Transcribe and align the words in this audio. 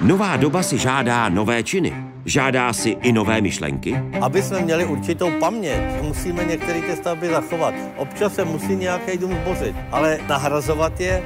Nová 0.00 0.36
doba 0.36 0.62
si 0.62 0.78
žádá 0.78 1.28
nové 1.28 1.62
činy. 1.62 1.92
Žádá 2.24 2.72
si 2.72 2.96
i 3.02 3.12
nové 3.12 3.40
myšlenky. 3.40 4.02
Aby 4.20 4.42
jsme 4.42 4.60
měli 4.60 4.84
určitou 4.84 5.30
paměť, 5.40 6.02
musíme 6.02 6.44
některé 6.44 6.80
ty 6.80 6.96
stavby 6.96 7.28
zachovat. 7.28 7.74
Občas 7.96 8.34
se 8.34 8.44
musí 8.44 8.76
nějaký 8.76 9.18
dům 9.18 9.36
zbořit, 9.42 9.76
ale 9.92 10.18
nahrazovat 10.28 11.00
je 11.00 11.22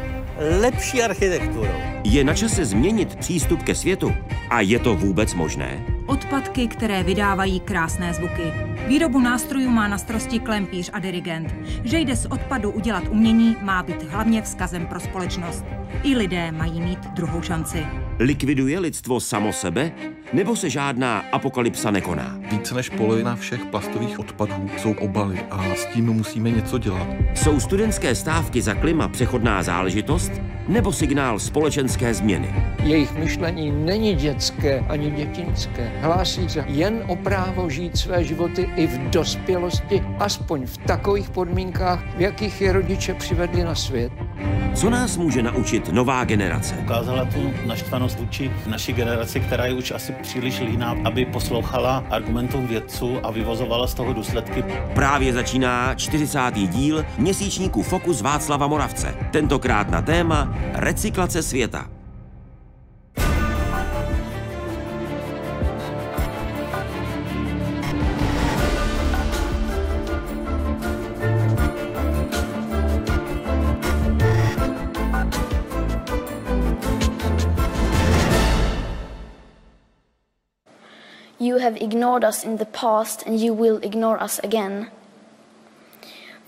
lepší 0.61 1.03
architekturou. 1.03 1.67
Je 2.05 2.25
na 2.25 2.35
čase 2.35 2.65
změnit 2.65 3.17
přístup 3.17 3.63
ke 3.63 3.75
světu. 3.75 4.15
A 4.51 4.61
je 4.61 4.79
to 4.79 4.95
vůbec 4.95 5.35
možné? 5.35 5.85
Odpadky, 6.15 6.69
které 6.69 7.03
vydávají 7.03 7.61
krásné 7.61 8.15
zvuky. 8.15 8.53
Výrobu 8.87 9.21
nástrojů 9.21 9.71
má 9.71 9.89
na 9.89 9.99
starosti 9.99 10.39
klempíř 10.39 10.91
a 10.93 10.99
dirigent. 10.99 11.55
Že 11.85 11.99
jde 11.99 12.17
z 12.17 12.27
odpadu 12.27 12.71
udělat 12.71 13.05
umění, 13.11 13.57
má 13.63 13.83
být 13.83 14.03
hlavně 14.03 14.43
vzkazem 14.43 14.87
pro 14.87 15.01
společnost. 15.01 15.65
I 16.03 16.17
lidé 16.17 16.53
mají 16.53 16.81
mít 16.81 17.07
druhou 17.07 17.43
šanci. 17.43 17.87
Likviduje 18.19 18.79
lidstvo 18.79 19.21
samo 19.21 19.53
sebe? 19.53 19.93
Nebo 20.33 20.57
se 20.57 20.71
žádná 20.71 21.25
apokalypsa 21.33 21.91
nekoná? 21.91 22.39
Více 22.51 22.75
než 22.75 22.89
polovina 22.89 23.37
všech 23.37 23.65
plastových 23.65 24.19
odpadů 24.19 24.71
jsou 24.79 24.93
obaly 24.93 25.41
a 25.51 25.75
s 25.75 25.87
tím 25.87 26.07
musíme 26.13 26.51
něco 26.51 26.79
dělat. 26.79 27.07
Jsou 27.35 27.61
studentské 27.61 28.15
stávky 28.15 28.63
za 28.63 28.75
klima 28.75 29.09
přechodná 29.09 29.63
záležitost? 29.63 30.33
Nebo 30.69 30.93
signál 30.93 31.39
společenské 31.39 32.15
změny? 32.15 32.55
Jejich 32.83 33.15
myšlení 33.15 33.71
není 33.71 34.15
dětské 34.15 34.85
ani 34.89 35.11
dětinské. 35.11 35.93
Hlásí 36.05 36.49
se 36.49 36.65
jen 36.67 37.03
o 37.09 37.17
právo 37.17 37.71
žít 37.71 37.97
své 37.97 38.25
životy 38.25 38.71
i 38.77 38.87
v 38.87 39.11
dospělosti, 39.11 40.03
aspoň 40.19 40.67
v 40.67 40.79
takových 40.79 41.31
podmínkách, 41.31 42.17
v 42.17 42.21
jakých 42.21 42.61
je 42.61 42.73
rodiče 42.73 43.15
přivedli 43.15 43.65
na 43.65 43.75
svět. 43.75 44.13
Co 44.75 44.91
nás 44.91 45.17
může 45.17 45.43
naučit 45.43 45.89
nová 45.93 46.25
generace? 46.25 46.75
Ukázala 46.75 47.25
tu 47.25 47.51
naštvanost 47.67 48.19
vůči 48.19 48.51
naší 48.67 48.93
generaci, 48.93 49.41
která 49.41 49.67
je 49.67 49.75
už 49.75 49.91
asi 49.91 50.13
příliš 50.13 50.61
líná, 50.61 50.97
aby 51.05 51.25
poslouchala 51.25 52.05
argumentům 52.11 52.67
vědců 52.67 53.19
a 53.23 53.31
vyvozovala 53.31 53.87
z 53.87 53.95
toho 53.95 54.13
důsledky. 54.13 54.65
Právě 54.95 55.33
začíná 55.33 55.95
40. 55.95 56.39
díl 56.55 57.05
měsíčníku 57.19 57.83
Fokus 57.83 58.23
Václava 58.23 58.67
Moravce. 58.67 59.15
Tentokrát 59.33 59.91
na 59.91 60.03
téma 60.03 60.55
recyklace 60.75 61.43
světa. 61.43 62.04
You 81.55 81.61
have 81.61 81.77
ignored 81.81 82.25
us 82.25 82.45
in 82.45 82.57
the 82.57 82.67
past 82.67 83.23
and 83.27 83.39
you 83.39 83.55
will 83.55 83.79
ignore 83.83 84.21
us 84.21 84.41
again. 84.43 84.91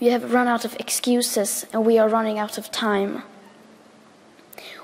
We 0.01 0.07
have 0.11 0.33
run 0.33 0.47
out 0.49 0.65
of 0.65 0.75
excuses 0.79 1.65
and 1.71 1.85
we 1.85 1.97
are 1.97 2.09
running 2.09 2.39
out 2.39 2.57
of 2.57 2.69
time. 2.71 3.23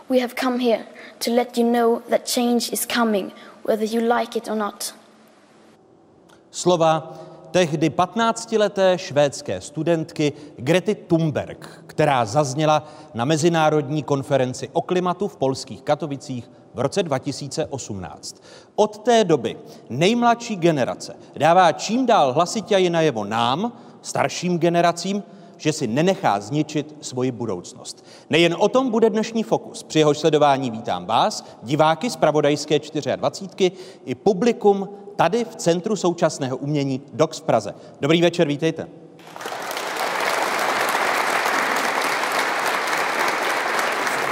We 0.08 0.20
have 0.20 0.34
come 0.36 0.60
here 0.60 0.86
to 1.20 1.32
let 1.32 1.58
you 1.58 1.66
know 1.66 2.04
that 2.10 2.26
change 2.26 2.72
is 2.72 2.86
coming, 2.86 3.34
whether 3.64 3.84
you 3.84 4.00
like 4.00 4.38
it 4.38 4.48
or 4.48 4.56
not. 4.56 4.94
Slova 6.52 7.20
tehdy 7.52 7.90
15-leté 7.90 8.98
švédské 8.98 9.62
studentky 9.62 10.34
Grety 10.58 10.96
Thunberg, 10.96 11.84
která 11.88 12.26
zazněla 12.26 12.88
na 13.14 13.26
mezinárodní 13.26 14.04
konferenci 14.04 14.70
o 14.74 14.82
klimatu 14.82 15.28
v 15.28 15.38
polských 15.38 15.82
Katovicích 15.82 16.50
v 16.74 16.80
roce 16.80 17.04
2018. 17.04 18.44
Od 18.76 18.98
té 18.98 19.24
doby 19.24 19.58
nejmladší 19.90 20.56
generace 20.56 21.16
dává 21.38 21.72
čím 21.72 22.06
dál 22.06 22.34
hlasitěji 22.34 22.90
najevo 22.90 23.24
nám, 23.26 23.74
starším 24.02 24.60
generacím, 24.60 25.24
že 25.58 25.74
si 25.74 25.88
nenechá 25.88 26.40
zničit 26.40 26.96
svoji 27.02 27.32
budoucnost. 27.32 28.06
Nejen 28.30 28.56
o 28.60 28.70
tom 28.70 28.90
bude 28.90 29.10
dnešní 29.10 29.44
fokus. 29.44 29.84
Při 29.84 30.00
jeho 30.00 30.14
sledování 30.14 30.72
vítám 30.72 31.06
vás, 31.06 31.46
diváky 31.64 32.10
z 32.10 32.16
Pravodajské 32.16 32.80
24 33.16 33.72
i 34.06 34.16
publikum 34.16 34.90
tady 35.16 35.46
v 35.46 35.56
Centru 35.56 35.96
současného 35.96 36.58
umění 36.58 37.02
DOX 37.14 37.40
v 37.40 37.44
Praze. 37.44 37.76
Dobrý 38.02 38.22
večer, 38.22 38.48
vítejte. 38.48 38.88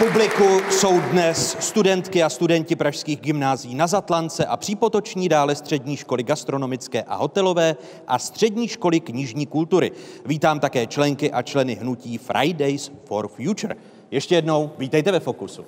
Publiku 0.04 0.62
jsou 0.72 1.00
dnes 1.00 1.58
studentky 1.60 2.24
a 2.24 2.30
studenti 2.30 2.76
pražských 2.76 3.20
gymnází 3.20 3.76
na 3.76 3.88
Zatlance 3.88 4.46
a 4.46 4.58
Přípotoční, 4.58 5.30
dále 5.30 5.56
střední 5.56 5.98
školy 5.98 6.24
gastronomické 6.24 7.04
a 7.04 7.16
hotelové 7.16 7.76
a 8.08 8.20
střední 8.20 8.68
školy 8.68 9.00
knižní 9.00 9.46
kultury. 9.46 9.92
Vítám 10.26 10.60
také 10.60 10.88
členky 10.88 11.32
a 11.32 11.42
členy 11.42 11.76
hnutí 11.76 12.18
Fridays 12.18 12.92
for 13.06 13.28
Future. 13.28 13.76
Ještě 14.12 14.36
jednou 14.36 14.72
vítejte 14.78 15.12
ve 15.12 15.20
Fokusu. 15.20 15.66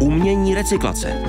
Umění 0.00 0.54
recyklace. 0.54 1.27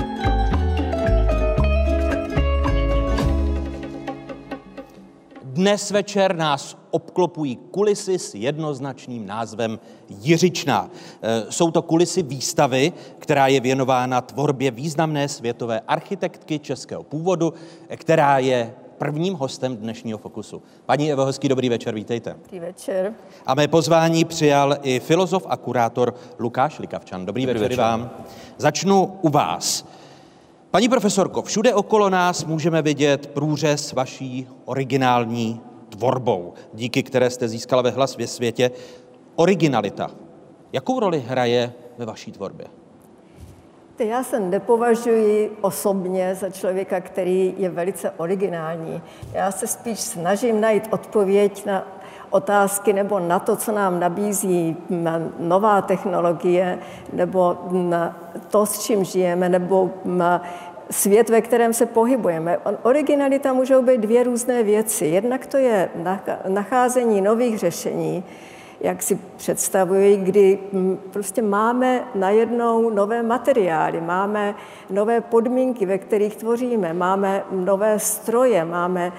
Dnes 5.60 5.90
večer 5.90 6.36
nás 6.36 6.76
obklopují 6.90 7.56
kulisy 7.56 8.18
s 8.18 8.34
jednoznačným 8.34 9.26
názvem 9.26 9.78
Jiřičná. 10.08 10.90
E, 11.22 11.52
jsou 11.52 11.70
to 11.70 11.82
kulisy 11.82 12.22
výstavy, 12.22 12.92
která 13.18 13.46
je 13.46 13.60
věnována 13.60 14.20
tvorbě 14.20 14.70
významné 14.70 15.28
světové 15.28 15.80
architektky 15.80 16.58
českého 16.58 17.02
původu, 17.02 17.52
která 17.96 18.38
je 18.38 18.74
prvním 18.98 19.34
hostem 19.34 19.76
dnešního 19.76 20.18
Fokusu. 20.18 20.62
Paní 20.86 21.12
Evo, 21.12 21.24
hezký 21.24 21.48
dobrý 21.48 21.68
večer, 21.68 21.94
vítejte. 21.94 22.36
Dobrý 22.42 22.60
večer. 22.60 23.14
A 23.46 23.54
mé 23.54 23.68
pozvání 23.68 24.24
přijal 24.24 24.76
i 24.82 25.00
filozof 25.00 25.46
a 25.48 25.56
kurátor 25.56 26.14
Lukáš 26.38 26.78
Likavčan. 26.78 27.26
Dobrý, 27.26 27.46
dobrý 27.46 27.58
večer, 27.58 27.70
večer 27.70 27.84
vám. 27.84 28.10
Začnu 28.58 29.18
u 29.22 29.28
vás. 29.28 29.84
Paní 30.70 30.88
profesorko, 30.88 31.42
všude 31.42 31.74
okolo 31.74 32.10
nás 32.10 32.44
můžeme 32.44 32.82
vidět 32.82 33.26
průřez 33.26 33.92
vaší 33.92 34.48
originální 34.64 35.60
tvorbou, 35.88 36.54
díky 36.74 37.02
které 37.02 37.30
jste 37.30 37.48
získala 37.48 37.82
ve 37.82 37.90
hlas 37.90 38.16
ve 38.16 38.26
světě. 38.26 38.70
Originalita. 39.36 40.10
Jakou 40.72 41.00
roli 41.00 41.20
hraje 41.20 41.72
ve 41.98 42.06
vaší 42.06 42.32
tvorbě? 42.32 42.66
Já 43.98 44.24
se 44.24 44.40
nepovažuji 44.40 45.56
osobně 45.60 46.34
za 46.34 46.50
člověka, 46.50 47.00
který 47.00 47.54
je 47.58 47.68
velice 47.68 48.10
originální. 48.10 49.02
Já 49.32 49.52
se 49.52 49.66
spíš 49.66 50.00
snažím 50.00 50.60
najít 50.60 50.88
odpověď 50.90 51.66
na 51.66 51.99
otázky 52.30 52.92
nebo 52.92 53.18
na 53.20 53.38
to, 53.38 53.56
co 53.56 53.72
nám 53.72 54.00
nabízí 54.00 54.76
nová 55.38 55.82
technologie, 55.82 56.78
nebo 57.12 57.58
na 57.70 58.16
to, 58.50 58.66
s 58.66 58.78
čím 58.78 59.04
žijeme, 59.04 59.48
nebo 59.48 59.90
svět, 60.90 61.30
ve 61.30 61.40
kterém 61.40 61.72
se 61.72 61.86
pohybujeme. 61.86 62.58
Originalita 62.82 63.52
můžou 63.52 63.82
být 63.82 64.00
dvě 64.00 64.22
různé 64.22 64.62
věci. 64.62 65.06
Jednak 65.06 65.46
to 65.46 65.56
je 65.56 65.88
nacházení 66.48 67.20
nových 67.20 67.58
řešení, 67.58 68.24
jak 68.80 69.02
si 69.02 69.18
představuji, 69.36 70.16
kdy 70.16 70.58
prostě 71.12 71.42
máme 71.42 72.04
najednou 72.14 72.90
nové 72.90 73.22
materiály, 73.22 74.00
máme 74.00 74.54
nové 74.90 75.20
podmínky, 75.20 75.86
ve 75.86 75.98
kterých 75.98 76.36
tvoříme, 76.36 76.92
máme 76.92 77.44
nové 77.50 77.98
stroje, 77.98 78.64
máme 78.64 79.12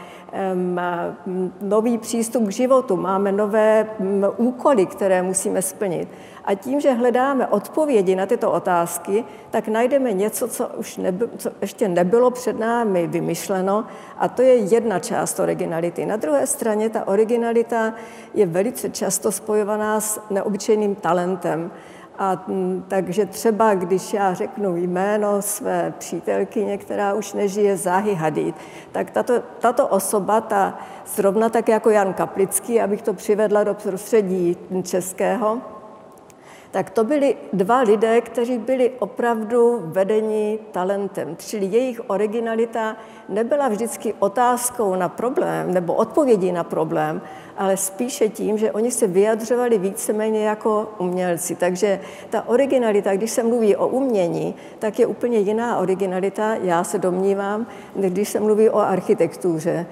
nový 1.62 1.98
přístup 1.98 2.48
k 2.48 2.52
životu, 2.52 2.98
máme 2.98 3.32
nové 3.32 3.90
úkoly, 4.38 4.86
které 4.86 5.22
musíme 5.22 5.62
splnit. 5.62 6.08
A 6.46 6.56
tím, 6.56 6.82
že 6.82 6.94
hledáme 6.94 7.48
odpovědi 7.48 8.16
na 8.16 8.26
tyto 8.26 8.52
otázky, 8.52 9.24
tak 9.52 9.68
najdeme 9.68 10.14
něco, 10.14 10.48
co 10.48 10.68
už 10.78 10.98
neby, 10.98 11.30
co 11.38 11.50
ještě 11.62 11.88
nebylo 11.88 12.32
před 12.32 12.60
námi 12.60 13.08
vymyšleno, 13.08 13.86
a 14.18 14.28
to 14.28 14.42
je 14.42 14.56
jedna 14.56 15.00
část 15.00 15.40
originality. 15.40 16.06
Na 16.06 16.16
druhé 16.16 16.48
straně 16.48 16.90
ta 16.90 17.08
originalita 17.08 17.94
je 18.34 18.46
velice 18.46 18.90
často 18.90 19.32
spojovaná 19.32 20.02
s 20.02 20.22
neobyčejným 20.30 20.96
talentem. 20.96 21.72
A 22.18 22.46
takže 22.88 23.26
třeba, 23.26 23.74
když 23.74 24.14
já 24.14 24.34
řeknu 24.34 24.78
jméno 24.78 25.42
své 25.42 25.94
přítelkyně, 25.98 26.78
která 26.78 27.14
už 27.14 27.34
nežije, 27.34 27.78
Záhy 27.78 28.16
Hadid, 28.16 28.56
tak 28.92 29.12
tato, 29.12 29.34
tato 29.60 29.88
osoba, 29.88 30.42
ta 30.42 30.80
zrovna 31.16 31.50
tak 31.50 31.70
jako 31.70 31.90
Jan 31.90 32.14
Kaplický, 32.14 32.82
abych 32.82 33.02
to 33.02 33.14
přivedla 33.14 33.64
do 33.64 33.74
prostředí 33.74 34.58
českého, 34.84 35.58
tak 36.72 36.90
to 36.90 37.04
byli 37.04 37.36
dva 37.54 37.80
lidé, 37.82 38.22
kteří 38.22 38.58
byli 38.58 38.92
opravdu 39.00 39.82
vedeni 39.86 40.60
talentem. 40.72 41.36
Čili 41.38 41.66
jejich 41.66 42.02
originalita 42.08 42.96
nebyla 43.30 43.68
vždycky 43.68 44.14
otázkou 44.20 44.96
na 44.96 45.10
problém 45.10 45.74
nebo 45.74 45.94
odpovědí 45.94 46.52
na 46.52 46.64
problém, 46.64 47.22
ale 47.58 47.78
spíše 47.78 48.30
tím, 48.30 48.58
že 48.58 48.72
oni 48.72 48.92
se 48.92 49.08
vyjadřovali 49.08 49.78
víceméně 49.78 50.46
jako 50.46 50.90
umělci. 50.98 51.56
Takže 51.56 52.00
ta 52.30 52.48
originalita, 52.48 53.16
když 53.16 53.32
se 53.32 53.44
mluví 53.44 53.76
o 53.76 53.88
umění, 53.88 54.56
tak 54.80 55.00
je 55.00 55.06
úplně 55.06 55.38
jiná 55.38 55.78
originalita, 55.78 56.56
já 56.56 56.84
se 56.84 57.00
domnívám, 57.00 57.68
když 57.96 58.30
se 58.30 58.40
mluví 58.40 58.70
o 58.70 58.80
architektuře. 58.80 59.86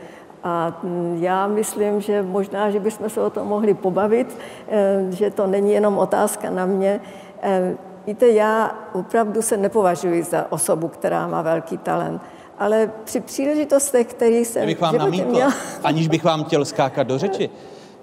A 0.44 0.82
já 1.20 1.48
myslím, 1.48 2.02
že 2.02 2.24
možná, 2.24 2.70
že 2.70 2.80
bychom 2.80 3.10
se 3.10 3.22
o 3.22 3.30
tom 3.30 3.48
mohli 3.48 3.74
pobavit, 3.74 4.38
eh, 4.68 5.06
že 5.10 5.32
to 5.32 5.48
není 5.48 5.72
jenom 5.72 5.98
otázka 5.98 6.50
na 6.50 6.66
mě. 6.66 7.02
Eh, 7.42 7.76
víte, 8.08 8.28
já 8.28 8.76
opravdu 8.94 9.42
se 9.42 9.58
nepovažuji 9.58 10.24
za 10.24 10.52
osobu, 10.52 10.88
která 10.88 11.28
má 11.28 11.42
velký 11.42 11.78
talent 11.78 12.22
ale 12.60 12.92
při 13.04 13.20
příležitostech, 13.20 14.08
který 14.08 14.46
jsem 14.46 14.66
bych 14.66 14.82
vám 14.82 14.98
namítl, 14.98 15.30
měl... 15.30 15.50
aniž 15.84 16.08
bych 16.08 16.24
vám 16.24 16.44
chtěl 16.44 16.66
skákat 16.66 17.08
do 17.08 17.18
řeči, 17.18 17.50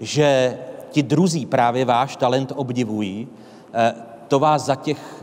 že 0.01 0.59
ti 0.91 1.03
druzí 1.03 1.47
právě 1.47 1.85
váš 1.85 2.17
talent 2.17 2.53
obdivují, 2.57 3.29
eh, 3.75 3.95
to 4.29 4.39
vás 4.39 4.65
za 4.65 4.75
těch 4.75 5.23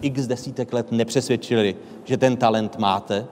x 0.00 0.26
desítek 0.26 0.72
let 0.72 0.92
nepřesvědčili, 0.92 1.76
že 2.04 2.16
ten 2.16 2.36
talent 2.36 2.78
máte? 2.78 3.26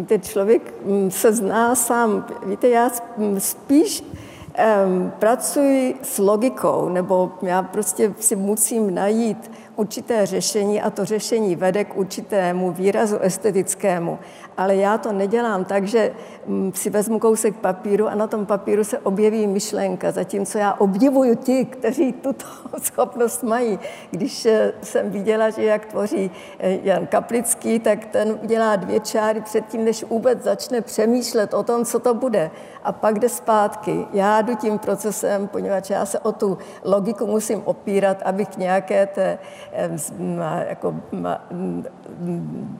Víte, 0.00 0.18
člověk 0.18 0.74
mm, 0.84 1.10
se 1.10 1.32
zná 1.32 1.74
sám. 1.74 2.26
Víte, 2.46 2.68
já 2.68 2.90
spíš 3.38 4.02
um, 4.02 5.12
pracuji 5.18 5.94
s 6.02 6.18
logikou, 6.18 6.88
nebo 6.88 7.32
já 7.42 7.62
prostě 7.62 8.14
si 8.20 8.36
musím 8.36 8.94
najít 8.94 9.50
určité 9.76 10.26
řešení 10.26 10.82
a 10.82 10.90
to 10.90 11.04
řešení 11.04 11.56
vede 11.56 11.84
k 11.84 11.96
určitému 11.96 12.72
výrazu 12.72 13.18
estetickému. 13.18 14.18
Ale 14.60 14.76
já 14.76 14.98
to 14.98 15.12
nedělám 15.12 15.64
tak, 15.64 15.86
že 15.86 16.12
mm, 16.46 16.72
si 16.74 16.90
vezmu 16.90 17.18
kousek 17.18 17.56
papíru 17.56 18.08
a 18.08 18.14
na 18.14 18.26
tom 18.26 18.46
papíru 18.46 18.84
se 18.84 18.98
objeví 18.98 19.46
myšlenka, 19.46 20.12
zatímco 20.12 20.58
já 20.58 20.72
obdivuju 20.72 21.34
ti, 21.34 21.64
kteří 21.64 22.12
tuto 22.12 22.44
schopnost 22.82 23.42
mají. 23.42 23.78
Když 24.10 24.46
eh, 24.46 24.72
jsem 24.82 25.10
viděla, 25.10 25.50
že 25.50 25.62
jak 25.62 25.86
tvoří 25.86 26.30
eh, 26.58 26.78
Jan 26.82 27.06
Kaplický, 27.06 27.78
tak 27.78 28.04
ten 28.04 28.38
udělá 28.42 28.76
dvě 28.76 29.00
čáry 29.00 29.40
předtím, 29.40 29.84
než 29.84 30.04
vůbec 30.04 30.42
začne 30.42 30.80
přemýšlet 30.80 31.54
o 31.54 31.62
tom, 31.62 31.84
co 31.84 31.98
to 31.98 32.14
bude. 32.14 32.50
A 32.84 32.92
pak 32.92 33.18
jde 33.18 33.28
zpátky. 33.28 34.06
Já 34.12 34.42
jdu 34.42 34.56
tím 34.56 34.78
procesem, 34.78 35.48
poněvadž 35.48 35.90
já 35.90 36.06
se 36.06 36.18
o 36.18 36.32
tu 36.32 36.58
logiku 36.84 37.26
musím 37.26 37.62
opírat, 37.64 38.22
abych 38.24 38.56
nějaké 38.56 39.06
té 39.06 39.38
jako 40.68 40.94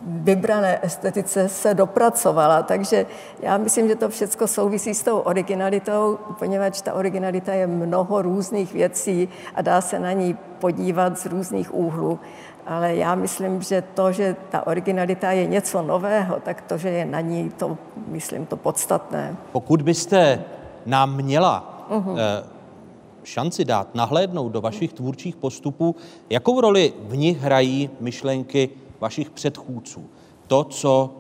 vybrané 0.07 0.79
estetice 0.83 1.49
se 1.49 1.75
dopracovala. 1.75 2.63
Takže 2.63 3.07
já 3.43 3.57
myslím, 3.59 3.89
že 3.89 3.95
to 3.95 4.09
všechno 4.09 4.47
souvisí 4.47 4.95
s 4.95 5.03
tou 5.03 5.19
originalitou, 5.19 6.19
poněvadž 6.39 6.81
ta 6.81 6.95
originalita 6.95 7.53
je 7.53 7.67
mnoho 7.67 8.23
různých 8.23 8.73
věcí 8.73 9.29
a 9.55 9.63
dá 9.63 9.81
se 9.81 9.99
na 9.99 10.13
ní 10.13 10.37
podívat 10.59 11.19
z 11.19 11.27
různých 11.27 11.75
úhlů. 11.75 12.19
Ale 12.67 12.97
já 12.97 13.15
myslím, 13.15 13.63
že 13.63 13.83
to, 13.95 14.13
že 14.13 14.37
ta 14.51 14.67
originalita 14.67 15.31
je 15.33 15.47
něco 15.47 15.83
nového, 15.83 16.41
tak 16.41 16.61
to, 16.63 16.79
že 16.79 16.89
je 16.89 17.05
na 17.05 17.21
ní, 17.21 17.51
to 17.57 17.79
myslím 18.07 18.47
to 18.47 18.57
podstatné. 18.57 19.37
Pokud 19.53 19.83
byste 19.83 20.45
nám 20.87 21.17
měla 21.17 21.87
uh-huh. 21.91 22.17
šanci 23.23 23.65
dát 23.65 23.95
nahlédnout 23.95 24.49
do 24.53 24.61
vašich 24.61 24.93
tvůrčích 24.93 25.37
postupů, 25.37 25.97
jakou 26.31 26.61
roli 26.61 26.93
v 27.09 27.17
nich 27.17 27.41
hrají 27.41 27.91
myšlenky 28.01 28.71
vašich 29.01 29.31
předchůdců? 29.31 30.11
To, 30.47 30.65
co 30.65 31.17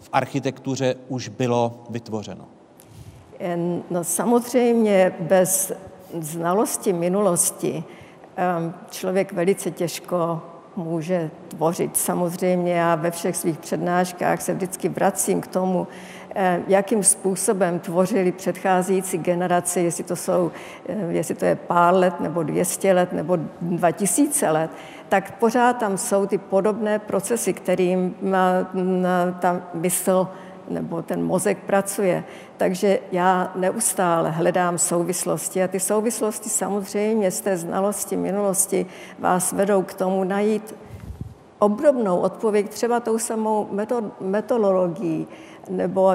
v 0.00 0.08
architektuře 0.12 0.94
už 1.08 1.28
bylo 1.28 1.84
vytvořeno. 1.90 2.44
No 3.90 4.04
samozřejmě 4.04 5.14
bez 5.20 5.72
znalosti 6.20 6.92
minulosti 6.92 7.84
člověk 8.90 9.32
velice 9.32 9.70
těžko 9.70 10.42
může 10.76 11.30
tvořit. 11.48 11.96
Samozřejmě 11.96 12.72
já 12.72 12.94
ve 12.94 13.10
všech 13.10 13.36
svých 13.36 13.58
přednáškách 13.58 14.42
se 14.42 14.54
vždycky 14.54 14.88
vracím 14.88 15.40
k 15.40 15.46
tomu, 15.46 15.86
Eh, 16.38 16.62
jakým 16.68 17.02
způsobem 17.02 17.78
tvořili 17.78 18.32
předcházející 18.32 19.18
generace, 19.18 19.80
jestli 19.80 20.04
to, 20.04 20.16
jsou, 20.16 20.52
eh, 20.88 21.06
jestli 21.08 21.34
to 21.34 21.44
je 21.44 21.56
pár 21.56 21.94
let, 21.94 22.20
nebo 22.20 22.42
200 22.42 22.92
let, 22.92 23.12
nebo 23.12 23.38
2000 23.60 24.50
let, 24.50 24.70
tak 25.08 25.38
pořád 25.38 25.72
tam 25.72 25.98
jsou 25.98 26.26
ty 26.26 26.38
podobné 26.38 26.98
procesy, 26.98 27.52
kterým 27.52 28.14
ta 29.40 29.62
mysl 29.74 30.28
nebo 30.68 31.02
ten 31.02 31.24
mozek 31.24 31.58
pracuje. 31.58 32.24
Takže 32.56 32.98
já 33.12 33.52
neustále 33.54 34.30
hledám 34.30 34.78
souvislosti 34.78 35.62
a 35.62 35.68
ty 35.68 35.80
souvislosti 35.80 36.48
samozřejmě 36.48 37.30
z 37.30 37.40
té 37.40 37.56
znalosti 37.56 38.16
minulosti 38.16 38.86
vás 39.18 39.52
vedou 39.52 39.82
k 39.82 39.94
tomu 39.94 40.24
najít 40.24 40.74
obdobnou 41.58 42.18
odpověď 42.18 42.68
třeba 42.68 43.00
tou 43.00 43.18
samou 43.18 43.68
metodologií, 44.20 45.26
nebo 45.70 46.14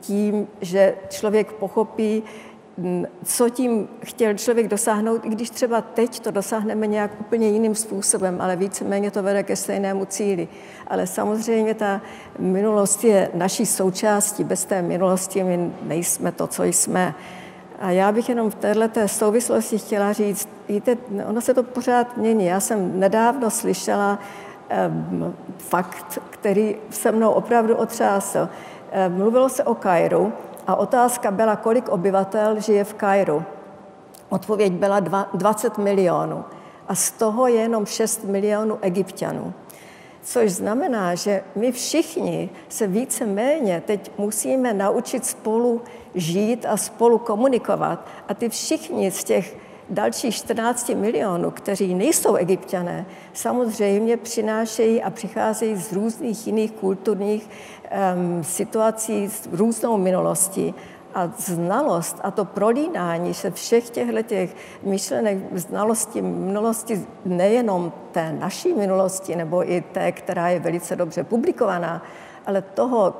tím, 0.00 0.48
že 0.60 0.94
člověk 1.08 1.52
pochopí, 1.52 2.22
co 3.24 3.48
tím 3.48 3.88
chtěl 4.04 4.34
člověk 4.34 4.68
dosáhnout, 4.68 5.24
i 5.24 5.28
když 5.28 5.50
třeba 5.50 5.80
teď 5.80 6.20
to 6.20 6.30
dosáhneme 6.30 6.86
nějak 6.86 7.10
úplně 7.20 7.48
jiným 7.48 7.74
způsobem, 7.74 8.38
ale 8.40 8.56
víceméně 8.56 9.10
to 9.10 9.22
vede 9.22 9.42
ke 9.42 9.56
stejnému 9.56 10.04
cíli. 10.04 10.48
Ale 10.86 11.06
samozřejmě 11.06 11.74
ta 11.74 12.00
minulost 12.38 13.04
je 13.04 13.30
naší 13.34 13.66
součástí. 13.66 14.44
Bez 14.44 14.64
té 14.64 14.82
minulosti 14.82 15.44
my 15.44 15.72
nejsme 15.82 16.32
to, 16.32 16.46
co 16.46 16.64
jsme. 16.64 17.14
A 17.80 17.90
já 17.90 18.12
bych 18.12 18.28
jenom 18.28 18.50
v 18.50 18.54
této 18.54 19.08
souvislosti 19.08 19.78
chtěla 19.78 20.12
říct, 20.12 20.48
víte, 20.68 20.96
ono 21.28 21.40
se 21.40 21.54
to 21.54 21.62
pořád 21.62 22.16
mění. 22.16 22.46
Já 22.46 22.60
jsem 22.60 23.00
nedávno 23.00 23.50
slyšela 23.50 24.18
fakt, 25.58 26.18
který 26.30 26.76
se 26.90 27.12
mnou 27.12 27.30
opravdu 27.30 27.76
otřásl. 27.76 28.48
Mluvilo 29.08 29.48
se 29.48 29.64
o 29.64 29.74
Kairu 29.74 30.32
a 30.66 30.76
otázka 30.76 31.30
byla, 31.30 31.56
kolik 31.56 31.88
obyvatel 31.88 32.60
žije 32.60 32.84
v 32.84 32.94
Kairu. 32.94 33.42
Odpověď 34.28 34.72
byla 34.72 35.00
20 35.34 35.78
milionů 35.78 36.44
a 36.88 36.94
z 36.94 37.10
toho 37.10 37.46
je 37.46 37.54
jenom 37.54 37.86
6 37.86 38.24
milionů 38.24 38.78
egyptianů. 38.80 39.52
Což 40.22 40.50
znamená, 40.50 41.14
že 41.14 41.42
my 41.54 41.72
všichni 41.72 42.50
se 42.68 42.86
více 42.86 43.26
méně 43.26 43.82
teď 43.86 44.10
musíme 44.18 44.74
naučit 44.74 45.26
spolu 45.26 45.82
žít 46.14 46.66
a 46.66 46.76
spolu 46.76 47.18
komunikovat. 47.18 48.06
A 48.28 48.34
ty 48.34 48.48
všichni 48.48 49.10
z 49.10 49.24
těch 49.24 49.56
dalších 49.90 50.34
14 50.34 50.88
milionů, 50.88 51.50
kteří 51.50 51.94
nejsou 51.94 52.34
egyptiané, 52.34 53.06
samozřejmě 53.32 54.16
přinášejí 54.16 55.02
a 55.02 55.10
přicházejí 55.10 55.76
z 55.76 55.92
různých 55.92 56.46
jiných 56.46 56.72
kulturních 56.72 57.50
situací, 58.42 59.28
s 59.28 59.48
různou 59.52 59.96
minulostí. 59.96 60.74
A 61.14 61.30
znalost 61.36 62.20
a 62.22 62.30
to 62.30 62.44
prolínání 62.44 63.34
se 63.34 63.50
všech 63.50 63.90
těchto 63.90 64.22
těch 64.22 64.56
myšlenek, 64.82 65.38
znalosti 65.52 66.22
minulosti, 66.22 67.06
nejenom 67.24 67.92
té 68.12 68.32
naší 68.32 68.72
minulosti, 68.72 69.36
nebo 69.36 69.70
i 69.70 69.80
té, 69.80 70.12
která 70.12 70.48
je 70.48 70.60
velice 70.60 70.96
dobře 70.96 71.24
publikovaná, 71.24 72.02
ale 72.46 72.62
toho, 72.62 73.14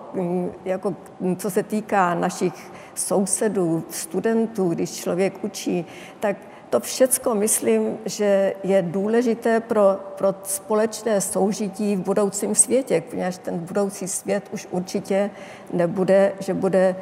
jako, 0.65 0.95
co 1.37 1.51
se 1.51 1.63
týká 1.63 2.15
našich 2.15 2.73
sousedů, 2.95 3.85
studentů, 3.91 4.69
když 4.69 4.91
člověk 4.95 5.45
učí, 5.45 5.87
tak 6.21 6.37
to 6.75 6.81
všecko 6.81 7.35
myslím, 7.35 7.99
že 8.05 8.55
je 8.65 8.83
důležité 8.83 9.61
pro, 9.61 9.97
pro 10.19 10.35
společné 10.43 11.21
soužití 11.21 11.97
v 11.97 12.01
budoucím 12.01 12.55
světě, 12.55 13.03
protože 13.11 13.39
ten 13.39 13.59
budoucí 13.59 14.09
svět 14.09 14.49
už 14.53 14.67
určitě 14.71 15.31
nebude, 15.73 16.33
že 16.41 16.55
bude 16.55 16.97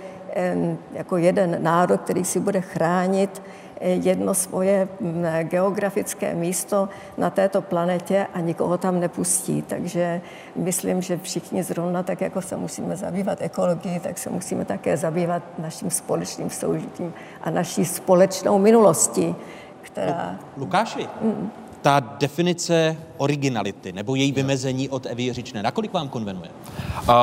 jako 0.93 1.17
jeden 1.17 1.63
národ, 1.63 2.01
který 2.01 2.25
si 2.25 2.41
bude 2.41 2.61
chránit 2.61 3.43
eh, 3.81 3.89
jedno 3.89 4.35
svoje 4.35 4.89
mm, 5.01 5.25
geografické 5.43 6.35
místo 6.35 6.89
na 7.19 7.31
této 7.31 7.63
planetě 7.63 8.27
a 8.35 8.41
nikoho 8.41 8.79
tam 8.79 9.01
nepustí. 9.01 9.63
Takže 9.63 10.21
myslím, 10.57 11.03
že 11.03 11.19
všichni 11.23 11.63
zrovna 11.63 12.03
tak, 12.03 12.21
jako 12.21 12.43
se 12.43 12.57
musíme 12.57 12.97
zabývat 12.97 13.43
ekologii, 13.43 14.01
tak 14.01 14.19
se 14.19 14.31
musíme 14.31 14.65
také 14.65 14.97
zabývat 14.97 15.43
naším 15.59 15.91
společným 15.91 16.51
soužitím 16.51 17.15
a 17.43 17.51
naší 17.51 17.85
společnou 17.85 18.59
minulostí 18.59 19.37
která... 19.83 20.39
Lukáši, 20.57 21.09
mm. 21.21 21.51
ta 21.83 22.01
definice 22.01 22.97
originality 23.17 23.93
nebo 23.93 24.15
její 24.15 24.33
vymezení 24.33 24.89
od 24.89 25.07
Evy 25.07 25.23
Jiřičné, 25.23 25.63
nakolik 25.63 25.93
vám 25.93 26.09
konvenuje? 26.09 26.51
Uh, 26.51 27.15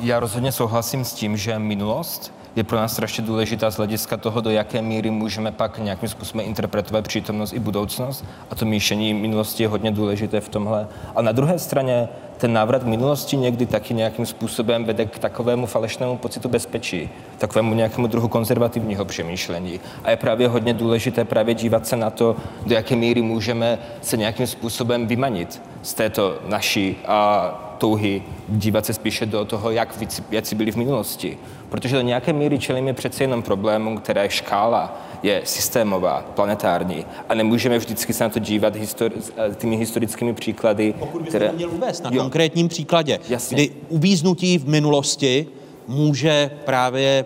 já 0.00 0.20
rozhodně 0.20 0.52
souhlasím 0.52 1.04
s 1.04 1.12
tím, 1.12 1.36
že 1.36 1.58
minulost 1.58 2.33
je 2.56 2.64
pro 2.64 2.76
nás 2.76 2.92
strašně 2.92 3.24
důležitá 3.24 3.70
z 3.70 3.76
hlediska 3.76 4.16
toho, 4.16 4.40
do 4.40 4.50
jaké 4.50 4.82
míry 4.82 5.10
můžeme 5.10 5.52
pak 5.52 5.78
nějakým 5.78 6.08
způsobem 6.08 6.46
interpretovat 6.46 7.08
přítomnost 7.08 7.52
i 7.52 7.58
budoucnost. 7.58 8.24
A 8.50 8.54
to 8.54 8.64
míšení 8.64 9.14
minulosti 9.14 9.62
je 9.62 9.68
hodně 9.68 9.90
důležité 9.90 10.40
v 10.40 10.48
tomhle. 10.48 10.88
A 11.16 11.22
na 11.22 11.32
druhé 11.32 11.58
straně 11.58 12.08
ten 12.36 12.52
návrat 12.52 12.84
minulosti 12.84 13.36
někdy 13.36 13.66
taky 13.66 13.94
nějakým 13.94 14.26
způsobem 14.26 14.84
vede 14.84 15.06
k 15.06 15.18
takovému 15.18 15.66
falešnému 15.66 16.16
pocitu 16.16 16.48
bezpečí, 16.48 17.10
takovému 17.38 17.74
nějakému 17.74 18.06
druhu 18.06 18.28
konzervativního 18.28 19.04
přemýšlení. 19.04 19.80
A 20.04 20.10
je 20.10 20.16
právě 20.16 20.48
hodně 20.48 20.74
důležité 20.74 21.24
právě 21.24 21.54
dívat 21.54 21.86
se 21.86 21.96
na 21.96 22.10
to, 22.10 22.36
do 22.66 22.74
jaké 22.74 22.96
míry 22.96 23.22
můžeme 23.22 23.78
se 24.00 24.16
nějakým 24.16 24.46
způsobem 24.46 25.06
vymanit 25.06 25.62
z 25.82 25.94
této 25.94 26.38
naší 26.48 26.96
a, 27.06 27.63
touhy 27.84 28.22
dívat 28.48 28.86
se 28.86 28.94
spíše 28.94 29.26
do 29.26 29.44
toho, 29.44 29.70
jak 29.70 29.98
věci, 29.98 30.22
věci 30.30 30.54
byly 30.54 30.72
v 30.72 30.76
minulosti. 30.76 31.38
Protože 31.68 31.96
do 31.96 32.02
nějaké 32.02 32.32
míry 32.32 32.58
čelíme 32.58 32.92
přece 32.92 33.24
jenom 33.24 33.42
problémům, 33.42 33.98
které 33.98 34.30
škála 34.30 35.00
je 35.22 35.42
systémová, 35.44 36.24
planetární 36.34 37.06
a 37.28 37.34
nemůžeme 37.34 37.78
vždycky 37.78 38.12
se 38.12 38.24
na 38.24 38.30
to 38.30 38.38
dívat 38.38 38.76
histori- 38.76 39.12
těmi 39.56 39.76
historickými 39.76 40.34
příklady. 40.34 40.94
Pokud 40.98 41.22
byste 41.22 41.36
které... 41.38 41.50
to 41.50 41.56
měl 41.56 41.70
uvést 41.70 42.04
na 42.04 42.10
jo. 42.12 42.22
konkrétním 42.22 42.68
příkladě, 42.68 43.18
Jasně. 43.28 43.54
kdy 43.54 43.70
uvíznutí 43.88 44.58
v 44.58 44.68
minulosti 44.68 45.46
může 45.88 46.50
právě 46.64 47.24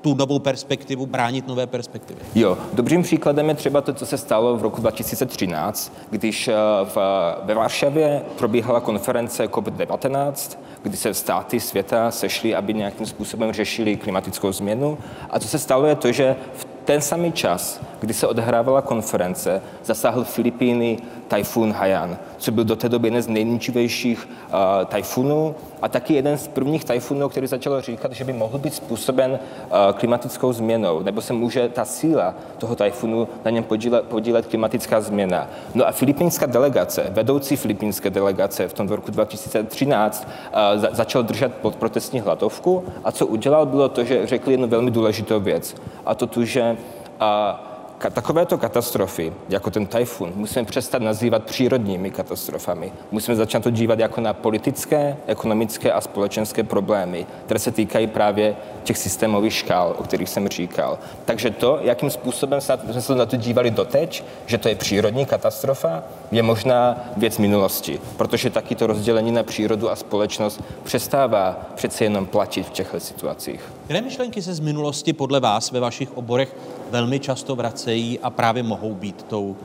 tu 0.00 0.14
novou 0.14 0.38
perspektivu, 0.38 1.06
bránit 1.06 1.48
nové 1.48 1.66
perspektivy. 1.66 2.20
Jo, 2.34 2.58
dobrým 2.72 3.02
příkladem 3.02 3.48
je 3.48 3.54
třeba 3.54 3.80
to, 3.80 3.92
co 3.92 4.06
se 4.06 4.18
stalo 4.18 4.56
v 4.56 4.62
roku 4.62 4.80
2013, 4.80 5.92
když 6.10 6.48
eh, 6.48 6.54
v, 6.84 6.96
ve 7.44 7.54
Varšavě 7.54 8.22
probíhala 8.38 8.80
konference 8.80 9.46
COP19, 9.46 10.58
kdy 10.82 10.96
se 10.96 11.14
státy 11.14 11.60
světa 11.60 12.10
sešly, 12.10 12.54
aby 12.54 12.74
nějakým 12.74 13.06
způsobem 13.06 13.52
řešili 13.52 13.96
klimatickou 13.96 14.52
změnu. 14.52 14.98
A 15.30 15.38
co 15.38 15.48
se 15.48 15.58
stalo 15.58 15.86
je 15.86 15.94
to, 15.94 16.12
že 16.12 16.36
v 16.54 16.66
ten 16.88 17.00
samý 17.00 17.32
čas, 17.32 17.80
kdy 18.00 18.14
se 18.14 18.26
odhrávala 18.26 18.82
konference, 18.82 19.62
zasáhl 19.84 20.24
Filipíny 20.24 20.98
tajfun 21.28 21.72
Haiyan, 21.72 22.18
co 22.38 22.52
byl 22.52 22.64
do 22.64 22.76
té 22.76 22.88
doby 22.88 23.08
jeden 23.08 23.22
z 23.22 23.28
nejničivějších 23.28 24.28
uh, 24.28 24.54
tajfunů 24.84 25.54
a 25.82 25.88
taky 25.88 26.14
jeden 26.14 26.38
z 26.38 26.48
prvních 26.48 26.84
tajfunů, 26.84 27.28
který 27.28 27.46
začal 27.46 27.80
říkat, 27.80 28.12
že 28.12 28.24
by 28.24 28.32
mohl 28.32 28.58
být 28.58 28.74
způsoben 28.74 29.30
uh, 29.30 29.98
klimatickou 29.98 30.52
změnou, 30.52 31.02
nebo 31.02 31.20
se 31.20 31.32
může 31.32 31.68
ta 31.68 31.84
síla 31.84 32.34
toho 32.58 32.76
tajfunu 32.76 33.28
na 33.44 33.50
něm 33.50 33.64
podílet, 33.64 34.04
podílet 34.04 34.46
klimatická 34.46 35.00
změna. 35.00 35.46
No 35.74 35.88
a 35.88 35.92
filipínská 35.92 36.46
delegace, 36.46 37.06
vedoucí 37.10 37.56
filipínské 37.56 38.10
delegace 38.10 38.68
v 38.68 38.72
tom 38.72 38.88
roku 38.88 39.10
2013 39.10 40.28
uh, 40.28 40.80
za, 40.80 40.88
začal 40.92 41.22
držet 41.22 41.54
pod 41.54 41.76
protestní 41.76 42.20
hladovku 42.20 42.84
a 43.04 43.12
co 43.12 43.26
udělal, 43.26 43.66
bylo 43.66 43.88
to, 43.88 44.04
že 44.04 44.26
řekl 44.26 44.50
jednu 44.50 44.68
velmi 44.68 44.90
důležitou 44.90 45.40
věc 45.40 45.76
a 46.06 46.14
to 46.14 46.26
tu, 46.26 46.44
že 46.44 46.76
uh, 47.20 47.68
takovéto 47.98 48.58
katastrofy, 48.58 49.32
jako 49.48 49.70
ten 49.70 49.86
tajfun, 49.86 50.32
musíme 50.34 50.64
přestat 50.64 51.02
nazývat 51.02 51.44
přírodními 51.44 52.10
katastrofami. 52.10 52.92
Musíme 53.10 53.36
začít 53.36 53.62
to 53.62 53.70
dívat 53.70 53.98
jako 53.98 54.20
na 54.20 54.32
politické, 54.32 55.16
ekonomické 55.26 55.92
a 55.92 56.00
společenské 56.00 56.62
problémy, 56.62 57.26
které 57.44 57.60
se 57.60 57.70
týkají 57.70 58.06
právě 58.06 58.56
těch 58.84 58.98
systémových 58.98 59.52
škál, 59.52 59.94
o 59.98 60.02
kterých 60.02 60.28
jsem 60.28 60.48
říkal. 60.48 60.98
Takže 61.24 61.50
to, 61.50 61.78
jakým 61.82 62.10
způsobem 62.10 62.60
jsme 62.60 63.00
se 63.00 63.14
na 63.14 63.26
to 63.26 63.36
dívali 63.36 63.70
doteď, 63.70 64.24
že 64.46 64.58
to 64.58 64.68
je 64.68 64.74
přírodní 64.74 65.26
katastrofa, 65.26 66.02
je 66.30 66.42
možná 66.42 67.04
věc 67.16 67.38
minulosti, 67.38 68.00
protože 68.16 68.50
taky 68.50 68.74
to 68.74 68.86
rozdělení 68.86 69.32
na 69.32 69.42
přírodu 69.42 69.90
a 69.90 69.96
společnost 69.96 70.62
přestává 70.84 71.66
přece 71.74 72.04
jenom 72.04 72.26
platit 72.26 72.66
v 72.66 72.70
těchto 72.70 73.00
situacích. 73.00 73.60
Které 73.84 74.00
myšlenky 74.00 74.42
se 74.42 74.54
z 74.54 74.60
minulosti 74.60 75.12
podle 75.12 75.40
vás 75.40 75.70
ve 75.70 75.80
vašich 75.80 76.16
oborech 76.16 76.54
velmi 76.90 77.20
často 77.20 77.56
vracejí 77.56 78.18
a 78.18 78.30
právě 78.30 78.62
mohou 78.62 78.94
být 78.94 79.22
tou, 79.22 79.56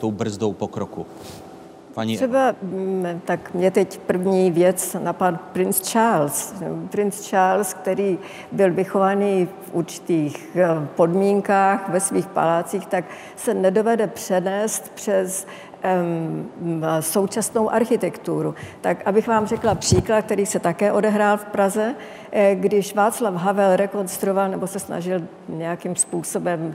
tou 0.00 0.10
brzdou 0.10 0.52
pokroku? 0.52 1.06
Paní... 1.94 2.16
Třeba, 2.16 2.54
mm, 2.62 3.20
tak 3.24 3.54
mě 3.54 3.70
teď 3.70 3.98
první 3.98 4.50
věc 4.50 4.96
napad 5.02 5.40
princ 5.40 5.80
Charles. 5.90 6.54
Princ 6.90 7.28
Charles, 7.28 7.74
který 7.74 8.18
byl 8.52 8.72
vychovaný 8.72 9.48
v 9.62 9.74
určitých 9.74 10.56
eh, 10.56 10.86
podmínkách 10.96 11.88
ve 11.88 12.00
svých 12.00 12.26
palácích, 12.26 12.86
tak 12.86 13.04
se 13.36 13.54
nedovede 13.54 14.06
přenést 14.06 14.92
přes 14.94 15.46
současnou 17.00 17.72
architekturu. 17.72 18.54
Tak 18.80 19.02
abych 19.06 19.28
vám 19.28 19.46
řekla 19.46 19.74
příklad, 19.74 20.24
který 20.24 20.46
se 20.46 20.58
také 20.58 20.92
odehrál 20.92 21.36
v 21.36 21.44
Praze, 21.44 21.94
eh, 22.32 22.54
když 22.54 22.94
Václav 22.94 23.34
Havel 23.34 23.76
rekonstruoval 23.76 24.48
nebo 24.48 24.66
se 24.66 24.78
snažil 24.78 25.22
nějakým 25.48 25.96
způsobem 25.96 26.74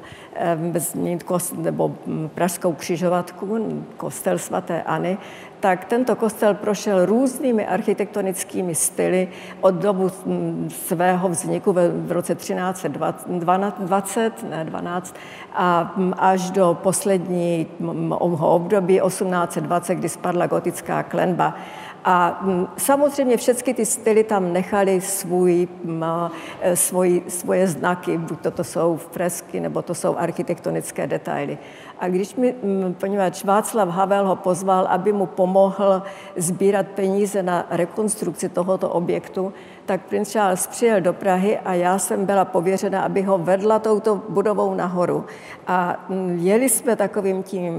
změnit 0.75 1.24
kost, 1.24 1.57
nebo 1.57 1.95
hm, 2.07 2.29
pražskou 2.35 2.74
křižovatku, 2.74 3.83
kostel 3.97 4.38
svatéAny, 4.38 5.17
tak 5.65 5.86
tento 5.86 6.15
kostel 6.15 6.53
prošel 6.53 7.05
různými 7.05 7.67
architektonickými 7.67 8.75
styly 8.75 9.27
od 9.62 9.75
dobu 9.75 10.12
hm, 10.25 10.69
svého 10.86 11.29
vzniku 11.29 11.74
v 11.74 12.12
roce 12.12 12.36
1320, 12.36 14.43
ne 14.50 14.65
12, 14.65 15.15
a 15.53 15.93
hm, 15.98 16.13
až 16.17 16.51
do 16.51 16.77
posledního 16.84 18.55
období 18.55 19.01
1820, 19.05 19.95
kdy 19.95 20.10
spadla 20.10 20.48
gotická 20.48 21.03
klenba. 21.03 21.55
A 22.07 22.39
mm, 22.41 22.67
samozřejmě 22.77 23.38
všechny 23.38 23.74
ty 23.74 23.86
styly 23.86 24.24
tam 24.24 24.53
nechali 24.53 25.01
svůj, 25.01 25.67
e, 26.62 26.75
svoj, 26.75 27.24
svoje 27.27 27.67
znaky, 27.67 28.17
buď 28.17 28.39
to 28.53 28.63
jsou 28.63 29.00
fresky, 29.12 29.60
nebo 29.60 29.81
to 29.81 29.95
jsou 29.95 30.17
architektonické 30.17 31.07
detaily. 31.07 31.57
A 31.99 32.07
když 32.07 32.35
mi, 32.35 32.55
mm, 32.63 32.93
poněvadž 32.93 33.43
Václav 33.43 33.89
Havel 33.89 34.27
ho 34.27 34.35
pozval, 34.35 34.87
aby 34.89 35.13
mu 35.13 35.25
pomohl 35.25 36.01
sbírat 36.35 36.85
peníze 36.87 37.43
na 37.43 37.65
rekonstrukci 37.69 38.49
tohoto 38.49 38.89
objektu, 38.89 39.53
tak 39.85 40.01
princ 40.01 40.31
Charles 40.31 40.67
přijel 40.67 41.01
do 41.01 41.13
Prahy 41.13 41.59
a 41.59 41.73
já 41.73 41.99
jsem 41.99 42.25
byla 42.25 42.45
pověřena, 42.45 43.01
aby 43.01 43.21
ho 43.21 43.37
vedla 43.37 43.79
touto 43.79 44.21
budovou 44.29 44.73
nahoru. 44.73 45.25
A 45.67 46.05
mm, 46.09 46.37
jeli 46.41 46.69
jsme 46.69 46.95
takovým 46.95 47.43
tím 47.43 47.73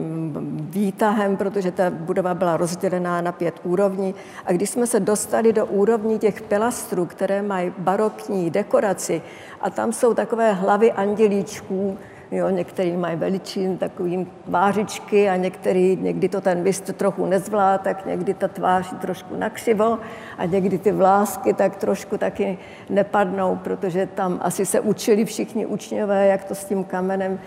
výtahem, 0.70 1.37
protože 1.37 1.70
ta 1.70 1.90
budova 1.90 2.35
byla 2.35 2.56
rozdělená 2.56 3.20
na 3.20 3.32
pět 3.32 3.61
úrovní. 3.64 4.14
A 4.46 4.52
když 4.52 4.70
jsme 4.70 4.87
se 4.87 5.00
dostali 5.00 5.52
do 5.52 5.66
úrovní 5.66 6.18
těch 6.18 6.42
pilastrů, 6.42 7.06
které 7.06 7.42
mají 7.42 7.73
barokní 7.78 8.50
dekoraci, 8.50 9.23
a 9.61 9.70
tam 9.70 9.92
jsou 9.92 10.14
takové 10.14 10.52
hlavy 10.52 10.92
andělíčků, 10.92 11.99
Jo, 12.30 12.50
některý 12.50 12.97
mají 12.97 13.16
veličin, 13.16 13.78
takový 13.78 14.26
tvářičky 14.45 15.28
a 15.28 15.37
některý, 15.37 15.99
někdy 16.00 16.28
to 16.28 16.40
ten 16.40 16.62
byst 16.62 16.92
trochu 16.97 17.26
nezvlá, 17.26 17.78
tak 17.78 18.06
někdy 18.06 18.35
ta 18.35 18.49
tvář 18.49 18.95
trošku 19.00 19.37
nakřivo 19.37 19.99
a 20.38 20.45
někdy 20.45 20.78
ty 20.78 20.92
vlásky 20.92 21.52
tak 21.52 21.76
trošku 21.76 22.18
taky 22.18 22.59
nepadnou, 22.90 23.56
protože 23.56 24.06
tam 24.06 24.38
asi 24.42 24.66
se 24.66 24.80
učili 24.80 25.25
všichni 25.25 25.66
učňové, 25.66 26.26
jak 26.26 26.45
to 26.45 26.54
s 26.54 26.64
tím 26.64 26.85
kamenem 26.85 27.38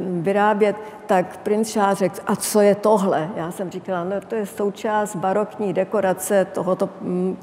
vyrábět, 0.00 0.76
tak 1.06 1.36
princ 1.36 1.72
Charles 1.72 1.98
řekl, 1.98 2.20
a 2.26 2.36
co 2.36 2.60
je 2.60 2.74
tohle? 2.74 3.30
Já 3.36 3.50
jsem 3.50 3.70
říkala, 3.70 4.04
no 4.04 4.20
to 4.28 4.34
je 4.34 4.46
součást 4.46 5.16
barokní 5.16 5.72
dekorace 5.72 6.44
tohoto, 6.44 6.88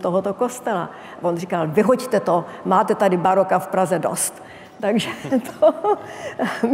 tohoto 0.02 0.34
kostela. 0.34 0.90
A 1.22 1.26
on 1.26 1.38
říkal, 1.38 1.68
vyhoďte 1.68 2.20
to, 2.20 2.46
máte 2.66 2.96
tady 2.96 3.18
baroka 3.18 3.60
v 3.60 3.68
Praze 3.68 4.00
dost. 4.00 4.44
Takže 4.80 5.10
to, 5.60 5.74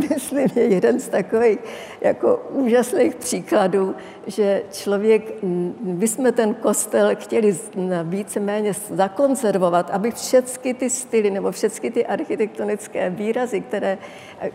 myslím, 0.10 0.50
je 0.56 0.64
jeden 0.64 1.00
z 1.00 1.08
takových 1.10 1.60
jako 2.02 2.46
úžasných 2.50 3.16
příkladů, 3.16 3.96
že 4.28 4.64
člověk, 4.72 5.44
my 5.82 6.08
jsme 6.08 6.32
ten 6.32 6.54
kostel 6.54 7.16
chtěli 7.16 7.58
víceméně 8.04 8.74
zakonzervovat, 8.74 9.90
aby 9.90 10.12
všechny 10.12 10.74
ty 10.74 10.90
styly 10.90 11.32
nebo 11.32 11.52
všechny 11.52 11.92
ty 11.92 12.06
architektonické 12.06 13.10
výrazy, 13.10 13.62
které, 13.62 13.98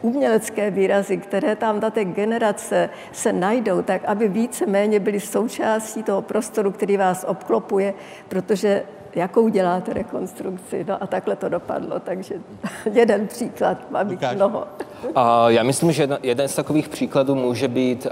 umělecké 0.02 0.70
výrazy, 0.70 1.16
které 1.16 1.56
tam 1.56 1.80
na 1.80 1.90
té 1.90 2.04
generace 2.04 2.90
se 3.12 3.32
najdou, 3.32 3.82
tak 3.82 4.04
aby 4.04 4.28
víceméně 4.28 5.00
byly 5.00 5.20
součástí 5.20 6.02
toho 6.02 6.22
prostoru, 6.22 6.70
který 6.72 6.96
vás 6.96 7.24
obklopuje, 7.28 7.94
protože 8.28 8.82
jakou 9.14 9.48
děláte 9.48 9.92
rekonstrukci. 9.92 10.84
No 10.88 11.02
a 11.02 11.06
takhle 11.06 11.36
to 11.36 11.48
dopadlo, 11.48 12.00
takže 12.00 12.34
jeden 12.92 13.26
příklad, 13.26 13.90
má 13.90 14.04
být 14.04 14.20
mnoho. 14.34 14.64
A 15.14 15.50
já 15.50 15.62
myslím, 15.62 15.92
že 15.92 16.08
jeden 16.22 16.48
z 16.48 16.54
takových 16.54 16.88
příkladů 16.88 17.34
může 17.34 17.68
být 17.68 18.06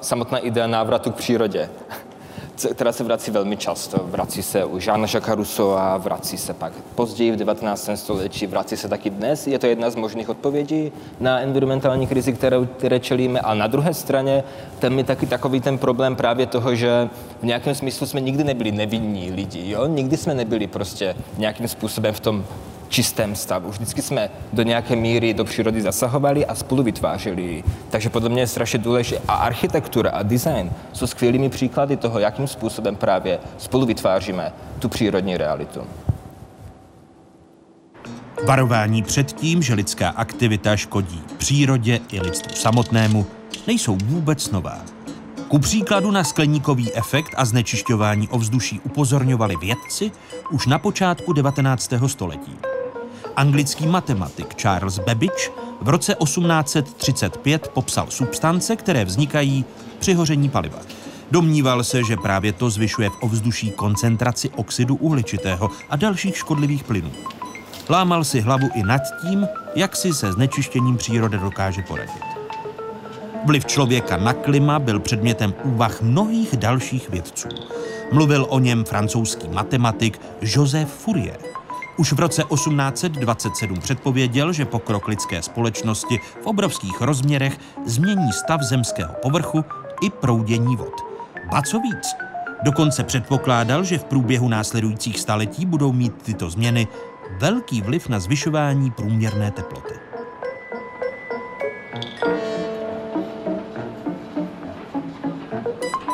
samotná 0.00 0.38
idea 0.38 0.66
návratu 0.66 1.10
k 1.10 1.14
přírodě 1.14 1.70
která 2.74 2.92
se 2.92 3.04
vrací 3.04 3.30
velmi 3.30 3.56
často. 3.56 4.00
Vrací 4.04 4.42
se 4.42 4.64
u 4.64 4.78
Žána 4.78 5.06
Žaka 5.06 5.34
Rousseau, 5.34 5.76
vrací 5.98 6.38
se 6.38 6.54
pak 6.54 6.72
později 6.94 7.32
v 7.32 7.36
19. 7.36 7.90
století, 7.94 8.46
vrací 8.46 8.76
se 8.76 8.88
taky 8.88 9.10
dnes. 9.10 9.46
Je 9.46 9.58
to 9.58 9.66
jedna 9.66 9.90
z 9.90 9.96
možných 9.96 10.28
odpovědí 10.28 10.92
na 11.20 11.40
environmentální 11.40 12.06
krizi, 12.06 12.32
které, 12.32 12.56
které 12.76 13.00
čelíme. 13.00 13.40
A 13.40 13.54
na 13.54 13.66
druhé 13.66 13.94
straně 13.94 14.44
tam 14.78 14.98
je 14.98 15.04
taky 15.04 15.26
takový 15.26 15.60
ten 15.60 15.78
problém 15.78 16.16
právě 16.16 16.46
toho, 16.46 16.74
že 16.74 17.08
v 17.40 17.44
nějakém 17.44 17.74
smyslu 17.74 18.06
jsme 18.06 18.20
nikdy 18.20 18.44
nebyli 18.44 18.72
nevinní 18.72 19.30
lidi. 19.30 19.70
Jo? 19.70 19.86
Nikdy 19.86 20.16
jsme 20.16 20.34
nebyli 20.34 20.66
prostě 20.66 21.16
nějakým 21.38 21.68
způsobem 21.68 22.14
v 22.14 22.20
tom 22.20 22.44
čistém 22.94 23.36
stavu. 23.36 23.70
Vždycky 23.70 24.02
jsme 24.02 24.30
do 24.52 24.62
nějaké 24.62 24.96
míry 24.96 25.34
do 25.34 25.44
přírody 25.44 25.82
zasahovali 25.82 26.46
a 26.46 26.54
spolu 26.54 26.82
vytvářeli. 26.82 27.64
Takže 27.90 28.10
podle 28.10 28.28
mě 28.28 28.42
je 28.42 28.46
strašně 28.46 28.78
důležité. 28.78 29.22
A 29.28 29.34
architektura 29.34 30.10
a 30.10 30.22
design 30.22 30.70
jsou 30.92 31.06
skvělými 31.06 31.48
příklady 31.48 31.96
toho, 31.96 32.18
jakým 32.18 32.46
způsobem 32.46 32.96
právě 32.96 33.38
spolu 33.58 33.86
vytváříme 33.86 34.52
tu 34.78 34.88
přírodní 34.88 35.36
realitu. 35.36 35.80
Varování 38.46 39.02
před 39.02 39.32
tím, 39.32 39.62
že 39.62 39.74
lidská 39.74 40.08
aktivita 40.08 40.76
škodí 40.76 41.22
přírodě 41.36 42.00
i 42.12 42.20
lidstvu 42.20 42.54
samotnému, 42.54 43.26
nejsou 43.66 43.96
vůbec 44.04 44.50
nová. 44.50 44.78
Ku 45.48 45.58
příkladu 45.58 46.10
na 46.10 46.24
skleníkový 46.24 46.94
efekt 46.94 47.34
a 47.36 47.44
znečišťování 47.44 48.28
ovzduší 48.28 48.80
upozorňovali 48.80 49.56
vědci 49.56 50.10
už 50.50 50.66
na 50.66 50.78
počátku 50.78 51.32
19. 51.32 51.92
století. 52.06 52.73
Anglický 53.36 53.86
matematik 53.86 54.54
Charles 54.54 54.98
Babbage 54.98 55.50
v 55.80 55.88
roce 55.88 56.16
1835 56.24 57.68
popsal 57.68 58.06
substance, 58.08 58.76
které 58.76 59.04
vznikají 59.04 59.64
při 59.98 60.14
hoření 60.14 60.48
paliva. 60.48 60.78
Domníval 61.30 61.84
se, 61.84 62.04
že 62.04 62.16
právě 62.16 62.52
to 62.52 62.70
zvyšuje 62.70 63.10
v 63.10 63.22
ovzduší 63.22 63.70
koncentraci 63.70 64.50
oxidu 64.50 64.94
uhličitého 64.94 65.70
a 65.90 65.96
dalších 65.96 66.36
škodlivých 66.36 66.84
plynů. 66.84 67.10
Lámal 67.88 68.24
si 68.24 68.40
hlavu 68.40 68.68
i 68.74 68.82
nad 68.82 69.02
tím, 69.22 69.48
jak 69.74 69.96
si 69.96 70.12
se 70.12 70.32
znečištěním 70.32 70.96
přírody 70.96 71.38
dokáže 71.38 71.82
poradit. 71.82 72.22
Vliv 73.44 73.66
člověka 73.66 74.16
na 74.16 74.32
klima 74.32 74.78
byl 74.78 75.00
předmětem 75.00 75.54
úvah 75.64 76.02
mnohých 76.02 76.56
dalších 76.56 77.10
vědců. 77.10 77.48
Mluvil 78.12 78.46
o 78.48 78.58
něm 78.58 78.84
francouzský 78.84 79.48
matematik 79.48 80.20
Joseph 80.40 80.88
Fourier. 80.88 81.38
Už 81.96 82.12
v 82.12 82.20
roce 82.20 82.42
1827 82.54 83.80
předpověděl, 83.80 84.52
že 84.52 84.64
pokrok 84.64 85.08
lidské 85.08 85.42
společnosti 85.42 86.20
v 86.42 86.46
obrovských 86.46 87.00
rozměrech 87.00 87.58
změní 87.86 88.32
stav 88.32 88.60
zemského 88.62 89.14
povrchu 89.22 89.64
i 90.02 90.10
proudění 90.10 90.76
vod. 90.76 91.04
Ba 91.50 91.62
co 91.62 91.80
víc, 91.80 92.16
dokonce 92.62 93.04
předpokládal, 93.04 93.84
že 93.84 93.98
v 93.98 94.04
průběhu 94.04 94.48
následujících 94.48 95.20
staletí 95.20 95.66
budou 95.66 95.92
mít 95.92 96.22
tyto 96.22 96.50
změny 96.50 96.88
velký 97.38 97.82
vliv 97.82 98.08
na 98.08 98.20
zvyšování 98.20 98.90
průměrné 98.90 99.50
teploty. 99.50 99.94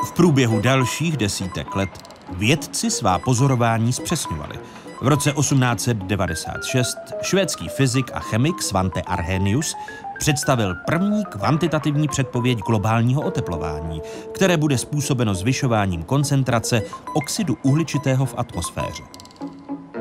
V 0.04 0.12
průběhu 0.12 0.60
dalších 0.60 1.16
desítek 1.16 1.76
let 1.76 1.90
vědci 2.32 2.90
svá 2.90 3.18
pozorování 3.18 3.92
zpřesňovali. 3.92 4.58
V 5.02 5.06
roce 5.06 5.32
1896 5.32 6.98
švédský 7.22 7.68
fyzik 7.68 8.10
a 8.14 8.20
chemik 8.20 8.62
Svante 8.62 9.02
Arrhenius 9.02 9.74
představil 10.18 10.74
první 10.86 11.24
kvantitativní 11.24 12.08
předpověď 12.08 12.58
globálního 12.58 13.22
oteplování, 13.22 14.02
které 14.32 14.56
bude 14.56 14.78
způsobeno 14.78 15.34
zvyšováním 15.34 16.02
koncentrace 16.02 16.82
oxidu 17.14 17.56
uhličitého 17.62 18.26
v 18.26 18.34
atmosféře. 18.36 19.02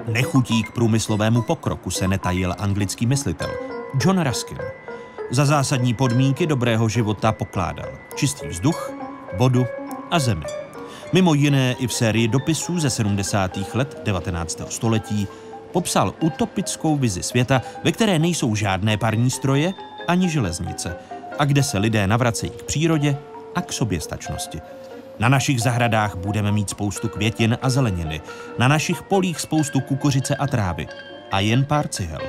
Nechutí 0.07 0.63
k 0.63 0.71
průmyslovému 0.71 1.41
pokroku 1.41 1.91
se 1.91 2.07
netajil 2.07 2.55
anglický 2.57 3.05
myslitel 3.05 3.49
John 4.05 4.23
Ruskin. 4.23 4.57
Za 5.31 5.45
zásadní 5.45 5.93
podmínky 5.93 6.47
dobrého 6.47 6.89
života 6.89 7.31
pokládal 7.31 7.89
čistý 8.15 8.47
vzduch, 8.47 8.91
vodu 9.37 9.65
a 10.11 10.19
zemi. 10.19 10.45
Mimo 11.13 11.33
jiné 11.33 11.75
i 11.79 11.87
v 11.87 11.93
sérii 11.93 12.27
dopisů 12.27 12.79
ze 12.79 12.89
70. 12.89 13.57
let 13.73 14.01
19. 14.03 14.61
století 14.69 15.27
popsal 15.71 16.13
utopickou 16.19 16.97
vizi 16.97 17.23
světa, 17.23 17.61
ve 17.83 17.91
které 17.91 18.19
nejsou 18.19 18.55
žádné 18.55 18.97
parní 18.97 19.29
stroje 19.29 19.73
ani 20.07 20.29
železnice 20.29 20.95
a 21.39 21.45
kde 21.45 21.63
se 21.63 21.77
lidé 21.77 22.07
navracejí 22.07 22.51
k 22.51 22.63
přírodě 22.63 23.17
a 23.55 23.61
k 23.61 23.73
soběstačnosti. 23.73 24.61
Na 25.19 25.29
našich 25.29 25.61
zahradách 25.61 26.15
budeme 26.15 26.51
mít 26.51 26.69
spoustu 26.69 27.07
květin 27.07 27.57
a 27.61 27.69
zeleniny, 27.69 28.21
na 28.59 28.67
našich 28.67 29.03
polích 29.03 29.39
spoustu 29.39 29.79
kukuřice 29.79 30.35
a 30.35 30.47
trávy 30.47 30.87
a 31.31 31.39
jen 31.39 31.65
pár 31.65 31.87
cihel. 31.87 32.21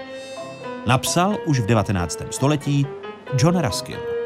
Napsal 0.87 1.37
už 1.46 1.60
v 1.60 1.66
19. 1.66 2.22
století 2.30 2.87
John 3.38 3.58
Ruskin. 3.58 4.20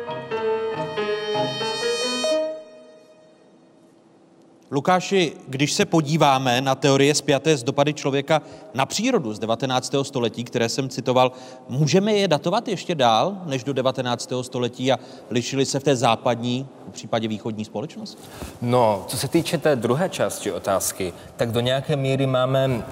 Lukáši, 4.74 5.32
když 5.48 5.72
se 5.72 5.84
podíváme 5.84 6.60
na 6.60 6.74
teorie 6.74 7.14
spjaté 7.14 7.56
s 7.56 7.62
dopady 7.62 7.94
člověka 7.94 8.42
na 8.74 8.86
přírodu 8.86 9.34
z 9.34 9.38
19. 9.38 9.94
století, 10.02 10.44
které 10.44 10.68
jsem 10.68 10.88
citoval, 10.88 11.32
můžeme 11.68 12.12
je 12.12 12.28
datovat 12.28 12.68
ještě 12.68 12.94
dál 12.94 13.36
než 13.46 13.64
do 13.64 13.72
19. 13.72 14.32
století 14.42 14.92
a 14.92 14.98
lišili 15.30 15.66
se 15.66 15.80
v 15.80 15.82
té 15.82 15.96
západní, 15.96 16.66
v 16.88 16.92
případě 16.92 17.28
východní 17.28 17.64
společnosti? 17.64 18.22
No, 18.62 19.04
co 19.06 19.16
se 19.16 19.28
týče 19.28 19.58
té 19.58 19.76
druhé 19.76 20.08
části 20.08 20.52
otázky, 20.52 21.12
tak 21.36 21.52
do 21.52 21.60
nějaké 21.60 21.96
míry 21.96 22.26
máme 22.26 22.82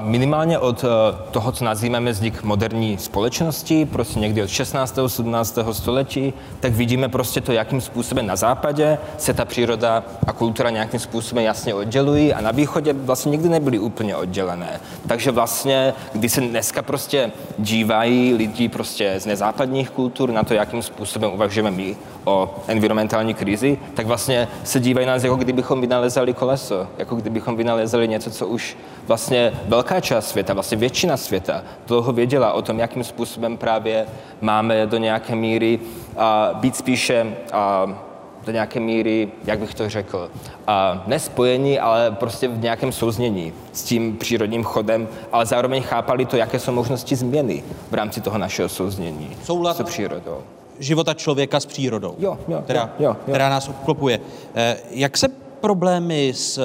minimálně 0.00 0.58
od 0.58 0.84
toho, 1.30 1.52
co 1.52 1.64
nazýváme 1.64 2.12
vznik 2.12 2.42
moderní 2.42 2.98
společnosti, 2.98 3.84
prostě 3.84 4.20
někdy 4.20 4.42
od 4.42 4.50
16. 4.50 4.98
17. 5.06 5.58
století, 5.72 6.32
tak 6.60 6.72
vidíme 6.72 7.08
prostě 7.08 7.40
to, 7.40 7.52
jakým 7.52 7.80
způsobem 7.80 8.26
na 8.26 8.36
západě 8.36 8.98
se 9.18 9.34
ta 9.34 9.44
příroda 9.44 10.04
a 10.26 10.32
kultura 10.32 10.70
nějakým 10.70 11.00
způsobem 11.00 11.25
způsobem 11.26 11.44
jasně 11.44 11.74
oddělují 11.74 12.34
a 12.34 12.40
na 12.40 12.50
východě 12.50 12.92
vlastně 12.92 13.30
nikdy 13.30 13.48
nebyly 13.48 13.78
úplně 13.78 14.16
oddělené. 14.16 14.80
Takže 15.08 15.30
vlastně, 15.30 15.94
když 16.12 16.32
se 16.32 16.40
dneska 16.40 16.82
prostě 16.82 17.32
dívají 17.58 18.34
lidi 18.34 18.68
prostě 18.68 19.14
z 19.18 19.26
nezápadních 19.26 19.90
kultur 19.90 20.30
na 20.30 20.44
to, 20.44 20.54
jakým 20.54 20.82
způsobem 20.82 21.30
uvažujeme 21.34 21.70
my 21.70 21.96
o 22.24 22.54
environmentální 22.66 23.34
krizi, 23.34 23.78
tak 23.94 24.06
vlastně 24.06 24.48
se 24.64 24.80
dívají 24.80 25.06
nás, 25.06 25.24
jako 25.24 25.36
kdybychom 25.36 25.80
vynalezali 25.80 26.34
koleso, 26.34 26.86
jako 26.98 27.16
kdybychom 27.16 27.56
vynalezali 27.56 28.08
něco, 28.08 28.30
co 28.30 28.46
už 28.46 28.76
vlastně 29.06 29.52
velká 29.68 30.00
část 30.00 30.28
světa, 30.28 30.54
vlastně 30.54 30.78
většina 30.78 31.16
světa 31.16 31.62
dlouho 31.86 32.12
věděla 32.12 32.52
o 32.52 32.62
tom, 32.62 32.78
jakým 32.78 33.04
způsobem 33.04 33.56
právě 33.56 34.06
máme 34.40 34.86
do 34.86 34.98
nějaké 34.98 35.34
míry 35.34 35.78
uh, 35.78 36.58
být 36.58 36.76
spíše 36.76 37.26
uh, 37.86 38.05
do 38.46 38.52
nějaké 38.52 38.80
míry, 38.80 39.28
jak 39.44 39.58
bych 39.58 39.74
to 39.74 39.88
řekl, 39.88 40.30
a 40.66 41.04
nespojení, 41.06 41.78
ale 41.78 42.10
prostě 42.10 42.48
v 42.48 42.58
nějakém 42.58 42.92
souznění 42.92 43.52
s 43.72 43.82
tím 43.82 44.16
přírodním 44.16 44.64
chodem, 44.64 45.08
ale 45.32 45.46
zároveň 45.46 45.82
chápali 45.82 46.26
to, 46.26 46.36
jaké 46.36 46.58
jsou 46.58 46.72
možnosti 46.72 47.16
změny 47.16 47.64
v 47.90 47.94
rámci 47.94 48.20
toho 48.20 48.38
našeho 48.38 48.68
souznění 48.68 49.30
Soulad 49.44 49.76
s 49.76 49.82
přírodou. 49.82 50.38
života 50.78 51.14
člověka 51.14 51.60
s 51.60 51.66
přírodou, 51.66 52.14
Jo, 52.18 52.38
jo, 52.48 52.60
která, 52.64 52.80
jo, 52.82 52.88
jo, 52.98 53.06
jo. 53.08 53.16
která 53.32 53.48
nás 53.48 53.68
obklopuje. 53.68 54.20
Eh, 54.54 54.76
Jak 54.90 55.16
se 55.16 55.28
problémy 55.60 56.32
s 56.34 56.60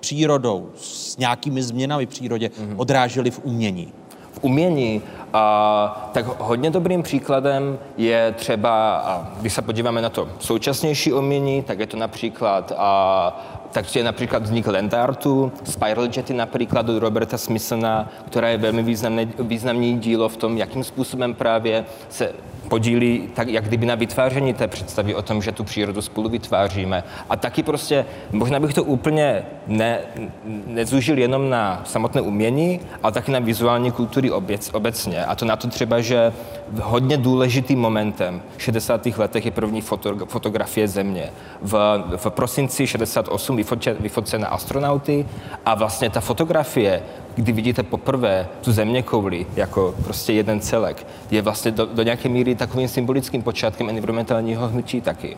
přírodou, 0.00 0.68
s 0.76 1.16
nějakými 1.16 1.62
změnami 1.62 2.06
v 2.06 2.08
přírodě 2.08 2.50
Mhm. 2.58 2.74
odrážely 2.80 3.30
v 3.30 3.40
umění? 3.44 3.92
V 4.34 4.38
umění, 4.42 5.02
a, 5.32 6.10
tak 6.12 6.26
hodně 6.40 6.70
dobrým 6.70 7.02
příkladem 7.02 7.78
je 7.96 8.34
třeba, 8.36 8.96
a 8.96 9.28
když 9.40 9.52
se 9.52 9.62
podíváme 9.62 10.02
na 10.02 10.10
to 10.10 10.28
současnější 10.38 11.12
umění, 11.12 11.62
tak 11.62 11.78
je 11.78 11.86
to 11.86 11.96
například 11.96 12.72
a, 12.76 13.44
tak 13.72 13.96
je 13.96 14.04
například 14.04 14.42
vznik 14.42 14.66
land 14.66 14.94
artu, 14.94 15.52
Spiral 15.64 16.04
Jetty 16.16 16.34
například 16.34 16.88
od 16.88 16.98
Roberta 16.98 17.38
Smithsona, 17.38 18.08
která 18.26 18.48
je 18.48 18.58
velmi 18.58 18.82
významné, 18.82 19.28
významný 19.38 19.98
dílo 19.98 20.28
v 20.28 20.36
tom, 20.36 20.58
jakým 20.58 20.84
způsobem 20.84 21.34
právě 21.34 21.84
se 22.08 22.32
podílí 22.68 23.28
tak, 23.34 23.48
jak 23.48 23.64
kdyby 23.64 23.86
na 23.86 23.94
vytváření 23.94 24.54
té 24.54 24.68
představy 24.68 25.14
o 25.14 25.22
tom, 25.22 25.42
že 25.42 25.52
tu 25.52 25.64
přírodu 25.64 26.02
spolu 26.02 26.28
vytváříme. 26.28 27.04
A 27.30 27.36
taky 27.36 27.62
prostě, 27.62 28.06
možná 28.32 28.60
bych 28.60 28.74
to 28.74 28.84
úplně 28.84 29.42
ne, 29.66 29.98
nezužil 30.66 31.18
jenom 31.18 31.50
na 31.50 31.82
samotné 31.84 32.20
umění, 32.20 32.80
ale 33.02 33.12
taky 33.12 33.32
na 33.32 33.38
vizuální 33.38 33.92
kultury 33.92 34.30
obec, 34.30 34.70
obecně. 34.72 35.24
A 35.24 35.34
to 35.34 35.44
na 35.44 35.56
to 35.56 35.68
třeba, 35.68 36.00
že 36.00 36.32
hodně 36.82 37.16
důležitým 37.16 37.78
momentem 37.78 38.42
v 38.56 38.62
60. 38.62 39.06
letech 39.06 39.44
je 39.44 39.50
první 39.50 39.80
foto, 39.80 40.26
fotografie 40.26 40.88
Země. 40.88 41.30
V, 41.62 42.04
v 42.16 42.30
prosinci 42.30 42.86
68 42.86 43.56
vyfoče, 43.56 43.96
vyfocena 44.00 44.48
astronauty 44.48 45.26
a 45.66 45.74
vlastně 45.74 46.10
ta 46.10 46.20
fotografie, 46.20 47.02
kdy 47.36 47.52
vidíte 47.52 47.82
poprvé 47.82 48.48
tu 48.60 48.72
země 48.72 49.02
kouli 49.02 49.46
jako 49.56 49.94
prostě 50.04 50.32
jeden 50.32 50.60
celek, 50.60 51.06
je 51.30 51.42
vlastně 51.42 51.70
do, 51.70 51.86
do 51.86 52.02
nějaké 52.02 52.28
míry 52.28 52.54
takovým 52.54 52.88
symbolickým 52.88 53.42
počátkem 53.42 53.88
environmentálního 53.88 54.68
hnutí 54.68 55.00
taky. 55.00 55.36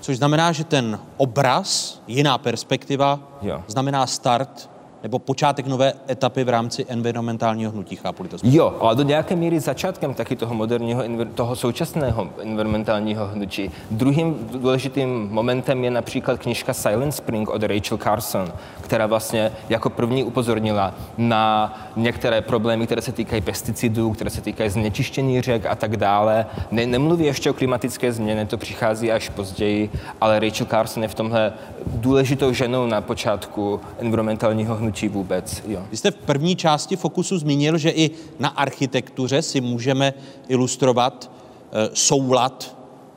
Což 0.00 0.16
znamená, 0.16 0.52
že 0.52 0.64
ten 0.64 0.98
obraz, 1.16 2.00
jiná 2.06 2.38
perspektiva, 2.38 3.20
Jo. 3.42 3.62
znamená 3.66 4.06
start 4.06 4.70
nebo 5.02 5.18
počátek 5.18 5.66
nové 5.66 5.92
etapy 6.10 6.44
v 6.44 6.48
rámci 6.48 6.86
environmentálního 6.88 7.72
hnutí, 7.72 7.96
chápu 7.96 8.24
to 8.24 8.36
Jo, 8.42 8.76
ale 8.80 8.96
do 8.96 9.02
nějaké 9.02 9.36
míry 9.36 9.60
začátkem 9.60 10.14
taky 10.14 10.36
toho 10.36 10.54
moderního, 10.54 11.02
toho 11.34 11.56
současného 11.56 12.28
environmentálního 12.42 13.26
hnutí. 13.26 13.70
Druhým 13.90 14.48
důležitým 14.52 15.28
momentem 15.30 15.84
je 15.84 15.90
například 15.90 16.38
knižka 16.38 16.74
Silent 16.74 17.14
Spring 17.14 17.48
od 17.48 17.62
Rachel 17.62 17.98
Carson, 17.98 18.52
která 18.80 19.06
vlastně 19.06 19.52
jako 19.68 19.90
první 19.90 20.24
upozornila 20.24 20.94
na 21.18 21.74
některé 21.96 22.40
problémy, 22.40 22.86
které 22.86 23.02
se 23.02 23.12
týkají 23.12 23.42
pesticidů, 23.42 24.12
které 24.12 24.30
se 24.30 24.40
týkají 24.40 24.70
znečištění 24.70 25.40
řek 25.40 25.66
a 25.66 25.74
tak 25.74 25.96
dále. 25.96 26.46
Ne, 26.70 26.86
nemluví 26.86 27.24
ještě 27.24 27.50
o 27.50 27.54
klimatické 27.54 28.12
změně, 28.12 28.46
to 28.46 28.58
přichází 28.58 29.12
až 29.12 29.28
později, 29.28 29.90
ale 30.20 30.40
Rachel 30.40 30.66
Carson 30.66 31.02
je 31.02 31.08
v 31.08 31.14
tomhle 31.14 31.52
důležitou 31.86 32.52
ženou 32.52 32.86
na 32.86 33.00
počátku 33.00 33.80
environmentálního 33.98 34.74
hnutí 34.74 34.85
vůbec. 35.08 35.62
Jo. 35.66 35.82
Vy 35.90 35.96
jste 35.96 36.10
v 36.10 36.16
první 36.16 36.56
části 36.56 36.96
Fokusu 36.96 37.38
zmínil, 37.38 37.78
že 37.78 37.90
i 37.90 38.10
na 38.38 38.48
architektuře 38.48 39.42
si 39.42 39.60
můžeme 39.60 40.14
ilustrovat 40.48 41.30
e, 41.72 41.90
soulad 41.94 42.76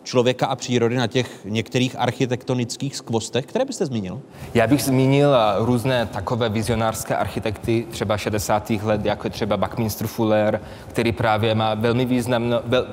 člověka 0.10 0.48
a 0.48 0.56
přírody 0.56 0.96
na 0.96 1.08
těch 1.08 1.46
některých 1.46 1.96
architektonických 2.00 2.96
skvostech, 2.96 3.46
které 3.46 3.66
byste 3.66 3.86
zmínil? 3.86 4.22
Já 4.54 4.68
bych 4.68 4.84
zmínil 4.84 5.36
eh, 5.36 5.66
různé 5.66 6.06
takové 6.06 6.50
vizionářské 6.50 7.16
architekty 7.16 7.86
třeba 7.92 8.18
60. 8.18 8.70
let, 8.70 9.06
jako 9.06 9.28
je 9.28 9.32
třeba 9.32 9.58
Buckminster 9.58 10.08
Fuller, 10.08 10.62
který 10.88 11.12
právě 11.12 11.56
má 11.56 11.74
velmi 11.74 12.06
významno, 12.06 12.62
vel, 12.66 12.88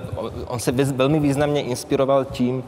on 0.47 0.59
se 0.59 0.73
velmi 0.73 1.21
významně 1.21 1.63
inspiroval 1.63 2.25
tím 2.25 2.65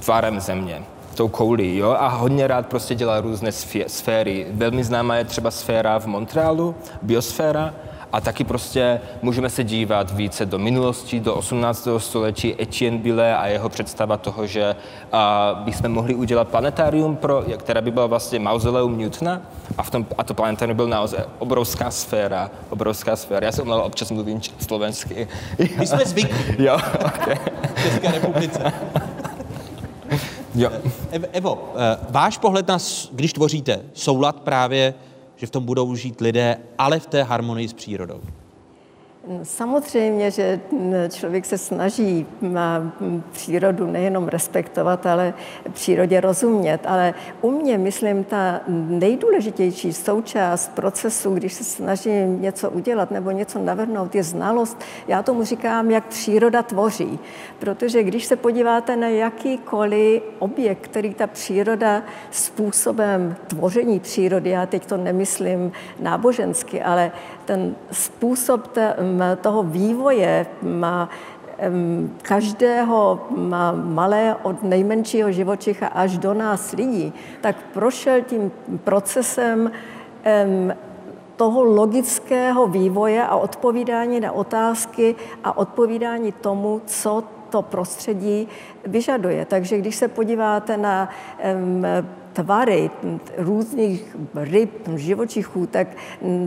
tvárem 0.00 0.40
země 0.40 0.82
tou 1.14 1.28
koulí, 1.28 1.76
jo, 1.76 1.96
a 1.98 2.08
hodně 2.08 2.46
rád 2.46 2.66
prostě 2.66 2.94
dělá 2.94 3.20
různé 3.20 3.52
sféry. 3.86 4.46
Velmi 4.50 4.84
známá 4.84 5.16
je 5.16 5.24
třeba 5.24 5.50
sféra 5.50 5.98
v 5.98 6.06
Montrealu, 6.06 6.74
biosféra, 7.02 7.74
a 8.12 8.20
taky 8.20 8.44
prostě 8.44 9.00
můžeme 9.22 9.50
se 9.50 9.64
dívat 9.64 10.10
více 10.10 10.46
do 10.46 10.58
minulosti, 10.58 11.20
do 11.20 11.34
18. 11.34 11.88
století 11.98 12.62
Etienne 12.62 12.98
Bille 12.98 13.36
a 13.36 13.46
jeho 13.46 13.68
představa 13.68 14.16
toho, 14.16 14.46
že 14.46 14.76
bychom 15.54 15.92
mohli 15.92 16.14
udělat 16.14 16.48
planetárium, 16.48 17.16
pro, 17.16 17.44
která 17.56 17.80
by 17.80 17.90
byla 17.90 18.06
vlastně 18.06 18.38
mauzoleum 18.38 18.98
Newtona 18.98 19.40
a, 19.78 19.82
v 19.82 19.90
tom, 19.90 20.06
a 20.18 20.24
to 20.24 20.34
planetárium 20.34 20.76
byl 20.76 20.88
naozaj 20.88 21.24
obrovská 21.38 21.90
sféra, 21.90 22.50
obrovská 22.70 23.16
sféra. 23.16 23.46
Já 23.46 23.52
se 23.52 23.62
omlouvám, 23.62 23.86
občas 23.86 24.10
mluvím 24.10 24.40
slovensky. 24.58 25.28
My 25.78 25.86
jsme 25.86 26.04
zvyklí. 26.04 26.54
jo, 26.64 26.78
okay. 27.04 27.36
V 27.74 27.82
České 27.82 28.10
republice. 28.10 28.72
Jo. 30.54 30.70
Evo, 31.32 31.72
eh, 31.74 31.98
váš 32.10 32.38
pohled 32.38 32.68
na, 32.68 32.78
když 33.12 33.32
tvoříte 33.32 33.80
soulad 33.92 34.40
právě, 34.40 34.94
že 35.36 35.46
v 35.46 35.50
tom 35.50 35.64
budou 35.64 35.94
žít 35.94 36.20
lidé, 36.20 36.58
ale 36.78 37.00
v 37.00 37.06
té 37.06 37.22
harmonii 37.22 37.68
s 37.68 37.72
přírodou? 37.72 38.20
Samozřejmě, 39.42 40.30
že 40.30 40.60
člověk 41.08 41.44
se 41.44 41.58
snaží 41.58 42.26
přírodu 43.30 43.86
nejenom 43.86 44.28
respektovat, 44.28 45.06
ale 45.06 45.34
přírodě 45.72 46.20
rozumět. 46.20 46.80
Ale 46.86 47.14
u 47.40 47.50
mě, 47.50 47.78
myslím, 47.78 48.24
ta 48.24 48.60
nejdůležitější 48.68 49.92
součást 49.92 50.72
procesu, 50.74 51.34
když 51.34 51.52
se 51.52 51.64
snažím 51.64 52.42
něco 52.42 52.70
udělat 52.70 53.10
nebo 53.10 53.30
něco 53.30 53.58
navrhnout, 53.58 54.14
je 54.14 54.22
znalost. 54.22 54.80
Já 55.08 55.22
tomu 55.22 55.44
říkám, 55.44 55.90
jak 55.90 56.06
příroda 56.06 56.62
tvoří. 56.62 57.18
Protože 57.58 58.02
když 58.02 58.24
se 58.24 58.36
podíváte 58.36 58.96
na 58.96 59.08
jakýkoliv 59.08 60.22
objekt, 60.38 60.80
který 60.80 61.14
ta 61.14 61.26
příroda 61.26 62.02
způsobem 62.30 63.36
tvoření 63.46 64.00
přírody, 64.00 64.50
já 64.50 64.66
teď 64.66 64.86
to 64.86 64.96
nemyslím 64.96 65.72
nábožensky, 66.00 66.82
ale 66.82 67.12
ten 67.44 67.74
způsob 67.92 68.68
toho 69.40 69.62
vývoje 69.62 70.46
má 70.62 71.08
každého 72.22 73.20
malé 73.84 74.36
od 74.42 74.62
nejmenšího 74.62 75.32
živočicha 75.32 75.86
až 75.86 76.18
do 76.18 76.34
nás 76.34 76.72
lidí, 76.72 77.12
tak 77.40 77.56
prošel 77.72 78.22
tím 78.22 78.52
procesem 78.84 79.70
toho 81.36 81.64
logického 81.64 82.66
vývoje 82.66 83.26
a 83.26 83.36
odpovídání 83.36 84.20
na 84.20 84.32
otázky 84.32 85.14
a 85.44 85.56
odpovídání 85.56 86.32
tomu, 86.32 86.80
co 86.86 87.24
to 87.50 87.62
prostředí 87.62 88.48
vyžaduje. 88.86 89.44
Takže 89.44 89.78
když 89.78 89.96
se 89.96 90.08
podíváte 90.08 90.76
na 90.76 91.08
tvary 92.32 92.90
různých 93.36 94.16
ryb, 94.34 94.88
živočichů, 94.96 95.66
tak 95.66 95.88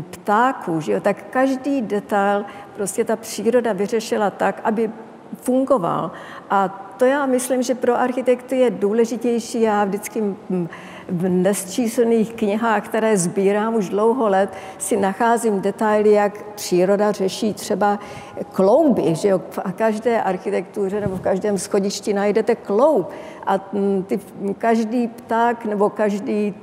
ptáků, 0.09 0.81
že 0.81 0.91
jo, 0.91 1.01
tak 1.01 1.17
každý 1.29 1.81
detail 1.81 2.45
prostě 2.75 3.03
ta 3.03 3.15
příroda 3.15 3.73
vyřešila 3.73 4.29
tak, 4.29 4.61
aby 4.63 4.89
fungoval. 5.41 6.11
A 6.49 6.67
to 6.97 7.05
já 7.05 7.25
myslím, 7.25 7.63
že 7.63 7.75
pro 7.75 7.99
architekty 7.99 8.57
je 8.57 8.69
důležitější. 8.69 9.61
Já 9.61 9.83
vždycky 9.85 10.23
v 11.09 11.29
nesčíslných 11.29 12.33
knihách, 12.33 12.85
které 12.85 13.17
sbírám 13.17 13.75
už 13.75 13.89
dlouho 13.89 14.29
let, 14.29 14.49
si 14.77 14.97
nacházím 14.97 15.61
detaily, 15.61 16.11
jak 16.11 16.43
příroda 16.43 17.11
řeší 17.11 17.53
třeba 17.53 17.99
klouby, 18.51 19.15
že 19.15 19.27
jo? 19.27 19.41
v 19.49 19.59
každé 19.75 20.21
architektuře 20.21 21.01
nebo 21.01 21.15
v 21.15 21.21
každém 21.21 21.57
schodišti 21.57 22.13
najdete 22.13 22.55
kloub 22.55 23.09
a 23.47 23.59
mm, 23.73 24.03
ty, 24.03 24.19
každý 24.57 25.07
pták 25.07 25.65
nebo 25.65 25.89
každý 25.89 26.53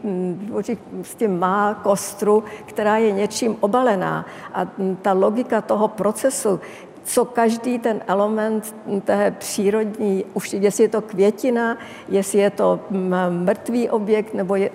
živočich 0.47 0.79
mm, 0.79 0.99
prostě 0.99 1.29
má 1.29 1.75
kostru, 1.75 2.45
která 2.67 2.97
je 2.97 3.13
něčím 3.13 3.57
obalená 3.61 4.27
a 4.55 4.65
mm, 4.79 4.97
ta 5.03 5.13
logika 5.13 5.61
toho 5.61 5.89
procesu, 5.89 6.61
co 7.05 7.25
každý 7.25 7.79
ten 7.79 8.01
element 8.07 8.77
té 9.05 9.31
přírodní, 9.39 10.25
už 10.35 10.53
jestli 10.53 10.85
je 10.85 10.89
to 10.89 11.03
květina, 11.03 11.79
jestli 12.09 12.39
je 12.39 12.51
to 12.51 12.81
mrtvý 13.29 13.91
objekt 13.91 14.35
nebo 14.35 14.57
je, 14.57 14.71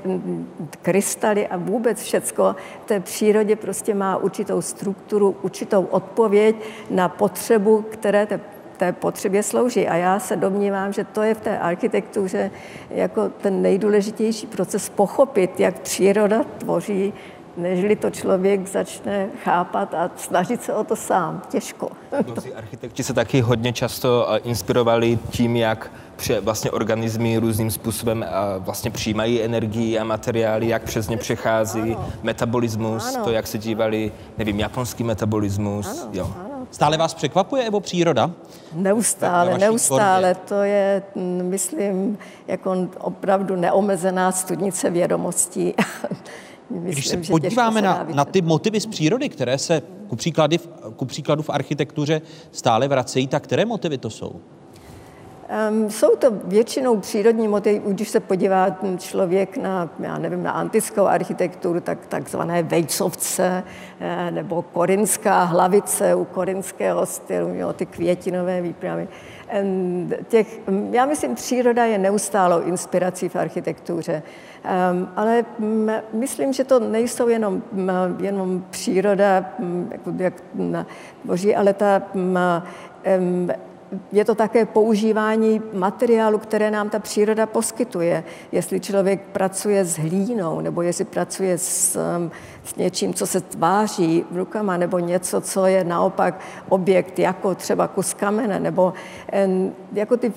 krystaly 0.81 1.47
a 1.47 1.57
vůbec 1.57 2.01
všecko 2.01 2.55
v 2.83 2.85
té 2.85 2.99
přírodě 2.99 3.55
prostě 3.55 3.93
má 3.93 4.17
určitou 4.17 4.61
strukturu, 4.61 5.35
určitou 5.41 5.83
odpověď 5.83 6.55
na 6.89 7.09
potřebu, 7.09 7.85
které 7.89 8.25
té 8.25 8.39
té 8.77 8.91
potřebě 8.91 9.43
slouží. 9.43 9.87
A 9.87 9.95
já 9.95 10.19
se 10.19 10.35
domnívám, 10.35 10.93
že 10.93 11.03
to 11.03 11.21
je 11.21 11.33
v 11.33 11.41
té 11.41 11.59
architektuře 11.59 12.51
jako 12.89 13.29
ten 13.29 13.61
nejdůležitější 13.61 14.47
proces 14.47 14.89
pochopit, 14.89 15.59
jak 15.59 15.79
příroda 15.79 16.43
tvoří 16.57 17.13
nežli 17.57 17.95
to 17.95 18.09
člověk 18.09 18.67
začne 18.67 19.29
chápat 19.43 19.93
a 19.93 20.11
snažit 20.15 20.63
se 20.63 20.73
o 20.73 20.83
to 20.83 20.95
sám. 20.95 21.41
Těžko. 21.49 21.89
Mnozí 22.27 22.53
architekti 22.53 23.03
se 23.03 23.13
taky 23.13 23.41
hodně 23.41 23.73
často 23.73 24.27
eh, 24.29 24.37
inspirovali 24.37 25.19
tím, 25.29 25.55
jak 25.55 25.91
vlastně 26.41 26.71
organismy 26.71 27.37
různým 27.37 27.71
způsobem 27.71 28.23
eh, 28.23 28.29
vlastně 28.57 28.91
přijímají 28.91 29.43
energii 29.43 29.99
a 29.99 30.03
materiály, 30.03 30.67
jak 30.67 30.83
přes 30.83 31.07
ně 31.07 31.17
přechází, 31.17 31.95
ano. 31.95 32.09
metabolismus, 32.23 33.15
ano. 33.15 33.25
to, 33.25 33.31
jak 33.31 33.47
se 33.47 33.57
dívali, 33.57 34.11
nevím, 34.37 34.59
japonský 34.59 35.03
metabolismus. 35.03 36.01
Ano, 36.01 36.09
jo. 36.13 36.33
Ano. 36.45 36.67
Stále 36.71 36.97
vás 36.97 37.13
překvapuje 37.13 37.63
Evo 37.63 37.79
příroda? 37.79 38.31
Neustále, 38.73 39.57
neustále. 39.57 40.35
Tvorbě. 40.35 40.47
To 40.47 40.63
je, 40.63 41.03
mm, 41.15 41.41
myslím, 41.43 42.17
jako 42.47 42.87
opravdu 42.99 43.55
neomezená 43.55 44.31
studnice 44.31 44.89
vědomostí. 44.89 45.73
Myslím, 46.69 46.91
Když 46.91 47.08
se 47.08 47.17
podíváme 47.17 47.82
na, 47.82 48.08
na 48.13 48.25
ty 48.25 48.41
motivy 48.41 48.80
z 48.80 48.86
přírody, 48.86 49.30
které 49.30 49.58
se 49.58 49.82
ku, 50.08 50.15
příklady, 50.15 50.60
ku 50.95 51.06
příkladu 51.06 51.43
v 51.43 51.49
architektuře 51.49 52.21
stále 52.51 52.88
vracejí, 52.88 53.27
tak 53.27 53.43
které 53.43 53.65
motivy 53.65 53.97
to 53.97 54.10
jsou? 54.10 54.36
Um, 55.69 55.91
jsou 55.91 56.15
to 56.15 56.32
většinou 56.43 56.97
přírodní 56.99 57.47
motivy, 57.47 57.82
když 57.88 58.10
se 58.10 58.19
podívá 58.19 58.77
člověk 58.97 59.58
na, 59.58 59.89
já 59.99 60.17
nevím, 60.17 60.43
na 60.43 60.51
antickou 60.51 61.06
architekturu, 61.06 61.80
tak 61.80 62.06
takzvané 62.06 62.63
vejcovce 62.63 63.63
eh, 63.99 64.32
nebo 64.32 64.62
korinská 64.62 65.43
hlavice 65.43 66.15
u 66.15 66.25
korinského 66.25 67.06
stylu, 67.06 67.53
jo, 67.53 67.73
ty 67.73 67.86
květinové 67.86 68.62
výpravy. 68.62 69.08
Um, 69.62 70.12
těch, 70.27 70.60
já 70.91 71.06
myslím, 71.06 71.36
příroda 71.36 71.86
je 71.86 71.97
neustálou 71.97 72.62
inspirací 72.62 73.30
v 73.30 73.36
architektuře. 73.36 74.23
Um, 74.67 75.10
ale 75.15 75.45
myslím, 76.13 76.53
že 76.53 76.63
to 76.63 76.80
nejsou 76.80 77.27
jenom, 77.27 77.63
jenom 78.19 78.63
příroda, 78.69 79.45
jako, 79.91 80.13
jak 80.17 80.34
tvoří, 81.23 81.56
ale 81.56 81.73
ta 81.73 82.01
je 84.12 84.26
to 84.26 84.36
také 84.36 84.65
používání 84.65 85.62
materiálu, 85.73 86.38
které 86.38 86.71
nám 86.71 86.89
ta 86.89 87.00
příroda 87.00 87.45
poskytuje. 87.45 88.23
Jestli 88.52 88.80
člověk 88.80 89.21
pracuje 89.21 89.86
s 89.86 89.97
hlínou, 89.97 90.62
nebo 90.62 90.82
jestli 90.82 91.06
pracuje 91.06 91.58
s, 91.58 91.97
s 92.63 92.76
něčím, 92.76 93.13
co 93.13 93.28
se 93.28 93.41
tváří 93.41 94.26
rukama, 94.32 94.78
nebo 94.78 95.00
něco, 95.00 95.41
co 95.41 95.65
je 95.65 95.84
naopak 95.84 96.39
objekt, 96.69 97.19
jako 97.19 97.56
třeba 97.56 97.88
kus 97.88 98.13
kamene, 98.13 98.60
nebo 98.60 98.93
jako 99.93 100.17
ty, 100.17 100.34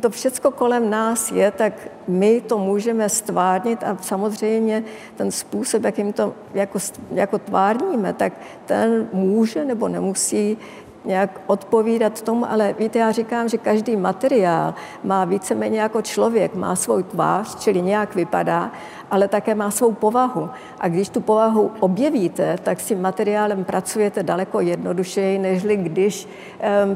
to 0.00 0.10
všecko 0.10 0.50
kolem 0.50 0.90
nás 0.90 1.32
je, 1.32 1.50
tak 1.50 1.72
my 2.08 2.40
to 2.40 2.58
můžeme 2.58 3.08
stvárnit 3.08 3.82
a 3.84 3.96
samozřejmě 4.00 4.84
ten 5.16 5.30
způsob, 5.30 5.84
jakým 5.84 6.12
to 6.12 6.34
jako, 6.54 6.78
jako 7.10 7.38
tvárníme, 7.38 8.12
tak 8.12 8.32
ten 8.66 9.08
může 9.12 9.64
nebo 9.64 9.88
nemusí 9.88 10.58
nějak 11.04 11.40
odpovídat 11.46 12.22
tomu, 12.22 12.50
ale 12.50 12.74
víte, 12.78 12.98
já 12.98 13.12
říkám, 13.12 13.48
že 13.48 13.58
každý 13.58 13.96
materiál 13.96 14.74
má 15.04 15.24
víceméně 15.24 15.80
jako 15.80 16.02
člověk, 16.02 16.54
má 16.54 16.76
svou 16.76 17.02
tvář, 17.02 17.56
čili 17.58 17.82
nějak 17.82 18.14
vypadá, 18.14 18.72
ale 19.10 19.28
také 19.28 19.54
má 19.54 19.70
svou 19.70 19.92
povahu. 19.92 20.50
A 20.80 20.88
když 20.88 21.08
tu 21.08 21.20
povahu 21.20 21.70
objevíte, 21.80 22.56
tak 22.62 22.80
s 22.80 22.86
tím 22.86 23.02
materiálem 23.02 23.64
pracujete 23.64 24.22
daleko 24.22 24.60
jednodušeji, 24.60 25.38
nežli 25.38 25.76
když 25.76 26.28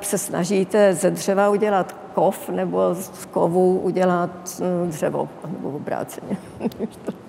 se 0.02 0.18
snažíte 0.18 0.94
ze 0.94 1.10
dřeva 1.10 1.50
udělat 1.50 1.96
kov 2.14 2.48
nebo 2.48 2.94
z 2.94 3.26
kovu 3.30 3.78
udělat 3.78 4.30
um, 4.60 4.90
dřevo, 4.90 5.28
nebo 5.52 5.70
obráceně. 5.70 6.36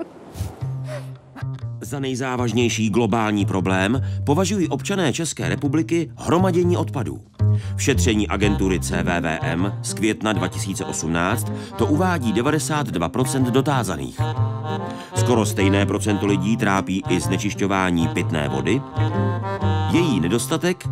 Za 1.88 2.00
nejzávažnější 2.00 2.90
globální 2.90 3.46
problém 3.46 4.02
považují 4.24 4.68
občané 4.68 5.14
České 5.14 5.50
republiky 5.50 6.12
hromadění 6.18 6.78
odpadů. 6.78 7.22
V 7.76 7.84
šetření 7.84 8.28
agentury 8.28 8.80
CVVM 8.80 9.72
z 9.82 9.94
května 9.94 10.34
2018 10.34 11.52
to 11.78 11.86
uvádí 11.86 12.34
92% 12.34 13.52
dotázaných. 13.52 14.20
Skoro 15.16 15.46
stejné 15.46 15.86
procento 15.86 16.26
lidí 16.26 16.58
trápí 16.58 17.04
i 17.10 17.20
znečišťování 17.20 18.08
pitné 18.08 18.50
vody, 18.50 18.82
její 19.92 20.20
nedostatek 20.20 20.88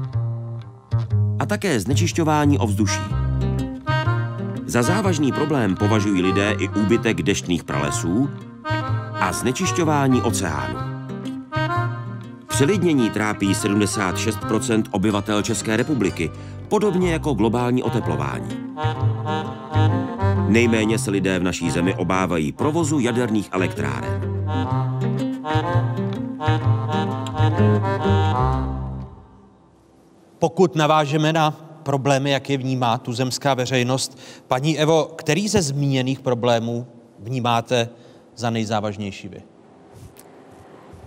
a 1.39 1.45
také 1.45 1.79
znečišťování 1.79 2.60
ovzduší. 2.60 3.01
Za 4.65 4.84
závažný 4.84 5.31
problém 5.31 5.75
považují 5.75 6.21
lidé 6.21 6.55
i 6.60 6.69
úbytek 6.69 7.21
deštných 7.21 7.63
pralesů, 7.63 8.29
a 9.19 9.34
znečišťování 9.34 10.21
oceánu. 10.21 10.80
Přelidnění 12.47 13.10
trápí 13.10 13.54
76% 13.54 14.84
obyvatel 14.91 15.41
České 15.41 15.78
republiky, 15.78 16.32
podobně 16.69 17.12
jako 17.12 17.34
globální 17.34 17.84
oteplování. 17.84 18.49
Nejméně 20.47 20.99
se 20.99 21.12
lidé 21.12 21.39
v 21.39 21.43
naší 21.43 21.71
zemi 21.71 21.95
obávají 21.95 22.51
provozu 22.51 22.99
jaderných 22.99 23.49
elektráren. 23.51 24.21
Pokud 30.39 30.75
navážeme 30.75 31.34
na 31.34 31.51
problémy, 31.84 32.32
jak 32.32 32.49
je 32.49 32.58
vnímá 32.58 32.97
tuzemská 32.97 33.54
veřejnost, 33.54 34.17
paní 34.47 34.80
Evo, 34.80 35.04
který 35.15 35.47
ze 35.47 35.62
zmíněných 35.62 36.19
problémů 36.19 36.88
vnímáte 37.19 37.89
za 38.36 38.50
nejzávažnější 38.50 39.28
vy? 39.28 39.43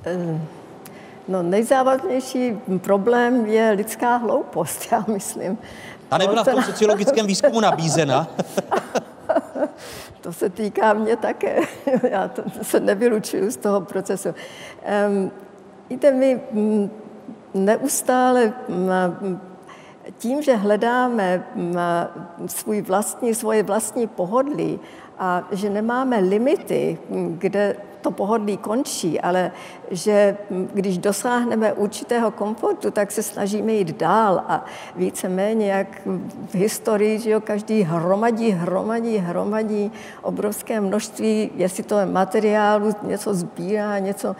Eh, 0.04 0.40
no, 1.28 1.42
nejzávažnější 1.42 2.58
problém 2.78 3.46
je 3.46 3.70
lidská 3.70 4.16
hloupost, 4.16 4.92
já 4.92 5.04
myslím. 5.08 5.58
A 6.10 6.18
nebyla 6.18 6.44
v 6.44 6.48
tom 6.48 6.62
sociologickém 6.62 7.26
výzkumu 7.26 7.60
nabízena? 7.60 8.26
to 10.20 10.32
se 10.32 10.50
týká 10.50 10.92
mě 10.92 11.16
také. 11.16 11.60
Já 12.10 12.28
to 12.28 12.42
se 12.62 12.80
nevylučuju 12.80 13.50
z 13.50 13.56
toho 13.56 13.80
procesu. 13.80 14.28
Um, 14.28 15.30
víte, 15.90 16.12
my 16.12 16.40
mm, 16.52 16.90
neustále 17.54 18.52
mm, 18.68 19.40
tím, 20.18 20.42
že 20.42 20.56
hledáme 20.56 21.44
mm, 21.54 21.76
svůj 22.46 22.82
vlastní, 22.82 23.34
svoje 23.34 23.62
vlastní 23.62 24.06
pohodlí 24.06 24.80
a 25.18 25.48
že 25.50 25.70
nemáme 25.70 26.18
limity, 26.18 26.98
kde 27.38 27.76
to 28.00 28.10
pohodlí 28.10 28.56
končí, 28.56 29.20
ale 29.20 29.52
že 29.90 30.36
když 30.74 30.98
dosáhneme 30.98 31.72
určitého 31.72 32.30
komfortu, 32.30 32.90
tak 32.90 33.10
se 33.10 33.22
snažíme 33.22 33.72
jít 33.72 33.98
dál 33.98 34.44
a 34.48 34.64
víceméně 34.96 35.70
jak 35.70 36.00
v 36.48 36.54
historii, 36.54 37.18
že 37.18 37.30
jo, 37.30 37.40
každý 37.40 37.82
hromadí, 37.82 38.50
hromadí, 38.50 39.16
hromadí 39.16 39.92
obrovské 40.22 40.80
množství, 40.80 41.50
jestli 41.54 41.82
to 41.82 41.98
je 41.98 42.06
materiálu, 42.06 42.94
něco 43.02 43.34
sbírá, 43.34 43.98
něco, 43.98 44.36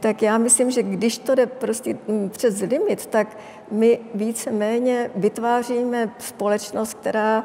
tak 0.00 0.22
já 0.22 0.38
myslím, 0.38 0.70
že 0.70 0.82
když 0.82 1.18
to 1.18 1.34
jde 1.34 1.46
prostě 1.46 1.96
přes 2.28 2.60
limit, 2.60 3.06
tak 3.06 3.36
my 3.70 3.98
víceméně 4.14 5.10
vytváříme 5.16 6.10
společnost, 6.18 6.94
která 6.94 7.44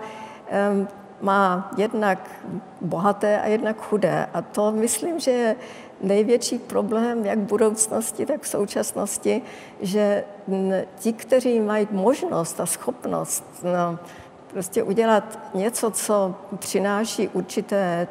má 1.25 1.71
jednak 1.77 2.29
bohaté 2.81 3.41
a 3.41 3.47
jednak 3.47 3.77
chudé. 3.77 4.29
A 4.33 4.41
to 4.41 4.71
myslím, 4.71 5.19
že 5.19 5.31
je 5.31 5.55
největší 6.01 6.59
problém 6.59 7.25
jak 7.25 7.39
v 7.39 7.49
budoucnosti, 7.49 8.25
tak 8.25 8.41
v 8.41 8.47
současnosti, 8.47 9.41
že 9.81 10.23
ti, 10.99 11.13
kteří 11.13 11.59
mají 11.59 11.87
možnost 11.91 12.59
a 12.59 12.65
schopnost 12.65 13.43
no, 13.63 13.99
prostě 14.47 14.83
udělat 14.83 15.39
něco, 15.53 15.91
co 15.91 16.35
přináší 16.59 17.27
určité 17.27 18.07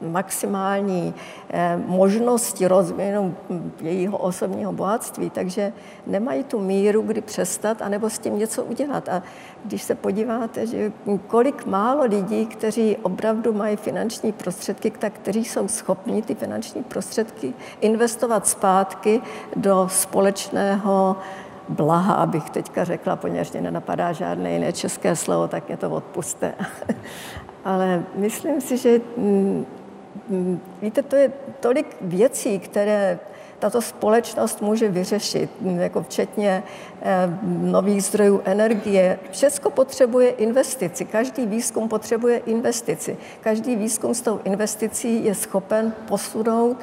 maximální 0.00 1.14
eh, 1.50 1.76
možnosti 1.86 2.66
rozvíjení 2.66 3.34
jejího 3.80 4.18
osobního 4.18 4.72
bohatství, 4.72 5.30
takže 5.30 5.72
nemají 6.06 6.44
tu 6.44 6.60
míru, 6.60 7.02
kdy 7.02 7.20
přestat, 7.20 7.82
anebo 7.82 8.10
s 8.10 8.18
tím 8.18 8.38
něco 8.38 8.64
udělat. 8.64 9.08
A 9.08 9.22
když 9.64 9.82
se 9.82 9.94
podíváte, 9.94 10.66
že 10.66 10.92
kolik 11.26 11.66
málo 11.66 12.04
lidí, 12.04 12.46
kteří 12.46 12.96
opravdu 13.02 13.52
mají 13.52 13.76
finanční 13.76 14.32
prostředky, 14.32 14.90
tak 14.90 15.12
kteří 15.12 15.44
jsou 15.44 15.68
schopni 15.68 16.22
ty 16.22 16.34
finanční 16.34 16.82
prostředky 16.82 17.54
investovat 17.80 18.46
zpátky 18.46 19.20
do 19.56 19.88
společného 19.90 21.16
blaha, 21.68 22.14
abych 22.14 22.50
teďka 22.50 22.84
řekla, 22.84 23.16
poněvadž 23.16 23.52
mě 23.52 23.60
nenapadá 23.60 24.12
žádné 24.12 24.52
jiné 24.52 24.72
české 24.72 25.16
slovo, 25.16 25.48
tak 25.48 25.68
mě 25.68 25.76
to 25.76 25.90
odpuste. 25.90 26.54
Ale 27.64 28.02
myslím 28.14 28.60
si, 28.60 28.76
že 28.76 29.00
Mm, 29.16 29.66
víte, 30.82 31.02
to 31.02 31.16
je 31.16 31.32
tolik 31.60 31.96
věcí, 32.00 32.58
které 32.58 33.18
tato 33.58 33.82
společnost 33.82 34.62
může 34.62 34.88
vyřešit, 34.88 35.50
mm, 35.60 35.78
jako 35.78 36.02
včetně 36.02 36.62
eh, 37.02 37.38
nových 37.44 38.04
zdrojů 38.04 38.42
energie. 38.44 39.18
Všechno 39.30 39.70
potřebuje 39.70 40.30
investici. 40.30 41.04
Každý 41.04 41.46
výzkum 41.46 41.88
potřebuje 41.88 42.38
investici. 42.38 43.16
Každý 43.40 43.76
výzkum 43.76 44.14
s 44.14 44.20
tou 44.20 44.40
investicí 44.44 45.24
je 45.24 45.34
schopen 45.34 45.92
posunout 46.08 46.76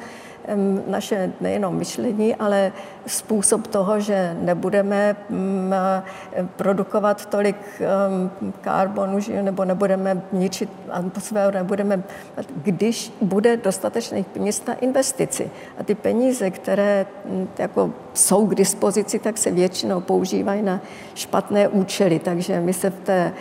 naše 0.86 1.32
nejenom 1.40 1.76
myšlení, 1.76 2.34
ale 2.34 2.72
způsob 3.06 3.66
toho, 3.66 4.00
že 4.00 4.36
nebudeme 4.40 5.16
mm, 5.30 5.74
produkovat 6.56 7.26
tolik 7.26 7.56
karbonu, 8.60 9.18
nebo 9.42 9.64
nebudeme 9.64 10.22
ničit 10.32 10.70
atmosféru, 10.90 11.54
nebudeme, 11.54 12.02
když 12.56 13.12
bude 13.20 13.56
dostatečných 13.56 14.26
peněz 14.26 14.66
na 14.66 14.74
investici. 14.74 15.50
A 15.78 15.84
ty 15.84 15.94
peníze, 15.94 16.50
které 16.50 17.06
mm, 17.24 17.48
jako 17.58 17.92
jsou 18.16 18.46
k 18.46 18.54
dispozici, 18.54 19.18
tak 19.18 19.38
se 19.38 19.50
většinou 19.50 20.00
používají 20.00 20.62
na 20.62 20.80
špatné 21.14 21.68
účely. 21.68 22.18
Takže 22.18 22.60
my 22.60 22.72
se 22.72 22.90
v 22.90 23.00
té 23.00 23.32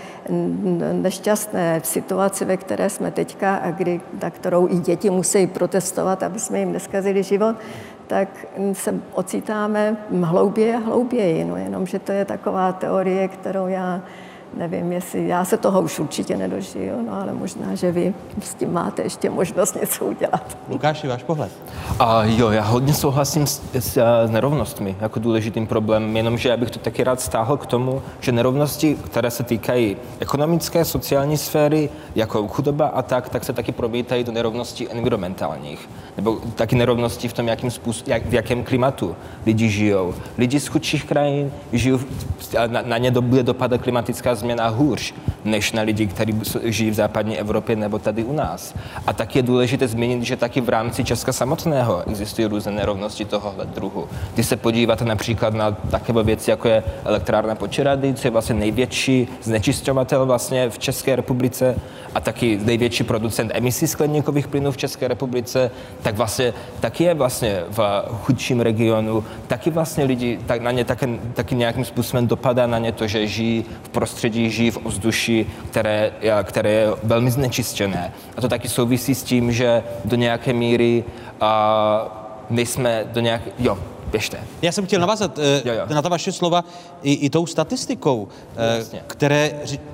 nešťastné 0.94 1.82
situaci, 1.84 2.46
ve 2.46 2.58
které 2.58 2.90
jsme 2.90 3.12
teďka 3.12 3.56
a 3.56 3.72
kdy, 3.72 4.02
na 4.22 4.30
kterou 4.30 4.68
i 4.70 4.80
děti 4.80 5.10
musí 5.10 5.48
protestovat, 5.48 6.24
aby 6.24 6.40
jsme 6.40 6.60
jim 6.60 6.72
neskazili 6.72 7.24
život, 7.24 7.56
tak 8.08 8.46
se 8.74 9.00
ocitáme 9.14 9.98
hlouběji 10.22 10.74
a 10.76 10.80
hlouběji. 10.80 11.44
No, 11.44 11.58
jenom, 11.58 11.86
že 11.88 12.00
to 12.00 12.12
je 12.12 12.26
taková 12.26 12.72
teorie, 12.72 13.28
kterou 13.28 13.68
já 13.68 14.02
nevím, 14.56 14.92
jestli 14.92 15.28
já 15.28 15.46
se 15.46 15.58
toho 15.58 15.82
už 15.82 16.00
určitě 16.00 16.38
nedožiju, 16.38 17.02
no 17.08 17.14
ale 17.22 17.34
možná, 17.34 17.76
že 17.76 17.92
vy 17.92 18.14
s 18.42 18.54
tím 18.54 18.74
máte 18.74 19.02
ještě 19.02 19.30
možnost 19.30 19.76
něco 19.82 20.06
udělat. 20.06 20.58
Lukáši, 20.70 21.08
váš 21.08 21.24
pohled? 21.24 21.52
A 22.00 22.24
jo, 22.24 22.50
já 22.50 22.64
hodně 22.64 22.94
souhlasím 22.94 23.48
s, 23.48 23.62
s, 23.74 23.98
s 24.26 24.32
nerovnostmi 24.32 24.96
jako 25.00 25.20
důležitým 25.20 25.68
problémem, 25.68 26.18
jenomže 26.18 26.50
já 26.50 26.58
bych 26.58 26.72
to 26.72 26.80
taky 26.80 27.04
rád 27.04 27.22
stáhl 27.22 27.58
k 27.58 27.66
tomu, 27.66 28.02
že 28.20 28.32
nerovnosti, 28.32 28.96
které 28.96 29.32
se 29.32 29.44
týkají 29.44 29.98
ekonomické, 30.20 30.86
sociální 30.86 31.38
sféry, 31.38 31.90
jako 32.16 32.48
chudoba 32.48 32.88
a 32.88 33.02
tak, 33.02 33.30
tak 33.30 33.44
se 33.44 33.54
taky 33.54 33.72
promítají 33.72 34.24
do 34.24 34.32
nerovností 34.32 34.90
environmentálních. 34.90 35.90
Nebo 36.18 36.40
taky 36.56 36.76
nerovnosti 36.76 37.28
v 37.28 37.34
tom, 37.34 37.48
jakým 37.48 37.72
způsob, 37.72 38.08
jak, 38.08 38.26
v 38.26 38.34
jakém 38.34 38.64
klimatu 38.64 39.16
lidi 39.46 39.70
žijou. 39.70 40.14
Lidi 40.38 40.60
z 40.60 40.68
chudších 40.68 41.06
krajin 41.06 41.52
žijou, 41.74 42.00
na, 42.68 42.82
na 42.82 42.98
ně 42.98 43.12
bude 43.12 43.44
dopadat 43.44 43.82
klimatická 43.82 44.36
změna 44.36 44.68
hůř 44.68 45.14
než 45.46 45.72
na 45.72 45.82
lidi, 45.82 46.08
kteří 46.08 46.42
žijí 46.64 46.92
v 46.92 46.94
západní 46.94 47.40
Evropě 47.40 47.76
nebo 47.76 48.00
tady 48.00 48.24
u 48.24 48.34
nás. 48.34 48.76
A 49.08 49.14
tak 49.14 49.36
je 49.36 49.42
důležité 49.42 49.88
zmínit, 49.88 50.24
že 50.24 50.36
taky 50.36 50.62
v 50.62 50.70
rámci 50.70 51.04
Česka 51.04 51.34
samotného 51.34 52.04
existují 52.10 52.48
různé 52.48 52.72
nerovnosti 52.72 53.26
tohohle 53.26 53.66
druhu. 53.66 54.08
Když 54.34 54.48
se 54.48 54.56
podíváte 54.56 55.06
například 55.06 55.54
na 55.54 55.72
takové 55.72 56.24
věci, 56.24 56.50
jako 56.50 56.68
je 56.68 56.84
elektrárna 57.04 57.56
Počerady, 57.56 58.14
co 58.14 58.28
je 58.28 58.32
vlastně 58.32 58.56
největší 58.56 59.28
znečišťovatel 59.42 60.26
vlastně 60.26 60.70
v 60.70 60.80
České 60.80 61.16
republice 61.16 61.76
a 62.16 62.20
taky 62.20 62.60
největší 62.64 63.04
producent 63.04 63.52
emisí 63.54 63.88
skleníkových 63.88 64.48
plynů 64.48 64.72
v 64.72 64.78
České 64.78 65.08
republice, 65.08 65.72
tak 66.06 66.16
vlastně 66.16 66.54
taky 66.80 67.04
je 67.04 67.14
vlastně 67.14 67.64
v 67.70 68.06
chudším 68.24 68.62
regionu, 68.62 69.24
taky 69.48 69.70
vlastně 69.70 70.04
lidi, 70.04 70.40
tak 70.46 70.62
na 70.62 70.72
ně 70.72 70.86
taky, 70.86 71.20
taky 71.34 71.56
nějakým 71.56 71.86
způsobem 71.86 72.28
dopadá 72.28 72.68
na 72.68 72.78
ně 72.78 72.92
to, 72.92 73.08
že 73.08 73.28
žijí 73.28 73.66
v 73.84 73.90
prostředí, 73.90 74.50
žijí 74.50 74.72
v 74.72 74.86
ovzduší, 74.86 75.46
které, 75.70 76.12
které 76.44 76.72
je 76.72 76.88
velmi 77.04 77.32
znečištěné. 77.32 78.14
A 78.38 78.42
to 78.42 78.48
taky 78.48 78.70
souvisí 78.70 79.16
s 79.16 79.24
tím, 79.24 79.52
že 79.52 79.84
do 80.06 80.16
nějaké 80.16 80.54
míry 80.54 81.04
a, 81.42 82.46
my 82.50 82.66
jsme 82.66 83.06
do 83.14 83.22
nějaké, 83.22 83.52
jo, 83.60 83.78
běžte. 84.12 84.38
Já 84.62 84.72
jsem 84.72 84.86
chtěl 84.86 85.00
navázat 85.00 85.40
eh, 85.40 85.62
Jo, 85.66 85.74
jo. 85.74 85.86
na 85.96 86.02
ta 86.02 86.10
vaše 86.10 86.32
slova 86.32 86.64
i, 87.04 87.14
i 87.14 87.30
tou 87.30 87.46
statistikou, 87.46 88.28
eh, 88.58 88.78
Jasně. 88.78 89.04
které, 89.08 89.52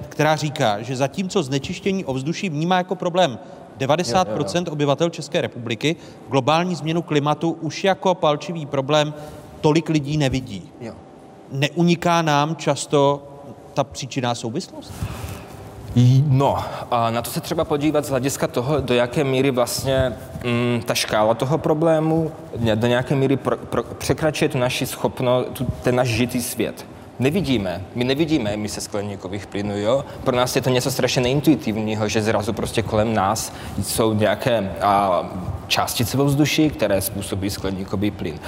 která 0.09 0.35
říká, 0.35 0.81
že 0.81 0.95
zatímco 0.95 1.43
znečištění 1.43 2.05
ovzduší 2.05 2.49
vnímá 2.49 2.77
jako 2.77 2.95
problém 2.95 3.39
90 3.81 4.27
Jo, 4.27 4.35
jo, 4.37 4.63
jo. 4.67 4.73
obyvatel 4.73 5.09
České 5.09 5.41
republiky, 5.41 5.95
globální 6.29 6.75
změnu 6.75 7.01
klimatu 7.01 7.51
už 7.61 7.83
jako 7.83 8.15
palčivý 8.15 8.65
problém 8.65 9.13
tolik 9.61 9.89
lidí 9.89 10.17
nevidí. 10.17 10.71
Jo. 10.81 10.93
Neuniká 11.51 12.21
nám 12.21 12.55
často 12.55 13.23
ta 13.73 13.83
příčinná 13.83 14.35
souvislost? 14.35 14.93
No, 16.27 16.57
a 16.91 17.11
na 17.11 17.21
to 17.21 17.29
se 17.31 17.41
třeba 17.41 17.65
podívat 17.65 18.05
z 18.05 18.09
hlediska 18.09 18.47
toho, 18.47 18.81
do 18.81 18.93
jaké 18.93 19.23
míry 19.23 19.51
vlastně 19.51 20.13
mm, 20.43 20.81
ta 20.85 20.93
škála 20.93 21.33
toho 21.33 21.57
problému, 21.57 22.31
do 22.75 22.87
nějaké 22.87 23.15
míry 23.15 23.37
pro, 23.37 23.57
pro, 23.57 23.83
překračuje 23.83 24.49
tu 24.49 24.57
naši 24.57 24.85
schopnost, 24.85 25.47
tu, 25.53 25.67
ten 25.83 25.95
náš 25.95 26.07
žitý 26.07 26.41
svět. 26.41 26.85
Nevidíme, 27.21 27.81
my 27.95 28.03
nevidíme 28.03 28.53
emise 28.53 28.81
skleníkových 28.81 29.47
plynů, 29.47 29.77
jo? 29.77 30.05
Pro 30.23 30.35
nás 30.35 30.55
je 30.55 30.61
to 30.61 30.69
něco 30.69 30.91
strašně 30.91 31.21
neintuitivního, 31.21 32.07
že 32.07 32.21
zrazu 32.21 32.53
prostě 32.53 32.81
kolem 32.81 33.13
nás 33.13 33.53
jsou 33.81 34.13
nějaké 34.13 34.71
a, 34.81 35.23
částice 35.71 36.17
ve 36.17 36.23
vzduší, 36.23 36.69
které 36.69 37.01
způsobí 37.01 37.49
skleníkový 37.49 38.11
plyn. 38.11 38.39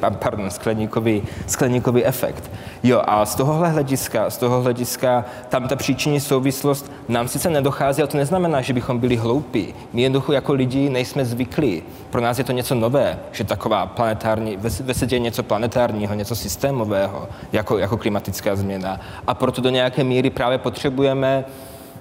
Pa- 0.00 0.10
Pardon, 0.10 0.50
skleníkový, 0.50 1.22
skleníkový 1.46 2.04
efekt. 2.04 2.50
Jo, 2.82 3.02
a 3.04 3.26
z 3.26 3.34
tohohle 3.34 3.68
hlediska, 3.68 4.30
z 4.30 4.38
toho 4.38 4.62
hlediska 4.62 5.24
tam 5.48 5.68
ta 5.68 5.76
příčinní 5.76 6.20
souvislost 6.20 6.92
nám 7.08 7.28
sice 7.28 7.50
nedochází, 7.50 8.02
ale 8.02 8.08
to 8.08 8.16
neznamená, 8.16 8.60
že 8.60 8.72
bychom 8.72 8.98
byli 8.98 9.16
hloupí. 9.16 9.74
My 9.92 10.02
jednoducho 10.02 10.32
jako 10.32 10.52
lidi 10.52 10.90
nejsme 10.90 11.24
zvyklí. 11.24 11.82
Pro 12.10 12.20
nás 12.20 12.38
je 12.38 12.44
to 12.44 12.52
něco 12.52 12.74
nové, 12.74 13.18
že 13.32 13.44
taková 13.44 13.86
planetární, 13.86 14.56
ve 14.56 14.94
světě 14.94 15.16
je 15.16 15.20
něco 15.20 15.42
planetárního, 15.42 16.14
něco 16.14 16.36
systémového, 16.36 17.28
jako, 17.52 17.78
jako 17.78 17.96
klimatická 17.96 18.56
změna. 18.56 19.00
A 19.26 19.34
proto 19.34 19.60
do 19.62 19.70
nějaké 19.70 20.04
míry 20.04 20.30
právě 20.30 20.58
potřebujeme 20.58 21.44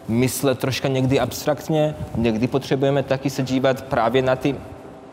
myslet 0.10 0.60
troška 0.60 0.88
někdy 0.88 1.19
abstraktně, 1.19 1.95
někdy 2.15 2.48
potřebujeme 2.48 3.04
taky 3.04 3.30
se 3.30 3.43
dívat 3.43 3.82
právě 3.82 4.22
na 4.22 4.36
ty 4.36 4.56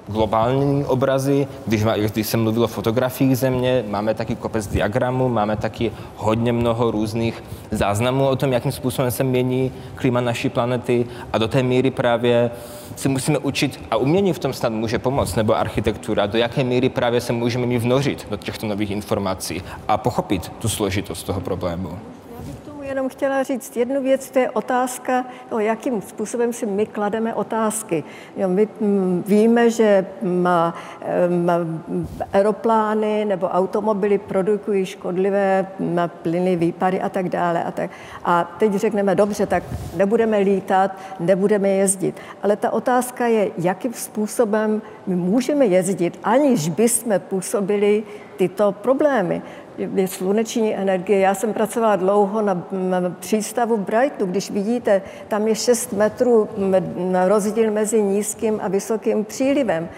globální 0.09 0.85
obrazy, 0.85 1.47
když, 1.67 1.85
má, 1.85 1.97
když 1.97 2.27
jsem 2.27 2.43
mluvil 2.43 2.65
o 2.65 2.67
fotografiích 2.67 3.39
země, 3.39 3.85
máme 3.89 4.15
taky 4.15 4.37
kopec 4.37 4.67
diagramů, 4.67 5.29
máme 5.29 5.57
taky 5.57 5.93
hodně 6.17 6.53
mnoho 6.53 6.91
různých 6.91 7.45
záznamů 7.71 8.29
o 8.29 8.37
tom, 8.37 8.53
jakým 8.53 8.73
způsobem 8.73 9.11
se 9.11 9.25
mění 9.25 9.73
klima 9.95 10.21
naší 10.21 10.49
planety. 10.49 11.07
A 11.33 11.39
do 11.39 11.49
té 11.49 11.63
míry 11.63 11.91
právě 11.91 12.51
se 12.97 13.09
musíme 13.09 13.39
učit 13.39 13.81
a 13.91 13.97
umění 13.97 14.33
v 14.33 14.39
tom 14.39 14.53
snad 14.53 14.73
může 14.73 14.99
pomoct, 14.99 15.35
nebo 15.35 15.57
architektura, 15.57 16.27
do 16.27 16.39
jaké 16.39 16.65
míry 16.65 16.89
právě 16.89 17.21
se 17.21 17.33
můžeme 17.33 17.67
my 17.67 17.79
vnořit 17.79 18.27
do 18.31 18.37
těchto 18.37 18.67
nových 18.67 18.91
informací 18.91 19.63
a 19.89 19.99
pochopit 19.99 20.53
tu 20.59 20.69
složitost 20.69 21.23
toho 21.23 21.41
problému. 21.41 21.99
Jenom 22.97 23.09
chtěla 23.09 23.43
říct 23.43 23.77
jednu 23.77 24.03
věc, 24.03 24.31
to 24.31 24.39
je 24.39 24.51
otázka, 24.51 25.25
o 25.51 25.59
jakým 25.59 26.03
způsobem 26.03 26.53
si 26.53 26.67
my 26.67 26.87
klademe 26.87 27.35
otázky. 27.35 28.05
Jo, 28.37 28.49
my 28.49 28.69
mm, 28.81 29.25
víme, 29.27 29.71
že 29.71 30.07
mm, 30.23 30.49
mm, 31.29 32.09
aeroplány 32.33 33.25
nebo 33.25 33.49
automobily 33.49 34.19
produkují 34.19 34.87
škodlivé 34.87 35.67
plyny, 36.23 36.57
výpary 36.57 37.01
a 37.01 37.09
tak 37.09 37.29
dále. 37.29 37.65
A, 37.65 37.71
tak. 37.71 37.91
a 38.25 38.57
teď 38.59 38.75
řekneme, 38.75 39.15
dobře, 39.15 39.47
tak 39.47 39.63
nebudeme 39.97 40.39
lítat, 40.39 40.91
nebudeme 41.21 41.69
jezdit. 41.69 42.17
Ale 42.43 42.57
ta 42.57 42.71
otázka 42.71 43.27
je, 43.27 43.51
jakým 43.59 43.93
způsobem 43.93 44.83
my 45.07 45.17
můžeme 45.17 45.67
jezdit, 45.67 46.19
aniž 46.25 46.69
bychom 46.69 47.13
působili 47.19 48.03
tyto 48.37 48.73
problémy 48.73 49.43
je 49.79 50.09
sluneční 50.09 50.77
energie. 50.77 51.19
Já 51.19 51.35
jsem 51.35 51.53
pracovala 51.53 51.97
dlouho 51.97 52.43
na, 52.43 52.67
přístavu 53.21 53.77
v 53.77 53.81
Brightonu. 53.81 54.31
Když 54.31 54.51
vidíte, 54.51 55.03
tam 55.29 55.49
je 55.49 55.55
6 55.55 55.93
metrů 55.93 56.49
rozdíl 57.27 57.71
mezi 57.71 58.03
nízkým 58.03 58.61
a 58.63 58.69
vysokým 58.69 59.25
přílivem. 59.25 59.89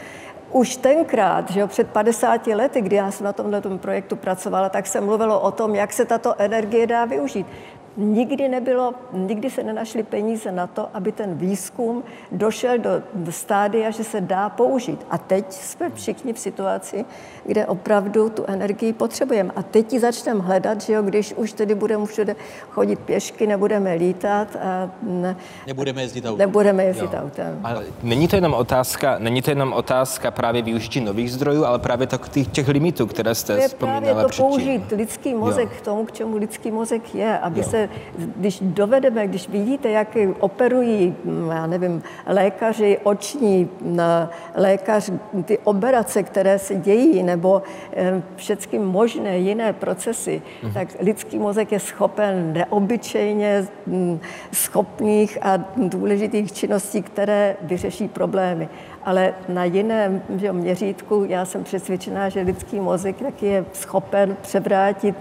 Už 0.51 0.77
tenkrát, 0.77 1.51
že 1.51 1.61
jo, 1.61 1.67
před 1.67 1.88
50 1.88 2.47
lety, 2.47 2.81
kdy 2.81 2.97
já 2.97 3.11
jsem 3.11 3.25
na 3.25 3.33
tomhle 3.33 3.61
projektu 3.61 4.17
pracovala, 4.17 4.69
tak 4.69 4.87
se 4.87 5.01
mluvilo 5.01 5.41
o 5.41 5.51
tom, 5.51 5.75
jak 5.75 5.93
se 5.93 6.05
tato 6.05 6.35
energie 6.38 6.87
dá 6.87 7.05
využít. 7.05 7.47
Nikdy 8.01 8.49
nebylo, 8.49 8.95
nikdy 9.13 9.51
se 9.51 9.63
nenašly 9.63 10.03
peníze 10.03 10.53
na 10.53 10.67
to, 10.67 10.89
aby 10.95 11.13
ten 11.13 11.35
výzkum 11.35 12.03
došel 12.33 12.79
do, 12.79 12.91
stádia, 13.31 13.91
že 13.91 14.05
se 14.05 14.21
dá 14.21 14.49
použít. 14.49 15.07
A 15.11 15.19
teď 15.19 15.53
jsme 15.53 15.91
všichni 15.91 16.33
v 16.33 16.39
situaci, 16.39 17.05
kde 17.47 17.67
opravdu 17.67 18.29
tu 18.31 18.45
energii 18.47 18.93
potřebujeme. 18.93 19.51
A 19.57 19.63
teď 19.63 19.93
ji 19.93 20.01
začneme 20.01 20.41
hledat, 20.41 20.81
že 20.81 20.93
jo, 20.93 21.03
když 21.03 21.33
už 21.35 21.53
tedy 21.53 21.75
budeme 21.75 22.07
všude 22.07 22.37
chodit 22.71 22.99
pěšky, 22.99 23.47
nebudeme 23.47 23.95
lítat 23.95 24.57
a 24.57 24.91
ne, 25.03 25.37
Nebudeme 25.67 26.03
jezdit 26.03 26.25
autem. 26.27 26.39
nebudeme 26.39 26.85
jezdit 26.85 27.11
autem. 27.15 27.61
Ale 27.65 27.85
není 28.03 28.29
to 28.29 28.37
jenom 28.37 28.55
otázka, 28.55 29.17
není 29.19 29.43
to 29.43 29.51
jenom 29.51 29.73
otázka 29.73 30.31
právě 30.31 30.63
využití 30.63 31.01
nových 31.01 31.33
zdrojů, 31.33 31.65
ale 31.65 31.79
právě 31.79 32.07
tak 32.07 32.29
těch, 32.29 32.49
těch 32.49 32.69
limitů, 32.69 33.07
které 33.07 33.35
jste 33.35 33.55
To 33.57 33.63
je 33.63 33.69
vzpomínala 33.69 34.01
právě 34.03 34.23
to 34.23 34.29
předtím. 34.29 34.47
použít 34.47 34.91
lidský 34.93 35.35
mozek 35.35 35.69
Jo. 35.73 35.77
k 35.79 35.85
tomu, 35.85 36.05
k 36.05 36.13
čemu 36.13 36.37
lidský 36.37 36.71
mozek 36.71 37.15
je, 37.15 37.39
aby 37.39 37.61
Jo. 37.61 37.67
se, 37.67 37.88
když 38.37 38.61
dovedeme, 38.62 39.27
když 39.27 39.48
vidíte, 39.48 39.90
jak 39.90 40.16
operují, 40.40 41.14
mm, 41.24 41.51
já 41.51 41.66
nevím, 41.66 42.03
lékaři 42.27 42.98
oční, 43.03 43.68
mm, 43.81 43.98
lékař, 44.55 45.11
ty 45.44 45.59
operace, 45.59 46.22
které 46.22 46.59
se 46.59 46.74
dějí, 46.74 47.22
nebo 47.22 47.62
eh, 47.96 48.22
všechny 48.37 48.79
možné 48.79 49.38
jiné 49.38 49.72
procesy, 49.72 50.42
Mhm. 50.62 50.72
tak 50.72 50.88
lidský 51.01 51.38
mozek 51.38 51.72
je 51.72 51.81
schopen 51.81 52.53
neobyčejně 52.53 53.66
mm, 53.87 54.20
schopných 54.53 55.38
a 55.42 55.64
důležitých 55.77 56.53
činností, 56.53 57.03
které 57.03 57.57
vyřeší 57.62 58.09
problémy. 58.09 58.68
Ale 59.05 59.35
na 59.48 59.64
jiném 59.64 60.22
že 60.37 60.53
měřítku 60.53 61.24
já 61.29 61.44
jsem 61.44 61.64
přesvědčená, 61.64 62.29
že 62.29 62.40
lidský 62.40 62.81
mozek 62.81 63.16
taky 63.16 63.46
je 63.46 63.64
schopen 63.72 64.37
převrátit 64.40 65.16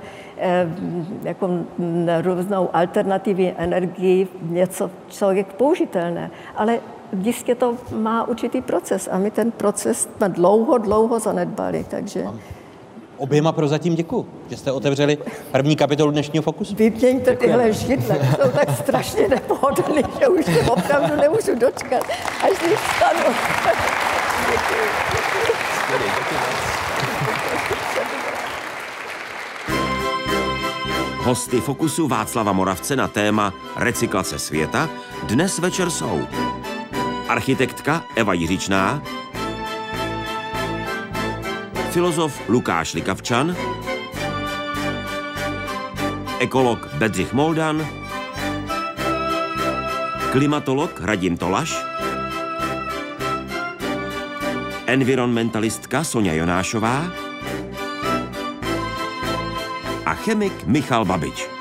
jako 1.23 1.47
mm, 1.47 2.08
různou 2.21 2.69
alternativní 2.73 3.54
energii 3.58 4.28
něco, 4.41 4.91
co 5.08 5.32
je 5.32 5.43
použitelné. 5.43 6.32
Ale 6.56 6.80
jistě 7.21 7.56
to 7.56 7.78
má 7.95 8.28
určitý 8.28 8.62
proces 8.62 9.10
a 9.12 9.17
my 9.17 9.32
ten 9.32 9.52
proces 9.52 10.10
jsme 10.17 10.30
dlouho, 10.30 10.78
dlouho 10.78 11.19
zanedbali, 11.19 11.86
takže 11.89 12.26
Oběma 13.17 13.52
prozatím 13.52 13.95
děkuji, 13.95 14.26
že 14.50 14.58
jste 14.58 14.71
otevřeli 14.71 15.17
první 15.52 15.76
kapitolu 15.76 16.12
dnešního 16.12 16.43
Fokusu. 16.43 16.76
vyměňte 16.76 17.36
tyhle 17.36 17.73
židle, 17.73 18.19
jsou 18.41 18.52
tak 18.52 18.69
strašně 18.78 19.28
nepohodlný, 19.28 20.02
že 20.19 20.28
už 20.28 20.45
se 20.45 20.71
opravdu 20.71 21.15
nemůžu 21.15 21.56
dočkat, 21.60 22.04
až 22.43 22.58
si 22.58 22.76
vstanu. 22.76 23.34
Hosty 31.28 31.62
Fokusu 31.62 32.08
Václava 32.08 32.54
Moravce 32.54 32.96
na 32.96 33.08
téma 33.08 33.54
Recyklace 33.76 34.40
světa 34.40 34.90
dnes 35.24 35.60
večer 35.60 35.90
jsou 35.90 36.28
architektka 37.28 38.04
Eva 38.16 38.34
Jiřičná, 38.34 39.04
filozof 41.92 42.42
Lukáš 42.50 42.94
Likavčan, 42.94 43.56
ekolog 46.40 46.88
Bedřich 46.94 47.34
Moldan, 47.34 47.88
klimatolog 50.32 51.00
Radim 51.00 51.38
Tolaš, 51.38 51.78
environmentalistka 54.86 56.04
Sonja 56.04 56.34
Jonášová 56.34 57.27
chemik 60.28 60.52
Michal 60.68 61.06
Babič. 61.08 61.57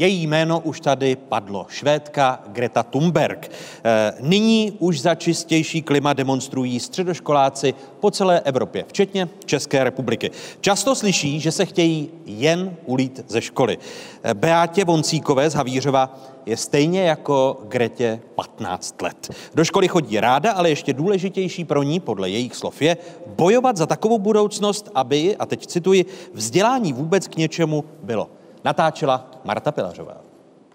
Její 0.00 0.26
jméno 0.26 0.60
už 0.60 0.80
tady 0.80 1.16
padlo. 1.16 1.66
Švédka 1.68 2.42
Greta 2.46 2.82
Thunberg. 2.82 3.50
Eh, 3.84 4.12
nyní 4.20 4.72
už 4.78 5.00
za 5.00 5.14
čistější 5.14 5.82
klima 5.82 6.12
demonstrují 6.12 6.80
středoškoláci 6.80 7.74
po 8.00 8.10
celé 8.10 8.40
Evropě, 8.40 8.84
včetně 8.88 9.28
České 9.44 9.84
republiky. 9.84 10.30
Často 10.60 10.94
slyší, 10.94 11.40
že 11.40 11.52
se 11.52 11.66
chtějí 11.66 12.10
jen 12.26 12.76
ulít 12.86 13.24
ze 13.28 13.40
školy. 13.40 13.78
Eh, 14.22 14.34
Beátě 14.34 14.84
Voncíkové 14.84 15.50
z 15.50 15.54
Havířova 15.54 16.18
je 16.46 16.56
stejně 16.56 17.02
jako 17.02 17.60
Gretě 17.68 18.20
15 18.34 19.02
let. 19.02 19.30
Do 19.54 19.64
školy 19.64 19.88
chodí 19.88 20.20
ráda, 20.20 20.52
ale 20.52 20.68
ještě 20.70 20.92
důležitější 20.92 21.64
pro 21.64 21.82
ní, 21.82 22.00
podle 22.00 22.30
jejich 22.30 22.56
slov, 22.56 22.82
je 22.82 22.96
bojovat 23.26 23.76
za 23.76 23.86
takovou 23.86 24.18
budoucnost, 24.18 24.90
aby, 24.94 25.36
a 25.36 25.46
teď 25.46 25.66
cituji, 25.66 26.04
vzdělání 26.34 26.92
vůbec 26.92 27.28
k 27.28 27.36
něčemu 27.36 27.84
bylo. 28.02 28.39
Natáčela 28.64 29.24
Marta 29.44 29.72
Pilařová. 29.72 30.14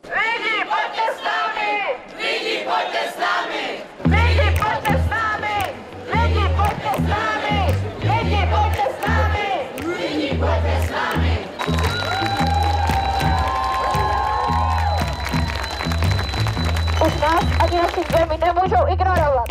Lidi, 0.03 0.65
pojďte 0.69 1.05
s 1.17 1.23
námi! 1.23 1.71
Lidi, 2.17 2.65
pojďte 2.65 3.11
s 3.11 3.17
námi! 3.19 3.65
Lidi, 4.05 4.57
pojďte 4.59 4.93
s 5.01 5.09
námi! 5.09 5.73
Lidi, 6.13 6.47
pojďte 6.55 6.91
s 6.97 7.07
námi! 7.07 7.75
Lidi, 7.99 8.49
pojďte 8.51 8.85
s 8.95 9.07
námi! 9.07 9.47
Lidi, 9.97 10.37
pojďte 10.39 10.87
s 10.87 10.91
námi! 10.91 11.39
Už 17.05 17.21
nás 17.21 17.43
ani 17.59 17.77
naši 17.77 18.01
zemi 18.17 18.37
nemůžou 18.45 18.87
ignorovat. 18.93 19.45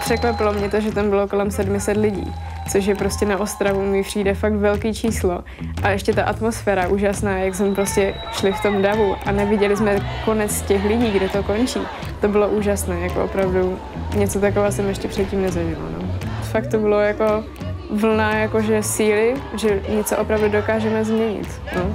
Překvapilo 0.00 0.52
mě 0.52 0.70
to, 0.70 0.80
že 0.80 0.92
tam 0.92 1.10
bylo 1.10 1.28
kolem 1.28 1.50
700 1.50 1.96
lidí, 1.96 2.34
což 2.72 2.86
je 2.86 2.94
prostě 2.94 3.26
na 3.26 3.38
Ostravu 3.38 3.86
mi 3.86 4.02
přijde 4.02 4.34
fakt 4.34 4.52
velký 4.52 4.94
číslo. 4.94 5.44
A 5.82 5.90
ještě 5.90 6.12
ta 6.12 6.24
atmosféra 6.24 6.88
úžasná, 6.88 7.38
jak 7.38 7.54
jsme 7.54 7.74
prostě 7.74 8.14
šli 8.32 8.52
v 8.52 8.62
tom 8.62 8.82
davu 8.82 9.16
a 9.26 9.32
neviděli 9.32 9.76
jsme 9.76 9.96
konec 10.24 10.62
těch 10.62 10.84
lidí, 10.84 11.10
kde 11.10 11.28
to 11.28 11.42
končí. 11.42 11.80
To 12.20 12.28
bylo 12.28 12.48
úžasné, 12.48 13.00
jako 13.00 13.24
opravdu 13.24 13.78
něco 14.16 14.40
takového 14.40 14.72
jsem 14.72 14.88
ještě 14.88 15.08
předtím 15.08 15.42
nezažila. 15.42 15.82
No. 15.98 16.08
Fakt 16.42 16.66
to 16.66 16.78
bylo 16.78 17.00
jako 17.00 17.44
vlna 17.90 18.36
jakože 18.36 18.82
síly, 18.82 19.34
že 19.56 19.82
něco 19.88 20.16
opravdu 20.16 20.48
dokážeme 20.48 21.04
změnit. 21.04 21.60
No. 21.76 21.94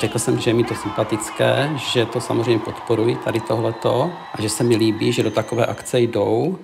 Řekl 0.00 0.18
jsem, 0.18 0.38
že 0.38 0.50
je 0.50 0.54
mi 0.54 0.64
to 0.64 0.74
sympatické, 0.74 1.70
že 1.76 2.06
to 2.06 2.20
samozřejmě 2.20 2.58
podporuji 2.64 3.16
tady 3.16 3.40
tohleto 3.40 4.10
a 4.34 4.42
že 4.42 4.48
se 4.48 4.64
mi 4.64 4.76
líbí, 4.76 5.12
že 5.12 5.22
do 5.22 5.30
takové 5.30 5.66
akce 5.66 6.00
jdou. 6.00 6.58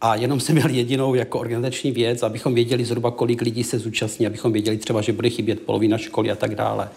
A 0.00 0.14
jenom 0.14 0.40
jsem 0.40 0.54
měl 0.54 0.70
jedinou 0.70 1.14
jako 1.14 1.40
organizační 1.40 1.92
věc, 1.92 2.22
abychom 2.22 2.54
věděli 2.54 2.84
zhruba, 2.84 3.10
kolik 3.10 3.40
lidí 3.40 3.64
se 3.64 3.78
zúčastní, 3.78 4.26
abychom 4.26 4.52
věděli 4.52 4.76
třeba, 4.76 5.00
že 5.00 5.12
bude 5.12 5.30
chybět 5.30 5.60
polovina 5.60 5.98
školy 5.98 6.30
a 6.30 6.36
tak 6.36 6.54
dále. 6.54 6.88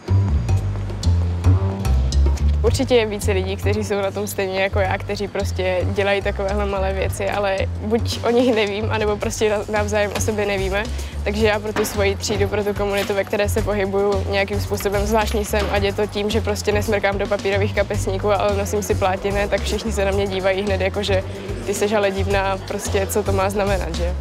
Určitě 2.68 2.96
je 2.96 3.06
více 3.06 3.32
lidí, 3.32 3.56
kteří 3.56 3.84
jsou 3.84 4.02
na 4.02 4.12
tom 4.12 4.28
stejně 4.28 4.62
jako 4.62 4.80
já, 4.80 4.98
kteří 4.98 5.28
prostě 5.28 5.86
dělají 5.94 6.22
takovéhle 6.22 6.66
malé 6.66 6.94
věci, 6.94 7.30
ale 7.30 7.58
buď 7.82 8.20
o 8.24 8.30
nich 8.30 8.56
nevím, 8.56 8.92
anebo 8.92 9.18
prostě 9.18 9.58
navzájem 9.72 10.12
o 10.18 10.22
sobě 10.22 10.46
nevíme. 10.46 10.84
Takže 11.24 11.48
já 11.48 11.60
pro 11.60 11.74
tu 11.74 11.86
svoji 11.86 12.16
třídu, 12.16 12.48
pro 12.48 12.64
tu 12.64 12.74
komunitu, 12.74 13.14
ve 13.14 13.24
které 13.24 13.50
se 13.50 13.62
pohybuju, 13.62 14.24
nějakým 14.30 14.60
způsobem 14.60 15.06
zvláštní 15.06 15.46
jsem, 15.46 15.68
ať 15.72 15.84
je 15.84 15.94
to 15.94 16.08
tím, 16.08 16.30
že 16.30 16.42
prostě 16.42 16.72
nesmrkám 16.72 17.18
do 17.18 17.28
papírových 17.28 17.76
kapesníků, 17.76 18.32
ale 18.32 18.58
nosím 18.58 18.84
si 18.84 18.96
plátiny, 18.96 19.48
tak 19.50 19.62
všichni 19.62 19.92
se 19.92 20.06
na 20.06 20.12
mě 20.12 20.28
dívají 20.28 20.62
hned 20.62 20.82
jako, 20.82 21.04
že 21.04 21.24
ty 21.66 21.74
seš 21.74 21.94
ale 21.94 22.12
divná, 22.12 22.58
prostě 22.68 23.08
co 23.08 23.24
to 23.24 23.32
má 23.32 23.50
znamenat, 23.50 23.96
že? 23.96 24.16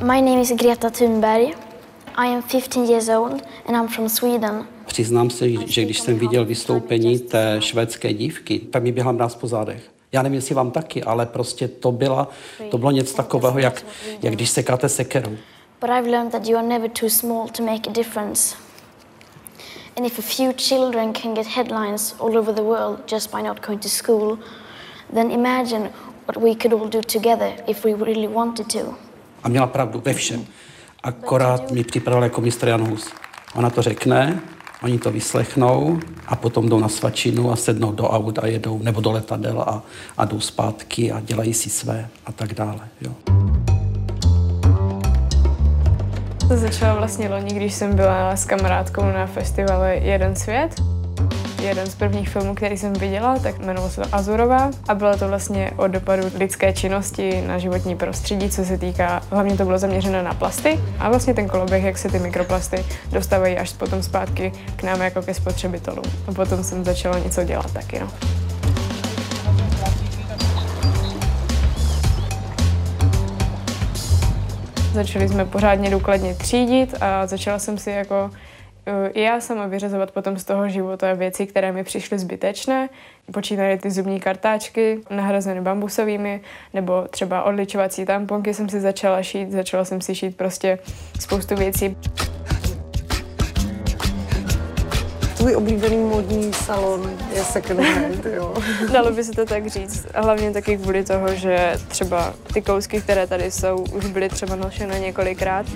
My 0.00 0.22
name 0.22 0.40
is 0.40 0.52
Greta 0.52 0.90
Thunberg. 0.90 1.71
I 2.16 2.26
am 2.26 2.42
15 2.42 2.90
years 2.90 3.08
old 3.08 3.42
and 3.66 3.76
I'm 3.76 3.88
from 3.88 4.08
Sweden. 4.08 4.66
Přiznám 4.86 5.30
se, 5.30 5.48
že 5.50 5.84
když 5.84 6.00
jsem 6.00 6.18
viděl 6.18 6.44
vystoupení 6.44 7.18
té 7.18 7.56
švédské 7.60 8.12
dívky, 8.12 8.58
tak 8.58 8.82
mi 8.82 8.92
běhla 8.92 9.12
mráz 9.12 9.34
po 9.34 9.46
zádech. 9.46 9.90
Já 10.12 10.22
nevím, 10.22 10.36
jestli 10.36 10.54
vám 10.54 10.70
taky, 10.70 11.02
ale 11.02 11.26
prostě 11.26 11.68
to, 11.68 11.92
byla, 11.92 12.28
to 12.70 12.78
bylo 12.78 12.90
něco 12.90 13.14
takového, 13.14 13.58
jak, 13.58 13.84
jak 14.22 14.34
když 14.34 14.50
sekáte 14.50 14.88
sekerou. 14.88 15.36
But 15.80 15.90
I've 15.90 16.10
learned 16.10 16.32
that 16.32 16.48
you 16.48 16.58
are 16.58 16.66
never 16.66 16.90
too 16.90 17.10
small 17.10 17.48
to 17.48 17.62
make 17.62 17.90
a 17.90 17.92
difference. 17.92 18.56
And 19.96 20.06
if 20.06 20.18
a 20.18 20.22
few 20.22 20.52
children 20.52 21.12
can 21.12 21.34
get 21.34 21.46
headlines 21.46 22.14
all 22.18 22.38
over 22.38 22.54
the 22.54 22.62
world 22.62 22.98
just 23.12 23.30
by 23.30 23.42
not 23.42 23.66
going 23.66 23.82
to 23.82 23.88
school, 23.88 24.38
then 25.14 25.30
imagine 25.30 25.90
what 26.26 26.36
we 26.36 26.54
could 26.54 26.72
all 26.72 26.88
do 26.88 27.00
together 27.00 27.52
if 27.66 27.84
we 27.84 27.94
really 27.94 28.28
wanted 28.28 28.66
to. 28.66 28.94
A 29.42 29.48
měla 29.48 29.66
pravdu 29.66 30.02
ve 30.04 30.14
všem. 30.14 30.46
Akorát 31.04 31.70
mi 31.70 31.84
připravil 31.84 32.22
jako 32.22 32.40
mistr 32.40 32.68
Jan 32.68 32.88
Hus. 32.88 33.12
Ona 33.54 33.70
to 33.70 33.82
řekne, 33.82 34.40
oni 34.82 34.98
to 34.98 35.10
vyslechnou 35.10 36.00
a 36.26 36.36
potom 36.36 36.68
jdou 36.68 36.78
na 36.78 36.88
svačinu 36.88 37.52
a 37.52 37.56
sednou 37.56 37.92
do 37.92 38.08
aut 38.08 38.38
a 38.38 38.46
jedou, 38.46 38.78
nebo 38.82 39.00
do 39.00 39.12
letadel 39.12 39.60
a, 39.60 39.82
a 40.18 40.24
jdou 40.24 40.40
zpátky 40.40 41.12
a 41.12 41.20
dělají 41.20 41.54
si 41.54 41.70
své 41.70 42.08
a 42.26 42.32
tak 42.32 42.54
dále. 42.54 42.80
Jo. 43.00 43.12
To 46.48 46.56
začalo 46.56 46.98
vlastně 46.98 47.28
loni, 47.28 47.54
když 47.54 47.74
jsem 47.74 47.96
byla 47.96 48.36
s 48.36 48.44
kamarádkou 48.44 49.02
na 49.02 49.26
festivalu 49.26 49.84
Jeden 50.02 50.36
svět. 50.36 50.82
Jeden 51.62 51.86
z 51.86 51.94
prvních 51.94 52.28
filmů, 52.28 52.54
který 52.54 52.78
jsem 52.78 52.92
viděla, 52.92 53.38
tak 53.38 53.58
jmenoval 53.58 53.90
se 53.90 54.02
Azurová 54.12 54.70
a 54.88 54.94
bylo 54.94 55.16
to 55.16 55.28
vlastně 55.28 55.70
o 55.76 55.88
dopadu 55.88 56.22
lidské 56.34 56.72
činnosti 56.72 57.42
na 57.46 57.58
životní 57.58 57.96
prostředí, 57.96 58.50
co 58.50 58.64
se 58.64 58.78
týká, 58.78 59.22
hlavně 59.30 59.56
to 59.56 59.64
bylo 59.64 59.78
zaměřeno 59.78 60.22
na 60.22 60.34
plasty 60.34 60.80
a 60.98 61.08
vlastně 61.08 61.34
ten 61.34 61.48
koloběh, 61.48 61.84
jak 61.84 61.98
se 61.98 62.08
ty 62.08 62.18
mikroplasty 62.18 62.84
dostávají 63.12 63.58
až 63.58 63.72
potom 63.72 64.02
zpátky 64.02 64.52
k 64.76 64.82
nám 64.82 65.00
jako 65.00 65.22
ke 65.22 65.34
spotřebitelům. 65.34 66.04
A 66.26 66.32
potom 66.32 66.64
jsem 66.64 66.84
začala 66.84 67.18
něco 67.18 67.44
dělat 67.44 67.72
taky. 67.72 68.00
No. 68.00 68.08
Začali 74.92 75.28
jsme 75.28 75.44
pořádně 75.44 75.90
důkladně 75.90 76.34
třídit 76.34 76.94
a 77.00 77.26
začala 77.26 77.58
jsem 77.58 77.78
si 77.78 77.90
jako 77.90 78.30
i 79.12 79.22
já 79.22 79.40
sama 79.40 79.66
vyřazovat 79.66 80.10
potom 80.10 80.36
z 80.36 80.44
toho 80.44 80.68
života 80.68 81.14
věci, 81.14 81.46
které 81.46 81.72
mi 81.72 81.84
přišly 81.84 82.18
zbytečné. 82.18 82.88
Počínaje 83.32 83.78
ty 83.78 83.90
zubní 83.90 84.20
kartáčky, 84.20 85.00
nahrazené 85.10 85.60
bambusovými, 85.60 86.40
nebo 86.74 87.06
třeba 87.10 87.42
odličovací 87.42 88.04
tamponky 88.04 88.54
jsem 88.54 88.68
si 88.68 88.80
začala 88.80 89.22
šít, 89.22 89.50
začala 89.52 89.84
jsem 89.84 90.00
si 90.00 90.14
šít 90.14 90.36
prostě 90.36 90.78
spoustu 91.20 91.54
věcí. 91.56 91.96
Tvůj 95.42 95.56
oblíbený 95.56 95.96
modní 95.96 96.52
salon 96.52 97.10
je 97.34 97.44
second 97.44 97.80
hand, 97.80 98.26
jo. 98.34 98.54
Dalo 98.92 99.10
by 99.10 99.24
se 99.24 99.32
to 99.32 99.44
tak 99.44 99.66
říct. 99.66 100.06
Hlavně 100.14 100.50
taky 100.50 100.76
kvůli 100.76 101.04
toho, 101.04 101.34
že 101.34 101.76
třeba 101.88 102.34
ty 102.54 102.62
kousky, 102.62 103.00
které 103.00 103.26
tady 103.26 103.50
jsou, 103.50 103.84
už 103.96 104.06
byly 104.06 104.28
třeba 104.28 104.56
nošené 104.56 105.00
několikrát. 105.00 105.66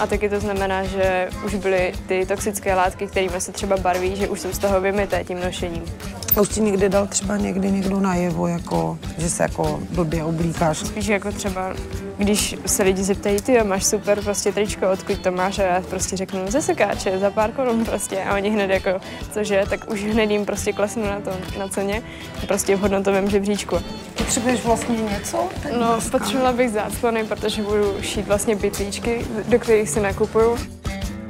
A 0.00 0.06
taky 0.06 0.28
to 0.28 0.40
znamená, 0.40 0.84
že 0.84 1.28
už 1.44 1.54
byly 1.54 1.92
ty 2.06 2.26
toxické 2.26 2.74
látky, 2.74 3.06
kterými 3.06 3.40
se 3.40 3.52
třeba 3.52 3.76
barví, 3.76 4.16
že 4.16 4.28
už 4.28 4.40
jsou 4.40 4.52
z 4.52 4.58
toho 4.58 4.80
vymyté 4.80 5.24
tím 5.24 5.40
nošením. 5.40 5.84
A 6.36 6.40
už 6.40 6.48
ti 6.48 6.60
někdy 6.60 6.88
dal 6.88 7.06
třeba 7.06 7.36
někdy 7.36 7.70
někdo 7.70 8.00
najevo, 8.00 8.46
jako, 8.46 8.98
že 9.18 9.30
se 9.30 9.42
jako 9.42 9.80
blbě 9.90 10.24
oblíkáš? 10.24 10.78
Spíš 10.78 11.06
jako 11.06 11.32
třeba, 11.32 11.74
když 12.16 12.56
se 12.66 12.82
lidi 12.82 13.02
zeptají, 13.02 13.40
ty 13.40 13.64
máš 13.64 13.84
super 13.84 14.22
prostě 14.22 14.52
tričko, 14.52 14.90
odkud 14.90 15.18
to 15.18 15.32
máš? 15.32 15.58
A 15.58 15.62
já 15.62 15.80
prostě 15.80 16.16
řeknu, 16.16 16.40
ze 16.48 16.62
sekáče, 16.62 17.18
za 17.18 17.30
pár 17.30 17.52
korun 17.52 17.84
prostě. 17.84 18.22
A 18.24 18.34
oni 18.34 18.50
hned 18.50 18.70
jako, 18.70 18.90
cože, 19.30 19.64
tak 19.70 19.90
už 19.90 20.04
hned 20.04 20.30
jim 20.30 20.44
prostě 20.44 20.72
klesnu 20.72 21.04
na 21.04 21.20
to, 21.20 21.30
na 21.58 21.68
ceně, 21.68 22.02
prostě 22.46 22.76
v 22.76 22.80
hodnotovém 22.80 23.30
žebříčku. 23.30 23.76
Potřebuješ 24.18 24.64
vlastně 24.64 24.96
něco? 24.96 25.48
No, 25.80 25.98
potřebovala 26.10 26.52
bych 26.52 26.70
záclony, 26.70 27.24
protože 27.24 27.62
budu 27.62 27.94
šít 28.00 28.26
vlastně 28.26 28.56
bytlíčky, 28.56 29.26
do 29.48 29.58
kterých 29.58 29.88
si 29.88 30.00
nakupuju. 30.00 30.56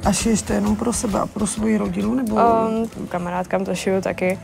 A 0.05 0.11
šiješ 0.11 0.41
to 0.41 0.53
jenom 0.53 0.75
pro 0.75 0.93
sebe 0.93 1.19
a 1.19 1.25
pro 1.25 1.47
svoji 1.47 1.77
rodinu? 1.77 2.15
Nebo... 2.15 2.35
Um, 2.35 3.07
kamarádkám 3.09 3.65
to 3.65 3.75
šiju 3.75 4.01
taky. 4.01 4.39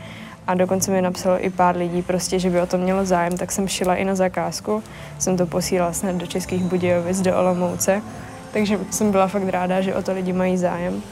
A 0.46 0.54
dokonce 0.54 0.90
mi 0.90 1.02
napsalo 1.02 1.44
i 1.44 1.50
pár 1.50 1.76
lidí, 1.76 2.02
prostě, 2.02 2.38
že 2.38 2.50
by 2.50 2.60
o 2.60 2.66
to 2.66 2.78
mělo 2.78 3.04
zájem, 3.04 3.36
tak 3.36 3.52
jsem 3.52 3.68
šila 3.68 3.94
i 3.94 4.04
na 4.04 4.14
zakázku. 4.14 4.82
Jsem 5.18 5.36
to 5.36 5.46
posílala 5.46 5.92
snad 5.92 6.14
do 6.14 6.26
Českých 6.26 6.62
Budějovic, 6.62 7.20
do 7.20 7.38
Olomouce. 7.38 8.02
Takže 8.52 8.78
jsem 8.90 9.10
byla 9.10 9.28
fakt 9.28 9.48
ráda, 9.48 9.80
že 9.80 9.94
o 9.94 10.02
to 10.02 10.12
lidi 10.12 10.32
mají 10.32 10.56
zájem. 10.56 11.02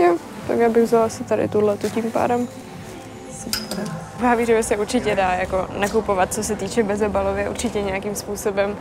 Jo, 0.00 0.16
tak 0.48 0.58
já 0.58 0.68
bych 0.68 0.82
vzala 0.82 1.08
si 1.08 1.24
tady 1.24 1.48
tuhle 1.48 1.76
tím 1.76 2.10
pádem. 2.10 2.48
Super. 3.30 3.84
V 4.18 4.20
Havířově 4.20 4.62
se 4.62 4.76
určitě 4.76 5.16
dá 5.16 5.34
jako 5.34 5.66
nakupovat, 5.78 6.34
co 6.34 6.44
se 6.44 6.56
týče 6.56 6.82
bezobalově, 6.82 7.48
určitě 7.48 7.82
nějakým 7.82 8.14
způsobem. 8.14 8.76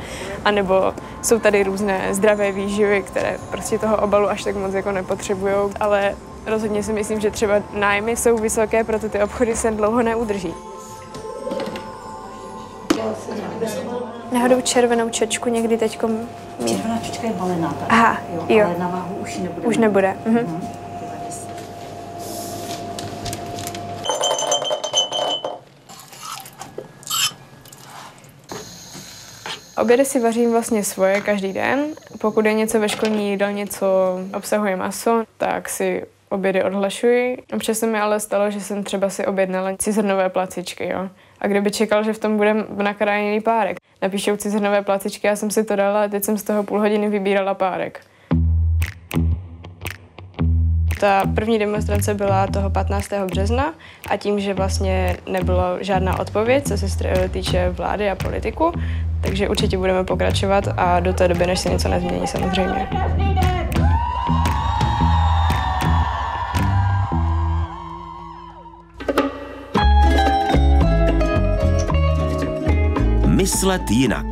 A 0.46 0.52
nebo 0.52 0.94
jsou 1.22 1.40
tady 1.40 1.64
různé 1.64 2.14
zdravé 2.14 2.52
výživy, 2.52 3.02
které 3.02 3.38
prostě 3.52 3.80
toho 3.80 3.98
obalu 3.98 4.30
až 4.30 4.44
tak 4.44 4.56
moc 4.56 4.74
jako 4.74 4.92
nepotřebují. 4.92 5.54
Ale 5.80 6.16
rozhodně 6.46 6.84
si 6.84 6.94
myslím, 6.94 7.20
že 7.20 7.32
třeba 7.32 7.54
nájmy 7.74 8.16
jsou 8.16 8.38
vysoké, 8.38 8.84
proto 8.84 9.10
ty 9.10 9.24
obchody 9.24 9.56
se 9.56 9.72
dlouho 9.72 10.04
neudrží. 10.04 10.54
Náhodou 14.32 14.62
červenou 14.62 15.10
čečku 15.10 15.50
někdy 15.50 15.78
mít. 15.78 16.28
Červená 16.66 17.00
čočka 17.04 17.28
je 17.28 17.34
balená 17.34 17.74
tady. 17.74 17.86
Aha, 17.90 18.22
jo. 18.34 18.46
jo. 18.50 18.66
Ale 18.66 18.76
na 18.80 18.88
váhu 18.88 19.16
už 19.16 19.38
nebude. 19.38 19.68
Už 19.68 19.78
nebude. 19.78 20.18
Mhm. 20.26 20.62
Obědy 29.78 30.06
si 30.06 30.20
vařím 30.20 30.52
vlastně 30.52 30.84
svoje 30.84 31.22
každý 31.22 31.54
den. 31.54 31.86
Pokud 32.20 32.46
je 32.46 32.54
něco 32.54 32.80
ve 32.80 32.90
školní 32.90 33.30
jídelně, 33.30 33.68
co 33.68 33.88
obsahuje 34.34 34.76
maso, 34.76 35.24
tak 35.38 35.70
si 35.70 36.06
obědy 36.34 36.64
odhlašuji. 36.64 37.38
Občas 37.54 37.78
se 37.78 37.88
mi 37.88 38.00
ale 38.00 38.20
stalo, 38.20 38.52
že 38.52 38.62
jsem 38.62 38.84
třeba 38.84 39.10
si 39.10 39.26
objednala 39.26 39.70
cizrnové 39.78 40.30
placičky, 40.30 40.90
jo. 40.90 41.10
A 41.40 41.48
kdyby 41.48 41.72
čekal, 41.72 42.04
že 42.04 42.14
v 42.14 42.20
tom 42.20 42.38
bude 42.38 42.54
nakrájený 42.84 43.42
párek. 43.42 43.78
Napíšou 44.02 44.36
cizrnové 44.36 44.82
placičky, 44.82 45.28
já 45.28 45.36
jsem 45.36 45.52
si 45.52 45.64
to 45.64 45.76
dala 45.76 46.04
a 46.04 46.08
teď 46.08 46.24
jsem 46.24 46.38
z 46.38 46.44
toho 46.44 46.64
půl 46.64 46.80
hodiny 46.80 47.10
vybírala 47.10 47.54
párek. 47.54 48.00
Ta 51.00 51.24
první 51.36 51.60
demonstrace 51.60 52.14
byla 52.14 52.48
toho 52.48 52.70
15. 52.70 53.10
března 53.26 53.74
a 54.10 54.18
tím, 54.18 54.40
že 54.40 54.54
vlastně 54.54 55.18
nebylo 55.30 55.78
žádná 55.80 56.20
odpověď, 56.20 56.68
co 56.68 56.78
se 56.78 57.30
týče 57.32 57.70
vlády 57.70 58.10
a 58.10 58.16
politiku, 58.16 58.72
takže 59.22 59.50
určitě 59.50 59.78
budeme 59.78 60.04
pokračovat 60.04 60.64
a 60.78 61.00
do 61.00 61.14
té 61.14 61.28
doby, 61.28 61.48
než 61.48 61.60
se 61.60 61.70
něco 61.70 61.90
nezmění 61.90 62.28
samozřejmě. 62.28 62.90
Myslet 73.44 73.92
jinak. 73.92 74.26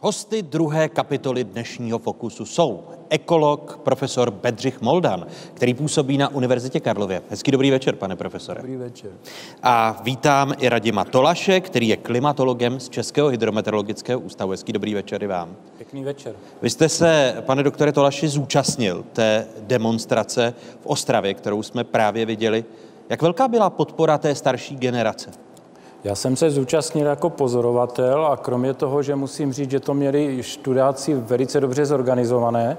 Hosty 0.00 0.42
druhé 0.42 0.88
kapitoly 0.88 1.44
dnešního 1.44 1.98
Fokusu 1.98 2.44
jsou 2.44 2.84
ekolog 3.14 3.80
profesor 3.82 4.30
Bedřich 4.30 4.80
Moldan, 4.80 5.26
který 5.54 5.74
působí 5.74 6.18
na 6.18 6.28
Univerzitě 6.28 6.80
Karlově. 6.80 7.22
Hezký 7.30 7.50
dobrý 7.50 7.70
večer, 7.70 7.96
pane 7.96 8.16
profesore. 8.16 8.60
Dobrý 8.60 8.76
večer. 8.76 9.10
A 9.62 10.00
vítám 10.02 10.54
i 10.58 10.68
Radima 10.68 11.04
Tolaše, 11.04 11.60
který 11.60 11.88
je 11.88 11.96
klimatologem 11.96 12.80
z 12.80 12.88
Českého 12.88 13.28
hydrometeorologického 13.28 14.20
ústavu. 14.20 14.50
Hezký 14.50 14.72
dobrý 14.72 14.94
večer 14.94 15.22
i 15.22 15.26
vám. 15.26 15.56
Pěkný 15.76 16.04
večer. 16.04 16.34
Vy 16.62 16.70
jste 16.70 16.88
se, 16.88 17.34
pane 17.40 17.62
doktore 17.62 17.92
Tolaši, 17.92 18.28
zúčastnil 18.28 19.04
té 19.12 19.46
demonstrace 19.60 20.54
v 20.80 20.86
Ostravě, 20.86 21.34
kterou 21.34 21.62
jsme 21.62 21.84
právě 21.84 22.26
viděli. 22.26 22.64
Jak 23.08 23.22
velká 23.22 23.48
byla 23.48 23.70
podpora 23.70 24.18
té 24.18 24.34
starší 24.34 24.76
generace? 24.76 25.30
Já 26.04 26.14
jsem 26.14 26.36
se 26.36 26.50
zúčastnil 26.50 27.06
jako 27.06 27.30
pozorovatel 27.30 28.26
a 28.26 28.36
kromě 28.36 28.74
toho, 28.74 29.02
že 29.02 29.14
musím 29.16 29.52
říct, 29.52 29.70
že 29.70 29.80
to 29.80 29.94
měli 29.94 30.42
študáci 30.42 31.14
velice 31.14 31.60
dobře 31.60 31.86
zorganizované, 31.86 32.76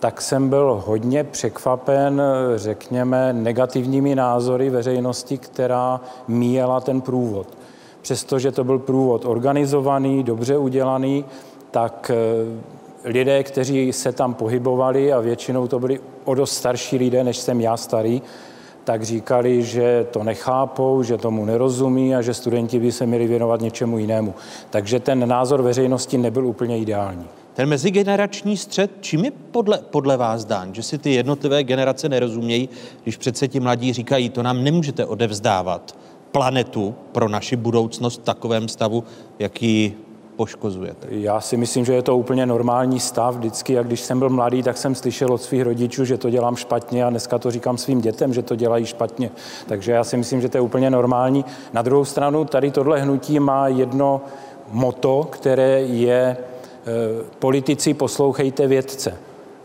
tak 0.00 0.20
jsem 0.20 0.48
byl 0.48 0.82
hodně 0.86 1.24
překvapen, 1.24 2.22
řekněme, 2.56 3.32
negativními 3.32 4.14
názory 4.14 4.70
veřejnosti, 4.70 5.38
která 5.38 6.00
míjela 6.28 6.80
ten 6.80 7.00
průvod. 7.00 7.46
Přestože 8.02 8.52
to 8.52 8.64
byl 8.64 8.78
průvod 8.78 9.24
organizovaný, 9.24 10.22
dobře 10.22 10.56
udělaný, 10.56 11.24
tak 11.70 12.10
eh, 12.14 13.08
lidé, 13.08 13.42
kteří 13.42 13.92
se 13.92 14.12
tam 14.12 14.34
pohybovali, 14.34 15.12
a 15.12 15.20
většinou 15.20 15.66
to 15.66 15.78
byli 15.78 16.00
o 16.24 16.34
dost 16.34 16.52
starší 16.52 16.96
lidé, 16.96 17.24
než 17.24 17.36
jsem 17.36 17.60
já 17.60 17.76
starý, 17.76 18.22
tak 18.84 19.02
říkali, 19.02 19.62
že 19.62 20.06
to 20.10 20.24
nechápou, 20.24 21.02
že 21.02 21.18
tomu 21.18 21.44
nerozumí 21.44 22.16
a 22.16 22.22
že 22.22 22.34
studenti 22.34 22.78
by 22.78 22.92
se 22.92 23.06
měli 23.06 23.26
věnovat 23.26 23.60
něčemu 23.60 23.98
jinému. 23.98 24.34
Takže 24.70 25.00
ten 25.00 25.28
názor 25.28 25.62
veřejnosti 25.62 26.18
nebyl 26.18 26.46
úplně 26.46 26.78
ideální. 26.78 27.26
Ten 27.58 27.68
mezigenerační 27.68 28.56
střed, 28.56 28.90
čím 29.00 29.24
je 29.24 29.30
podle, 29.50 29.78
podle 29.90 30.16
vás 30.16 30.44
dán, 30.44 30.74
že 30.74 30.82
si 30.82 30.98
ty 30.98 31.14
jednotlivé 31.14 31.64
generace 31.64 32.08
nerozumějí, 32.08 32.68
když 33.02 33.16
přece 33.16 33.48
ti 33.48 33.60
mladí 33.60 33.92
říkají, 33.92 34.30
to 34.30 34.42
nám 34.42 34.64
nemůžete 34.64 35.06
odevzdávat 35.06 35.96
planetu 36.32 36.94
pro 37.12 37.28
naši 37.28 37.56
budoucnost 37.56 38.20
v 38.20 38.24
takovém 38.24 38.68
stavu, 38.68 39.04
jaký 39.38 39.94
poškozujete? 40.36 41.06
Já 41.10 41.40
si 41.40 41.56
myslím, 41.56 41.84
že 41.84 41.92
je 41.92 42.02
to 42.02 42.16
úplně 42.16 42.46
normální 42.46 43.00
stav. 43.00 43.34
Vždycky, 43.34 43.72
jak 43.72 43.86
když 43.86 44.00
jsem 44.00 44.18
byl 44.18 44.30
mladý, 44.30 44.62
tak 44.62 44.76
jsem 44.76 44.94
slyšel 44.94 45.32
od 45.32 45.42
svých 45.42 45.62
rodičů, 45.62 46.04
že 46.04 46.18
to 46.18 46.30
dělám 46.30 46.56
špatně 46.56 47.04
a 47.04 47.10
dneska 47.10 47.38
to 47.38 47.50
říkám 47.50 47.78
svým 47.78 48.00
dětem, 48.00 48.34
že 48.34 48.42
to 48.42 48.56
dělají 48.56 48.86
špatně. 48.86 49.30
Takže 49.66 49.92
já 49.92 50.04
si 50.04 50.16
myslím, 50.16 50.40
že 50.40 50.48
to 50.48 50.56
je 50.56 50.62
úplně 50.62 50.90
normální. 50.90 51.44
Na 51.72 51.82
druhou 51.82 52.04
stranu 52.04 52.44
tady 52.44 52.70
tohle 52.70 53.00
hnutí 53.00 53.40
má 53.40 53.68
jedno 53.68 54.20
moto, 54.72 55.28
které 55.30 55.80
je 55.80 56.36
politici 57.38 57.94
poslouchejte 57.94 58.66
vědce. 58.66 59.18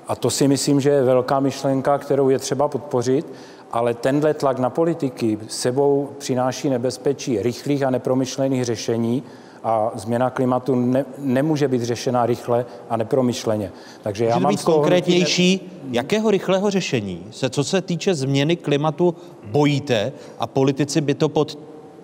A 0.07 0.15
to 0.15 0.29
si 0.29 0.47
myslím, 0.47 0.81
že 0.81 0.89
je 0.89 1.03
velká 1.03 1.39
myšlenka, 1.39 1.97
kterou 1.97 2.29
je 2.29 2.39
třeba 2.39 2.67
podpořit, 2.67 3.33
ale 3.71 3.93
tenhle 3.93 4.33
tlak 4.33 4.59
na 4.59 4.69
politiky 4.69 5.39
sebou 5.47 6.09
přináší 6.17 6.69
nebezpečí 6.69 7.41
rychlých 7.41 7.83
a 7.83 7.89
nepromyšlených 7.89 8.65
řešení, 8.65 9.23
a 9.63 9.91
změna 9.95 10.29
klimatu 10.29 10.75
ne, 10.75 11.05
nemůže 11.17 11.67
být 11.67 11.83
řešena 11.83 12.25
rychle 12.25 12.65
a 12.89 12.97
nepromyšleně. 12.97 13.71
Takže 14.01 14.25
já 14.25 14.29
Můžete 14.29 14.43
mám 14.43 14.53
být 14.53 14.63
konkrétnější, 14.63 15.71
jakého 15.91 16.31
rychlého 16.31 16.69
řešení 16.69 17.25
se, 17.31 17.49
co 17.49 17.63
se 17.63 17.81
týče 17.81 18.15
změny 18.15 18.55
klimatu, 18.55 19.15
bojíte 19.43 20.11
a 20.39 20.47
politici 20.47 21.01
by 21.01 21.13
to 21.13 21.29
pod 21.29 21.59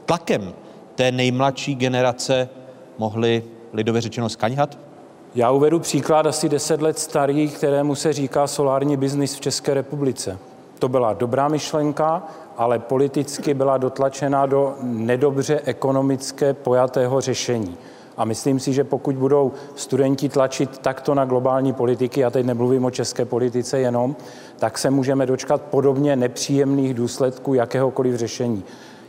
tlakem 0.05 0.53
té 0.95 1.11
nejmladší 1.11 1.75
generace 1.75 2.49
mohli 2.97 3.43
lidově 3.73 4.01
řečeno 4.01 4.29
skaňhat? 4.29 4.88
Já 5.35 5.51
uvedu 5.51 5.79
příklad 5.79 6.25
asi 6.25 6.49
10 6.49 6.81
let 6.81 6.99
starý, 6.99 7.49
kterému 7.49 7.95
se 7.95 8.13
říká 8.13 8.47
solární 8.47 8.97
biznis 8.97 9.35
v 9.35 9.41
České 9.41 9.73
republice. 9.73 10.37
To 10.79 10.89
byla 10.89 11.13
dobrá 11.13 11.47
myšlenka, 11.47 12.23
ale 12.57 12.79
politicky 12.79 13.53
byla 13.53 13.77
dotlačena 13.77 14.45
do 14.45 14.73
nedobře 14.83 15.61
ekonomické 15.65 16.53
pojatého 16.53 17.21
řešení. 17.21 17.77
A 18.17 18.25
myslím 18.25 18.59
si, 18.59 18.73
že 18.73 18.83
pokud 18.83 19.15
budou 19.15 19.51
studenti 19.75 20.29
tlačit 20.29 20.77
takto 20.77 21.15
na 21.15 21.25
globální 21.25 21.73
politiky, 21.73 22.25
a 22.25 22.29
teď 22.29 22.45
nemluvím 22.45 22.85
o 22.85 22.91
české 22.91 23.25
politice 23.25 23.79
jenom, 23.79 24.15
tak 24.59 24.77
se 24.77 24.89
můžeme 24.89 25.25
dočkat 25.25 25.61
podobně 25.61 26.15
nepříjemných 26.15 26.93
důsledků 26.93 27.53
jakéhokoliv 27.53 28.15
řešení. 28.15 28.63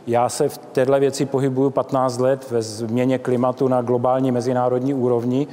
Já 0.07 0.29
se 0.29 0.49
v 0.49 0.57
této 0.57 0.99
věci 0.99 1.25
pohybuju 1.25 1.69
15 1.69 2.17
let 2.17 2.51
ve 2.51 2.61
změně 2.61 3.17
klimatu 3.17 3.67
na 3.67 3.81
globální 3.81 4.31
mezinárodní 4.31 4.93
úrovni. 4.93 5.47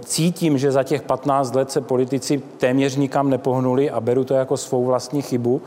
Cítím, 0.00 0.58
že 0.58 0.72
za 0.72 0.82
těch 0.82 1.02
15 1.02 1.54
let 1.54 1.70
se 1.70 1.80
politici 1.80 2.42
téměř 2.58 2.96
nikam 2.96 3.30
nepohnuli 3.30 3.90
a 3.90 4.00
beru 4.00 4.24
to 4.24 4.34
jako 4.34 4.56
svou 4.56 4.84
vlastní 4.84 5.22
chybu. 5.22 5.62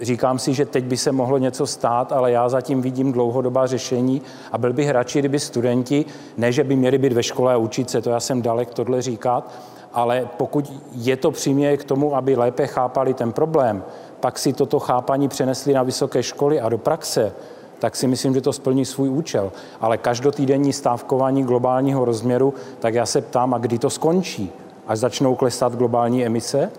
Říkám 0.00 0.38
si, 0.38 0.54
že 0.54 0.66
teď 0.66 0.84
by 0.84 0.96
se 0.96 1.12
mohlo 1.12 1.38
něco 1.38 1.66
stát, 1.66 2.12
ale 2.12 2.32
já 2.32 2.48
zatím 2.48 2.82
vidím 2.82 3.12
dlouhodobá 3.12 3.66
řešení 3.66 4.22
a 4.52 4.58
byl 4.58 4.72
bych 4.72 4.90
radši, 4.90 5.18
kdyby 5.18 5.38
studenti, 5.38 6.04
ne, 6.36 6.52
že 6.52 6.64
by 6.64 6.76
měli 6.76 6.98
být 6.98 7.12
ve 7.12 7.22
škole 7.22 7.54
a 7.54 7.56
učit 7.56 7.90
se, 7.90 8.02
to 8.02 8.10
já 8.10 8.20
jsem 8.20 8.42
dalek 8.42 8.74
tohle 8.74 9.02
říkat, 9.02 9.52
ale 9.92 10.28
pokud 10.36 10.72
je 10.92 11.16
to 11.16 11.30
přiměje 11.30 11.76
k 11.76 11.84
tomu, 11.84 12.16
aby 12.16 12.36
lépe 12.36 12.66
chápali 12.66 13.14
ten 13.14 13.32
problém, 13.32 13.84
pak 14.20 14.38
si 14.38 14.52
toto 14.52 14.78
chápaní 14.78 15.28
přenesli 15.28 15.72
na 15.72 15.82
vysoké 15.82 16.22
školy 16.22 16.60
a 16.60 16.68
do 16.68 16.78
praxe, 16.78 17.32
tak 17.82 17.96
si 17.96 18.06
myslím, 18.06 18.34
že 18.34 18.40
to 18.40 18.52
splní 18.52 18.84
svůj 18.84 19.08
účel. 19.08 19.52
Ale 19.80 19.98
každotýdenní 19.98 20.72
stávkování 20.72 21.42
globálního 21.42 22.04
rozměru, 22.04 22.54
tak 22.78 22.94
já 22.94 23.06
se 23.06 23.20
ptám, 23.20 23.54
a 23.54 23.58
kdy 23.58 23.78
to 23.78 23.90
skončí? 23.90 24.50
Až 24.86 24.98
začnou 24.98 25.34
klesat 25.34 25.74
globální 25.74 26.26
emise? 26.26 26.70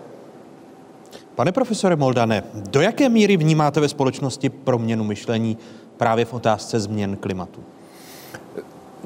Pane 1.34 1.52
profesore 1.52 1.96
Moldane, 1.96 2.44
do 2.54 2.80
jaké 2.80 3.08
míry 3.08 3.36
vnímáte 3.36 3.80
ve 3.80 3.88
společnosti 3.88 4.48
proměnu 4.48 5.04
myšlení 5.04 5.58
právě 5.96 6.24
v 6.24 6.34
otázce 6.34 6.80
změn 6.80 7.16
klimatu? 7.16 7.60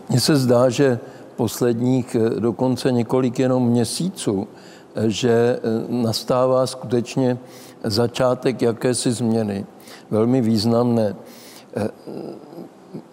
Mně 0.09 0.21
se 0.21 0.37
zdá, 0.37 0.71
že 0.71 0.99
posledních 1.37 2.15
eh, 2.15 2.41
dokonce 2.41 2.93
několik 2.93 3.39
jenom 3.39 3.69
měsíců, 3.69 4.49
eh, 4.95 5.11
že 5.11 5.31
eh, 5.31 5.61
nastává 5.89 6.67
skutečně 6.67 7.39
začátek 7.85 8.63
jakési 8.63 9.13
změny, 9.13 9.67
velmi 10.11 10.41
významné. 10.41 11.17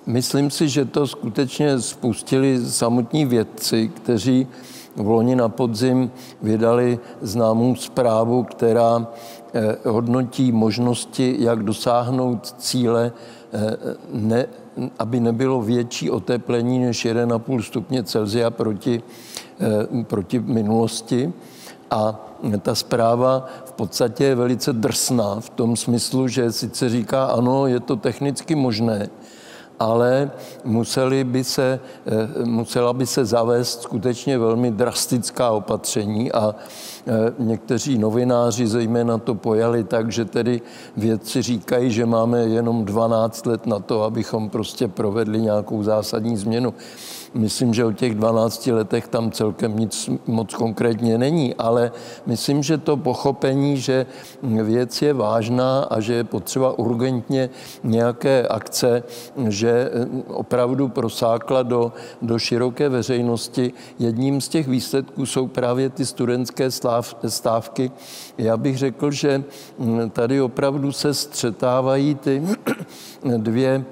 Myslím 0.05 0.51
si, 0.51 0.69
že 0.69 0.85
to 0.85 1.07
skutečně 1.07 1.79
spustili 1.81 2.65
samotní 2.65 3.25
vědci, 3.25 3.87
kteří 3.87 4.47
v 4.95 5.07
loni 5.07 5.35
na 5.35 5.49
podzim 5.49 6.11
vydali 6.41 6.99
známou 7.21 7.75
zprávu, 7.75 8.43
která 8.43 9.07
hodnotí 9.85 10.51
možnosti, 10.51 11.35
jak 11.39 11.63
dosáhnout 11.63 12.55
cíle, 12.57 13.11
ne, 14.13 14.45
aby 14.99 15.19
nebylo 15.19 15.61
větší 15.61 16.11
oteplení 16.11 16.79
než 16.79 17.05
1,5 17.05 17.61
stupně 17.61 18.03
Celsia 18.03 18.49
proti, 18.49 19.03
proti 20.03 20.39
minulosti. 20.39 21.33
A 21.91 22.25
ta 22.61 22.75
zpráva 22.75 23.47
podstatě 23.75 24.23
je 24.23 24.35
velice 24.35 24.73
drsná 24.73 25.39
v 25.39 25.49
tom 25.49 25.75
smyslu, 25.75 26.27
že 26.27 26.51
sice 26.51 26.89
říká, 26.89 27.25
ano, 27.25 27.67
je 27.67 27.79
to 27.79 27.95
technicky 27.95 28.55
možné, 28.55 29.09
ale 29.79 30.31
museli 30.63 31.23
by 31.23 31.43
se, 31.43 31.79
eh, 32.05 32.45
musela 32.45 32.93
by 32.93 33.05
se 33.05 33.25
zavést 33.25 33.81
skutečně 33.81 34.37
velmi 34.37 34.71
drastická 34.71 35.51
opatření 35.51 36.31
a 36.31 36.55
eh, 37.07 37.11
někteří 37.39 37.97
novináři 37.97 38.67
zejména 38.67 39.17
to 39.17 39.35
pojali 39.35 39.83
tak, 39.83 40.11
že 40.11 40.25
tedy 40.25 40.61
vědci 40.97 41.41
říkají, 41.41 41.91
že 41.91 42.05
máme 42.05 42.39
jenom 42.39 42.85
12 42.85 43.45
let 43.45 43.65
na 43.65 43.79
to, 43.79 44.03
abychom 44.03 44.49
prostě 44.49 44.87
provedli 44.87 45.41
nějakou 45.41 45.83
zásadní 45.83 46.37
změnu. 46.37 46.73
Myslím, 47.35 47.73
že 47.73 47.85
o 47.85 47.91
těch 47.91 48.15
12 48.15 48.67
letech 48.67 49.07
tam 49.07 49.31
celkem 49.31 49.79
nic 49.79 50.09
moc 50.27 50.53
konkrétně 50.53 51.17
není, 51.17 51.55
ale 51.55 51.91
myslím, 52.25 52.63
že 52.63 52.77
to 52.77 52.97
pochopení, 52.97 53.77
že 53.77 54.05
věc 54.43 55.01
je 55.01 55.13
vážná 55.13 55.83
a 55.83 55.99
že 55.99 56.13
je 56.13 56.23
potřeba 56.23 56.79
urgentně 56.79 57.49
nějaké 57.83 58.47
akce, 58.47 59.03
že 59.47 59.91
opravdu 60.27 60.87
prosákla 60.87 61.63
do, 61.63 61.93
do 62.21 62.39
široké 62.39 62.89
veřejnosti. 62.89 63.73
Jedním 63.99 64.41
z 64.41 64.47
těch 64.47 64.67
výsledků 64.67 65.25
jsou 65.25 65.47
právě 65.47 65.89
ty 65.89 66.05
studentské 66.05 66.69
stávky. 67.27 67.91
Já 68.37 68.57
bych 68.57 68.77
řekl, 68.77 69.11
že 69.11 69.43
tady 70.11 70.41
opravdu 70.41 70.91
se 70.91 71.13
střetávají 71.13 72.15
ty 72.15 72.43
dvě 73.37 73.85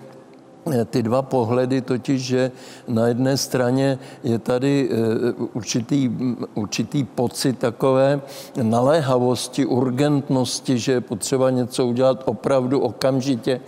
ty 0.86 1.04
dva 1.04 1.22
pohledy, 1.22 1.82
totiž, 1.82 2.22
že 2.22 2.52
na 2.88 3.08
jedné 3.08 3.38
straně 3.38 4.00
je 4.24 4.40
tady 4.40 4.90
eh, 4.92 5.32
určitý, 5.54 6.12
určitý 6.54 7.04
pocit 7.04 7.60
takové 7.60 8.22
naléhavosti, 8.62 9.66
urgentnosti, 9.66 10.78
že 10.78 10.92
je 10.92 11.02
potřeba 11.02 11.50
něco 11.50 11.88
udělat 11.88 12.24
opravdu 12.26 12.80
okamžitě 12.80 13.60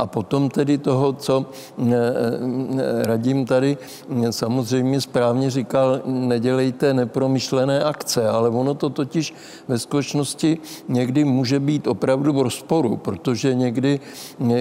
a 0.00 0.06
potom 0.06 0.48
tedy 0.48 0.78
toho, 0.78 1.12
co 1.12 1.44
eh, 1.44 1.92
eh, 1.92 3.02
radím 3.04 3.44
tady, 3.44 3.76
samozřejmě 4.30 5.00
správně 5.00 5.50
říkal, 5.50 6.00
nedělejte 6.06 6.94
nepromyšlené 6.94 7.84
akce, 7.84 8.28
ale 8.28 8.48
ono 8.48 8.74
to 8.74 8.90
totiž 8.90 9.34
ve 9.68 9.78
skutečnosti 9.78 10.58
někdy 10.88 11.24
může 11.24 11.60
být 11.60 11.86
opravdu 11.86 12.32
v 12.32 12.42
rozporu, 12.42 12.96
protože 12.96 13.54
někdy 13.54 14.00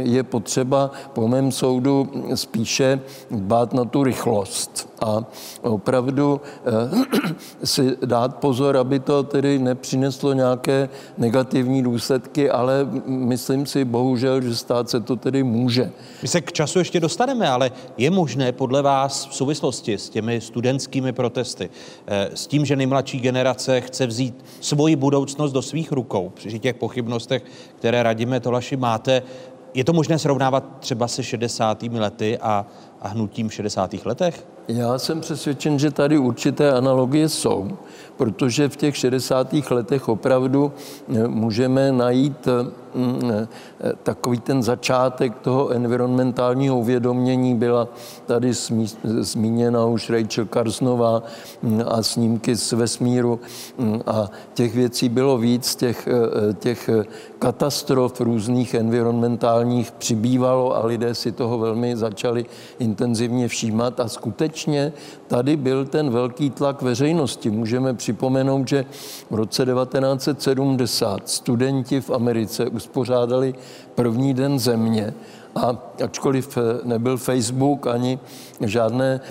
je 0.04 0.24
potřeba 0.24 0.92
po 1.14 1.28
mém 1.28 1.52
soudu 1.52 2.10
spíše 2.36 3.00
dbát 3.32 3.74
na 3.74 3.86
tu 3.86 4.04
rychlost 4.04 4.90
a 5.02 5.24
opravdu 5.62 6.42
eh, 6.66 7.36
si 7.64 7.98
dát 8.06 8.36
pozor, 8.36 8.78
aby 8.78 9.00
to 9.00 9.24
tedy 9.24 9.60
nepřineslo 9.60 10.34
nějaké 10.34 10.90
negativní 11.18 11.84
důsledky, 11.84 12.50
ale 12.50 12.88
myslím 13.06 13.66
si 13.66 13.86
bohužel, 13.86 14.42
že 14.42 14.56
stát 14.56 14.90
se 14.90 15.00
to 15.00 15.16
tedy 15.16 15.29
může. 15.44 15.92
My 16.22 16.28
se 16.28 16.42
k 16.42 16.52
času 16.52 16.80
ještě 16.80 17.00
dostaneme, 17.00 17.50
ale 17.50 17.72
je 17.98 18.12
možné 18.12 18.52
podle 18.52 18.82
vás 18.82 19.28
v 19.28 19.36
souvislosti 19.36 19.94
s 19.94 20.10
těmi 20.10 20.42
studentskými 20.42 21.14
protesty, 21.14 21.70
eh, 22.08 22.30
s 22.34 22.48
tím, 22.48 22.66
že 22.66 22.76
nejmladší 22.76 23.20
generace 23.20 23.82
chce 23.82 24.08
vzít 24.08 24.46
svoji 24.62 24.96
budoucnost 24.96 25.52
do 25.52 25.62
svých 25.62 25.92
rukou, 25.92 26.30
při 26.30 26.60
těch 26.60 26.76
pochybnostech, 26.76 27.44
které 27.76 28.04
radíme 28.04 28.40
Tolaši 28.40 28.78
máte, 28.78 29.22
je 29.74 29.84
to 29.84 29.94
možné 29.94 30.20
srovnávat 30.20 30.64
třeba 30.80 31.08
se 31.08 31.24
60. 31.24 31.84
lety 31.84 32.38
a, 32.38 32.66
a 33.02 33.08
hnutím 33.08 33.50
v 33.50 33.54
60. 33.54 33.96
letech? 34.06 34.46
Já 34.70 35.00
jsem 35.00 35.22
přesvědčen, 35.22 35.80
že 35.80 35.92
tady 35.92 36.18
určité 36.18 36.72
analogie 36.72 37.30
jsou, 37.30 37.78
protože 38.18 38.70
v 38.70 38.76
těch 38.76 38.98
60. 38.98 39.54
letech 39.70 40.10
opravdu 40.10 40.72
eh, 41.16 41.28
můžeme 41.28 41.92
najít 41.92 42.48
mm, 42.94 43.22
eh, 43.32 43.48
takový 44.04 44.40
ten 44.40 44.64
začátek 44.64 45.40
toho 45.40 45.70
environmentálního 45.70 46.80
uvědomění. 46.80 47.56
Byla 47.56 47.88
tady 48.26 48.54
zmíněna 49.04 49.86
už 49.86 50.10
Rachel 50.10 50.46
Karsnová 50.46 51.24
mm, 51.62 51.82
a 51.88 52.04
snímky 52.04 52.56
z 52.56 52.72
vesmíru 52.72 53.40
mm, 53.78 54.02
a 54.08 54.30
těch 54.54 54.76
věcí 54.76 55.10
bylo 55.10 55.38
víc, 55.38 55.76
těch, 55.76 56.08
eh, 56.08 56.54
těch 56.54 56.90
katastrof 57.40 58.22
různých 58.22 58.74
environmentálních 58.74 59.92
přibývalo 59.92 60.76
a 60.76 60.86
lidé 60.86 61.16
si 61.16 61.32
toho 61.32 61.58
velmi 61.58 61.98
začali 61.98 62.46
intenzivně 62.80 63.48
všímat 63.48 64.00
a 64.00 64.08
skutečně 64.08 64.59
tady 65.28 65.58
byl 65.58 65.86
ten 65.86 66.10
velký 66.10 66.50
tlak 66.50 66.82
veřejnosti. 66.82 67.50
Můžeme 67.50 67.94
připomenout, 67.94 68.68
že 68.68 68.86
v 69.30 69.36
roce 69.36 69.66
1970 69.66 71.30
studenti 71.30 72.02
v 72.02 72.10
Americe 72.10 72.68
uspořádali 72.68 73.56
první 73.96 74.34
den 74.34 74.60
země 74.60 75.14
a 75.56 75.78
ačkoliv 76.04 76.58
nebyl 76.84 77.18
Facebook 77.18 77.88
ani 77.88 78.20
žádné 78.62 79.22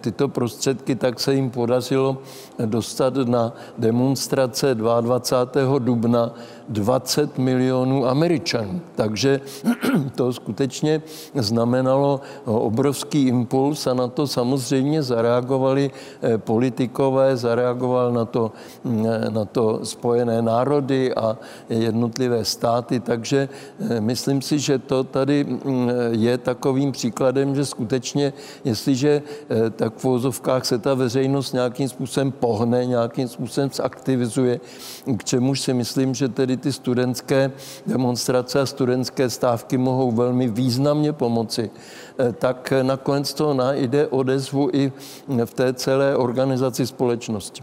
tyto 0.00 0.28
prostředky, 0.28 0.94
tak 0.94 1.20
se 1.20 1.34
jim 1.34 1.50
podařilo 1.50 2.18
dostat 2.66 3.14
na 3.16 3.52
demonstrace 3.78 4.74
22. 4.74 5.78
dubna 5.78 6.34
20 6.68 7.38
milionů 7.38 8.06
Američanů. 8.06 8.80
Takže 8.94 9.40
to 10.14 10.32
skutečně 10.32 11.02
znamenalo 11.34 12.20
obrovský 12.44 13.28
impuls 13.28 13.86
a 13.86 13.94
na 13.94 14.08
to 14.08 14.26
samozřejmě 14.26 15.02
zareagovali 15.02 15.90
eh, 16.22 16.38
politikové, 16.38 17.36
zareagoval 17.36 18.12
na 18.12 18.24
to, 18.24 18.52
mm, 18.84 19.06
na 19.28 19.44
to 19.44 19.80
spojené 19.82 20.42
národy 20.42 21.14
a 21.14 21.36
jednotlivé 21.68 22.44
státy, 22.44 23.00
takže 23.00 23.48
eh, 23.80 24.00
myslím 24.00 24.42
si, 24.42 24.58
že 24.58 24.78
to 24.78 25.04
tady 25.04 25.44
mm, 25.44 25.90
je 26.10 26.38
takovým 26.38 26.92
příkladem, 26.92 27.54
že 27.54 27.64
skutečně, 27.64 28.32
jestliže 28.74 29.22
eh, 29.22 29.70
tak 29.70 29.94
v 29.94 30.04
vozovkách 30.04 30.66
se 30.66 30.78
ta 30.78 30.94
veřejnost 30.94 31.52
nějakým 31.52 31.88
způsobem 31.88 32.32
pohne, 32.32 32.86
nějakým 32.86 33.28
způsobem 33.28 33.70
zaktivizuje, 33.72 34.60
k 35.16 35.24
čemuž 35.24 35.60
si 35.60 35.74
myslím, 35.74 36.14
že 36.14 36.28
tedy 36.28 36.56
ty 36.56 36.72
studentské 36.72 37.52
demonstrace 37.86 38.60
a 38.60 38.66
studentské 38.66 39.30
stávky 39.30 39.78
mohou 39.78 40.10
velmi 40.12 40.50
významně 40.50 41.12
pomoci, 41.12 41.70
eh, 41.70 42.32
tak 42.32 42.72
nakonec 42.82 43.34
to 43.34 43.54
najde 43.54 44.06
odezvu 44.10 44.70
i 44.72 44.92
v 45.44 45.54
té 45.54 45.72
celé 45.74 46.16
organizaci 46.16 46.86
společnosti. 46.86 47.62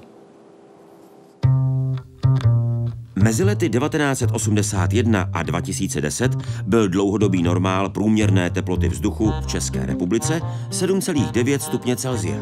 Mezi 3.21 3.43
lety 3.43 3.69
1981 3.69 5.29
a 5.33 5.43
2010 5.43 6.31
byl 6.63 6.89
dlouhodobý 6.89 7.43
normál 7.43 7.89
průměrné 7.89 8.49
teploty 8.49 8.89
vzduchu 8.89 9.33
v 9.41 9.47
České 9.47 9.85
republice 9.85 10.41
7,9 10.69 11.59
stupně 11.59 11.95
Celsia. 11.95 12.37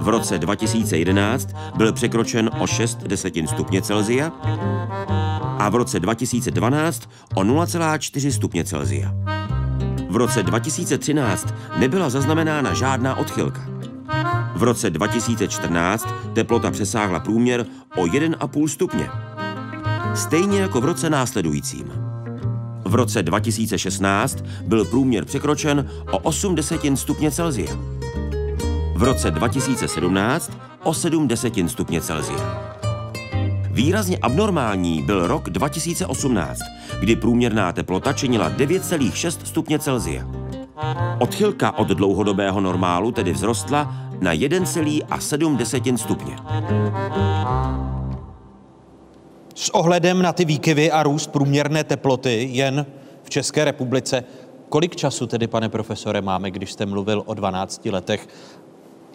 V 0.00 0.08
roce 0.08 0.38
2011 0.38 1.48
byl 1.76 1.92
překročen 1.92 2.50
o 2.58 2.66
6 2.66 3.02
desetin 3.02 3.46
stupně 3.46 3.82
Celsia 3.82 4.32
a 5.58 5.68
v 5.68 5.74
roce 5.74 6.00
2012 6.00 7.10
o 7.34 7.42
0,4 7.42 8.30
stupně 8.30 8.64
Celsia. 8.64 9.14
V 10.10 10.16
roce 10.16 10.42
2013 10.42 11.54
nebyla 11.78 12.10
zaznamenána 12.10 12.74
žádná 12.74 13.16
odchylka. 13.16 13.75
V 14.54 14.62
roce 14.62 14.90
2014 14.90 16.08
teplota 16.32 16.70
přesáhla 16.70 17.20
průměr 17.20 17.66
o 17.96 18.04
1,5 18.04 18.68
stupně. 18.68 19.10
Stejně 20.14 20.60
jako 20.60 20.80
v 20.80 20.84
roce 20.84 21.10
následujícím. 21.10 21.92
V 22.84 22.94
roce 22.94 23.22
2016 23.22 24.44
byl 24.66 24.84
průměr 24.84 25.24
překročen 25.24 25.90
o 26.10 26.18
8 26.18 26.54
desetin 26.54 26.96
stupně 26.96 27.30
Celsia 27.30 27.76
v 28.96 29.02
roce 29.02 29.30
2017 29.30 30.52
o 30.82 30.94
7 30.94 31.28
desetin 31.28 31.68
stupně 31.68 32.00
Celsia. 32.00 32.78
Výrazně 33.70 34.18
abnormální 34.18 35.02
byl 35.02 35.26
rok 35.26 35.50
2018, 35.50 36.58
kdy 37.00 37.16
průměrná 37.16 37.72
teplota 37.72 38.12
činila 38.12 38.50
9,6 38.50 39.44
stupně 39.44 39.78
Celsia. 39.78 40.24
Odchylka 41.18 41.78
od 41.78 41.88
dlouhodobého 41.88 42.60
normálu 42.60 43.12
tedy 43.12 43.32
vzrostla 43.32 43.94
na 44.20 44.34
1,7 44.34 45.56
desetin 45.56 45.98
stupně. 45.98 46.36
S 49.54 49.70
ohledem 49.74 50.22
na 50.22 50.32
ty 50.32 50.44
výkyvy 50.44 50.90
a 50.90 51.02
růst 51.02 51.26
průměrné 51.26 51.84
teploty 51.84 52.48
jen 52.52 52.86
v 53.22 53.30
České 53.30 53.64
republice, 53.64 54.24
kolik 54.68 54.96
času 54.96 55.26
tedy, 55.26 55.46
pane 55.46 55.68
profesore, 55.68 56.20
máme, 56.20 56.50
když 56.50 56.72
jste 56.72 56.86
mluvil 56.86 57.22
o 57.26 57.34
12 57.34 57.86
letech 57.86 58.28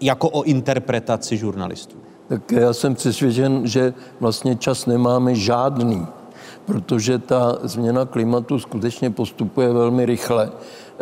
jako 0.01 0.29
o 0.29 0.43
interpretaci 0.43 1.37
žurnalistů? 1.37 1.97
Tak 2.27 2.51
já 2.51 2.73
jsem 2.73 2.95
přesvědčen, 2.95 3.67
že 3.67 3.93
vlastně 4.19 4.55
čas 4.55 4.85
nemáme 4.85 5.35
žádný 5.35 6.07
protože 6.65 7.19
ta 7.19 7.57
změna 7.63 8.05
klimatu 8.05 8.59
skutečně 8.59 9.09
postupuje 9.09 9.73
velmi 9.73 10.05
rychle. 10.05 10.51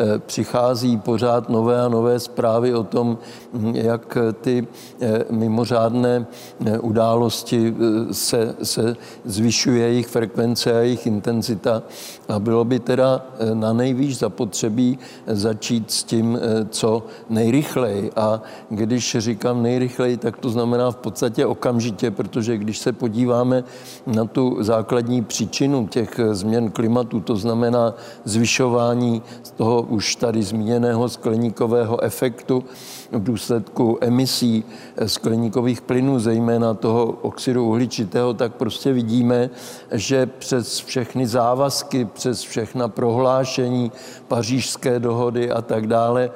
Eh, 0.01 0.19
Přichází 0.19 0.97
pořád 0.97 1.49
nové 1.49 1.81
a 1.81 1.89
nové 1.89 2.19
zprávy 2.19 2.73
o 2.75 2.83
tom, 2.83 3.17
hm, 3.53 3.75
jak 3.75 4.17
ty 4.41 4.67
eh, 5.01 5.23
mimořádné 5.29 6.27
eh, 6.65 6.79
události 6.79 7.75
eh, 7.75 8.13
se, 8.13 8.55
se 8.63 8.95
zvyšuje 9.25 9.87
jejich 9.87 10.07
frekvence 10.07 10.73
a 10.73 10.79
jejich 10.79 11.07
intenzita. 11.07 11.83
A 12.29 12.39
bylo 12.39 12.65
by 12.65 12.79
teda 12.79 13.25
eh, 13.39 13.55
na 13.55 13.73
nejvýš 13.73 14.17
zapotřebí 14.17 14.99
eh, 15.27 15.35
začít 15.35 15.91
s 15.91 16.03
tím, 16.03 16.39
eh, 16.41 16.65
co 16.69 17.03
nejrychleji. 17.29 18.11
A 18.15 18.41
když 18.69 19.17
říkám 19.19 19.63
nejrychleji, 19.63 20.17
tak 20.17 20.37
to 20.37 20.49
znamená 20.49 20.91
v 20.91 20.95
podstatě 20.95 21.45
okamžitě, 21.45 22.11
protože 22.11 22.57
když 22.57 22.79
se 22.79 22.91
podíváme 22.93 23.63
na 24.07 24.25
tu 24.25 24.57
základní 24.59 25.23
příčinu 25.23 25.87
těch 25.87 26.19
eh, 26.19 26.35
změn 26.35 26.71
klimatu, 26.71 27.19
to 27.19 27.35
znamená 27.35 27.93
zvyšování 28.23 29.21
z 29.43 29.51
toho 29.51 29.88
už 29.89 30.15
tady 30.15 30.43
zmíněného 30.43 31.09
skleníkového 31.09 32.03
efektu 32.03 32.63
v 33.11 33.23
důsledku 33.23 33.97
emisí 34.01 34.63
eh, 34.97 35.09
skleníkových 35.09 35.81
plynů, 35.81 36.19
zejména 36.19 36.73
toho 36.73 37.05
oxidu 37.05 37.65
uhličitého, 37.65 38.33
tak 38.33 38.53
prostě 38.53 38.93
vidíme, 38.93 39.49
že 39.91 40.25
přes 40.25 40.79
všechny 40.79 41.27
závazky, 41.27 42.05
přes 42.05 42.41
všechna 42.41 42.87
prohlášení 42.87 43.91
pařížské 44.27 44.99
dohody 44.99 45.51
a 45.51 45.61
tak 45.61 45.87
dále, 45.87 46.31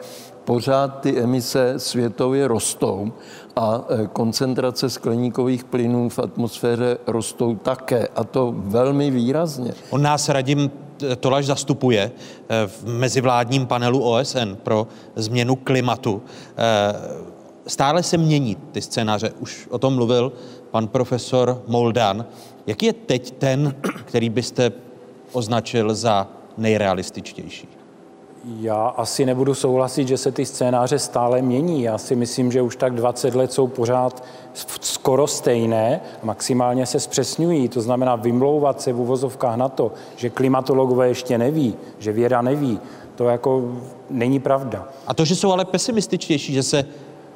pořád 0.45 0.99
ty 0.99 1.19
emise 1.19 1.73
světově 1.77 2.47
rostou 2.47 3.11
a 3.55 3.81
eh, 3.89 4.07
koncentrace 4.13 4.89
skleníkových 4.89 5.63
plynů 5.63 6.09
v 6.09 6.19
atmosféře 6.19 6.97
rostou 7.07 7.55
také, 7.55 8.07
a 8.15 8.23
to 8.23 8.53
velmi 8.57 9.11
výrazně. 9.11 9.73
On 9.89 10.01
nás 10.01 10.29
Radim 10.29 10.71
Tolaš 11.19 11.45
zastupuje 11.45 12.11
eh, 12.11 12.67
v 12.67 12.85
mezivládním 12.85 13.65
panelu 13.65 14.03
OSN 14.03 14.55
pro 14.63 14.87
změnu 15.15 15.55
klimatu. 15.55 16.21
Eh, 16.57 17.33
Stále 17.67 18.03
se 18.03 18.17
mění 18.17 18.55
ty 18.71 18.81
scénáře. 18.81 19.31
Už 19.39 19.67
o 19.69 19.79
tom 19.79 19.95
mluvil 19.95 20.31
pan 20.71 20.87
profesor 20.87 21.63
Moldan. 21.67 22.25
Jaký 22.67 22.85
je 22.85 22.93
teď 22.93 23.31
ten, 23.31 23.75
který 24.05 24.29
byste 24.29 24.71
označil 25.31 25.95
za 25.95 26.27
nejrealističtější? 26.57 27.67
Já 28.59 28.87
asi 28.87 29.25
nebudu 29.25 29.53
souhlasit, 29.53 30.07
že 30.07 30.17
se 30.17 30.31
ty 30.31 30.45
scénáře 30.45 30.99
stále 30.99 31.41
mění. 31.41 31.81
Já 31.81 31.97
si 31.97 32.15
myslím, 32.15 32.51
že 32.51 32.61
už 32.61 32.75
tak 32.75 32.93
20 32.93 33.35
let 33.35 33.53
jsou 33.53 33.67
pořád 33.67 34.23
skoro 34.81 35.27
stejné, 35.27 36.01
maximálně 36.23 36.85
se 36.85 36.99
zpřesňují. 36.99 37.69
To 37.69 37.81
znamená 37.81 38.15
vymlouvat 38.15 38.81
se 38.81 38.93
v 38.93 38.99
uvozovkách 38.99 39.57
na 39.57 39.69
to, 39.69 39.91
že 40.15 40.29
klimatologové 40.29 41.07
ještě 41.07 41.37
neví, 41.37 41.75
že 41.99 42.11
věda 42.11 42.41
neví, 42.41 42.79
to 43.15 43.23
jako 43.23 43.71
není 44.09 44.39
pravda. 44.39 44.87
A 45.07 45.13
to, 45.13 45.25
že 45.25 45.35
jsou 45.35 45.51
ale 45.51 45.65
pesimističtější, 45.65 46.53
že 46.53 46.63
se 46.63 46.85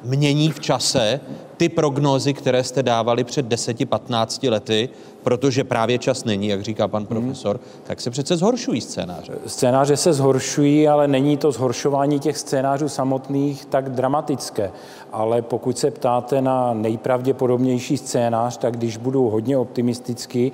mění 0.02 0.50
v 0.50 0.60
čase 0.60 1.20
ty 1.56 1.68
prognózy, 1.68 2.34
které 2.34 2.64
jste 2.64 2.82
dávali 2.82 3.24
před 3.24 3.46
10-15 3.46 4.50
lety, 4.50 4.88
protože 5.22 5.64
právě 5.64 5.98
čas 5.98 6.24
není, 6.24 6.48
jak 6.48 6.62
říká 6.62 6.88
pan 6.88 7.06
profesor, 7.06 7.60
tak 7.84 8.00
se 8.00 8.10
přece 8.10 8.36
zhoršují 8.36 8.80
scénáře. 8.80 9.32
Scénáře 9.46 9.96
se 9.96 10.12
zhoršují, 10.12 10.88
ale 10.88 11.08
není 11.08 11.36
to 11.36 11.52
zhoršování 11.52 12.20
těch 12.20 12.38
scénářů 12.38 12.88
samotných 12.88 13.64
tak 13.64 13.88
dramatické. 13.88 14.70
Ale 15.12 15.42
pokud 15.42 15.78
se 15.78 15.90
ptáte 15.90 16.42
na 16.42 16.74
nejpravděpodobnější 16.74 17.96
scénář, 17.96 18.56
tak 18.56 18.76
když 18.76 18.96
budu 18.96 19.28
hodně 19.28 19.58
optimistický, 19.58 20.52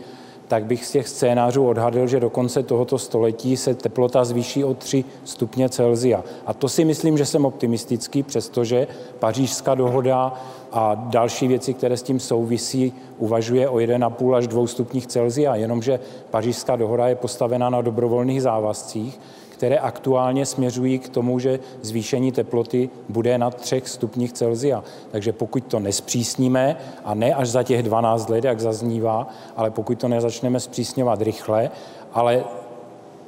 tak 0.55 0.65
bych 0.65 0.85
z 0.85 0.91
těch 0.91 1.09
scénářů 1.09 1.67
odhadl, 1.67 2.07
že 2.07 2.21
do 2.21 2.31
konce 2.31 2.63
tohoto 2.63 2.99
století 2.99 3.57
se 3.57 3.75
teplota 3.75 4.25
zvýší 4.25 4.65
o 4.65 4.75
3 4.75 5.05
stupně 5.25 5.69
Celzia. 5.69 6.25
A 6.47 6.55
to 6.55 6.69
si 6.69 6.85
myslím, 6.85 7.19
že 7.19 7.27
jsem 7.27 7.45
optimistický, 7.45 8.23
přestože 8.23 8.87
pařížská 9.19 9.75
dohoda 9.75 10.35
a 10.73 10.95
další 10.95 11.49
věci, 11.49 11.75
které 11.75 11.97
s 11.97 12.03
tím 12.03 12.21
souvisí, 12.21 12.93
uvažuje 13.19 13.69
o 13.69 13.77
1,5 13.77 14.35
až 14.35 14.47
2 14.47 14.67
stupních 14.67 15.07
Celzia, 15.07 15.55
jenomže 15.55 16.01
pařížská 16.31 16.77
dohoda 16.77 17.09
je 17.09 17.15
postavena 17.15 17.71
na 17.71 17.83
dobrovolných 17.83 18.43
závazcích, 18.43 19.21
které 19.65 19.79
aktuálně 19.79 20.47
směřují 20.47 20.99
k 20.99 21.09
tomu, 21.09 21.39
že 21.39 21.61
zvýšení 21.83 22.33
teploty 22.33 22.91
bude 23.09 23.39
na 23.39 23.51
3 23.51 23.83
stupních 23.85 24.33
Celzia. 24.33 24.85
Takže 25.11 25.33
pokud 25.33 25.65
to 25.65 25.81
nespřísníme, 25.81 26.77
a 27.05 27.15
ne 27.15 27.35
až 27.35 27.49
za 27.49 27.63
těch 27.63 27.83
12 27.83 28.29
let, 28.29 28.45
jak 28.45 28.61
zaznívá, 28.61 29.29
ale 29.57 29.71
pokud 29.71 29.99
to 29.99 30.09
nezačneme 30.09 30.61
zpřísňovat 30.61 31.23
rychle, 31.23 31.71
ale 32.13 32.45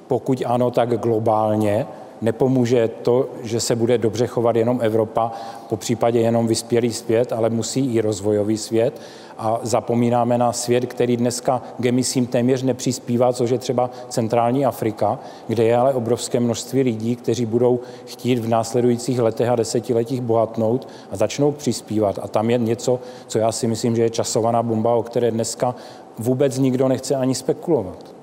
pokud 0.06 0.42
ano, 0.46 0.70
tak 0.70 1.00
globálně, 1.00 1.86
nepomůže 2.20 2.88
to, 2.88 3.28
že 3.42 3.60
se 3.60 3.76
bude 3.76 3.98
dobře 3.98 4.26
chovat 4.26 4.56
jenom 4.56 4.80
Evropa, 4.82 5.32
po 5.68 5.76
případě 5.76 6.20
jenom 6.20 6.46
vyspělý 6.46 6.92
svět, 6.92 7.32
ale 7.32 7.50
musí 7.50 7.94
i 7.94 8.00
rozvojový 8.00 8.56
svět. 8.56 9.00
A 9.38 9.60
zapomínáme 9.62 10.38
na 10.38 10.52
svět, 10.52 10.86
který 10.86 11.16
dneska 11.16 11.62
k 11.78 11.86
emisím 11.86 12.26
téměř 12.26 12.62
nepřispívá, 12.62 13.32
což 13.32 13.50
je 13.50 13.58
třeba 13.58 13.90
centrální 14.08 14.66
Afrika, 14.66 15.18
kde 15.46 15.64
je 15.64 15.76
ale 15.76 15.94
obrovské 15.94 16.40
množství 16.40 16.82
lidí, 16.82 17.16
kteří 17.16 17.46
budou 17.46 17.80
chtít 18.06 18.38
v 18.38 18.48
následujících 18.48 19.18
letech 19.18 19.48
a 19.48 19.56
desetiletích 19.56 20.20
bohatnout 20.20 20.88
a 21.10 21.16
začnou 21.16 21.52
přispívat. 21.52 22.18
A 22.22 22.28
tam 22.28 22.50
je 22.50 22.58
něco, 22.58 23.00
co 23.26 23.38
já 23.38 23.52
si 23.52 23.66
myslím, 23.66 23.96
že 23.96 24.02
je 24.02 24.10
časovaná 24.10 24.62
bomba, 24.62 24.94
o 24.94 25.02
které 25.02 25.30
dneska 25.30 25.74
vůbec 26.18 26.58
nikdo 26.58 26.88
nechce 26.88 27.14
ani 27.14 27.34
spekulovat. 27.34 28.14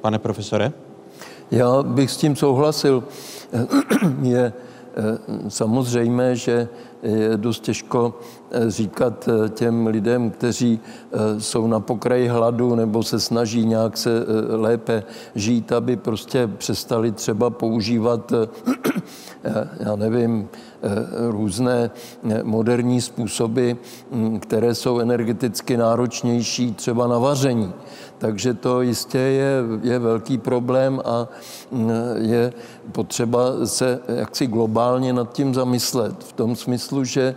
Pane 0.00 0.18
profesore? 0.18 0.72
Já 1.50 1.82
bych 1.82 2.10
s 2.10 2.16
tím 2.16 2.36
souhlasil. 2.36 3.04
Je 4.22 4.52
samozřejmé, 5.48 6.36
že 6.36 6.68
je 7.02 7.36
dost 7.36 7.60
těžko 7.60 8.14
říkat 8.68 9.28
těm 9.48 9.86
lidem, 9.86 10.30
kteří 10.30 10.80
jsou 11.38 11.66
na 11.66 11.80
pokraji 11.80 12.28
hladu 12.28 12.74
nebo 12.74 13.02
se 13.02 13.20
snaží 13.20 13.66
nějak 13.66 13.96
se 13.96 14.10
lépe 14.48 15.02
žít, 15.34 15.72
aby 15.72 15.96
prostě 15.96 16.46
přestali 16.46 17.12
třeba 17.12 17.50
používat, 17.50 18.32
já 19.80 19.96
nevím, 19.96 20.48
různé 21.28 21.90
moderní 22.42 23.00
způsoby, 23.00 23.72
které 24.40 24.74
jsou 24.74 24.98
energeticky 24.98 25.76
náročnější 25.76 26.74
třeba 26.74 27.06
na 27.06 27.18
vaření. 27.18 27.72
Takže 28.20 28.54
to 28.54 28.82
jistě 28.82 29.18
je, 29.18 29.52
je 29.82 29.98
velký 29.98 30.38
problém 30.38 31.00
a 31.04 31.28
je 32.16 32.52
potřeba 32.92 33.40
se 33.64 34.00
jaksi 34.08 34.46
globálně 34.46 35.12
nad 35.12 35.32
tím 35.32 35.54
zamyslet. 35.54 36.24
V 36.24 36.32
tom 36.32 36.56
smyslu, 36.56 37.04
že 37.04 37.34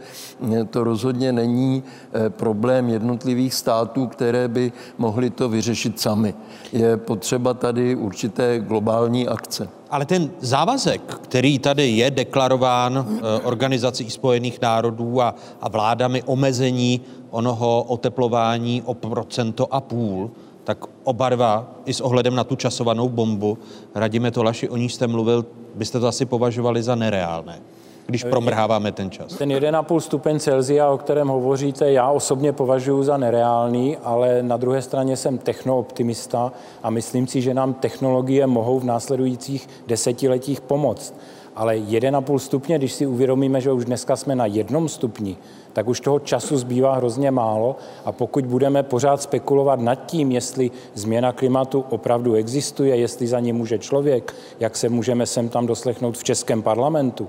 to 0.69 0.83
rozhodně 0.83 1.31
není 1.31 1.83
problém 2.29 2.89
jednotlivých 2.89 3.53
států, 3.53 4.07
které 4.07 4.47
by 4.47 4.71
mohly 4.97 5.29
to 5.29 5.49
vyřešit 5.49 5.99
sami. 5.99 6.33
Je 6.73 6.97
potřeba 6.97 7.53
tady 7.53 7.95
určité 7.95 8.59
globální 8.59 9.27
akce. 9.27 9.69
Ale 9.89 10.05
ten 10.05 10.29
závazek, 10.39 11.01
který 11.01 11.59
tady 11.59 11.89
je 11.89 12.11
deklarován 12.11 13.19
Organizací 13.43 14.09
spojených 14.09 14.61
národů 14.61 15.21
a, 15.21 15.35
a 15.61 15.69
vládami 15.69 16.23
omezení 16.23 17.01
onoho 17.29 17.83
oteplování 17.83 18.81
o 18.85 18.93
procento 18.93 19.73
a 19.73 19.81
půl, 19.81 20.31
tak 20.63 20.85
oba 21.03 21.29
dva, 21.29 21.71
i 21.85 21.93
s 21.93 22.01
ohledem 22.01 22.35
na 22.35 22.43
tu 22.43 22.55
časovanou 22.55 23.09
bombu, 23.09 23.57
Radime 23.95 24.31
Tolaši, 24.31 24.69
o 24.69 24.77
níž 24.77 24.93
jste 24.93 25.07
mluvil, 25.07 25.45
byste 25.75 25.99
to 25.99 26.07
asi 26.07 26.25
považovali 26.25 26.83
za 26.83 26.95
nereálné, 26.95 27.59
když 28.05 28.23
promrháváme 28.23 28.91
ten 28.91 29.11
čas. 29.11 29.33
Ten 29.33 29.49
1,5 29.49 29.99
stupeň 29.99 30.39
Celzia, 30.39 30.89
o 30.89 30.97
kterém 30.97 31.27
hovoříte, 31.27 31.91
já 31.91 32.09
osobně 32.09 32.53
považuji 32.53 33.03
za 33.03 33.17
nereálný, 33.17 33.97
ale 33.97 34.43
na 34.43 34.57
druhé 34.57 34.81
straně 34.81 35.17
jsem 35.17 35.37
technooptimista 35.37 36.51
a 36.83 36.89
myslím 36.89 37.27
si, 37.27 37.41
že 37.41 37.53
nám 37.53 37.73
technologie 37.73 38.47
mohou 38.47 38.79
v 38.79 38.83
následujících 38.83 39.69
desetiletích 39.87 40.61
pomoct. 40.61 41.13
Ale 41.55 41.75
1,5 41.75 42.37
stupně, 42.37 42.77
když 42.77 42.93
si 42.93 43.07
uvědomíme, 43.07 43.61
že 43.61 43.71
už 43.71 43.85
dneska 43.85 44.15
jsme 44.15 44.35
na 44.35 44.45
jednom 44.45 44.89
stupni, 44.89 45.37
tak 45.73 45.87
už 45.87 45.99
toho 45.99 46.19
času 46.19 46.57
zbývá 46.57 46.95
hrozně 46.95 47.31
málo 47.31 47.75
a 48.05 48.11
pokud 48.11 48.45
budeme 48.45 48.83
pořád 48.83 49.21
spekulovat 49.21 49.79
nad 49.79 49.95
tím, 49.95 50.31
jestli 50.31 50.71
změna 50.93 51.31
klimatu 51.31 51.85
opravdu 51.89 52.33
existuje, 52.33 52.95
jestli 52.95 53.27
za 53.27 53.39
ní 53.39 53.53
může 53.53 53.79
člověk, 53.79 54.35
jak 54.59 54.77
se 54.77 54.89
můžeme 54.89 55.25
sem 55.25 55.49
tam 55.49 55.65
doslechnout 55.65 56.17
v 56.17 56.23
Českém 56.23 56.61
parlamentu 56.61 57.27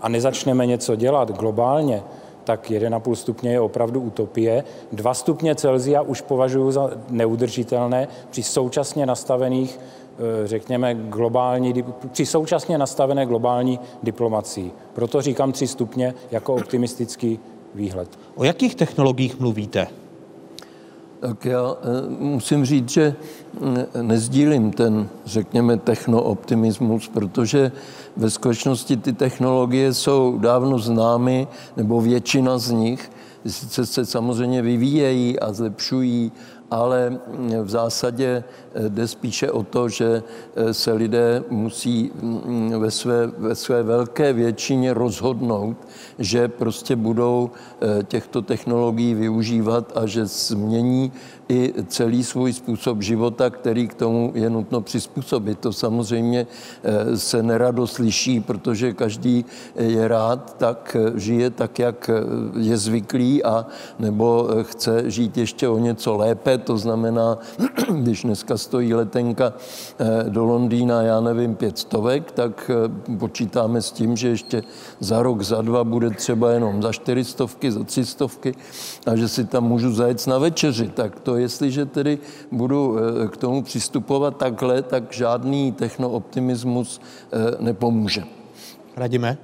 a 0.00 0.08
nezačneme 0.08 0.66
něco 0.66 0.96
dělat 0.96 1.30
globálně, 1.38 2.02
tak 2.44 2.70
1,5 2.70 3.14
stupně 3.14 3.50
je 3.50 3.60
opravdu 3.60 4.00
utopie. 4.00 4.64
2 4.92 5.14
stupně 5.14 5.54
Celzia 5.54 6.02
už 6.02 6.20
považuji 6.20 6.70
za 6.70 6.90
neudržitelné 7.10 8.08
při 8.30 8.42
současně 8.42 9.06
nastavených 9.06 9.80
řekněme, 10.44 10.94
globální, 10.94 11.84
při 12.12 12.26
současně 12.26 12.78
nastavené 12.78 13.26
globální 13.26 13.80
diplomacii. 14.02 14.72
Proto 14.92 15.22
říkám 15.22 15.52
3 15.52 15.66
stupně 15.66 16.14
jako 16.30 16.54
optimistický 16.54 17.38
výhled. 17.74 18.18
O 18.36 18.44
jakých 18.44 18.74
technologiích 18.74 19.40
mluvíte? 19.40 19.86
tak 21.20 21.44
já 21.44 21.76
eh, 21.82 21.86
musím 22.18 22.64
říct, 22.64 22.88
že 22.88 23.14
eh, 23.94 24.02
nezdílím 24.02 24.72
ten, 24.72 25.08
řekněme, 25.24 25.76
technooptimismus, 25.76 27.08
protože 27.08 27.72
ve 28.16 28.30
skutečnosti 28.30 28.96
ty 28.96 29.12
technologie 29.12 29.94
jsou 29.94 30.38
dávno 30.38 30.78
známy, 30.78 31.48
nebo 31.76 32.00
většina 32.00 32.58
z 32.58 32.70
nich, 32.70 33.10
sice 33.46 33.86
se 33.86 34.06
samozřejmě 34.06 34.62
vyvíjejí 34.62 35.40
a 35.40 35.52
zlepšují, 35.52 36.32
ale 36.70 37.18
v 37.62 37.70
zásadě 37.70 38.44
jde 38.88 39.08
spíše 39.08 39.50
o 39.50 39.62
to, 39.62 39.88
že 39.88 40.22
se 40.72 40.92
lidé 40.92 41.42
musí 41.50 42.12
ve 42.78 42.90
své, 42.90 43.26
ve 43.26 43.54
své 43.54 43.82
velké 43.82 44.32
většině 44.32 44.94
rozhodnout, 44.94 45.76
že 46.18 46.48
prostě 46.48 46.96
budou 46.96 47.50
těchto 48.04 48.42
technologií 48.42 49.14
využívat 49.14 49.92
a 49.96 50.06
že 50.06 50.26
změní 50.26 51.12
i 51.48 51.74
celý 51.88 52.24
svůj 52.24 52.52
způsob 52.52 53.02
života, 53.02 53.50
který 53.50 53.88
k 53.88 53.94
tomu 53.94 54.32
je 54.34 54.50
nutno 54.50 54.80
přizpůsobit. 54.80 55.58
To 55.58 55.72
samozřejmě 55.72 56.46
se 57.14 57.42
nerado 57.42 57.86
slyší, 57.86 58.40
protože 58.40 58.92
každý 58.92 59.44
je 59.76 60.08
rád, 60.08 60.56
tak 60.58 60.96
žije 61.14 61.50
tak, 61.50 61.78
jak 61.78 62.10
je 62.58 62.76
zvyklý 62.76 63.44
a 63.44 63.66
nebo 63.98 64.48
chce 64.62 65.10
žít 65.10 65.36
ještě 65.36 65.68
o 65.68 65.78
něco 65.78 66.16
lépe, 66.16 66.58
to 66.58 66.78
znamená, 66.78 67.38
když 67.92 68.22
dneska 68.22 68.56
stojí 68.60 68.94
letenka 68.94 69.52
do 70.28 70.44
Londýna, 70.44 71.02
já 71.02 71.20
nevím, 71.20 71.54
pět 71.54 71.78
stovek, 71.78 72.32
tak 72.32 72.70
počítáme 73.18 73.82
s 73.82 73.92
tím, 73.92 74.16
že 74.16 74.28
ještě 74.28 74.62
za 75.00 75.22
rok, 75.22 75.42
za 75.42 75.62
dva 75.62 75.84
bude 75.84 76.10
třeba 76.10 76.50
jenom 76.50 76.82
za 76.82 76.92
čtyřistovky, 76.92 77.72
za 77.72 77.84
třistovky 77.84 78.54
a 79.06 79.16
že 79.16 79.28
si 79.28 79.44
tam 79.44 79.64
můžu 79.64 79.92
zajet 79.92 80.26
na 80.26 80.38
večeři. 80.38 80.88
Tak 80.88 81.20
to, 81.20 81.36
jestliže 81.36 81.86
tedy 81.86 82.18
budu 82.52 82.96
k 83.30 83.36
tomu 83.36 83.62
přistupovat 83.62 84.36
takhle, 84.36 84.82
tak 84.82 85.12
žádný 85.12 85.72
technooptimismus 85.72 87.00
nepomůže. 87.60 88.24
Radíme? 88.96 89.38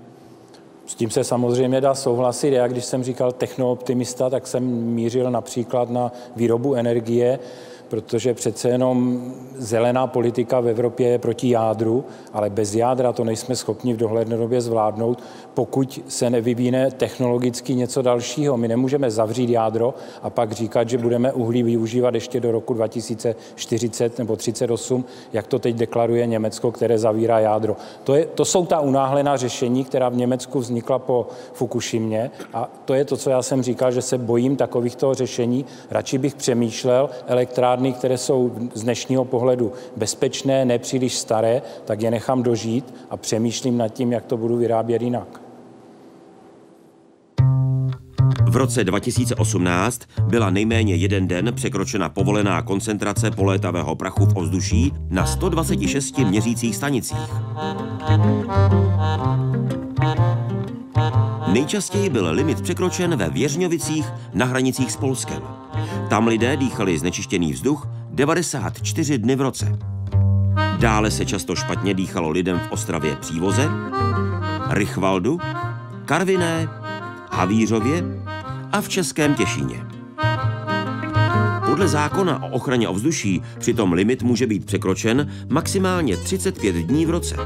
S 0.87 0.95
tím 0.95 1.11
se 1.11 1.25
samozřejmě 1.25 1.81
dá 1.81 1.95
souhlasit. 1.95 2.51
Já, 2.51 2.69
když 2.69 2.85
jsem 2.85 3.05
říkal 3.05 3.33
technooptimista, 3.33 4.31
tak 4.31 4.47
jsem 4.47 4.64
mířil 4.67 5.31
například 5.31 5.91
na 5.91 6.12
výrobu 6.37 6.75
energie, 6.75 7.39
protože 7.89 8.34
přece 8.34 8.68
jenom 8.68 9.22
zelená 9.59 10.07
politika 10.07 10.61
v 10.61 10.68
Evropě 10.68 11.09
je 11.09 11.18
proti 11.18 11.51
jádru, 11.51 12.05
ale 12.32 12.51
bez 12.51 12.74
jádra 12.74 13.12
to 13.12 13.24
nejsme 13.24 13.57
schopni 13.57 13.95
v 13.95 13.97
dohledné 13.97 14.37
době 14.37 14.61
zvládnout, 14.61 15.22
pokud 15.55 16.01
se 16.09 16.30
nevyvíne 16.30 16.91
technologicky 16.91 17.74
něco 17.74 18.03
dalšího. 18.03 18.57
My 18.57 18.68
nemůžeme 18.68 19.11
zavřít 19.11 19.51
jádro 19.51 19.95
a 20.22 20.30
pak 20.30 20.53
říkat, 20.53 20.89
že 20.89 20.99
budeme 20.99 21.32
uhlí 21.32 21.62
využívat 21.62 22.14
ještě 22.14 22.41
do 22.41 22.53
roku 22.53 22.74
2040 22.74 24.18
nebo 24.18 24.37
38, 24.37 25.05
jak 25.32 25.47
to 25.47 25.59
teď 25.59 25.76
deklaruje 25.76 26.26
Německo, 26.26 26.72
které 26.72 26.99
zavírá 26.99 27.39
jádro. 27.39 27.76
To, 28.05 28.14
je, 28.14 28.26
to 28.26 28.45
jsou 28.45 28.66
ta 28.66 28.80
unáhlená 28.80 29.37
řešení, 29.37 29.84
která 29.84 30.09
v 30.09 30.16
Německu 30.16 30.59
vznikla 30.59 30.99
po 30.99 31.26
Fukushimě 31.53 32.30
a 32.55 32.70
to 32.84 32.95
je 32.95 33.05
to, 33.05 33.16
co 33.16 33.30
já 33.30 33.43
jsem 33.43 33.62
říkal, 33.62 33.93
že 33.93 34.03
se 34.03 34.18
bojím 34.18 34.57
takovýchto 34.57 35.14
řešení. 35.14 35.64
Radši 35.91 36.18
bych 36.18 36.34
přemýšlel 36.34 37.11
elektrárny, 37.26 37.76
které 37.93 38.18
jsou 38.18 38.53
z 38.74 38.83
dnešního 38.83 39.24
pohledu 39.24 39.72
bezpečné, 39.97 40.64
nepříliš 40.64 41.14
staré, 41.14 41.62
tak 41.85 42.03
je 42.03 42.11
nechám 42.11 42.43
dožít 42.43 42.95
a 43.11 43.16
přemýšlím 43.16 43.79
nad 43.79 43.89
tím, 43.89 44.12
jak 44.12 44.24
to 44.24 44.37
budu 44.37 44.57
vyrábět 44.57 45.03
jinak. 45.03 45.41
V 48.49 48.57
roce 48.57 48.85
2018 48.85 50.01
byla 50.29 50.51
nejméně 50.51 50.95
jeden 50.95 51.29
den 51.29 51.53
překročena 51.55 52.09
povolená 52.09 52.62
koncentrace 52.62 53.31
polétavého 53.31 53.97
prachu 53.97 54.27
v 54.27 54.37
ovzduší 54.37 54.93
na 55.11 55.27
126 55.27 56.18
měřících 56.18 56.77
stanicích. 56.77 57.18
Nejčastěji 61.53 62.11
byl 62.11 62.30
limit 62.30 62.61
překročen 62.61 63.16
ve 63.16 63.30
Věřňovicích 63.30 64.07
na 64.34 64.47
hranicích 64.47 64.92
s 64.92 64.97
Polskem. 64.97 65.42
Tam 66.11 66.26
lidé 66.26 66.57
dýchali 66.57 66.99
znečištěný 66.99 67.53
vzduch 67.53 67.88
94 68.11 69.18
dny 69.18 69.36
v 69.36 69.40
roce. 69.40 69.78
Dále 70.78 71.11
se 71.11 71.26
často 71.26 71.57
špatně 71.57 71.94
dýchalo 71.94 72.30
lidem 72.30 72.59
v 72.59 72.72
Ostravě 72.72 73.16
Přívoze, 73.16 73.68
Rychvaldu, 74.70 75.38
Karviné, 76.05 76.68
Havířově 77.32 78.05
a 78.72 78.80
v 78.80 78.88
Českém 78.88 79.34
Těšíně. 79.34 79.86
Podle 81.66 81.88
zákona 81.88 82.42
o 82.42 82.49
ochraně 82.49 82.88
ovzduší 82.88 83.42
přitom 83.59 83.92
limit 83.92 84.22
může 84.22 84.47
být 84.47 84.64
překročen 84.64 85.32
maximálně 85.49 86.16
35 86.16 86.72
dní 86.72 87.07
v 87.07 87.11
roce. 87.11 87.36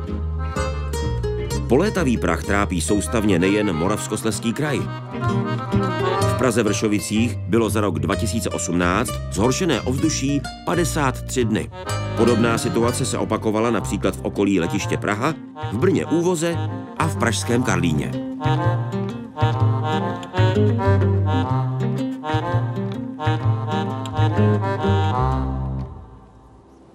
Polétavý 1.70 2.16
prach 2.16 2.44
trápí 2.44 2.80
soustavně 2.80 3.38
nejen 3.38 3.72
Moravskosleský 3.72 4.52
kraj. 4.52 4.80
V 6.22 6.38
Praze 6.38 6.62
Vršovicích 6.62 7.36
bylo 7.36 7.70
za 7.70 7.80
rok 7.80 7.98
2018 7.98 9.10
zhoršené 9.32 9.80
ovzduší 9.80 10.40
53 10.64 11.44
dny. 11.44 11.70
Podobná 12.16 12.58
situace 12.58 13.06
se 13.06 13.18
opakovala 13.18 13.70
například 13.70 14.16
v 14.16 14.20
okolí 14.24 14.60
letiště 14.60 14.96
Praha, 14.96 15.34
v 15.72 15.78
Brně 15.78 16.06
Úvoze 16.06 16.56
a 16.98 17.06
v 17.06 17.16
pražském 17.16 17.62
Karlíně. 17.62 18.12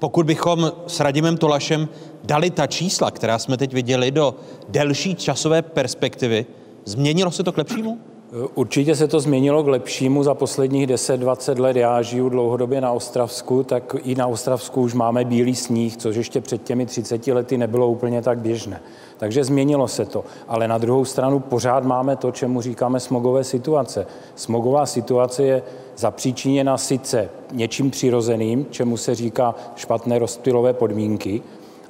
Pokud 0.06 0.26
bychom 0.26 0.72
s 0.88 0.99
Radimem 0.99 1.38
Tolašem 1.38 1.89
dali 2.24 2.49
ta 2.49 2.68
čísla, 2.68 3.12
která 3.12 3.39
jsme 3.39 3.58
teď 3.58 3.74
viděli, 3.74 4.12
do 4.12 4.36
delší 4.70 5.16
časové 5.16 5.62
perspektivy, 5.62 6.45
změnilo 6.86 7.32
se 7.32 7.43
to 7.43 7.51
k 7.51 7.58
lepšímu? 7.58 7.97
Určitě 8.56 8.95
se 8.95 9.08
to 9.08 9.20
změnilo 9.20 9.64
k 9.64 9.68
lepšímu 9.68 10.24
za 10.24 10.34
posledních 10.34 10.88
10-20 10.88 11.60
let. 11.60 11.76
Já 11.76 12.01
žiju 12.01 12.30
dlouhodobě 12.30 12.82
na 12.82 12.91
Ostravsku, 12.91 13.64
tak 13.64 13.95
i 14.03 14.16
na 14.16 14.28
Ostravsku 14.28 14.82
už 14.82 14.93
máme 14.93 15.26
bílý 15.26 15.56
sníh, 15.56 15.97
což 15.97 16.16
ještě 16.16 16.41
před 16.41 16.64
těmi 16.64 16.86
30 16.86 17.28
lety 17.28 17.58
nebylo 17.58 17.88
úplně 17.88 18.22
tak 18.22 18.39
běžné. 18.39 18.82
Takže 19.18 19.43
změnilo 19.43 19.88
se 19.88 20.06
to. 20.06 20.24
Ale 20.47 20.68
na 20.68 20.78
druhou 20.78 21.06
stranu 21.06 21.39
pořád 21.39 21.84
máme 21.84 22.16
to, 22.16 22.32
čemu 22.32 22.62
říkáme 22.62 22.99
smogové 22.99 23.43
situace. 23.43 24.08
Smogová 24.36 24.86
situace 24.86 25.43
je 25.43 25.64
zapříčiněna 25.98 26.78
sice 26.78 27.30
něčím 27.52 27.91
přirozeným, 27.91 28.66
čemu 28.70 28.98
se 28.98 29.16
říká 29.16 29.56
špatné 29.76 30.20
rozptylové 30.20 30.74
podmínky, 30.74 31.41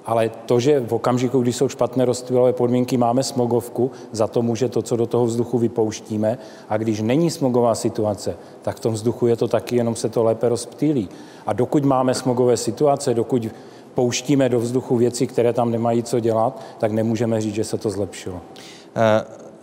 ale 0.05 0.31
to, 0.45 0.59
že 0.59 0.79
v 0.79 0.93
okamžiku, 0.93 1.39
kdy 1.39 1.53
jsou 1.53 1.69
špatné 1.69 2.05
rozptylové 2.05 2.53
podmínky, 2.53 2.97
máme 2.97 3.23
smogovku, 3.23 3.91
za 4.11 4.27
to 4.27 4.41
může 4.41 4.69
to, 4.69 4.81
co 4.81 4.95
do 4.95 5.05
toho 5.05 5.25
vzduchu 5.25 5.57
vypouštíme. 5.57 6.37
A 6.69 6.77
když 6.77 7.01
není 7.01 7.31
smogová 7.31 7.75
situace, 7.75 8.37
tak 8.61 8.77
v 8.77 8.79
tom 8.79 8.93
vzduchu 8.93 9.27
je 9.27 9.35
to 9.35 9.47
taky, 9.47 9.75
jenom 9.75 9.95
se 9.95 10.09
to 10.09 10.23
lépe 10.23 10.49
rozptýlí. 10.49 11.09
A 11.45 11.53
dokud 11.53 11.85
máme 11.85 12.13
smogové 12.13 12.57
situace, 12.57 13.13
dokud 13.13 13.47
pouštíme 13.93 14.49
do 14.49 14.59
vzduchu 14.59 14.97
věci, 14.97 15.27
které 15.27 15.53
tam 15.53 15.71
nemají 15.71 16.03
co 16.03 16.19
dělat, 16.19 16.61
tak 16.77 16.91
nemůžeme 16.91 17.41
říct, 17.41 17.55
že 17.55 17.63
se 17.63 17.77
to 17.77 17.89
zlepšilo. 17.89 18.41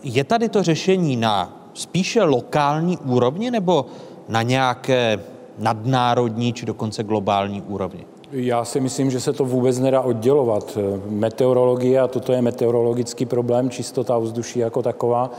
Je 0.03 0.23
tady 0.23 0.49
to 0.49 0.63
řešení 0.63 1.15
na 1.15 1.67
spíše 1.73 2.23
lokální 2.23 2.97
úrovni 2.97 3.51
nebo 3.51 3.85
na 4.29 4.41
nějaké 4.41 5.19
nadnárodní 5.59 6.53
či 6.53 6.65
dokonce 6.65 7.03
globální 7.03 7.61
úrovni? 7.61 8.05
Já 8.35 8.65
si 8.65 8.79
myslím, 8.79 9.11
že 9.11 9.19
se 9.19 9.33
to 9.33 9.45
vůbec 9.45 9.79
nedá 9.79 10.01
oddělovat. 10.01 10.77
Meteorologie, 11.09 11.99
a 11.99 12.07
toto 12.07 12.31
je 12.31 12.41
meteorologický 12.41 13.25
problém, 13.25 13.69
čistota 13.69 14.17
ovzduší 14.17 14.59
jako 14.59 14.81
taková, 14.81 15.31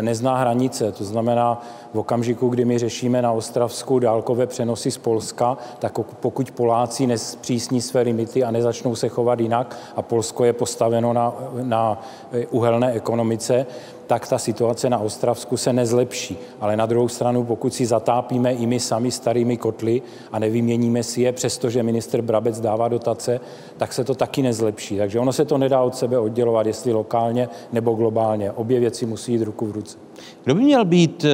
nezná 0.00 0.36
hranice. 0.36 0.92
To 0.92 1.04
znamená, 1.04 1.62
v 1.94 1.98
okamžiku, 1.98 2.48
kdy 2.48 2.64
my 2.64 2.78
řešíme 2.78 3.22
na 3.22 3.32
Ostravsku 3.32 3.98
dálkové 3.98 4.46
přenosy 4.46 4.90
z 4.90 4.98
Polska, 4.98 5.58
tak 5.78 5.98
pokud 5.98 6.50
Poláci 6.50 7.06
nespřísní 7.06 7.80
své 7.80 8.00
limity 8.00 8.44
a 8.44 8.50
nezačnou 8.50 8.94
se 8.94 9.08
chovat 9.08 9.40
jinak 9.40 9.76
a 9.96 10.02
Polsko 10.02 10.44
je 10.44 10.52
postaveno 10.52 11.12
na, 11.12 11.32
na 11.62 12.02
uhelné 12.50 12.92
ekonomice, 12.92 13.66
tak 14.10 14.28
ta 14.28 14.38
situace 14.38 14.90
na 14.90 14.98
Ostravsku 14.98 15.56
se 15.56 15.72
nezlepší. 15.72 16.36
Ale 16.60 16.76
na 16.76 16.86
druhou 16.86 17.08
stranu, 17.08 17.44
pokud 17.44 17.74
si 17.74 17.86
zatápíme 17.86 18.52
i 18.52 18.66
my 18.66 18.80
sami 18.80 19.10
starými 19.10 19.56
kotly 19.56 20.02
a 20.32 20.38
nevyměníme 20.38 21.02
si 21.02 21.20
je, 21.20 21.32
přestože 21.32 21.82
minister 21.82 22.22
Brabec 22.22 22.60
dává 22.60 22.88
dotace, 22.88 23.40
tak 23.76 23.92
se 23.92 24.04
to 24.04 24.14
taky 24.14 24.42
nezlepší. 24.42 24.96
Takže 24.96 25.18
ono 25.18 25.32
se 25.32 25.44
to 25.44 25.58
nedá 25.58 25.82
od 25.82 25.96
sebe 25.96 26.18
oddělovat, 26.18 26.66
jestli 26.66 26.92
lokálně 26.92 27.48
nebo 27.72 27.94
globálně. 27.94 28.52
Obě 28.52 28.80
věci 28.80 29.06
musí 29.06 29.32
jít 29.32 29.42
ruku 29.42 29.66
v 29.66 29.70
ruce. 29.70 29.98
Kdo 30.44 30.54
by 30.54 30.60
měl 30.60 30.84
být 30.84 31.24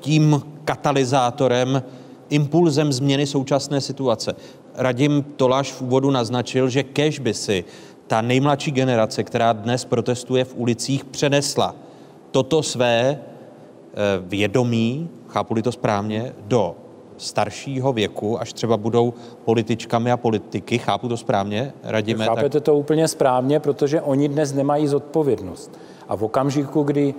tím 0.00 0.42
katalyzátorem, 0.64 1.82
impulzem 2.28 2.92
změny 2.92 3.26
současné 3.26 3.80
situace? 3.80 4.34
Radim 4.74 5.24
Toláš 5.36 5.72
v 5.72 5.82
úvodu 5.82 6.10
naznačil, 6.10 6.68
že 6.68 6.82
kež 6.82 7.18
by 7.18 7.34
si 7.34 7.64
ta 8.06 8.20
nejmladší 8.20 8.70
generace, 8.70 9.24
která 9.24 9.52
dnes 9.52 9.84
protestuje 9.84 10.44
v 10.44 10.54
ulicích, 10.56 11.04
přenesla 11.04 11.85
toto 12.36 12.62
své 12.62 13.18
vědomí, 14.20 15.08
chápu 15.28 15.54
to 15.62 15.72
správně, 15.72 16.32
do 16.40 16.74
staršího 17.16 17.92
věku, 17.92 18.40
až 18.40 18.52
třeba 18.52 18.76
budou 18.76 19.14
političkami 19.44 20.12
a 20.12 20.16
politiky. 20.16 20.78
Chápu 20.78 21.08
to 21.08 21.16
správně, 21.16 21.72
radíme? 21.82 22.24
Chápete 22.24 22.60
to 22.60 22.76
úplně 22.76 23.08
správně, 23.08 23.60
protože 23.60 24.00
oni 24.00 24.28
dnes 24.28 24.52
nemají 24.52 24.86
zodpovědnost. 24.86 25.78
A 26.08 26.16
v 26.16 26.24
okamžiku, 26.24 26.82
kdy 26.82 27.14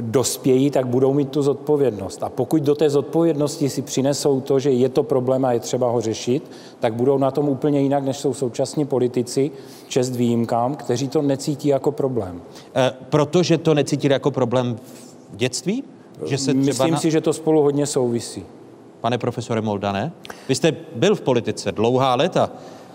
dospějí, 0.00 0.70
tak 0.70 0.86
budou 0.86 1.12
mít 1.12 1.30
tu 1.30 1.42
zodpovědnost. 1.42 2.22
A 2.22 2.28
pokud 2.28 2.62
do 2.62 2.74
té 2.74 2.90
zodpovědnosti 2.90 3.68
si 3.68 3.82
přinesou 3.82 4.40
to, 4.40 4.58
že 4.58 4.70
je 4.70 4.88
to 4.88 5.02
problém 5.02 5.44
a 5.44 5.52
je 5.52 5.60
třeba 5.60 5.90
ho 5.90 6.00
řešit, 6.00 6.50
tak 6.80 6.94
budou 6.94 7.18
na 7.18 7.30
tom 7.30 7.48
úplně 7.48 7.80
jinak, 7.80 8.04
než 8.04 8.16
jsou 8.16 8.34
současní 8.34 8.84
politici, 8.84 9.50
čest 9.88 10.16
výjimkám, 10.16 10.74
kteří 10.74 11.08
to 11.08 11.22
necítí 11.22 11.68
jako 11.68 11.92
problém. 11.92 12.42
E, 12.76 12.92
protože 13.10 13.58
to 13.58 13.74
necítili 13.74 14.12
jako 14.12 14.30
problém 14.30 14.76
v 15.32 15.36
dětství? 15.36 15.84
Že 16.26 16.38
se 16.38 16.54
Myslím 16.54 16.90
na... 16.90 17.00
si, 17.00 17.10
že 17.10 17.20
to 17.20 17.32
spolu 17.32 17.62
hodně 17.62 17.86
souvisí. 17.86 18.44
Pane 19.00 19.18
profesore 19.18 19.60
Moldané, 19.60 20.12
vy 20.48 20.54
jste 20.54 20.76
byl 20.94 21.14
v 21.14 21.20
politice 21.20 21.72
dlouhá 21.72 22.14
léta. 22.14 22.50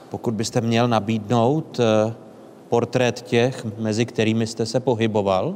Pokud 0.09 0.33
byste 0.33 0.61
měl 0.61 0.87
nabídnout 0.87 1.79
portrét 2.69 3.21
těch, 3.21 3.65
mezi 3.77 4.05
kterými 4.05 4.47
jste 4.47 4.65
se 4.65 4.79
pohyboval? 4.79 5.55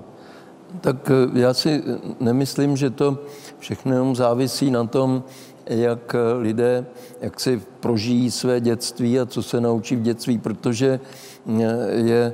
Tak 0.82 1.12
eh, 1.12 1.40
já 1.40 1.54
si 1.54 1.84
nemyslím, 2.20 2.78
že 2.78 2.90
to 2.90 3.18
všechno 3.60 3.94
jenom 3.94 4.16
závisí 4.16 4.72
na 4.72 4.84
tom, 4.84 5.24
jak 5.66 6.16
eh, 6.16 6.34
lidé 6.34 6.86
jak 7.22 7.40
si 7.40 7.62
prožijí 7.80 8.32
své 8.32 8.62
dětství 8.62 9.20
a 9.20 9.26
co 9.26 9.44
se 9.44 9.62
naučí 9.62 9.96
v 9.96 10.02
dětství, 10.02 10.38
protože 10.38 11.00
je 11.92 12.34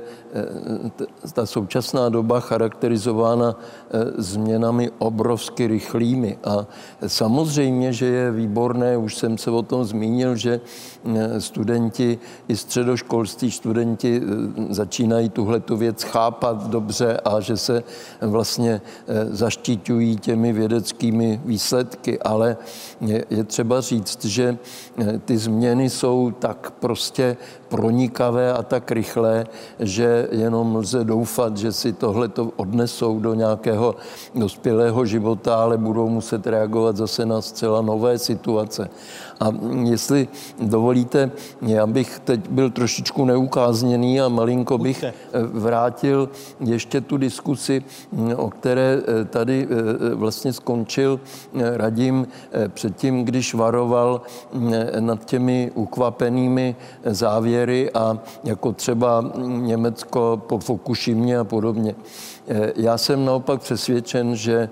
ta 1.32 1.46
současná 1.46 2.08
doba 2.08 2.40
charakterizována 2.40 3.56
eh, 3.56 4.22
změnami 4.22 4.90
obrovsky 4.98 5.66
rychlými. 5.66 6.38
A 6.44 6.66
samozřejmě, 7.06 7.92
že 7.92 8.06
je 8.06 8.30
výborné, 8.30 8.96
už 8.96 9.16
jsem 9.16 9.38
se 9.38 9.50
o 9.50 9.62
tom 9.62 9.84
zmínil, 9.84 10.36
že 10.36 10.60
eh, 10.60 11.40
studenti 11.40 12.18
i 12.48 12.56
středoškolství 12.56 13.50
studenti 13.50 14.22
začínají 14.70 15.28
tuhle 15.28 15.60
tu 15.60 15.76
věc 15.76 16.02
chápat 16.02 16.66
dobře 16.66 17.20
a 17.24 17.40
že 17.40 17.56
se 17.56 17.82
vlastně 18.20 18.80
zaštiťují 19.30 20.16
těmi 20.16 20.52
vědeckými 20.52 21.40
výsledky, 21.44 22.18
ale 22.18 22.56
je 23.30 23.44
třeba 23.44 23.80
říct, 23.80 24.24
že 24.24 24.58
ty 25.24 25.38
změny 25.38 25.90
jsou 25.90 26.30
tak 26.30 26.70
prostě 26.70 27.36
pronikavé 27.68 28.52
a 28.52 28.62
tak 28.62 28.92
rychlé, 28.92 29.46
že 29.78 30.23
jenom 30.30 30.76
lze 30.76 31.04
doufat, 31.04 31.56
že 31.56 31.72
si 31.72 31.92
tohle 31.92 32.28
to 32.28 32.52
odnesou 32.56 33.20
do 33.20 33.34
nějakého 33.34 33.94
dospělého 34.34 35.06
života, 35.06 35.56
ale 35.56 35.78
budou 35.78 36.08
muset 36.08 36.46
reagovat 36.46 36.96
zase 36.96 37.26
na 37.26 37.40
zcela 37.40 37.82
nové 37.82 38.18
situace. 38.18 38.90
A 39.40 39.52
jestli 39.84 40.28
dovolíte, 40.60 41.30
já 41.62 41.86
bych 41.86 42.18
teď 42.18 42.48
byl 42.48 42.70
trošičku 42.70 43.24
neukázněný 43.24 44.20
a 44.20 44.28
malinko 44.28 44.78
bych 44.78 45.04
vrátil 45.52 46.28
ještě 46.60 47.00
tu 47.00 47.16
diskusi, 47.16 47.82
o 48.36 48.50
které 48.50 49.02
tady 49.30 49.68
vlastně 50.14 50.52
skončil 50.52 51.20
Radim 51.54 52.26
předtím, 52.68 53.24
když 53.24 53.54
varoval 53.54 54.22
nad 55.00 55.24
těmi 55.24 55.70
ukvapenými 55.74 56.76
závěry 57.04 57.90
a 57.94 58.18
jako 58.44 58.72
třeba 58.72 59.24
Německo 59.46 60.42
po 60.46 60.58
Fukushimě 60.58 61.38
a 61.38 61.44
podobně. 61.44 61.94
Já 62.76 62.98
jsem 62.98 63.24
naopak 63.24 63.60
přesvědčen, 63.60 64.36
že 64.36 64.68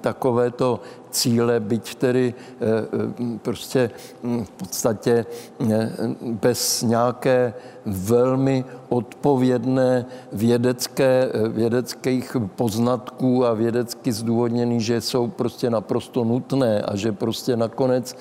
takovéto 0.00 0.80
cíle, 1.10 1.60
byť 1.60 1.94
tedy 1.94 2.34
eh, 2.34 2.64
eh, 2.64 3.38
prostě 3.42 3.90
hm, 4.22 4.44
v 4.44 4.50
podstatě 4.50 5.26
eh, 5.70 5.90
bez 6.22 6.82
nějaké 6.82 7.54
velmi 7.86 8.64
odpovědné 8.88 10.06
vědecké, 10.32 11.28
vědeckých 11.48 12.36
poznatků 12.56 13.46
a 13.46 13.54
vědecky 13.54 14.12
zdůvodněný, 14.12 14.80
že 14.80 15.00
jsou 15.00 15.28
prostě 15.28 15.70
naprosto 15.70 16.24
nutné 16.24 16.82
a 16.82 16.96
že 16.96 17.12
prostě 17.12 17.56
nakonec 17.56 18.16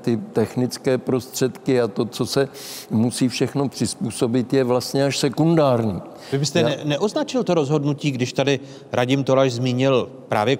ty 0.00 0.16
technické 0.16 0.98
prostředky 0.98 1.80
a 1.80 1.88
to, 1.88 2.04
co 2.04 2.26
se 2.26 2.48
musí 2.90 3.28
všechno 3.28 3.68
přizpůsobit, 3.68 4.52
je 4.52 4.64
vlastně 4.64 5.04
až 5.04 5.18
sekundární. 5.18 6.02
Vy 6.32 6.38
byste 6.38 6.60
Já... 6.60 6.68
ne, 6.68 6.78
neoznačil 6.84 7.44
to 7.44 7.54
rozhodnutí, 7.54 8.10
když 8.10 8.32
tady 8.32 8.60
Radim 8.92 9.24
Tolaš 9.24 9.52
zmínil 9.52 10.10
právě 10.28 10.58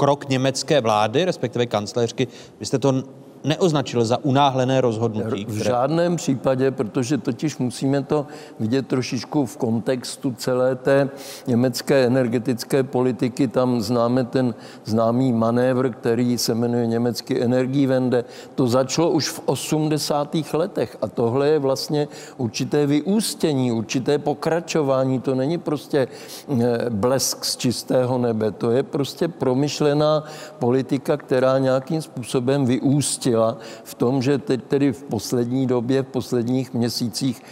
krok 0.00 0.28
německé 0.28 0.80
vlády, 0.80 1.24
respektive 1.24 1.66
kancléřky. 1.66 2.28
Vy 2.60 2.66
jste 2.66 2.78
to 2.78 3.02
neoznačil 3.44 4.04
za 4.04 4.24
unáhlené 4.24 4.80
rozhodnutí? 4.80 5.44
Které... 5.44 5.60
V 5.60 5.64
žádném 5.64 6.16
případě, 6.16 6.70
protože 6.70 7.18
totiž 7.18 7.58
musíme 7.58 8.02
to 8.02 8.26
vidět 8.60 8.86
trošičku 8.86 9.46
v 9.46 9.56
kontextu 9.56 10.34
celé 10.38 10.76
té 10.76 11.08
německé 11.46 12.06
energetické 12.06 12.82
politiky. 12.82 13.48
Tam 13.48 13.80
známe 13.80 14.24
ten 14.24 14.54
známý 14.84 15.32
manévr, 15.32 15.90
který 15.90 16.38
se 16.38 16.54
jmenuje 16.54 16.86
německý 16.86 17.40
Energiewende. 17.40 18.24
To 18.54 18.66
začalo 18.66 19.10
už 19.10 19.28
v 19.28 19.42
80. 19.46 20.34
letech 20.52 20.96
a 21.02 21.08
tohle 21.08 21.48
je 21.48 21.58
vlastně 21.58 22.08
určité 22.36 22.86
vyústění, 22.86 23.72
určité 23.72 24.18
pokračování. 24.18 25.20
To 25.20 25.34
není 25.34 25.58
prostě 25.58 26.08
eh, 26.08 26.90
blesk 26.90 27.44
z 27.44 27.56
čistého 27.56 28.18
nebe, 28.18 28.50
to 28.50 28.70
je 28.70 28.82
prostě 28.82 29.28
promyšlená 29.28 30.24
politika, 30.58 31.16
která 31.16 31.58
nějakým 31.58 32.02
způsobem 32.02 32.66
vyústí 32.66 33.29
zjistila 33.30 33.56
v 33.84 33.94
tom, 33.94 34.22
že 34.22 34.38
teď 34.38 34.60
tedy 34.68 34.92
v 34.92 35.02
poslední 35.02 35.66
době, 35.66 36.02
v 36.02 36.06
posledních 36.06 36.74
měsících 36.74 37.42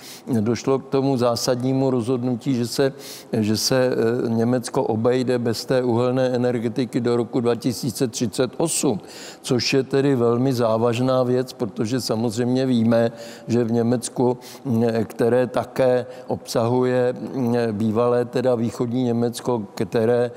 došlo 0.40 0.78
k 0.78 0.88
tomu 0.88 1.16
zásadnímu 1.16 1.90
rozhodnutí, 1.90 2.54
že 2.54 2.66
se, 2.66 2.92
že 3.32 3.56
se 3.56 3.76
eh, 3.76 4.28
Německo 4.28 4.82
obejde 4.82 5.38
bez 5.38 5.64
té 5.64 5.82
uhelné 5.82 6.28
energetiky 6.28 7.00
do 7.00 7.16
roku 7.16 7.40
2038, 7.40 9.00
což 9.42 9.74
je 9.74 9.82
tedy 9.82 10.14
velmi 10.14 10.52
závažná 10.52 11.22
věc, 11.22 11.52
protože 11.52 12.00
samozřejmě 12.00 12.66
víme, 12.66 13.12
že 13.48 13.64
v 13.64 13.72
Německu, 13.72 14.38
eh, 14.82 15.04
které 15.04 15.46
také 15.46 16.06
obsahuje 16.26 17.14
eh, 17.14 17.72
bývalé 17.72 18.24
teda 18.24 18.54
východní 18.54 19.04
Německo, 19.04 19.62
které 19.74 20.30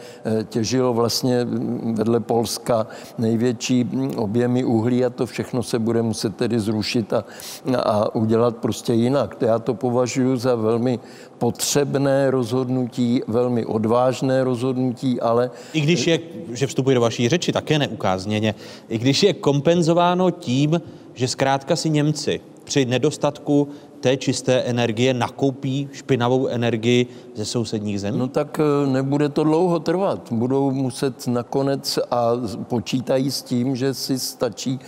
těžilo 0.49 0.93
vlastně 0.93 1.47
vedle 1.93 2.19
Polska 2.19 2.87
největší 3.17 3.83
hm, 3.83 4.11
objemy 4.15 4.63
uhlí 4.63 5.05
a 5.05 5.09
to 5.09 5.25
všechno 5.32 5.63
se 5.63 5.79
bude 5.79 6.01
muset 6.01 6.36
tedy 6.36 6.59
zrušit 6.59 7.13
a, 7.13 7.23
a 7.75 8.15
udělat 8.15 8.57
prostě 8.57 8.93
jinak. 8.93 9.36
Já 9.41 9.59
to 9.59 9.73
považuji 9.73 10.38
za 10.38 10.55
velmi 10.55 10.99
potřebné 11.38 12.32
rozhodnutí, 12.32 13.21
velmi 13.27 13.65
odvážné 13.65 14.43
rozhodnutí, 14.43 15.21
ale... 15.21 15.51
I 15.73 15.82
když 15.82 16.07
je, 16.07 16.19
že 16.51 16.67
vstupuje 16.67 16.95
do 16.95 17.01
vaší 17.01 17.29
řeči, 17.29 17.51
také 17.51 17.79
neukázněně, 17.79 18.55
i 18.89 18.97
když 18.97 19.23
je 19.23 19.34
kompenzováno 19.34 20.32
tím, 20.32 20.82
že 21.13 21.27
zkrátka 21.27 21.75
si 21.75 21.89
Němci 21.89 22.41
při 22.63 22.86
nedostatku 22.86 23.67
té 23.99 24.17
čisté 24.17 24.61
energie 24.61 25.13
nakoupí 25.13 25.89
špinavou 25.91 26.47
energii 26.47 27.07
ze 27.36 27.45
sousedních 27.45 28.01
zemí? 28.01 28.17
No 28.17 28.27
tak 28.27 28.59
e, 28.59 28.88
nebude 28.88 29.29
to 29.29 29.43
dlouho 29.43 29.79
trvat. 29.79 30.32
Budou 30.32 30.71
muset 30.71 31.27
nakonec 31.27 31.99
a 32.11 32.32
počítají 32.63 33.32
s 33.32 33.41
tím, 33.41 33.75
že 33.75 33.93
si 33.93 34.19
stačí, 34.19 34.79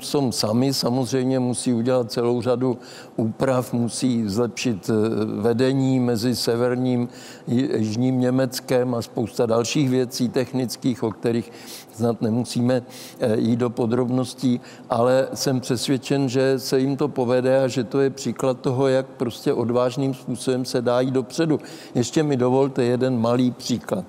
jsou 0.00 0.32
sami 0.32 0.74
samozřejmě 0.74 1.38
musí 1.38 1.72
udělat 1.72 2.12
celou 2.12 2.42
řadu 2.42 2.78
úprav, 3.16 3.72
musí 3.72 4.28
zlepšit 4.28 4.90
e, 4.90 4.92
vedení 5.40 6.00
mezi 6.00 6.36
severním 6.36 7.08
jižním 7.46 8.20
Německem 8.20 8.94
a 8.94 9.02
spousta 9.02 9.46
dalších 9.46 9.90
věcí 9.90 10.28
technických, 10.28 11.02
o 11.02 11.10
kterých 11.10 11.52
snad 11.92 12.22
nemusíme 12.22 12.82
e, 13.20 13.40
jít 13.40 13.56
do 13.56 13.70
podrobností, 13.70 14.60
ale 14.90 15.28
jsem 15.34 15.60
přesvědčen, 15.60 16.28
že 16.28 16.58
se 16.58 16.80
jim 16.80 16.96
to 16.96 17.08
povede 17.08 17.64
a 17.64 17.68
že 17.68 17.84
to 17.84 18.00
je 18.00 18.10
příklad 18.10 18.60
toho, 18.60 18.88
jak 18.88 19.06
prostě 19.06 19.52
odvážným 19.52 20.14
způsobem 20.14 20.64
se 20.64 20.82
dá 20.82 21.00
jít 21.00 21.10
dopředu. 21.10 21.60
Ještě 21.94 22.22
mi 22.22 22.36
dovolte 22.36 22.84
jeden 22.84 23.20
malý 23.20 23.50
příklad. 23.50 24.04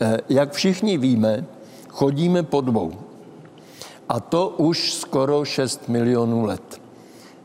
Eh, 0.00 0.18
jak 0.28 0.52
všichni 0.52 0.98
víme, 0.98 1.44
chodíme 1.88 2.42
po 2.42 2.60
dvou. 2.60 2.92
A 4.08 4.20
to 4.20 4.48
už 4.48 4.94
skoro 4.94 5.44
6 5.44 5.88
milionů 5.88 6.44
let. 6.44 6.80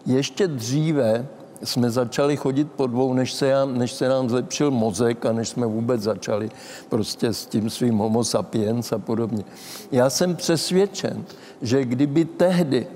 Ještě 0.06 0.48
dříve 0.48 1.28
jsme 1.64 1.92
začali 1.92 2.38
chodit 2.38 2.72
po 2.72 2.88
dvou, 2.88 3.14
než 3.14 3.34
se, 3.34 3.52
nám, 3.52 3.78
než 3.78 3.92
se 3.92 4.10
nám 4.10 4.30
zlepšil 4.30 4.72
mozek 4.72 5.26
a 5.26 5.32
než 5.32 5.50
jsme 5.50 5.66
vůbec 5.66 6.02
začali 6.02 6.50
prostě 6.90 7.34
s 7.34 7.46
tím 7.46 7.70
svým 7.70 7.98
homo 7.98 8.24
sapiens 8.24 8.92
a 8.92 8.98
podobně. 8.98 9.44
Já 9.92 10.10
jsem 10.10 10.36
přesvědčen, 10.36 11.26
že 11.62 11.86
kdyby 11.86 12.26
tehdy 12.26 12.88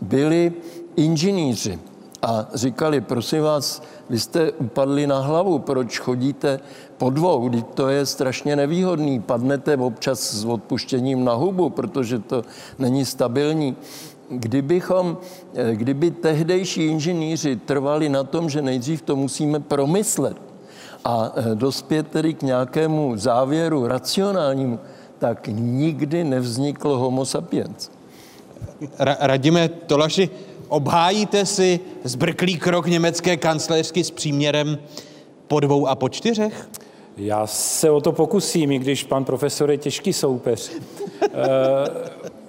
byli 0.00 0.52
inženýři, 0.96 1.78
a 2.22 2.48
říkali, 2.54 3.00
prosím 3.00 3.42
vás, 3.42 3.82
vy 4.10 4.20
jste 4.20 4.52
upadli 4.52 5.06
na 5.06 5.18
hlavu, 5.18 5.58
proč 5.58 5.98
chodíte 5.98 6.60
po 6.98 7.10
dvou, 7.10 7.50
to 7.74 7.88
je 7.88 8.06
strašně 8.06 8.56
nevýhodný, 8.56 9.20
padnete 9.20 9.76
občas 9.76 10.34
s 10.34 10.44
odpuštěním 10.44 11.24
na 11.24 11.32
hubu, 11.32 11.70
protože 11.70 12.18
to 12.18 12.42
není 12.78 13.04
stabilní. 13.04 13.76
Kdybychom, 14.28 15.18
kdyby 15.72 16.10
tehdejší 16.10 16.86
inženýři 16.86 17.56
trvali 17.56 18.08
na 18.08 18.24
tom, 18.24 18.50
že 18.50 18.62
nejdřív 18.62 19.02
to 19.02 19.16
musíme 19.16 19.60
promyslet 19.60 20.36
a 21.04 21.32
eh, 21.36 21.54
dospět 21.54 22.08
tedy 22.08 22.34
k 22.34 22.42
nějakému 22.42 23.16
závěru 23.16 23.86
racionálnímu, 23.86 24.78
tak 25.18 25.48
nikdy 25.48 26.24
nevznikl 26.24 26.96
homo 26.96 27.24
sapiens. 27.24 27.90
Ra- 28.98 29.16
Radime 29.20 29.68
Tolaši, 29.68 30.30
obhájíte 30.68 31.46
si 31.46 31.80
zbrklý 32.04 32.58
krok 32.58 32.86
německé 32.86 33.36
kancléřky 33.36 34.04
s 34.04 34.10
příměrem 34.10 34.78
po 35.48 35.60
dvou 35.60 35.86
a 35.86 35.94
po 35.94 36.08
čtyřech? 36.08 36.68
Já 37.16 37.46
se 37.46 37.90
o 37.90 38.00
to 38.00 38.12
pokusím, 38.12 38.72
i 38.72 38.78
když 38.78 39.04
pan 39.04 39.24
profesor 39.24 39.70
je 39.70 39.78
těžký 39.78 40.12
soupeř. 40.12 40.70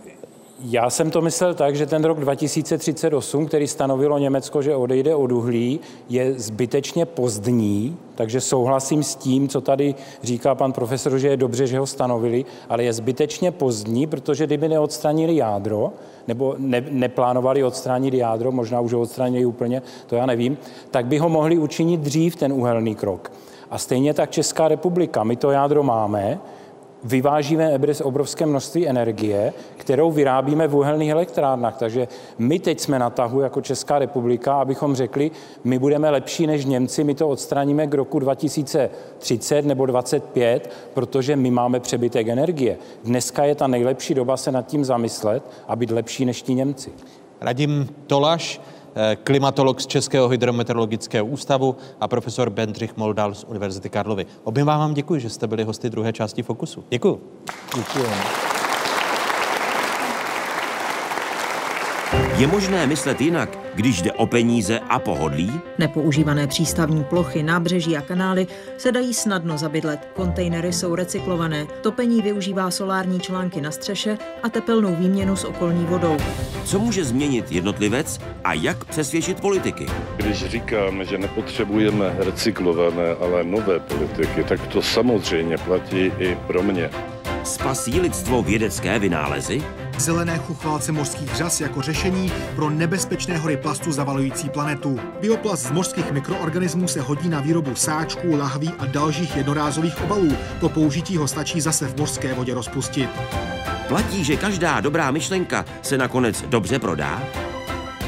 Já 0.59 0.89
jsem 0.89 1.11
to 1.11 1.21
myslel 1.21 1.53
tak, 1.53 1.75
že 1.75 1.85
ten 1.85 2.05
rok 2.05 2.19
2038, 2.19 3.45
který 3.45 3.67
stanovilo 3.67 4.17
Německo, 4.17 4.61
že 4.61 4.75
odejde 4.75 5.15
od 5.15 5.31
uhlí, 5.31 5.79
je 6.09 6.33
zbytečně 6.33 7.05
pozdní, 7.05 7.97
takže 8.15 8.41
souhlasím 8.41 9.03
s 9.03 9.15
tím, 9.15 9.47
co 9.47 9.61
tady 9.61 9.95
říká 10.23 10.55
pan 10.55 10.73
profesor, 10.73 11.17
že 11.17 11.27
je 11.27 11.37
dobře, 11.37 11.67
že 11.67 11.79
ho 11.79 11.85
stanovili, 11.85 12.45
ale 12.69 12.83
je 12.83 12.93
zbytečně 12.93 13.51
pozdní, 13.51 14.07
protože 14.07 14.45
kdyby 14.45 14.69
neodstranili 14.69 15.35
jádro, 15.35 15.91
nebo 16.27 16.55
ne, 16.57 16.83
neplánovali 16.89 17.63
odstranit 17.63 18.13
jádro, 18.13 18.51
možná 18.51 18.79
už 18.79 18.93
ho 18.93 19.01
odstranili 19.01 19.45
úplně, 19.45 19.81
to 20.07 20.15
já 20.15 20.25
nevím, 20.25 20.57
tak 20.91 21.05
by 21.05 21.17
ho 21.17 21.29
mohli 21.29 21.57
učinit 21.57 22.01
dřív 22.01 22.35
ten 22.35 22.53
uhelný 22.53 22.95
krok. 22.95 23.31
A 23.71 23.77
stejně 23.77 24.13
tak 24.13 24.31
Česká 24.31 24.67
republika, 24.67 25.23
my 25.23 25.35
to 25.35 25.51
jádro 25.51 25.83
máme, 25.83 26.39
vyvážíme 27.03 27.79
obrovské 28.03 28.45
množství 28.45 28.87
energie, 28.87 29.53
kterou 29.77 30.11
vyrábíme 30.11 30.67
v 30.67 30.75
uhelných 30.75 31.09
elektrárnách. 31.09 31.77
Takže 31.77 32.07
my 32.37 32.59
teď 32.59 32.79
jsme 32.79 32.99
na 32.99 33.09
tahu 33.09 33.41
jako 33.41 33.61
Česká 33.61 33.99
republika, 33.99 34.61
abychom 34.61 34.95
řekli, 34.95 35.31
my 35.63 35.79
budeme 35.79 36.09
lepší 36.09 36.47
než 36.47 36.65
Němci, 36.65 37.03
my 37.03 37.15
to 37.15 37.29
odstraníme 37.29 37.87
k 37.87 37.93
roku 37.93 38.19
2030 38.19 39.65
nebo 39.65 39.85
2025, 39.85 40.73
protože 40.93 41.35
my 41.35 41.51
máme 41.51 41.79
přebytek 41.79 42.27
energie. 42.27 42.77
Dneska 43.03 43.43
je 43.45 43.55
ta 43.55 43.67
nejlepší 43.67 44.13
doba 44.13 44.37
se 44.37 44.51
nad 44.51 44.67
tím 44.67 44.85
zamyslet 44.85 45.43
a 45.67 45.75
být 45.75 45.91
lepší 45.91 46.25
než 46.25 46.41
ti 46.41 46.53
Němci. 46.53 46.91
Radim 47.41 47.89
Tolaš, 48.07 48.61
klimatolog 49.23 49.81
z 49.81 49.87
Českého 49.87 50.27
hydrometeorologického 50.27 51.25
ústavu 51.25 51.75
a 51.99 52.07
profesor 52.07 52.49
Bendřich 52.49 52.97
Moldal 52.97 53.33
z 53.33 53.43
Univerzity 53.43 53.89
Karlovy. 53.89 54.25
Oběma 54.43 54.77
vám 54.77 54.93
děkuji, 54.93 55.21
že 55.21 55.29
jste 55.29 55.47
byli 55.47 55.63
hosty 55.63 55.89
druhé 55.89 56.13
části 56.13 56.43
Fokusu. 56.43 56.83
Děkuji. 56.89 57.21
Děkuji. 57.75 58.56
Je 62.37 62.47
možné 62.47 62.87
myslet 62.87 63.21
jinak, 63.21 63.59
když 63.75 64.01
jde 64.01 64.11
o 64.11 64.27
peníze 64.27 64.79
a 64.79 64.99
pohodlí? 64.99 65.51
Nepoužívané 65.77 66.47
přístavní 66.47 67.03
plochy, 67.03 67.43
nábřeží 67.43 67.97
a 67.97 68.01
kanály 68.01 68.47
se 68.77 68.91
dají 68.91 69.13
snadno 69.13 69.57
zabydlet. 69.57 70.09
Kontejnery 70.13 70.73
jsou 70.73 70.95
recyklované, 70.95 71.65
topení 71.81 72.21
využívá 72.21 72.71
solární 72.71 73.19
články 73.19 73.61
na 73.61 73.71
střeše 73.71 74.17
a 74.43 74.49
tepelnou 74.49 74.95
výměnu 74.95 75.35
s 75.35 75.43
okolní 75.43 75.85
vodou. 75.85 76.17
Co 76.65 76.79
může 76.79 77.05
změnit 77.05 77.51
jednotlivec 77.51 78.19
a 78.43 78.53
jak 78.53 78.85
přesvědčit 78.85 79.41
politiky? 79.41 79.85
Když 80.15 80.45
říkáme, 80.45 81.05
že 81.05 81.17
nepotřebujeme 81.17 82.15
recyklované, 82.17 83.09
ale 83.19 83.43
nové 83.43 83.79
politiky, 83.79 84.43
tak 84.43 84.67
to 84.67 84.81
samozřejmě 84.81 85.57
platí 85.57 86.11
i 86.19 86.37
pro 86.47 86.63
mě. 86.63 86.89
Spasí 87.47 87.99
lidstvo 87.99 88.43
vědecké 88.43 88.99
vynálezy? 88.99 89.63
Zelené 89.97 90.37
chuchvalce 90.37 90.91
mořských 90.91 91.35
řas 91.35 91.61
jako 91.61 91.81
řešení 91.81 92.31
pro 92.55 92.69
nebezpečné 92.69 93.37
hory 93.37 93.57
plastu 93.57 93.91
zavalující 93.91 94.49
planetu. 94.49 94.99
Bioplast 95.21 95.63
z 95.63 95.71
mořských 95.71 96.11
mikroorganismů 96.11 96.87
se 96.87 97.01
hodí 97.01 97.29
na 97.29 97.41
výrobu 97.41 97.75
sáčků, 97.75 98.35
lahví 98.35 98.71
a 98.79 98.85
dalších 98.85 99.35
jednorázových 99.35 100.01
obalů. 100.01 100.31
Po 100.59 100.69
použití 100.69 101.17
ho 101.17 101.27
stačí 101.27 101.61
zase 101.61 101.87
v 101.87 101.97
mořské 101.99 102.33
vodě 102.33 102.53
rozpustit. 102.53 103.09
Platí, 103.87 104.23
že 104.23 104.37
každá 104.37 104.81
dobrá 104.81 105.11
myšlenka 105.11 105.65
se 105.81 105.97
nakonec 105.97 106.41
dobře 106.41 106.79
prodá? 106.79 107.23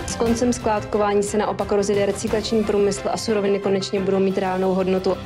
S 0.07 0.15
koncem 0.15 0.53
skládkování 0.53 1.23
se 1.23 1.37
naopak 1.37 1.71
rozjede 1.71 2.05
recyklační 2.05 2.63
průmysl 2.63 3.09
a 3.11 3.17
suroviny 3.17 3.59
konečně 3.59 3.99
budou 3.99 4.19
mít 4.19 4.37
reálnou 4.37 4.73
hodnotu. 4.73 5.17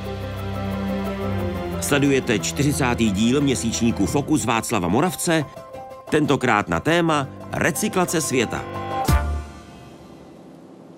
Sledujete 1.84 2.40
40. 2.40 2.96
díl 2.98 3.42
měsíčníku 3.42 4.06
Fokus 4.06 4.46
Václava 4.46 4.88
Moravce, 4.88 5.46
tentokrát 6.10 6.70
na 6.70 6.80
téma 6.80 7.28
recyklace 7.52 8.22
světa. 8.22 8.64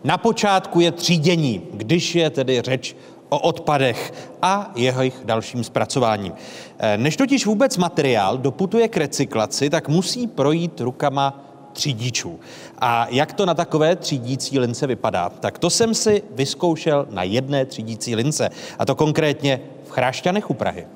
Na 0.04 0.18
počátku 0.18 0.80
je 0.80 0.92
třídění, 0.92 1.62
když 1.74 2.16
je 2.16 2.30
tedy 2.30 2.62
řeč 2.62 2.96
o 3.30 3.40
odpadech 3.40 4.30
a 4.42 4.72
jejich 4.76 5.22
dalším 5.24 5.64
zpracováním. 5.64 6.34
Eh, 6.80 6.98
Než 6.98 7.18
totiž 7.18 7.46
vůbec 7.46 7.78
materiál 7.78 8.38
doputuje 8.38 8.88
k 8.88 8.98
recyklaci, 8.98 9.70
tak 9.70 9.90
musí 9.90 10.28
projít 10.28 10.82
rukama 10.82 11.46
třídíčů. 11.74 12.40
A 12.80 13.08
jak 13.10 13.34
to 13.34 13.46
na 13.46 13.54
takové 13.54 13.96
třídící 13.96 14.60
lince 14.60 14.88
vypadá? 14.88 15.30
Tak 15.30 15.60
to 15.60 15.70
jsem 15.70 15.94
si 15.94 16.24
vyzkoušel 16.32 17.08
na 17.10 17.24
jedné 17.24 17.66
třídící 17.66 18.16
lince. 18.16 18.50
A 18.80 18.86
to 18.86 18.96
konkrétně 18.96 19.62
Chrášťanech 19.96 20.50
u 20.50 20.54
Prahy. 20.54 20.88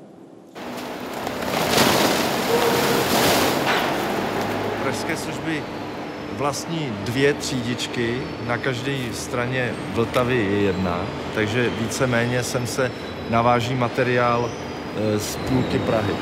Pražské 4.83 5.17
služby 5.17 5.63
vlastní 6.37 6.93
dvě 7.03 7.33
třídičky, 7.33 8.21
na 8.47 8.57
každé 8.57 9.13
straně 9.13 9.71
Vltavy 9.93 10.35
je 10.35 10.61
jedna, 10.61 11.05
takže 11.35 11.69
víceméně 11.69 12.43
jsem 12.43 12.67
se 12.67 12.91
naváží 13.29 13.75
materiál 13.75 14.49
eh, 14.49 15.19
z 15.19 15.35
půlky 15.35 15.79
Prahy. 15.79 16.15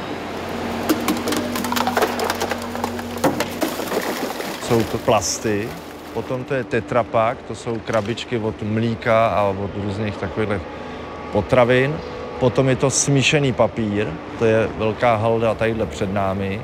Jsou 4.62 4.84
to 4.84 4.98
plasty, 4.98 5.70
potom 6.14 6.44
to 6.44 6.54
je 6.54 6.64
tetrapak, 6.64 7.38
to 7.48 7.56
jsou 7.56 7.80
krabičky 7.80 8.38
od 8.38 8.62
mlíka 8.62 9.28
a 9.28 9.44
od 9.44 9.72
různých 9.76 10.18
takových 10.18 10.62
potravin. 11.32 11.98
Potom 12.40 12.70
je 12.70 12.76
to 12.76 12.90
smíšený 12.90 13.54
papír, 13.54 14.08
to 14.40 14.46
je 14.46 14.70
velká 14.78 15.16
halda 15.16 15.54
tadyhle 15.54 15.86
před 15.86 16.14
námi. 16.14 16.62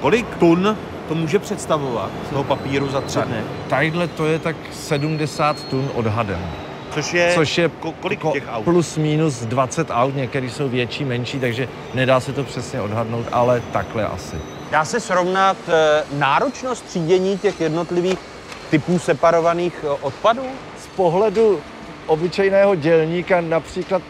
Kolik 0.00 0.26
tun 0.34 0.76
to 1.08 1.14
může 1.14 1.38
představovat 1.38 2.10
toho 2.30 2.44
papíru 2.44 2.88
za 2.88 3.00
tři 3.00 3.18
dny? 3.18 3.40
Tadyhle 3.68 4.08
to 4.08 4.26
je 4.26 4.38
tak 4.38 4.56
70 4.72 5.64
tun 5.64 5.90
odhadem. 5.94 6.40
Což 6.90 7.14
je, 7.14 7.32
Což 7.34 7.58
je 7.58 7.68
ko- 7.68 7.92
kolik 8.00 8.20
ko- 8.24 8.32
těch 8.32 8.44
aut? 8.52 8.64
plus 8.64 8.96
minus 8.96 9.40
20 9.40 9.88
aut, 9.90 10.16
některé 10.16 10.46
jsou 10.50 10.68
větší, 10.68 11.04
menší, 11.04 11.40
takže 11.40 11.68
nedá 11.94 12.20
se 12.20 12.32
to 12.32 12.44
přesně 12.44 12.80
odhadnout, 12.80 13.26
ale 13.32 13.62
takhle 13.72 14.06
asi. 14.06 14.36
Dá 14.70 14.84
se 14.84 15.00
srovnat 15.00 15.56
eh, 15.68 16.02
náročnost 16.18 16.84
třídění 16.84 17.38
těch 17.38 17.60
jednotlivých 17.60 18.18
typů 18.70 18.98
separovaných 18.98 19.84
eh, 19.84 19.88
odpadů? 20.00 20.42
Z 20.78 20.86
pohledu 20.86 21.60
obyčejného 22.06 22.74
dělníka 22.74 23.40
například 23.40 24.02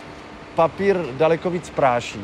papír 0.56 0.96
daleko 1.12 1.50
víc 1.50 1.70
práší, 1.70 2.20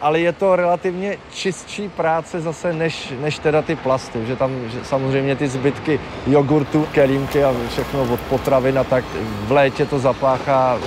ale 0.00 0.20
je 0.20 0.32
to 0.32 0.56
relativně 0.56 1.16
čistší 1.32 1.88
práce 1.88 2.40
zase 2.40 2.72
než, 2.72 3.12
než 3.20 3.38
teda 3.38 3.62
ty 3.62 3.76
plasty, 3.76 4.26
že 4.26 4.36
tam 4.36 4.50
že 4.68 4.84
samozřejmě 4.84 5.36
ty 5.36 5.48
zbytky 5.48 6.00
jogurtu, 6.26 6.88
kelímky 6.92 7.44
a 7.44 7.54
všechno 7.68 8.02
od 8.02 8.20
potravin 8.20 8.78
a 8.78 8.84
tak 8.84 9.04
v 9.46 9.52
létě 9.52 9.86
to 9.86 9.98
zapáchá. 9.98 10.78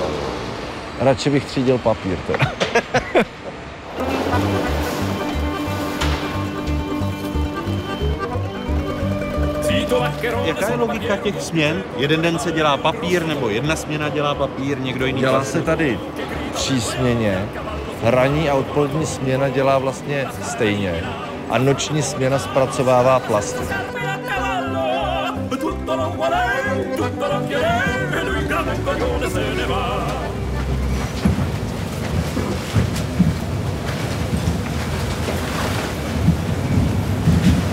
Radši 1.00 1.30
bych 1.30 1.46
třídil 1.46 1.78
papír. 1.78 2.18
Teda. 2.28 2.52
Jaká 10.46 10.70
je 10.70 10.76
logika 10.78 11.18
těch 11.18 11.42
směn? 11.42 11.84
Jeden 11.98 12.22
den 12.22 12.40
se 12.40 12.52
dělá 12.52 12.78
papír, 12.78 13.26
nebo 13.26 13.50
jedna 13.50 13.76
směna 13.76 14.10
dělá 14.10 14.36
papír, 14.36 14.80
někdo 14.80 15.06
jiný 15.06 15.20
Dělá 15.20 15.34
plasty? 15.34 15.52
se 15.52 15.62
tady 15.62 16.00
tří 16.54 16.82
směně, 16.82 17.50
ranní 18.04 18.50
a 18.50 18.54
odpolední 18.54 19.06
směna 19.06 19.50
dělá 19.50 19.78
vlastně 19.78 20.28
stejně 20.44 21.04
a 21.50 21.58
noční 21.58 22.02
směna 22.02 22.40
zpracovává 22.40 23.20
plasty. 23.20 23.66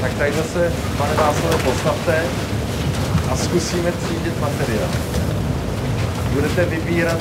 Tak 0.01 0.15
tady 0.19 0.33
zase, 0.33 0.73
pane 0.99 1.15
Václave, 1.15 1.59
postavte. 1.65 2.25
A 3.33 3.37
zkusíme 3.37 3.93
třídit 3.93 4.41
materiál. 4.41 4.91
Budete 6.33 6.65
vybírat 6.65 7.19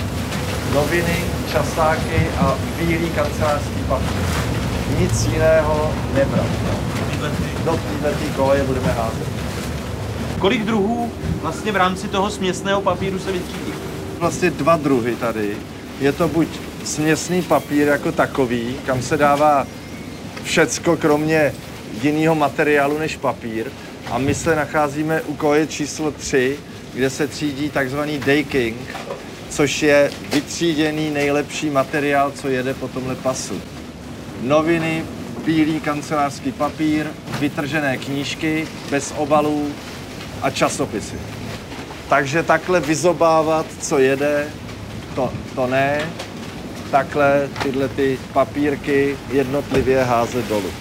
noviny, 0.73 1.15
časáky 1.51 2.27
a 2.37 2.55
bílý 2.79 3.09
kancelářský 3.09 3.83
papír. 3.87 4.23
Nic 4.99 5.25
jiného 5.25 5.91
nebrat. 6.13 6.45
Do 7.65 7.79
této 8.01 8.25
koleje 8.35 8.63
budeme 8.63 8.91
házet. 8.91 9.27
Kolik 10.39 10.63
druhů 10.63 11.11
vlastně 11.41 11.71
v 11.71 11.75
rámci 11.75 12.07
toho 12.07 12.29
směsného 12.29 12.81
papíru 12.81 13.19
se 13.19 13.31
vytřídí? 13.31 13.73
Vlastně 14.19 14.49
dva 14.49 14.77
druhy 14.77 15.15
tady. 15.15 15.57
Je 16.01 16.11
to 16.11 16.27
buď 16.27 16.47
směsný 16.83 17.41
papír 17.41 17.87
jako 17.87 18.11
takový, 18.11 18.75
kam 18.85 19.01
se 19.01 19.17
dává 19.17 19.67
všecko 20.43 20.97
kromě 20.97 21.53
jiného 22.01 22.35
materiálu 22.35 22.97
než 22.97 23.17
papír. 23.17 23.65
A 24.11 24.17
my 24.17 24.35
se 24.35 24.55
nacházíme 24.55 25.21
u 25.21 25.35
koje 25.35 25.67
číslo 25.67 26.11
3, 26.11 26.59
kde 26.93 27.09
se 27.09 27.27
třídí 27.27 27.69
takzvaný 27.69 28.19
daking, 28.19 28.77
což 29.49 29.81
je 29.81 30.11
vytříděný 30.33 31.09
nejlepší 31.09 31.69
materiál, 31.69 32.31
co 32.31 32.47
jede 32.47 32.73
po 32.73 32.87
tomhle 32.87 33.15
pasu. 33.15 33.61
Noviny, 34.41 35.05
bílý 35.45 35.79
kancelářský 35.79 36.51
papír, 36.51 37.07
vytržené 37.39 37.97
knížky 37.97 38.67
bez 38.89 39.13
obalů 39.17 39.71
a 40.41 40.49
časopisy. 40.49 41.15
Takže 42.09 42.43
takhle 42.43 42.79
vyzobávat, 42.79 43.65
co 43.81 43.99
jede, 43.99 44.47
to, 45.15 45.33
to 45.55 45.67
ne. 45.67 46.09
Takhle 46.91 47.49
tyhle 47.63 47.87
ty 47.87 48.19
papírky 48.33 49.17
jednotlivě 49.31 50.03
házet 50.03 50.47
dolů. 50.47 50.71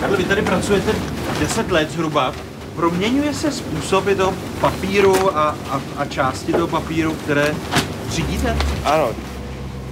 Karle, 0.00 0.16
vy 0.16 0.24
tady 0.24 0.42
pracujete 0.42 0.92
10 1.40 1.72
let 1.72 1.90
zhruba. 1.90 2.34
Proměňuje 2.76 3.34
se 3.34 3.52
způsoby 3.52 4.12
toho 4.12 4.34
papíru 4.60 5.38
a, 5.38 5.56
a, 5.70 5.80
a 5.96 6.04
části 6.04 6.52
toho 6.52 6.66
papíru, 6.66 7.14
které 7.14 7.54
třídíte? 8.08 8.56
Ano, 8.84 9.08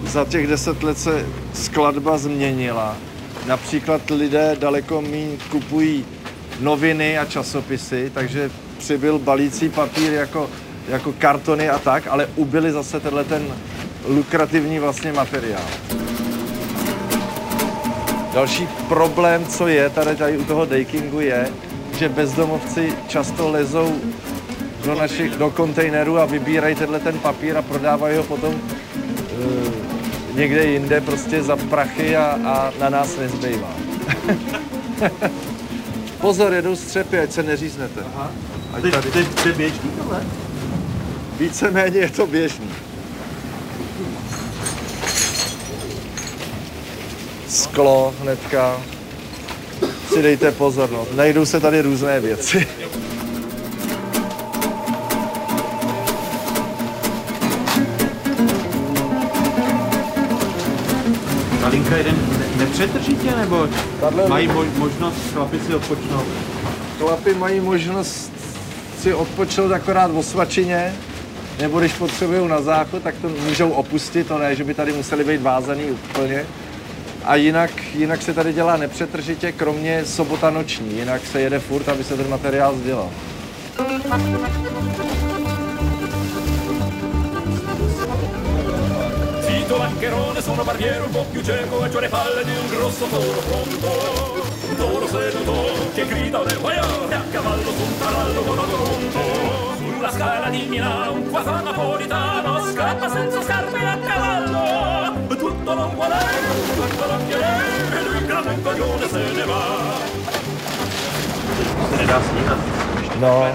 za 0.07 0.25
těch 0.25 0.47
deset 0.47 0.83
let 0.83 0.99
se 0.99 1.27
skladba 1.55 2.19
změnila. 2.19 2.97
Například 3.47 4.11
lidé 4.11 4.57
daleko 4.61 5.03
méně 5.03 5.37
kupují 5.51 6.05
noviny 6.61 7.19
a 7.19 7.25
časopisy, 7.25 8.11
takže 8.15 8.51
přibyl 8.79 9.19
balící 9.19 9.69
papír 9.69 10.13
jako, 10.13 10.51
jako 10.89 11.15
kartony 11.19 11.69
a 11.69 11.79
tak, 11.79 12.07
ale 12.07 12.29
ubyli 12.37 12.73
zase 12.73 13.01
tenhle 13.01 13.25
ten 13.25 13.43
lukrativní 14.07 14.79
vlastně 14.79 15.13
materiál. 15.13 15.63
Další 18.39 18.69
problém, 18.89 19.47
co 19.47 19.69
je 19.69 19.91
tady, 19.91 20.17
tady 20.17 20.39
u 20.39 20.45
toho 20.45 20.65
dakingu, 20.65 21.21
je, 21.21 21.49
že 21.99 22.09
bezdomovci 22.09 22.93
často 23.09 23.51
lezou 23.51 23.95
do 24.85 24.95
našich, 24.95 25.31
do 25.31 25.51
kontejnerů 25.51 26.19
a 26.19 26.25
vybírají 26.25 26.75
tenhle 26.75 27.01
ten 27.01 27.19
papír 27.19 27.57
a 27.57 27.63
prodávají 27.63 28.17
ho 28.17 28.23
potom 28.23 28.55
uh, 28.55 28.61
někde 30.35 30.65
jinde 30.65 31.01
prostě 31.01 31.43
za 31.43 31.57
prachy 31.57 32.17
a, 32.17 32.39
a 32.45 32.73
na 32.81 32.89
nás 32.89 33.17
nezbývá. 33.17 33.71
Pozor, 36.21 36.53
jedou 36.53 36.77
střepy, 36.77 37.19
ať 37.19 37.33
se 37.33 37.43
neříznete. 37.43 38.01
Aha. 38.15 38.31
Ať 38.73 38.83
tady... 38.83 39.11
to, 39.11 39.43
to 39.43 39.49
je 39.49 39.55
běžný 39.55 39.91
tohle? 39.99 40.21
Víceméně 41.39 41.99
je 41.99 42.11
to 42.11 42.27
běžný. 42.27 42.71
Sklo 47.49 48.15
hnedka. 48.23 48.77
Si 50.13 50.23
dejte 50.23 50.53
pozor, 50.53 50.91
no. 50.91 51.07
Najdou 51.17 51.45
se 51.47 51.61
tady 51.61 51.81
různé 51.83 52.21
věci. 52.21 52.67
Ta 61.61 61.69
linka 61.69 61.97
jeden 61.97 62.15
ne- 62.39 62.65
nepřetržitě, 62.65 63.31
nebo 63.37 63.69
Tahle- 64.01 64.29
mají 64.29 64.49
mo- 64.49 64.79
možnost 64.79 65.17
chlapi 65.33 65.61
si 65.67 65.75
odpočnout? 65.75 66.27
Chlapi 66.99 67.35
mají 67.35 67.61
možnost 67.61 68.33
si 69.03 69.15
odpočnout 69.15 69.73
akorát 69.73 70.11
v 70.11 70.19
osvačině, 70.19 70.93
nebo 71.61 71.81
když 71.81 71.93
potřebují 71.93 72.49
na 72.49 72.61
záchod, 72.61 73.03
tak 73.03 73.15
to 73.23 73.29
můžou 73.29 73.71
opustit, 73.71 74.27
to 74.27 74.39
ne, 74.39 74.55
že 74.55 74.65
by 74.65 74.75
tady 74.75 74.93
museli 74.93 75.25
být 75.25 75.43
vázaný 75.43 75.85
úplně. 75.85 76.45
A 77.29 77.37
jinak, 77.37 77.71
jinak 77.95 78.23
se 78.23 78.35
tady 78.35 78.53
dělá 78.53 78.77
nepřetržitě, 78.77 79.53
kromě 79.53 80.05
sobota 80.05 80.51
noční, 80.51 80.99
jinak 80.99 81.27
se 81.27 81.41
jede 81.41 81.59
furt, 81.59 81.89
aby 81.89 82.05
se 82.05 82.17
ten 82.17 82.31
materiál 82.31 82.77
sdělal. 82.77 83.11
E 100.09 100.11
scala 100.11 100.49
di 100.51 100.67
Milano 100.69 101.13
un 101.13 101.31
quattro 101.31 101.61
napolitano 101.61 102.65
scappa 102.73 103.09
senza 103.09 103.43
scarpe 103.43 103.79
a 103.79 103.99
cavallo. 104.07 105.08
Tutto 105.29 105.75
non 105.75 105.95
vuole, 105.95 106.17
tutto 106.75 107.07
non 107.07 107.27
chiede, 107.27 107.45
e 107.97 108.03
lui 108.03 108.27
grande 108.27 108.63
coglione 108.63 109.09
se 109.09 109.19
ne 109.19 109.45
va. 109.45 109.63
No, 113.21 113.47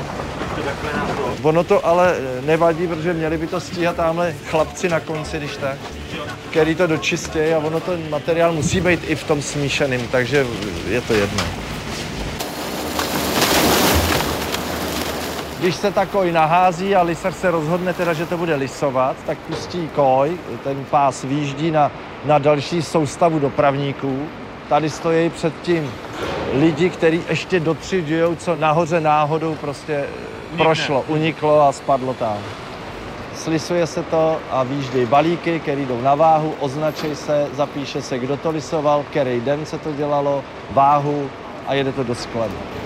ono 1.41 1.63
to 1.63 1.85
ale 1.85 2.15
nevadí, 2.45 2.87
protože 2.87 3.13
měli 3.13 3.37
by 3.37 3.47
to 3.47 3.59
stíhat 3.59 3.95
tamhle 3.95 4.35
chlapci 4.49 4.89
na 4.89 4.99
konci, 4.99 5.37
když 5.37 5.57
tak, 5.57 5.77
který 6.49 6.75
to 6.75 6.87
dočistějí 6.87 7.53
a 7.53 7.57
ono 7.57 7.79
ten 7.79 8.09
materiál 8.09 8.53
musí 8.53 8.81
být 8.81 8.99
i 9.07 9.15
v 9.15 9.23
tom 9.23 9.41
smíšeným, 9.41 10.07
takže 10.11 10.45
je 10.87 11.01
to 11.01 11.13
jedno. 11.13 11.43
Když 15.63 15.75
se 15.75 15.91
ta 15.91 16.05
koj 16.05 16.31
nahází 16.31 16.95
a 16.95 17.01
lisař 17.01 17.35
se 17.35 17.51
rozhodne 17.51 17.93
teda, 17.93 18.13
že 18.13 18.25
to 18.25 18.37
bude 18.37 18.55
lisovat, 18.55 19.15
tak 19.25 19.37
pustí 19.37 19.89
koj, 19.95 20.37
ten 20.63 20.85
pás 20.89 21.23
výjíždí 21.23 21.71
na, 21.71 21.91
na 22.25 22.37
další 22.37 22.81
soustavu 22.81 23.39
dopravníků. 23.39 24.27
Tady 24.69 24.89
stojí 24.89 25.29
před 25.29 25.53
tím 25.61 25.91
lidi, 26.53 26.89
kteří 26.89 27.21
ještě 27.29 27.59
dotřiďují, 27.59 28.37
co 28.37 28.55
nahoře 28.55 29.01
náhodou 29.01 29.55
prostě 29.55 30.05
prošlo, 30.57 31.05
uniklo 31.07 31.61
a 31.61 31.71
spadlo 31.71 32.13
tam. 32.13 32.37
Slisuje 33.35 33.87
se 33.87 34.03
to 34.03 34.37
a 34.51 34.63
výjíždějí 34.63 35.05
balíky, 35.05 35.59
které 35.59 35.81
jdou 35.81 36.01
na 36.01 36.15
váhu, 36.15 36.53
označí 36.59 37.15
se, 37.15 37.47
zapíše 37.53 38.01
se, 38.01 38.19
kdo 38.19 38.37
to 38.37 38.51
lisoval, 38.51 39.05
který 39.09 39.41
den 39.41 39.65
se 39.65 39.77
to 39.77 39.91
dělalo, 39.91 40.43
váhu 40.71 41.29
a 41.67 41.73
jede 41.73 41.91
to 41.91 42.03
do 42.03 42.15
skladu. 42.15 42.82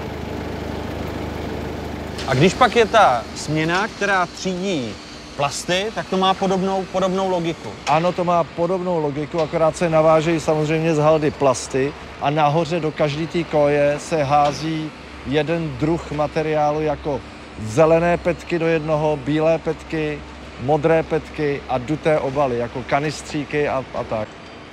A 2.27 2.33
když 2.33 2.53
pak 2.53 2.75
je 2.75 2.85
ta 2.85 3.23
směna, 3.35 3.87
která 3.87 4.25
třídí 4.25 4.93
plasty, 5.37 5.85
tak 5.95 6.09
to 6.09 6.17
má 6.17 6.33
podobnou, 6.33 6.85
podobnou 6.91 7.29
logiku. 7.29 7.69
Ano, 7.87 8.11
to 8.11 8.23
má 8.23 8.43
podobnou 8.43 8.99
logiku, 8.99 9.41
akorát 9.41 9.77
se 9.77 9.89
navážejí 9.89 10.39
samozřejmě 10.39 10.95
z 10.95 10.97
haldy 10.97 11.31
plasty 11.31 11.93
a 12.21 12.29
nahoře 12.29 12.79
do 12.79 12.91
každé 12.91 13.27
té 13.27 13.43
koje 13.43 13.95
se 13.99 14.23
hází 14.23 14.91
jeden 15.27 15.77
druh 15.77 16.11
materiálu 16.11 16.81
jako 16.81 17.21
zelené 17.63 18.17
petky 18.17 18.59
do 18.59 18.67
jednoho, 18.67 19.19
bílé 19.25 19.57
petky, 19.57 20.19
modré 20.63 21.03
petky 21.03 21.61
a 21.69 21.77
duté 21.77 22.19
obaly, 22.19 22.57
jako 22.57 22.83
kanistříky 22.87 23.67
a, 23.69 23.85
a 23.93 24.03
tak. 24.03 24.27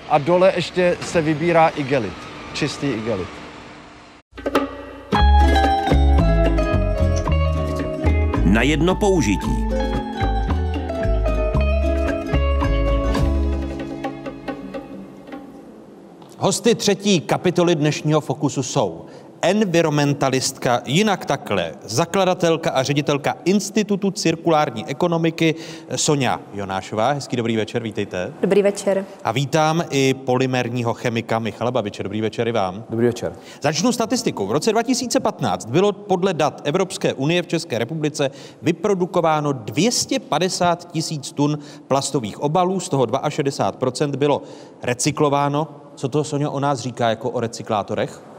A 0.09 0.19
dole 0.19 0.53
ještě 0.57 0.97
se 1.01 1.23
vybírá 1.23 1.69
igelit, 1.69 2.19
čistý 2.53 2.87
igelit. 2.87 3.44
Na 8.55 8.63
jedno 8.63 8.95
použití. 8.95 9.67
Hosty 16.39 16.75
třetí 16.75 17.21
kapitoly 17.21 17.75
dnešního 17.75 18.21
Fokusu 18.21 18.63
jsou 18.63 19.05
environmentalistka, 19.45 20.83
jinak 20.87 21.27
takhle, 21.27 21.73
zakladatelka 21.83 22.71
a 22.71 22.83
ředitelka 22.83 23.37
Institutu 23.45 24.11
cirkulární 24.11 24.87
ekonomiky 24.87 25.55
Sonja 25.97 26.41
Jonášová. 26.55 27.13
Hezký 27.13 27.37
dobrý 27.37 27.57
večer, 27.57 27.83
vítejte. 27.83 28.33
Dobrý 28.41 28.63
večer. 28.63 29.05
A 29.25 29.33
vítám 29.33 29.85
i 29.91 30.15
polymerního 30.15 30.95
chemika 30.95 31.39
Michala 31.39 31.71
Babiče. 31.71 32.03
Dobrý 32.03 32.21
večer 32.21 32.49
i 32.49 32.53
vám. 32.53 32.85
Dobrý 32.91 33.07
večer. 33.07 33.33
Začnu 33.63 33.93
statistikou. 33.93 34.47
V 34.47 34.53
roce 34.53 34.73
2015 34.73 35.71
bylo 35.71 35.93
podle 35.93 36.35
dat 36.35 36.61
Evropské 36.65 37.13
unie 37.13 37.43
v 37.43 37.47
České 37.47 37.79
republice 37.79 38.31
vyprodukováno 38.63 39.53
250 39.53 40.93
tisíc 40.93 41.33
tun 41.33 41.59
plastových 41.89 42.41
obalů, 42.41 42.81
z 42.81 42.89
toho 42.89 43.07
62% 43.07 44.17
bylo 44.17 44.43
recyklováno. 44.83 45.69
Co 45.95 46.09
to, 46.09 46.25
Sonja, 46.25 46.51
o 46.51 46.61
nás 46.61 46.81
říká 46.81 47.09
jako 47.09 47.31
o 47.31 47.41
recyklátorech? 47.41 48.34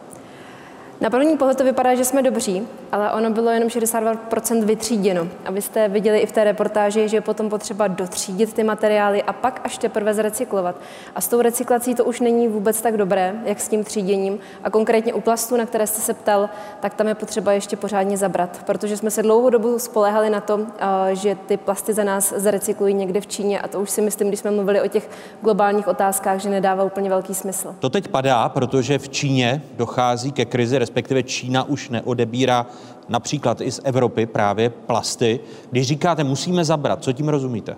Na 1.02 1.10
první 1.10 1.38
pohled 1.38 1.58
to 1.58 1.64
vypadá, 1.64 1.96
že 1.96 2.06
jsme 2.06 2.22
dobří, 2.22 2.68
ale 2.92 3.12
ono 3.12 3.30
bylo 3.30 3.50
jenom 3.50 3.70
62% 3.70 4.64
vytříděno. 4.66 5.28
A 5.46 5.52
vy 5.52 5.62
jste 5.62 5.88
viděli 5.88 6.20
i 6.20 6.26
v 6.26 6.32
té 6.32 6.44
reportáži, 6.44 7.10
že 7.10 7.18
je 7.18 7.22
potom 7.22 7.50
potřeba 7.50 7.88
dotřídit 7.88 8.54
ty 8.54 8.64
materiály 8.64 9.24
a 9.24 9.34
pak 9.34 9.62
až 9.64 9.78
teprve 9.78 10.14
zrecyklovat. 10.14 10.76
A 11.16 11.22
s 11.22 11.28
tou 11.28 11.42
recyklací 11.42 11.96
to 11.96 12.06
už 12.06 12.20
není 12.20 12.48
vůbec 12.48 12.82
tak 12.82 12.98
dobré, 12.98 13.34
jak 13.46 13.62
s 13.62 13.68
tím 13.68 13.84
tříděním. 13.84 14.40
A 14.64 14.70
konkrétně 14.70 15.14
u 15.14 15.22
plastů, 15.22 15.58
na 15.58 15.66
které 15.66 15.88
jste 15.88 16.02
se 16.02 16.14
ptal, 16.14 16.50
tak 16.80 16.94
tam 16.94 17.08
je 17.08 17.16
potřeba 17.16 17.52
ještě 17.52 17.76
pořádně 17.76 18.18
zabrat, 18.18 18.64
protože 18.66 18.98
jsme 18.98 19.12
se 19.12 19.24
dlouhou 19.24 19.50
dobu 19.50 19.80
spoléhali 19.80 20.30
na 20.30 20.42
to, 20.42 20.60
že 21.14 21.36
ty 21.46 21.58
plasty 21.58 21.94
za 21.94 22.04
nás 22.04 22.34
zrecyklují 22.38 22.94
někde 22.94 23.22
v 23.22 23.28
Číně 23.28 23.60
a 23.60 23.68
to 23.68 23.82
už 23.82 23.90
si 23.90 24.02
myslím, 24.02 24.28
když 24.28 24.40
jsme 24.40 24.52
mluvili 24.52 24.82
o 24.82 24.88
těch 24.88 25.10
globálních 25.42 25.88
otázkách, 25.88 26.40
že 26.40 26.50
nedává 26.50 26.84
úplně 26.84 27.10
velký 27.10 27.34
smysl. 27.34 27.76
To 27.80 27.90
teď 27.90 28.08
padá, 28.08 28.50
protože 28.50 29.00
v 29.00 29.10
Číně 29.10 29.62
dochází 29.78 30.32
ke 30.32 30.46
krizi, 30.46 30.86
respektive 30.96 31.24
Čína 31.24 31.64
už 31.64 31.90
neodebírá 31.90 32.66
například 33.10 33.62
i 33.62 33.72
z 33.72 33.82
Evropy 33.84 34.26
právě 34.26 34.70
plasty. 34.70 35.40
Když 35.72 35.88
říkáte, 35.88 36.24
musíme 36.24 36.66
zabrat, 36.66 37.04
co 37.04 37.12
tím 37.12 37.30
rozumíte? 37.30 37.76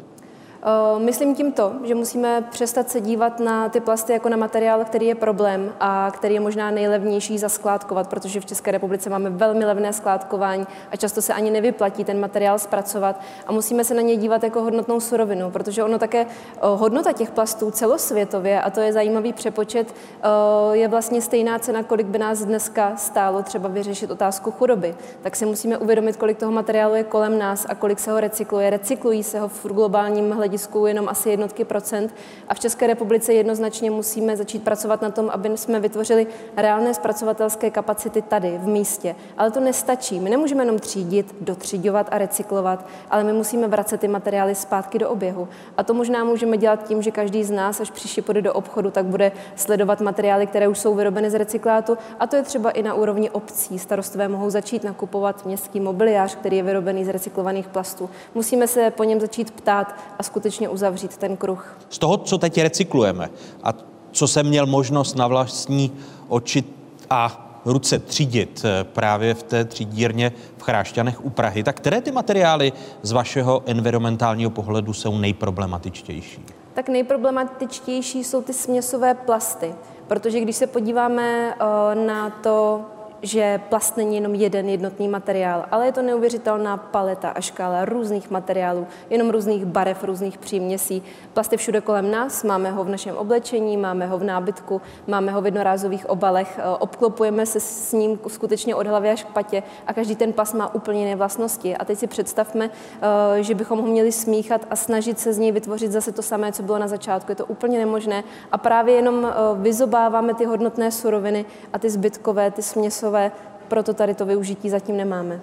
Eh, 0.68 1.00
myslím 1.00 1.36
tím 1.36 1.52
to, 1.52 1.74
že 1.84 1.96
musíme 1.96 2.42
přestat 2.42 2.90
se 2.90 3.02
dívat 3.02 3.40
na 3.40 3.70
ty 3.70 3.80
plasty 3.80 4.14
jako 4.14 4.30
na 4.30 4.38
materiál, 4.38 4.86
který 4.86 5.06
je 5.06 5.16
problém 5.16 5.74
a 5.80 6.12
který 6.14 6.34
je 6.34 6.40
možná 6.40 6.72
nejlevnější 6.72 7.38
zaskládkovat, 7.38 8.10
protože 8.10 8.40
v 8.40 8.46
České 8.46 8.72
republice 8.72 9.10
máme 9.10 9.30
velmi 9.30 9.66
levné 9.66 9.94
skládkování 9.94 10.68
a 10.92 10.96
často 10.96 11.22
se 11.22 11.34
ani 11.34 11.52
nevyplatí 11.52 12.04
ten 12.04 12.20
materiál 12.20 12.60
zpracovat 12.60 13.22
a 13.48 13.52
musíme 13.52 13.84
se 13.84 13.94
na 13.94 14.02
ně 14.02 14.16
dívat 14.16 14.44
jako 14.44 14.62
hodnotnou 14.62 15.00
surovinu, 15.00 15.52
protože 15.52 15.84
ono 15.84 16.00
také 16.00 16.22
eh, 16.22 16.28
hodnota 16.62 17.14
těch 17.14 17.32
plastů 17.32 17.72
celosvětově, 17.72 18.62
a 18.62 18.70
to 18.70 18.80
je 18.80 18.94
zajímavý 18.94 19.34
přepočet, 19.34 19.96
eh, 20.24 20.78
je 20.78 20.88
vlastně 20.88 21.22
stejná 21.22 21.60
cena, 21.60 21.84
kolik 21.84 22.08
by 22.08 22.18
nás 22.18 22.46
dneska 22.46 22.96
stálo 22.96 23.44
třeba 23.44 23.70
vyřešit 23.70 24.12
otázku 24.12 24.52
chudoby. 24.52 24.96
Tak 25.22 25.36
si 25.36 25.46
musíme 25.46 25.78
uvědomit, 25.78 26.18
kolik 26.18 26.38
toho 26.38 26.52
materiálu 26.52 26.96
je 26.96 27.04
kolem 27.04 27.40
nás 27.40 27.66
a 27.70 27.76
kolik 27.76 28.00
se 28.00 28.12
ho 28.12 28.20
recykluje. 28.20 28.70
Recyklují 28.70 29.24
se 29.24 29.40
ho 29.40 29.48
v 29.48 29.66
globálním 29.66 30.32
hledisku 30.32 30.57
hledisku 30.58 30.86
jenom 30.86 31.10
asi 31.10 31.30
jednotky 31.30 31.66
procent 31.66 32.16
a 32.48 32.54
v 32.54 32.60
České 32.60 32.88
republice 32.88 33.34
jednoznačně 33.34 33.92
musíme 33.92 34.38
začít 34.38 34.64
pracovat 34.64 35.02
na 35.02 35.12
tom, 35.12 35.30
aby 35.30 35.58
jsme 35.58 35.80
vytvořili 35.80 36.28
reálné 36.58 36.94
zpracovatelské 36.94 37.70
kapacity 37.70 38.22
tady, 38.22 38.58
v 38.58 38.68
místě. 38.68 39.16
Ale 39.38 39.52
to 39.52 39.60
nestačí. 39.60 40.20
My 40.20 40.30
nemůžeme 40.30 40.64
jenom 40.64 40.80
třídit, 40.80 41.36
dotřiďovat 41.42 42.08
a 42.12 42.18
recyklovat, 42.18 42.88
ale 43.10 43.24
my 43.24 43.34
musíme 43.34 43.68
vracet 43.68 44.00
ty 44.00 44.08
materiály 44.08 44.56
zpátky 44.56 45.00
do 45.00 45.10
oběhu. 45.10 45.48
A 45.78 45.84
to 45.84 45.94
možná 45.94 46.24
můžeme 46.24 46.58
dělat 46.58 46.88
tím, 46.88 47.02
že 47.02 47.12
každý 47.12 47.44
z 47.44 47.52
nás, 47.52 47.82
až 47.82 47.92
příště 47.92 48.22
půjde 48.22 48.42
do 48.42 48.54
obchodu, 48.54 48.92
tak 48.92 49.06
bude 49.06 49.32
sledovat 49.56 50.02
materiály, 50.02 50.48
které 50.48 50.68
už 50.68 50.80
jsou 50.80 50.96
vyrobeny 50.96 51.30
z 51.30 51.38
recyklátu. 51.38 51.98
A 52.20 52.28
to 52.28 52.36
je 52.36 52.44
třeba 52.44 52.72
i 52.72 52.84
na 52.84 52.94
úrovni 52.94 53.30
obcí. 53.30 53.80
Starostové 53.80 54.28
mohou 54.28 54.50
začít 54.50 54.84
nakupovat 54.84 55.46
městský 55.46 55.80
mobiliář, 55.80 56.36
který 56.36 56.58
je 56.58 56.64
vyrobený 56.64 57.06
z 57.06 57.10
recyklovaných 57.10 57.68
plastů. 57.68 58.10
Musíme 58.36 58.68
se 58.68 58.92
po 58.92 59.04
něm 59.04 59.20
začít 59.20 59.52
ptát 59.52 59.96
a 60.20 60.24
skutečně 60.38 60.70
uzavřít 60.70 61.18
ten 61.18 61.38
kruh. 61.38 61.78
Z 61.90 61.98
toho, 61.98 62.18
co 62.18 62.38
teď 62.38 62.58
recyklujeme 62.58 63.30
a 63.64 63.74
co 64.12 64.28
jsem 64.28 64.46
měl 64.46 64.66
možnost 64.66 65.16
na 65.16 65.28
vlastní 65.28 65.92
oči 66.28 66.64
a 67.10 67.50
ruce 67.66 68.00
třídit 68.00 68.62
eh, 68.66 68.84
právě 68.84 69.34
v 69.34 69.44
té 69.44 69.66
třídírně 69.66 70.32
v 70.58 70.62
Chrášťanech 70.62 71.26
u 71.26 71.30
Prahy, 71.30 71.64
tak 71.64 71.78
které 71.78 72.02
ty 72.02 72.12
materiály 72.12 72.74
z 73.02 73.12
vašeho 73.12 73.64
environmentálního 73.66 74.50
pohledu 74.50 74.94
jsou 74.94 75.18
nejproblematičtější? 75.18 76.46
Tak 76.74 76.90
nejproblematičtější 76.90 78.24
jsou 78.24 78.42
ty 78.42 78.54
směsové 78.54 79.14
plasty, 79.14 79.76
protože 80.08 80.40
když 80.40 80.56
se 80.56 80.68
podíváme 80.68 81.54
eh, 81.54 81.96
na 81.96 82.30
to, 82.30 82.86
že 83.22 83.62
plast 83.70 83.98
není 83.98 84.16
jenom 84.16 84.36
jeden 84.36 84.70
jednotný 84.70 85.08
materiál, 85.08 85.66
ale 85.72 85.86
je 85.86 85.92
to 85.92 86.02
neuvěřitelná 86.02 86.78
paleta 86.78 87.30
a 87.30 87.42
škála 87.42 87.86
různých 87.86 88.32
materiálů, 88.32 88.88
jenom 89.10 89.30
různých 89.30 89.66
barev, 89.66 90.04
různých 90.04 90.38
příměsí. 90.38 91.04
Plast 91.34 91.52
je 91.52 91.58
všude 91.58 91.82
kolem 91.82 92.12
nás, 92.12 92.44
máme 92.44 92.72
ho 92.72 92.84
v 92.84 92.90
našem 92.90 93.18
oblečení, 93.18 93.78
máme 93.78 94.08
ho 94.08 94.18
v 94.18 94.24
nábytku, 94.24 94.82
máme 95.08 95.32
ho 95.32 95.42
v 95.42 95.46
jednorázových 95.46 96.10
obalech, 96.10 96.60
eh, 96.60 96.70
obklopujeme 96.80 97.46
se 97.46 97.60
s 97.60 97.94
ním 97.94 98.20
skutečně 98.28 98.76
od 98.76 98.88
hlavy 98.88 99.10
až 99.10 99.24
k 99.24 99.28
patě 99.28 99.64
a 99.88 99.94
každý 99.94 100.16
ten 100.16 100.34
plast 100.34 100.54
má 100.54 100.76
úplně 100.76 101.00
jiné 101.00 101.16
vlastnosti. 101.16 101.78
A 101.78 101.86
teď 101.86 102.00
si 102.00 102.08
představme, 102.08 102.70
eh, 102.70 103.44
že 103.44 103.56
bychom 103.56 103.80
ho 103.80 103.88
měli 103.88 104.12
smíchat 104.12 104.62
a 104.70 104.76
snažit 104.76 105.20
se 105.20 105.34
z 105.34 105.38
něj 105.38 105.52
vytvořit 105.52 105.92
zase 105.92 106.12
to 106.12 106.22
samé, 106.22 106.52
co 106.52 106.64
bylo 106.64 106.80
na 106.80 106.88
začátku. 106.88 107.32
Je 107.32 107.36
to 107.36 107.46
úplně 107.46 107.80
nemožné 107.80 108.24
a 108.52 108.58
právě 108.58 108.96
jenom 108.96 109.26
eh, 109.26 109.34
vyzobáváme 109.56 110.34
ty 110.34 110.46
hodnotné 110.46 110.92
suroviny 110.92 111.46
a 111.74 111.80
ty 111.80 111.90
zbytkové, 111.90 112.52
ty 112.52 112.62
směsové 112.62 113.07
časové, 113.08 113.32
proto 113.68 113.94
tady 113.94 114.14
to 114.14 114.26
využití 114.26 114.70
zatím 114.70 114.98
nemáme. 114.98 115.42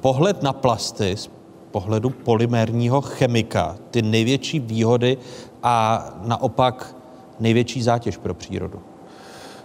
Pohled 0.00 0.42
na 0.42 0.52
plasty 0.52 1.16
z 1.16 1.30
pohledu 1.70 2.10
polymérního 2.10 3.00
chemika, 3.00 3.76
ty 3.90 4.02
největší 4.02 4.60
výhody 4.60 5.18
a 5.62 6.04
naopak 6.22 6.94
největší 7.40 7.82
zátěž 7.82 8.16
pro 8.16 8.34
přírodu. 8.34 8.80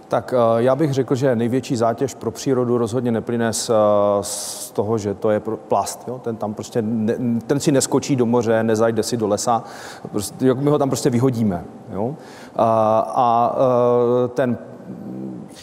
Tak 0.08 0.34
eh, 0.36 0.62
já 0.62 0.76
bych 0.76 0.92
řekl, 0.92 1.14
že 1.14 1.36
největší 1.36 1.76
zátěž 1.76 2.14
pro 2.14 2.30
přírodu 2.30 2.78
rozhodně 2.78 3.12
neplyne 3.12 3.52
z, 3.52 3.70
eh, 3.70 3.74
z 4.20 4.70
toho, 4.70 4.98
že 4.98 5.14
to 5.14 5.30
je 5.30 5.40
plast. 5.40 6.04
Jo? 6.08 6.18
Ten 6.18 6.36
tam 6.36 6.54
prostě, 6.54 6.82
ne, 6.82 7.16
ten 7.46 7.60
si 7.60 7.72
neskočí 7.72 8.16
do 8.16 8.26
moře, 8.26 8.62
nezajde 8.62 9.02
si 9.02 9.16
do 9.16 9.26
lesa, 9.26 9.64
prostě, 10.10 10.46
jak 10.46 10.58
my 10.58 10.70
ho 10.70 10.78
tam 10.78 10.88
prostě 10.88 11.10
vyhodíme. 11.10 11.64
Jo? 11.92 12.14
A, 12.56 12.98
a 13.14 13.56
eh, 13.56 14.28
ten 14.28 14.58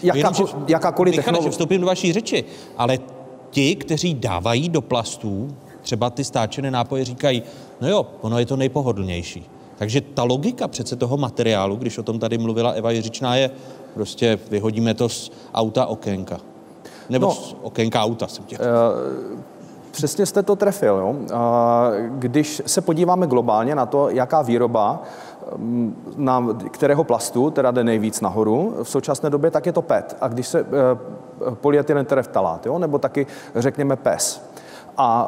Jaká, 0.04 0.32
že, 0.32 0.44
jakákoliv 0.68 1.16
technologie. 1.16 1.52
vstoupím 1.52 1.82
do 1.82 1.88
vaší 1.88 2.14
řeči, 2.14 2.44
ale 2.78 3.00
ti, 3.50 3.76
kteří 3.76 4.14
dávají 4.14 4.70
do 4.70 4.82
plastů, 4.82 5.56
třeba 5.82 6.10
ty 6.10 6.24
stáčené 6.24 6.72
nápoje, 6.72 7.06
říkají, 7.06 7.44
no 7.82 7.90
jo, 7.90 8.08
ono 8.22 8.40
je 8.40 8.46
to 8.46 8.56
nejpohodlnější. 8.56 9.50
Takže 9.78 10.02
ta 10.02 10.24
logika 10.24 10.68
přece 10.68 10.96
toho 10.96 11.18
materiálu, 11.18 11.76
když 11.76 11.98
o 11.98 12.04
tom 12.04 12.20
tady 12.20 12.38
mluvila 12.38 12.72
Eva 12.72 12.92
Jiřičná, 12.92 13.36
je 13.36 13.52
prostě 13.94 14.40
vyhodíme 14.50 14.94
to 14.94 15.10
z 15.10 15.32
auta 15.54 15.86
okénka. 15.86 16.38
Nebo 17.10 17.26
no, 17.26 17.34
z 17.34 17.56
okénka 17.62 18.04
auta 18.04 18.28
jsem 18.28 18.46
chtěl. 18.46 18.60
Uh, 18.62 19.40
přesně 19.92 20.26
jste 20.26 20.44
to 20.44 20.56
trefil. 20.56 20.96
Jo? 20.96 21.10
Uh, 21.10 21.28
když 22.20 22.62
se 22.66 22.82
podíváme 22.82 23.28
globálně 23.28 23.76
na 23.76 23.86
to, 23.86 24.10
jaká 24.10 24.42
výroba 24.42 25.04
na 26.18 26.48
kterého 26.72 27.04
plastu 27.04 27.52
teda 27.52 27.72
jde 27.72 27.84
nejvíc 27.84 28.22
nahoru 28.22 28.76
v 28.84 28.90
současné 28.90 29.30
době, 29.30 29.52
tak 29.52 29.66
je 29.66 29.72
to 29.72 29.82
PET. 29.82 30.18
A 30.22 30.28
když 30.28 30.48
se 30.48 30.60
eh, 30.60 30.66
polyetylen 31.54 32.06
tereftalát, 32.06 32.66
jo, 32.66 32.80
nebo 32.80 32.98
taky 32.98 33.28
řekněme 33.56 33.96
PES, 33.96 34.51
a 34.98 35.28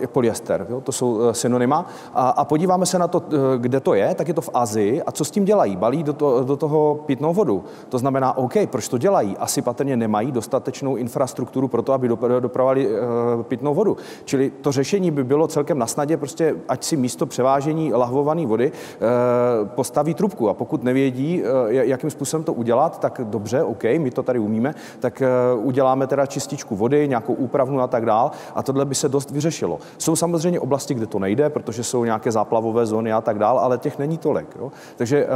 uh, 0.00 0.06
polyester. 0.06 0.66
Jo? 0.68 0.80
To 0.80 0.92
jsou 0.92 1.14
uh, 1.14 1.30
synonyma. 1.30 1.86
A, 2.14 2.28
a 2.28 2.44
podíváme 2.44 2.86
se 2.86 2.98
na 2.98 3.08
to, 3.08 3.18
uh, 3.18 3.32
kde 3.56 3.80
to 3.80 3.94
je, 3.94 4.14
tak 4.14 4.28
je 4.28 4.34
to 4.34 4.40
v 4.40 4.50
Azii. 4.54 5.02
A 5.02 5.12
co 5.12 5.24
s 5.24 5.30
tím 5.30 5.44
dělají? 5.44 5.76
Balí 5.76 6.02
do, 6.02 6.12
to, 6.12 6.44
do 6.44 6.56
toho 6.56 6.94
pitnou 7.06 7.34
vodu. 7.34 7.64
To 7.88 7.98
znamená, 7.98 8.36
OK, 8.36 8.52
proč 8.70 8.88
to 8.88 8.98
dělají? 8.98 9.36
Asi 9.36 9.62
patrně 9.62 9.96
nemají 9.96 10.32
dostatečnou 10.32 10.96
infrastrukturu 10.96 11.68
pro 11.68 11.82
to, 11.82 11.92
aby 11.92 12.08
dopravovali 12.40 12.88
uh, 12.88 13.42
pitnou 13.42 13.74
vodu. 13.74 13.96
Čili 14.24 14.50
to 14.60 14.72
řešení 14.72 15.10
by 15.10 15.24
bylo 15.24 15.48
celkem 15.48 15.78
na 15.78 15.86
snadě, 15.86 16.16
prostě 16.16 16.56
ať 16.68 16.84
si 16.84 16.96
místo 16.96 17.26
převážení 17.26 17.94
lahvované 17.94 18.46
vody 18.46 18.72
uh, 18.72 19.68
postaví 19.68 20.14
trubku. 20.14 20.48
A 20.48 20.54
pokud 20.54 20.84
nevědí, 20.84 21.42
jakým 21.68 22.10
způsobem 22.10 22.44
to 22.44 22.52
udělat, 22.52 23.00
tak 23.00 23.20
dobře, 23.24 23.62
OK, 23.62 23.84
my 23.98 24.10
to 24.10 24.22
tady 24.22 24.38
umíme, 24.38 24.74
tak 25.00 25.22
uděláme 25.56 26.06
teda 26.06 26.26
čističku 26.26 26.76
vody, 26.76 27.08
nějakou 27.08 27.32
úpravnu 27.32 27.80
a 27.80 27.86
tak 27.86 28.06
dál. 28.06 28.30
A 28.54 28.62
tohle 28.76 28.84
by 28.84 28.94
se 28.94 29.08
dost 29.08 29.30
vyřešilo. 29.30 29.78
Jsou 29.98 30.16
samozřejmě 30.16 30.60
oblasti, 30.60 30.94
kde 30.94 31.06
to 31.06 31.18
nejde, 31.18 31.50
protože 31.50 31.84
jsou 31.84 32.04
nějaké 32.04 32.32
záplavové 32.32 32.86
zóny 32.86 33.12
a 33.12 33.20
tak 33.20 33.38
dál, 33.38 33.58
ale 33.58 33.78
těch 33.78 33.98
není 33.98 34.18
tolik. 34.18 34.56
Jo. 34.58 34.72
Takže 34.96 35.26
uh, 35.26 35.32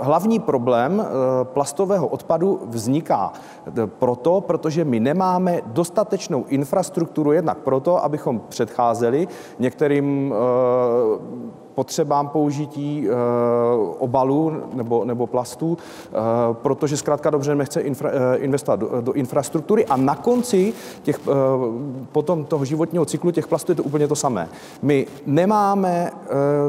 hlavní 0.00 0.40
problém 0.40 0.98
uh, 0.98 1.04
plastového 1.44 2.06
odpadu 2.06 2.60
vzniká 2.66 3.32
proto, 3.86 4.40
protože 4.40 4.84
my 4.84 5.00
nemáme 5.00 5.60
dostatečnou 5.66 6.44
infrastrukturu 6.48 7.32
jednak 7.32 7.58
proto, 7.58 8.04
abychom 8.04 8.40
předcházeli 8.48 9.28
některým 9.58 10.34
potřebám 11.76 12.28
použití 12.28 13.08
e, 13.08 13.12
obalů 13.98 14.52
nebo, 14.72 15.04
nebo 15.04 15.26
plastů, 15.26 15.78
e, 15.78 16.14
protože 16.52 16.96
zkrátka 16.96 17.30
dobře 17.30 17.54
nechce 17.54 17.80
infra, 17.80 18.10
e, 18.10 18.36
investovat 18.36 18.80
do, 18.80 19.00
do 19.00 19.12
infrastruktury 19.12 19.86
a 19.86 19.96
na 19.96 20.14
konci 20.14 20.72
těch, 21.02 21.20
potom 22.12 22.44
toho 22.44 22.64
životního 22.64 23.04
cyklu 23.04 23.30
těch 23.30 23.46
plastů 23.46 23.72
je 23.72 23.76
to 23.76 23.82
úplně 23.82 24.08
to 24.08 24.16
samé. 24.16 24.48
My 24.82 25.06
nemáme 25.26 26.10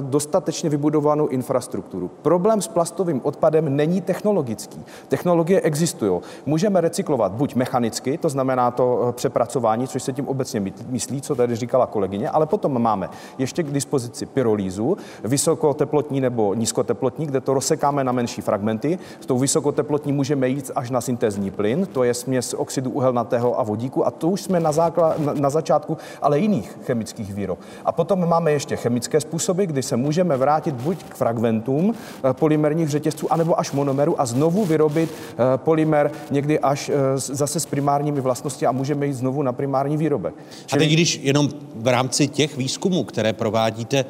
dostatečně 0.01 0.69
vybudovanou 0.69 1.27
infrastrukturu. 1.27 2.09
Problém 2.21 2.61
s 2.61 2.67
plastovým 2.67 3.21
odpadem 3.23 3.75
není 3.75 4.01
technologický. 4.01 4.81
Technologie 5.07 5.61
existují. 5.61 6.21
Můžeme 6.45 6.81
recyklovat 6.81 7.31
buď 7.31 7.55
mechanicky, 7.55 8.17
to 8.17 8.29
znamená 8.29 8.71
to 8.71 9.13
přepracování, 9.15 9.87
což 9.87 10.03
se 10.03 10.13
tím 10.13 10.27
obecně 10.27 10.71
myslí, 10.89 11.21
co 11.21 11.35
tady 11.35 11.55
říkala 11.55 11.85
kolegyně, 11.87 12.29
ale 12.29 12.45
potom 12.45 12.81
máme 12.81 13.09
ještě 13.37 13.63
k 13.63 13.71
dispozici 13.71 14.25
pyrolízu, 14.25 14.96
vysokoteplotní 15.23 16.21
nebo 16.21 16.53
nízkoteplotní, 16.53 17.25
kde 17.25 17.41
to 17.41 17.53
rozsekáme 17.53 18.03
na 18.03 18.11
menší 18.11 18.41
fragmenty. 18.41 18.99
S 19.19 19.25
tou 19.25 19.37
vysokoteplotní 19.37 20.11
můžeme 20.11 20.49
jít 20.49 20.71
až 20.75 20.89
na 20.89 21.01
syntézní 21.01 21.51
plyn, 21.51 21.87
to 21.91 22.03
je 22.03 22.13
směs 22.13 22.53
oxidu 22.53 22.91
uhelnatého 22.91 23.59
a 23.59 23.63
vodíku 23.63 24.07
a 24.07 24.11
to 24.11 24.29
už 24.29 24.41
jsme 24.41 24.59
na, 24.59 24.71
základ, 24.71 25.19
na, 25.39 25.49
začátku 25.49 25.97
ale 26.21 26.39
jiných 26.39 26.77
chemických 26.85 27.33
výrob. 27.33 27.59
A 27.85 27.91
potom 27.91 28.29
máme 28.29 28.51
ještě 28.51 28.75
chemické 28.75 29.21
způsoby, 29.21 29.63
kdy 29.63 29.83
se 29.83 29.97
můžeme 29.97 30.37
vrátit 30.37 30.75
buď 30.75 31.03
k 31.03 31.15
fragmentům 31.15 31.93
eh, 31.93 32.33
polymerních 32.33 32.89
řetězců, 32.89 33.33
anebo 33.33 33.59
až 33.59 33.71
monomeru 33.71 34.21
a 34.21 34.25
znovu 34.25 34.65
vyrobit 34.65 35.09
eh, 35.13 35.35
polymer 35.57 36.11
někdy 36.31 36.59
až 36.59 36.89
eh, 36.89 36.93
zase 37.17 37.59
s 37.59 37.65
primárními 37.65 38.21
vlastnostmi 38.21 38.67
a 38.67 38.71
můžeme 38.71 39.07
jít 39.07 39.13
znovu 39.13 39.43
na 39.43 39.53
primární 39.53 39.97
výrobek. 39.97 40.33
A 40.73 40.77
teď, 40.77 40.91
když 40.91 41.19
jenom 41.23 41.49
v 41.75 41.87
rámci 41.87 42.27
těch 42.27 42.57
výzkumů, 42.57 43.03
které 43.03 43.33
provádíte, 43.33 44.05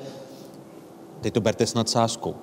teď 1.27 1.33
to 1.33 1.41
berte 1.41 1.67
s 1.67 1.73
nadsázkou. 1.73 2.35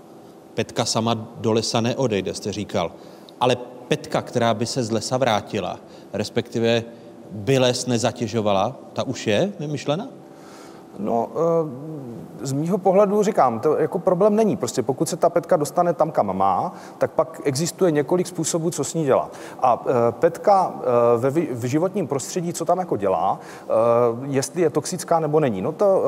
Petka 0.55 0.85
sama 0.85 1.15
do 1.15 1.53
lesa 1.53 1.81
neodejde, 1.81 2.35
jste 2.35 2.53
říkal. 2.53 2.93
Ale 3.41 3.57
petka, 3.89 4.23
která 4.23 4.55
by 4.55 4.67
se 4.67 4.85
z 4.85 4.91
lesa 4.91 5.17
vrátila, 5.17 5.81
respektive 6.13 6.85
by 7.31 7.59
les 7.59 7.87
nezatěžovala, 7.87 8.77
ta 8.93 9.03
už 9.03 9.27
je 9.27 9.53
vymyšlena? 9.61 10.09
No, 10.99 11.29
eh, 11.35 12.47
z 12.47 12.53
mýho 12.53 12.79
pohledu 12.79 13.23
říkám, 13.23 13.61
to 13.61 13.79
jako 13.79 13.99
problém 13.99 14.37
není. 14.37 14.57
Prostě 14.57 14.83
pokud 14.83 15.09
se 15.09 15.17
ta 15.17 15.31
petka 15.31 15.57
dostane 15.57 15.93
tam, 15.93 16.11
kam 16.11 16.37
má, 16.37 16.73
tak 16.99 17.11
pak 17.11 17.41
existuje 17.45 17.91
několik 17.91 18.27
způsobů, 18.27 18.71
co 18.71 18.85
s 18.85 18.95
ní 18.95 19.05
dělat. 19.05 19.33
A 19.63 19.85
eh, 19.87 20.13
petka 20.13 20.75
eh, 20.75 21.19
ve 21.19 21.31
v 21.31 21.65
životním 21.65 22.07
prostředí, 22.07 22.53
co 22.53 22.65
tam 22.65 22.79
jako 22.79 22.97
dělá, 22.97 23.39
jestli 24.23 24.63
je 24.63 24.71
toxická 24.71 25.21
nebo 25.21 25.41
není. 25.41 25.63
No 25.63 25.73
to 25.73 26.05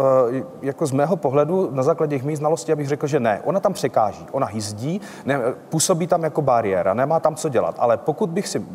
jako 0.62 0.86
z 0.86 0.92
mého 0.92 1.16
pohledu, 1.16 1.68
na 1.72 1.82
základě 1.82 2.20
mých 2.22 2.38
znalostí, 2.38 2.72
abych 2.72 2.88
řekl, 2.88 3.06
že 3.06 3.20
ne. 3.20 3.40
Ona 3.44 3.60
tam 3.60 3.72
překáží, 3.72 4.26
ona 4.32 4.46
hyzdí, 4.46 5.00
ne, 5.24 5.40
působí 5.68 6.06
tam 6.06 6.22
jako 6.22 6.42
bariéra, 6.42 6.94
nemá 6.94 7.20
tam 7.20 7.34
co 7.34 7.48
dělat. 7.48 7.74
Ale 7.78 7.96
pokud 7.96 8.30
bych 8.30 8.48
si 8.48 8.66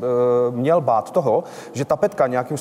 měl 0.51 0.81
bát 0.81 1.11
toho, 1.11 1.43
že 1.73 1.85
ta 1.85 1.95
petka 1.95 2.27
nějakým 2.27 2.57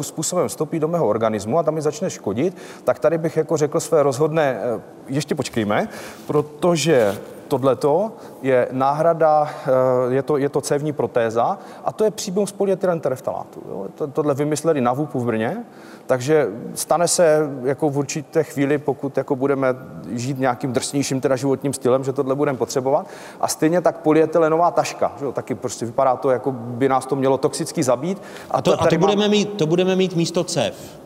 způsobem 0.00 0.48
vstoupí 0.48 0.78
do 0.78 0.88
mého 0.88 1.08
organismu 1.08 1.58
a 1.58 1.62
tam 1.62 1.74
mi 1.74 1.82
začne 1.82 2.10
škodit, 2.10 2.56
tak 2.84 2.98
tady 2.98 3.18
bych 3.18 3.36
jako 3.36 3.56
řekl 3.56 3.80
své 3.80 4.02
rozhodné, 4.02 4.60
eh, 4.62 4.80
ještě 5.08 5.34
počkejme, 5.34 5.88
protože 6.26 7.18
tohleto 7.48 8.12
je 8.42 8.68
náhrada, 8.72 9.48
eh, 9.48 10.14
je 10.14 10.22
to, 10.22 10.36
je 10.36 10.48
to 10.48 10.60
cévní 10.60 10.92
protéza 10.92 11.58
a 11.84 11.92
to 11.92 12.04
je 12.04 12.10
příběh 12.10 12.48
z 12.48 12.52
polyetylen 12.52 13.00
tereftalátu. 13.00 13.62
Jo. 13.68 13.86
To, 13.94 14.06
tohle 14.06 14.34
vymysleli 14.34 14.80
na 14.80 14.92
VUPu 14.92 15.20
v 15.20 15.26
Brně, 15.26 15.64
takže 16.06 16.48
stane 16.74 17.08
se 17.08 17.50
jako 17.64 17.90
v 17.90 17.98
určité 17.98 18.44
chvíli, 18.44 18.78
pokud 18.78 19.16
jako 19.16 19.36
budeme 19.36 19.68
žít 20.10 20.38
nějakým 20.38 20.72
drsnějším 20.72 21.20
teda 21.20 21.36
životním 21.36 21.72
stylem, 21.72 22.04
že 22.04 22.12
tohle 22.12 22.34
budeme 22.34 22.58
potřebovat. 22.58 23.06
A 23.40 23.48
stejně 23.48 23.80
tak 23.80 23.96
polyetylenová 23.98 24.70
taška, 24.70 25.12
že 25.18 25.24
jo, 25.24 25.32
taky 25.32 25.54
prostě 25.54 25.86
vypadá 25.86 26.16
to, 26.16 26.30
jako 26.30 26.52
by 26.52 26.88
nás 26.88 27.06
to 27.06 27.16
mělo 27.16 27.38
toxicky 27.38 27.82
zabít. 27.82 28.22
A 28.50 28.62
to, 28.62 28.72
a 28.72 28.86
to, 28.86 28.94
mám- 28.94 29.00
budeme, 29.00 29.28
mít, 29.28 29.52
to 29.54 29.66
budeme 29.66 29.96
mít 29.96 30.16
místo 30.16 30.44
cev. 30.44 31.03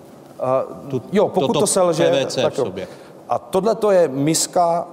Uh, 0.93 1.01
jo, 1.12 1.28
pokud 1.28 1.52
to 1.52 1.66
selže, 1.66 2.10
PVC 2.10 2.35
tak 2.35 2.59
jo. 2.59 2.65
sobě. 2.65 2.89
A 3.28 3.39
tohle 3.39 3.74
to 3.74 3.90
je 3.90 4.09
miska 4.09 4.86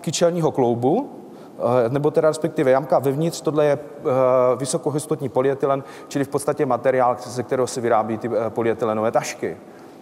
kyčelního 0.00 0.52
kloubu, 0.52 1.10
eh, 1.58 1.88
nebo 1.88 2.10
teda 2.10 2.28
respektive 2.28 2.70
jamka 2.70 2.98
vevnitř, 2.98 3.40
tohle 3.40 3.64
je 3.64 3.76
uh, 3.76 4.10
vysokohustotní 4.56 5.28
polyetylen, 5.28 5.84
čili 6.08 6.24
v 6.24 6.28
podstatě 6.28 6.66
materiál, 6.66 7.16
ze 7.26 7.42
kterého 7.42 7.66
se 7.66 7.80
vyrábí 7.80 8.18
ty 8.18 8.30
eh, 8.32 8.50
polyetylenové 8.50 9.10
tašky. 9.10 9.56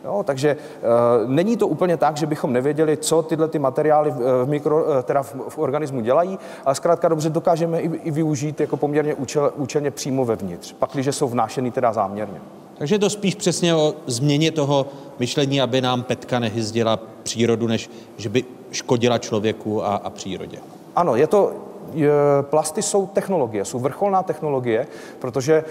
Jo, 0.05 0.23
takže 0.27 0.57
uh, 0.57 1.31
není 1.31 1.57
to 1.57 1.69
úplně 1.69 1.97
tak, 1.97 2.17
že 2.17 2.27
bychom 2.27 2.53
nevěděli, 2.53 2.97
co 2.97 3.23
tyhle 3.23 3.49
ty 3.49 3.59
materiály 3.59 4.11
v, 4.11 4.47
mikro, 4.47 4.85
eh, 4.99 5.03
teda 5.03 5.23
v, 5.23 5.35
v 5.49 5.59
organismu 5.59 6.01
dělají, 6.01 6.39
ale 6.65 6.75
zkrátka 6.75 7.09
dobře 7.09 7.31
dokážeme 7.31 7.81
i, 7.81 7.87
i 7.87 8.11
využít 8.11 8.61
jako 8.61 8.77
poměrně 8.77 9.15
účel, 9.15 9.53
účelně 9.57 9.91
přímo 9.91 10.25
vevnitř, 10.25 10.73
pakliže 10.73 11.13
jsou 11.13 11.29
vnášeny 11.29 11.71
teda 11.71 11.93
záměrně. 11.93 12.41
Takže 12.81 12.95
je 12.95 12.99
to 12.99 13.11
spíš 13.11 13.35
přesně 13.35 13.75
o 13.75 13.95
změně 14.07 14.51
toho 14.53 14.87
myšlení, 15.19 15.61
aby 15.61 15.81
nám 15.81 16.03
petka 16.03 16.39
nehyzdila 16.39 17.01
přírodu, 17.23 17.67
než 17.67 17.91
že 18.17 18.29
by 18.29 18.45
škodila 18.73 19.19
člověku 19.19 19.85
a, 19.85 19.95
a 19.97 20.11
přírodě. 20.11 20.59
Ano, 20.97 21.17
je 21.17 21.27
to, 21.27 21.53
plasty 22.43 22.83
jsou 22.83 23.07
technologie, 23.07 23.65
jsou 23.65 23.79
vrcholná 23.79 24.23
technologie, 24.23 24.87
protože 25.19 25.55
e, 25.55 25.65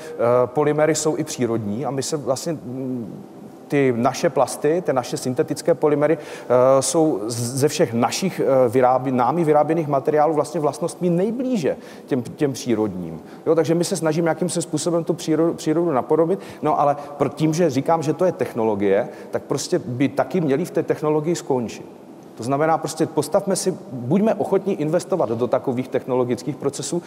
polymery 0.46 0.96
jsou 0.96 1.18
i 1.18 1.24
přírodní 1.24 1.86
a 1.86 1.92
my 1.92 2.04
se 2.04 2.18
vlastně 2.18 2.54
mm, 2.54 3.24
ty 3.70 3.94
naše 3.98 4.30
plasty, 4.30 4.84
ty 4.86 4.94
naše 4.94 5.18
syntetické 5.18 5.74
polymery 5.74 6.18
e, 6.18 6.82
jsou 6.82 7.22
ze 7.28 7.68
všech 7.68 7.94
našich 7.94 8.40
e, 8.40 8.70
vyrábí, 8.70 9.12
námi 9.12 9.44
vyráběných 9.44 9.88
materiálů 9.88 10.34
vlastně 10.34 10.60
vlastnostmi 10.60 11.10
nejblíže 11.10 11.78
těm, 12.06 12.24
těm 12.24 12.54
přírodním. 12.54 13.20
Jo, 13.46 13.56
takže 13.56 13.76
my 13.76 13.84
se 13.84 13.96
snažíme 13.96 14.26
nějakým 14.26 14.50
se 14.50 14.62
způsobem 14.62 15.04
tu 15.04 15.14
přírodu, 15.14 15.54
přírodu 15.54 15.92
napodobit, 15.92 16.40
no 16.62 16.80
ale 16.80 16.96
pro 17.18 17.30
tím, 17.30 17.54
že 17.54 17.70
říkám, 17.70 18.04
že 18.04 18.14
to 18.14 18.26
je 18.26 18.32
technologie, 18.32 19.10
tak 19.32 19.44
prostě 19.44 19.80
by 19.80 20.10
taky 20.10 20.42
měli 20.42 20.66
v 20.66 20.72
té 20.72 20.84
technologii 20.84 21.36
skončit. 21.36 22.09
To 22.40 22.44
znamená, 22.44 22.78
prostě 22.78 23.06
postavme 23.06 23.56
si, 23.56 23.74
buďme 23.92 24.36
ochotní 24.36 24.82
investovat 24.82 25.30
do 25.30 25.48
takových 25.48 25.88
technologických 25.88 26.56
procesů, 26.56 27.02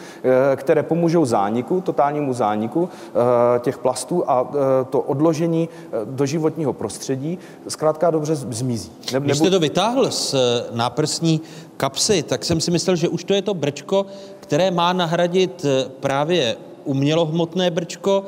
eh, 0.52 0.56
které 0.56 0.82
pomůžou 0.82 1.24
zániku, 1.24 1.80
totálnímu 1.80 2.32
zániku 2.32 2.88
eh, 2.88 3.60
těch 3.60 3.78
plastů 3.78 4.30
a 4.30 4.50
eh, 4.50 4.84
to 4.84 5.00
odložení 5.00 5.68
do 6.04 6.26
životního 6.26 6.72
prostředí 6.72 7.38
zkrátka 7.68 8.10
dobře 8.10 8.36
zmizí. 8.36 8.92
Ne, 9.12 9.20
Když 9.20 9.38
jste 9.38 9.50
to 9.50 9.60
vytáhl 9.60 10.10
z 10.10 10.34
náprsní 10.72 11.40
kapsy, 11.76 12.22
tak 12.22 12.44
jsem 12.44 12.60
si 12.60 12.70
myslel, 12.70 12.96
že 12.96 13.08
už 13.08 13.24
to 13.24 13.34
je 13.34 13.42
to 13.42 13.54
brčko, 13.54 14.06
které 14.40 14.70
má 14.70 14.92
nahradit 14.92 15.66
právě 16.00 16.56
umělohmotné 16.84 17.70
brčko, 17.70 18.24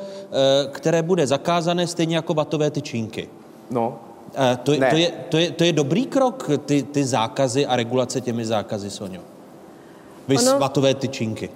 které 0.73 1.03
bude 1.03 1.27
zakázané 1.27 1.87
stejně 1.87 2.17
jako 2.17 2.35
vatové 2.35 2.71
tyčinky. 2.71 3.29
No, 3.71 3.99
To, 4.63 4.73
Ne. 4.73 4.91
to, 4.91 4.97
je, 4.97 5.13
to, 5.29 5.37
je, 5.39 5.51
to 5.51 5.65
je 5.65 5.73
dobrý 5.73 6.07
krok, 6.07 6.51
ty, 6.67 6.83
ty 6.83 7.05
zákazy 7.05 7.67
a 7.67 7.77
regulace 7.77 8.21
těmi 8.21 8.47
zákazy, 8.47 8.91
Sonio. 8.91 9.23
Vy 10.29 10.37
Ono- 10.39 10.59
vatové 10.59 10.95
tyčinky. 10.95 11.51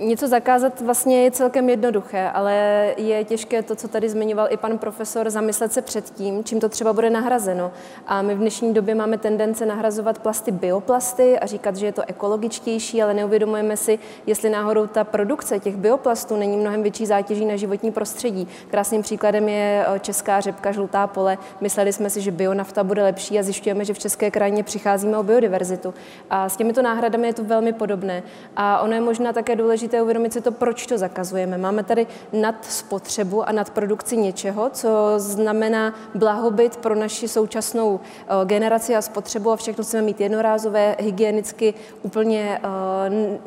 Něco 0.00 0.28
zakázat 0.28 0.80
vlastně 0.80 1.24
je 1.24 1.30
celkem 1.30 1.68
jednoduché, 1.68 2.30
ale 2.30 2.54
je 2.96 3.24
těžké 3.24 3.62
to, 3.62 3.76
co 3.76 3.88
tady 3.88 4.08
zmiňoval 4.08 4.46
i 4.50 4.56
pan 4.56 4.78
profesor, 4.78 5.30
zamyslet 5.30 5.72
se 5.72 5.82
před 5.82 6.10
tím, 6.10 6.44
čím 6.44 6.60
to 6.60 6.68
třeba 6.68 6.92
bude 6.92 7.10
nahrazeno. 7.10 7.72
A 8.06 8.22
my 8.22 8.34
v 8.34 8.38
dnešní 8.38 8.74
době 8.74 8.94
máme 8.94 9.18
tendence 9.18 9.66
nahrazovat 9.66 10.18
plasty 10.18 10.52
bioplasty 10.52 11.38
a 11.38 11.46
říkat, 11.46 11.76
že 11.76 11.86
je 11.86 11.92
to 11.92 12.02
ekologičtější, 12.06 13.02
ale 13.02 13.14
neuvědomujeme 13.14 13.76
si, 13.76 13.98
jestli 14.26 14.50
náhodou 14.50 14.86
ta 14.86 15.04
produkce 15.04 15.58
těch 15.58 15.76
bioplastů 15.76 16.36
není 16.36 16.56
mnohem 16.56 16.82
větší 16.82 17.06
zátěží 17.06 17.44
na 17.44 17.56
životní 17.56 17.92
prostředí. 17.92 18.48
Krásným 18.70 19.02
příkladem 19.02 19.48
je 19.48 19.86
eh, 19.88 19.98
česká 19.98 20.40
řepka 20.40 20.72
žlutá 20.72 21.06
pole. 21.06 21.38
Mysleli 21.60 21.92
jsme 21.92 22.10
si, 22.10 22.20
že 22.20 22.30
bionafta 22.30 22.84
bude 22.84 23.02
lepší 23.02 23.38
a 23.38 23.42
zjišťujeme, 23.42 23.84
že 23.84 23.94
v 23.94 23.98
české 23.98 24.30
krajině 24.30 24.62
přicházíme 24.62 25.18
o 25.18 25.22
biodiverzitu. 25.22 25.94
A 26.30 26.48
s 26.48 26.56
těmito 26.56 26.82
náhradami 26.82 27.26
je 27.26 27.34
to 27.34 27.44
velmi 27.44 27.72
podobné. 27.72 28.22
A 28.56 28.80
ono 28.80 28.94
je 28.94 29.00
možná 29.00 29.32
také 29.32 29.56
důležité 29.56 29.89
uvědomit 30.02 30.32
si 30.32 30.40
to, 30.40 30.52
proč 30.52 30.86
to 30.86 30.98
zakazujeme. 30.98 31.58
Máme 31.58 31.82
tady 31.82 32.06
nad 32.32 32.64
spotřebu 32.64 33.48
a 33.48 33.52
nad 33.52 33.70
produkci 33.70 34.16
něčeho, 34.16 34.70
co 34.70 35.14
znamená 35.16 35.94
blahobyt 36.14 36.76
pro 36.76 36.94
naši 36.94 37.28
současnou 37.28 38.00
eh, 38.00 38.44
generaci 38.44 38.96
a 38.96 39.02
spotřebu 39.02 39.50
a 39.50 39.56
všechno 39.56 39.84
chceme 39.84 40.02
mít 40.02 40.20
jednorázové, 40.20 40.96
hygienicky 40.98 41.74
úplně 42.02 42.60
eh, 42.62 43.38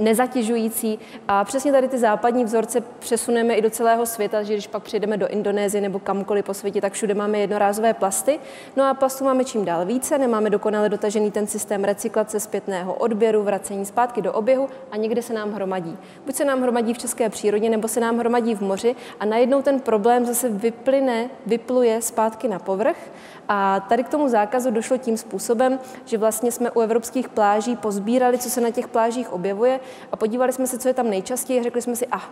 nezatěžující. 0.00 0.98
A 1.28 1.44
přesně 1.44 1.72
tady 1.72 1.88
ty 1.88 1.98
západní 1.98 2.44
vzorce 2.44 2.80
přesuneme 2.98 3.54
i 3.54 3.62
do 3.62 3.70
celého 3.70 4.06
světa, 4.06 4.42
že 4.42 4.52
když 4.52 4.66
pak 4.66 4.82
přijdeme 4.82 5.16
do 5.16 5.28
Indonésie 5.28 5.80
nebo 5.80 5.98
kamkoliv 5.98 6.44
po 6.44 6.54
světě, 6.54 6.80
tak 6.80 6.92
všude 6.92 7.14
máme 7.14 7.38
jednorázové 7.38 7.94
plasty. 7.94 8.40
No 8.76 8.84
a 8.84 8.94
plastů 8.94 9.24
máme 9.24 9.44
čím 9.44 9.64
dál 9.64 9.86
více, 9.86 10.18
nemáme 10.18 10.50
dokonale 10.50 10.88
dotažený 10.88 11.30
ten 11.30 11.46
systém 11.46 11.84
recyklace, 11.84 12.40
zpětného 12.40 12.94
odběru, 12.94 13.42
vracení 13.42 13.86
zpátky 13.86 14.22
do 14.22 14.32
oběhu 14.32 14.68
a 14.90 14.96
někde 14.96 15.22
se 15.22 15.32
nám 15.32 15.52
hromadí. 15.52 15.98
Buď 16.26 16.34
se 16.34 16.44
nám 16.44 16.62
hromadí 16.62 16.94
v 16.94 16.98
české 16.98 17.28
přírodě, 17.28 17.70
nebo 17.70 17.88
se 17.88 18.00
nám 18.00 18.18
hromadí 18.18 18.54
v 18.54 18.60
moři 18.60 18.96
a 19.20 19.24
najednou 19.24 19.62
ten 19.62 19.80
problém 19.80 20.26
zase 20.26 20.48
vyplyne, 20.48 21.30
vypluje 21.46 22.02
zpátky 22.02 22.48
na 22.48 22.58
povrch. 22.58 22.96
A 23.48 23.80
tady 23.80 24.04
k 24.04 24.08
tomu 24.08 24.28
zákazu 24.28 24.70
došlo 24.70 24.96
tím 24.96 25.16
způsobem, 25.16 25.78
že 26.04 26.18
vlastně 26.18 26.52
jsme 26.52 26.70
u 26.70 26.80
evropských 26.80 27.28
pláží 27.28 27.76
pozbírali, 27.76 28.38
co 28.38 28.50
se 28.50 28.60
na 28.60 28.70
těch 28.70 28.88
plážích 28.88 29.32
objevuje 29.32 29.80
a 30.12 30.16
podívali 30.16 30.52
jsme 30.52 30.66
se, 30.66 30.78
co 30.78 30.88
je 30.88 30.94
tam 30.94 31.10
nejčastěji 31.10 31.60
a 31.60 31.62
řekli 31.62 31.82
jsme 31.82 31.96
si, 31.96 32.06
ah, 32.06 32.24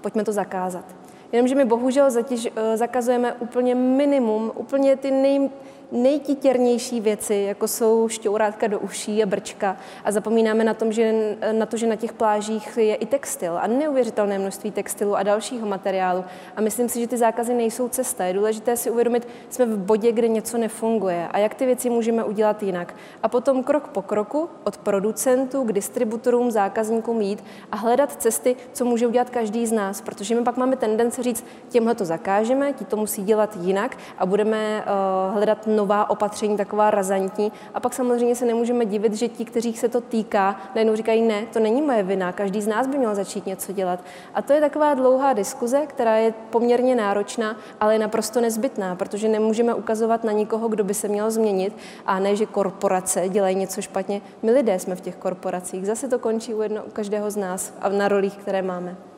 pojďme 0.00 0.24
to 0.24 0.32
zakázat. 0.32 0.84
Jenomže 1.32 1.54
my 1.54 1.64
bohužel 1.64 2.10
zatěž, 2.10 2.48
eh, 2.56 2.76
zakazujeme 2.76 3.32
úplně 3.32 3.74
minimum, 3.74 4.52
úplně 4.54 4.96
ty 4.96 5.10
nej, 5.10 5.50
nejtitěrnější 5.92 7.00
věci, 7.00 7.34
jako 7.34 7.68
jsou 7.68 8.08
šťourátka 8.08 8.66
do 8.66 8.78
uší 8.78 9.22
a 9.22 9.26
brčka 9.26 9.76
a 10.04 10.12
zapomínáme 10.12 10.64
na, 10.64 10.74
tom, 10.74 10.92
že, 10.92 11.36
na 11.52 11.66
to, 11.66 11.76
že 11.76 11.86
na 11.86 11.96
těch 11.96 12.12
plážích 12.12 12.76
je 12.76 12.94
i 12.94 13.06
textil 13.06 13.58
a 13.58 13.66
neuvěřitelné 13.66 14.38
množství 14.38 14.70
textilu 14.70 15.16
a 15.16 15.22
dalšího 15.22 15.66
materiálu. 15.66 16.24
A 16.56 16.60
myslím 16.60 16.88
si, 16.88 17.00
že 17.00 17.06
ty 17.06 17.16
zákazy 17.16 17.54
nejsou 17.54 17.88
cesta. 17.88 18.24
Je 18.24 18.34
důležité 18.34 18.76
si 18.76 18.90
uvědomit, 18.90 19.28
jsme 19.48 19.66
v 19.66 19.78
bodě, 19.78 20.12
kde 20.12 20.28
něco 20.28 20.58
nefunguje 20.58 21.28
a 21.30 21.38
jak 21.38 21.54
ty 21.54 21.66
věci 21.66 21.90
můžeme 21.90 22.24
udělat 22.24 22.62
jinak. 22.62 22.94
A 23.22 23.28
potom 23.28 23.62
krok 23.62 23.88
po 23.88 24.02
kroku 24.02 24.48
od 24.64 24.76
producentů 24.76 25.64
k 25.64 25.72
distributorům, 25.72 26.50
zákazníkům 26.50 27.20
jít 27.20 27.44
a 27.72 27.76
hledat 27.76 28.22
cesty, 28.22 28.56
co 28.72 28.84
může 28.84 29.06
udělat 29.06 29.30
každý 29.30 29.66
z 29.66 29.72
nás, 29.72 30.00
protože 30.00 30.34
my 30.34 30.42
pak 30.42 30.56
máme 30.56 30.76
tendence 30.76 31.22
říct, 31.22 31.44
těmhle 31.68 31.94
to 31.94 32.04
zakážeme, 32.04 32.72
ti 32.72 32.84
to 32.84 32.96
musí 32.96 33.22
dělat 33.22 33.56
jinak 33.60 33.96
a 34.18 34.26
budeme 34.26 34.84
uh, 34.84 35.34
hledat 35.34 35.66
nová 35.80 36.10
opatření, 36.10 36.56
taková 36.56 36.90
razantní. 36.90 37.52
A 37.74 37.80
pak 37.80 37.94
samozřejmě 37.94 38.36
se 38.36 38.44
nemůžeme 38.44 38.84
divit, 38.84 39.14
že 39.14 39.28
ti, 39.28 39.44
kteří 39.44 39.72
se 39.72 39.88
to 39.88 40.00
týká, 40.00 40.60
najednou 40.74 40.96
říkají, 40.96 41.22
ne, 41.22 41.46
to 41.52 41.60
není 41.60 41.82
moje 41.82 42.02
vina, 42.02 42.32
každý 42.32 42.62
z 42.62 42.66
nás 42.66 42.86
by 42.86 42.98
měl 42.98 43.14
začít 43.14 43.46
něco 43.46 43.72
dělat. 43.72 44.04
A 44.34 44.42
to 44.42 44.52
je 44.52 44.60
taková 44.60 44.94
dlouhá 44.94 45.32
diskuze, 45.32 45.86
která 45.86 46.16
je 46.16 46.34
poměrně 46.50 46.94
náročná, 46.94 47.56
ale 47.80 47.94
je 47.94 47.98
naprosto 47.98 48.40
nezbytná, 48.40 48.96
protože 48.96 49.28
nemůžeme 49.28 49.74
ukazovat 49.74 50.24
na 50.24 50.32
nikoho, 50.32 50.68
kdo 50.68 50.84
by 50.84 50.94
se 50.94 51.08
měl 51.08 51.30
změnit 51.30 51.76
a 52.06 52.18
ne, 52.18 52.36
že 52.36 52.46
korporace 52.46 53.28
dělají 53.28 53.56
něco 53.56 53.82
špatně. 53.82 54.20
My 54.42 54.50
lidé 54.50 54.78
jsme 54.78 54.96
v 54.96 55.00
těch 55.00 55.16
korporacích. 55.16 55.86
Zase 55.86 56.08
to 56.08 56.18
končí 56.18 56.54
u, 56.54 56.62
jedno, 56.62 56.84
u 56.84 56.90
každého 56.90 57.30
z 57.30 57.36
nás 57.36 57.72
a 57.80 57.88
na 57.88 58.08
rolích, 58.08 58.36
které 58.36 58.62
máme. 58.62 59.09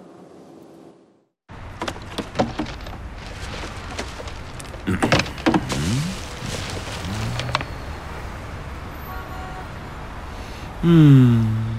Hmm. 10.82 11.71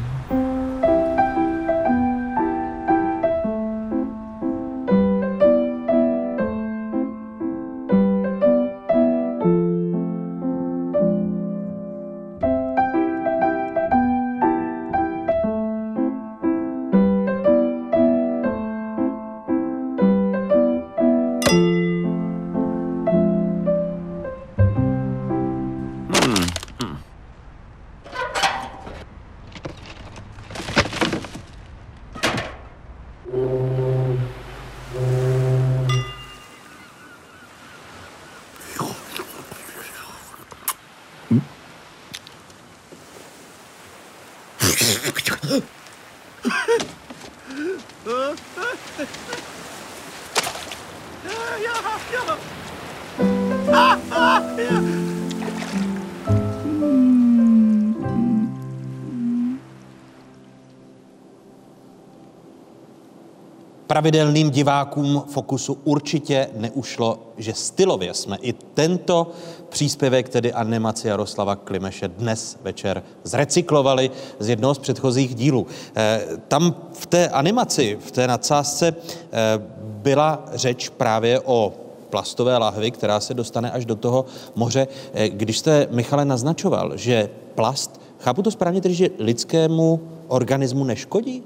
Pravidelným 64.03 64.49
divákům 64.49 65.23
Fokusu 65.27 65.77
určitě 65.83 66.49
neušlo, 66.55 67.19
že 67.37 67.53
stylově 67.53 68.13
jsme 68.13 68.37
i 68.41 68.53
tento 68.53 69.31
příspěvek, 69.69 70.29
tedy 70.29 70.53
animaci 70.53 71.07
Jaroslava 71.07 71.55
Klimeše, 71.55 72.07
dnes 72.07 72.57
večer 72.63 73.03
zrecyklovali 73.23 74.11
z 74.39 74.49
jednoho 74.49 74.75
z 74.75 74.79
předchozích 74.79 75.35
dílů. 75.35 75.67
Eh, 75.95 76.21
tam 76.47 76.75
v 76.93 77.05
té 77.05 77.29
animaci, 77.29 77.97
v 78.01 78.11
té 78.11 78.27
nadsázce 78.27 78.95
eh, 78.95 79.31
byla 79.79 80.45
řeč 80.53 80.89
právě 80.89 81.39
o 81.39 81.73
plastové 82.09 82.57
lahvi, 82.57 82.91
která 82.91 83.19
se 83.19 83.33
dostane 83.33 83.71
až 83.71 83.85
do 83.85 83.95
toho 83.95 84.25
moře. 84.55 84.87
Eh, 85.13 85.29
když 85.29 85.59
jste, 85.59 85.87
Michale, 85.91 86.25
naznačoval, 86.25 86.97
že 86.97 87.29
plast, 87.55 88.01
chápu 88.19 88.41
to 88.41 88.51
správně, 88.51 88.81
tedy, 88.81 88.93
že 88.93 89.09
lidskému 89.19 89.99
organismu 90.27 90.83
neškodí? 90.83 91.43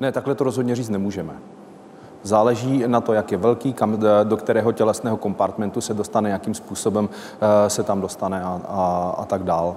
Ne, 0.00 0.12
takhle 0.12 0.34
to 0.34 0.44
rozhodně 0.44 0.76
říct 0.76 0.88
nemůžeme. 0.88 1.57
Záleží 2.22 2.84
na 2.86 3.00
to, 3.00 3.12
jak 3.12 3.32
je 3.32 3.38
velký, 3.38 3.72
kam, 3.72 3.98
do 4.24 4.36
kterého 4.36 4.72
tělesného 4.72 5.16
kompartmentu 5.16 5.80
se 5.80 5.94
dostane, 5.94 6.30
jakým 6.30 6.54
způsobem 6.54 7.08
eh, 7.40 7.70
se 7.70 7.82
tam 7.82 8.00
dostane 8.00 8.42
a, 8.42 8.60
a, 8.68 9.14
a 9.18 9.24
tak 9.24 9.42
dál. 9.42 9.76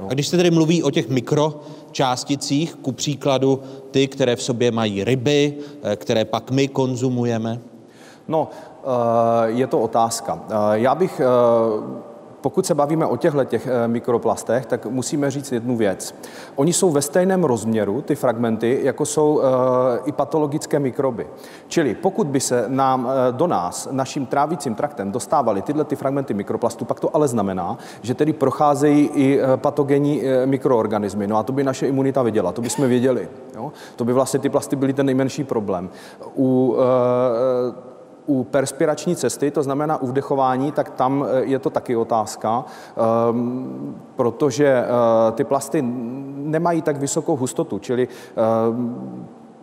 Jo. 0.00 0.06
A 0.10 0.14
když 0.14 0.28
se 0.28 0.36
tedy 0.36 0.50
mluví 0.50 0.82
o 0.82 0.90
těch 0.90 1.08
mikročásticích, 1.08 2.74
ku 2.74 2.92
příkladu 2.92 3.62
ty, 3.90 4.08
které 4.08 4.36
v 4.36 4.42
sobě 4.42 4.70
mají 4.70 5.04
ryby, 5.04 5.54
eh, 5.82 5.96
které 5.96 6.24
pak 6.24 6.50
my 6.50 6.68
konzumujeme? 6.68 7.58
No, 8.28 8.48
eh, 8.50 8.86
je 9.46 9.66
to 9.66 9.80
otázka. 9.80 10.40
Já 10.72 10.94
bych 10.94 11.20
pokud 12.42 12.66
se 12.66 12.74
bavíme 12.74 13.06
o 13.06 13.16
těchto 13.16 13.44
těch 13.44 13.66
eh, 13.66 13.88
mikroplastech, 13.88 14.66
tak 14.66 14.86
musíme 14.86 15.30
říct 15.30 15.52
jednu 15.52 15.76
věc. 15.76 16.14
Oni 16.56 16.72
jsou 16.72 16.90
ve 16.90 17.02
stejném 17.02 17.44
rozměru, 17.44 18.02
ty 18.02 18.14
fragmenty, 18.14 18.80
jako 18.82 19.06
jsou 19.06 19.34
uh, 19.34 19.42
i 20.04 20.12
patologické 20.12 20.78
mikroby. 20.78 21.26
Čili 21.68 21.94
pokud 21.94 22.26
by 22.26 22.40
se 22.40 22.64
nám 22.68 23.04
uh, 23.04 23.10
do 23.30 23.46
nás, 23.46 23.88
naším 23.90 24.26
trávicím 24.26 24.74
traktem 24.74 25.12
dostávaly 25.12 25.62
tyhle 25.62 25.84
ty 25.84 25.96
fragmenty 25.96 26.34
mikroplastu, 26.34 26.84
pak 26.84 27.00
to 27.00 27.16
ale 27.16 27.28
znamená, 27.28 27.78
že 28.02 28.14
tedy 28.14 28.32
procházejí 28.32 29.10
i 29.14 29.40
patogenní 29.56 30.22
mikroorganismy. 30.44 31.26
No 31.26 31.36
a 31.36 31.42
to 31.42 31.52
by 31.52 31.64
naše 31.64 31.86
imunita 31.86 32.22
viděla, 32.22 32.52
to 32.52 32.62
bychom 32.62 32.88
věděli. 32.88 33.28
Jo? 33.54 33.72
To 33.96 34.04
by 34.04 34.12
vlastně 34.12 34.40
ty 34.40 34.48
plasty 34.48 34.76
byly 34.76 34.92
ten 34.92 35.06
nejmenší 35.06 35.44
problém. 35.44 35.90
U 36.36 36.76
u 38.26 38.44
perspirační 38.44 39.16
cesty, 39.16 39.50
to 39.50 39.62
znamená 39.62 40.02
u 40.02 40.06
vdechování, 40.06 40.72
tak 40.72 40.90
tam 40.90 41.26
eh, 41.28 41.44
je 41.44 41.58
to 41.58 41.70
taky 41.70 41.96
otázka, 41.96 42.64
ehm, 42.96 43.94
protože 44.16 44.66
eh, 44.66 45.32
ty 45.32 45.44
plasty 45.44 45.82
nemají 46.36 46.82
tak 46.82 46.96
vysokou 46.96 47.36
hustotu, 47.36 47.78
čili 47.78 48.08
ehm, 48.36 48.96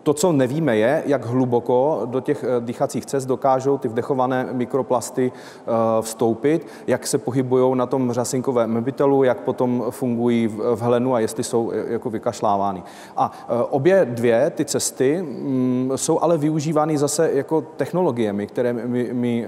to, 0.09 0.13
co 0.13 0.31
nevíme, 0.31 0.77
je, 0.77 1.03
jak 1.05 1.25
hluboko 1.25 2.01
do 2.05 2.19
těch 2.19 2.43
eh, 2.43 2.61
dýchacích 2.61 3.05
cest 3.05 3.25
dokážou 3.25 3.77
ty 3.77 3.87
vdechované 3.87 4.47
mikroplasty 4.51 5.31
eh, 5.31 5.71
vstoupit, 6.01 6.67
jak 6.87 7.07
se 7.07 7.17
pohybují 7.17 7.77
na 7.77 7.85
tom 7.85 8.11
řasinkovém 8.11 8.71
mebitelu, 8.71 9.23
jak 9.23 9.39
potom 9.39 9.85
fungují 9.89 10.47
v 10.47 10.81
hlenu 10.81 11.15
a 11.15 11.19
jestli 11.19 11.43
jsou 11.43 11.71
eh, 11.71 11.93
jako 11.93 12.09
vykašlávány. 12.09 12.83
A 13.17 13.31
obě 13.69 14.05
dvě 14.05 14.49
ty 14.49 14.65
cesty 14.65 15.21
mm, 15.21 15.91
jsou 15.95 16.19
ale 16.19 16.37
využívány 16.37 16.97
zase 16.97 17.31
jako 17.33 17.61
technologiemi, 17.61 18.47
které 18.47 18.73
my, 18.73 19.09
my 19.13 19.47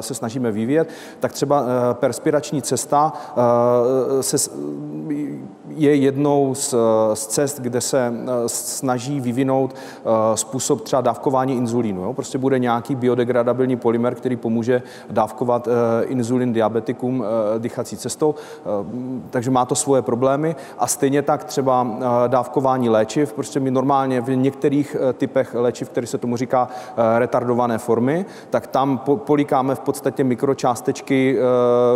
se 0.00 0.14
snažíme 0.14 0.52
vyvíjet. 0.52 0.88
Tak 1.20 1.32
třeba 1.32 1.64
perspirační 1.92 2.62
cesta 2.62 3.12
se, 4.20 4.50
je 5.68 5.94
jednou 5.94 6.54
z, 6.54 6.74
z 7.14 7.26
cest, 7.26 7.60
kde 7.60 7.80
se 7.80 8.12
snaží 8.46 9.20
vyvinout 9.20 9.74
způsob 10.34 10.80
třeba 10.80 11.02
dávkování 11.02 11.56
inzulínu. 11.56 12.02
Jo? 12.02 12.14
Prostě 12.14 12.38
bude 12.38 12.58
nějaký 12.58 12.94
biodegradabilní 12.94 13.76
polymer, 13.76 14.14
který 14.14 14.36
pomůže 14.36 14.82
dávkovat 15.10 15.68
eh, 15.68 16.04
inzulin 16.04 16.52
diabetikům 16.52 17.24
eh, 17.24 17.58
dýchací 17.58 17.96
cestou, 17.96 18.34
takže 19.30 19.50
má 19.50 19.64
to 19.64 19.74
svoje 19.74 20.02
problémy. 20.02 20.56
A 20.78 20.86
stejně 20.86 21.22
tak 21.22 21.44
třeba 21.44 21.86
dávkování 22.26 22.88
léčiv, 22.88 23.32
prostě 23.32 23.60
my 23.60 23.70
normálně 23.70 24.20
v 24.20 24.36
některých 24.36 24.96
typech 25.12 25.54
léčiv, 25.54 25.88
který 25.88 26.06
se 26.06 26.18
tomu 26.18 26.36
říká 26.36 26.68
retardované 27.18 27.78
formy, 27.78 28.26
tak 28.50 28.66
tam 28.66 28.98
polikáme 29.16 29.74
v 29.74 29.80
podstatě 29.80 30.24
mikročástečky 30.24 31.38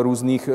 různých 0.02 0.50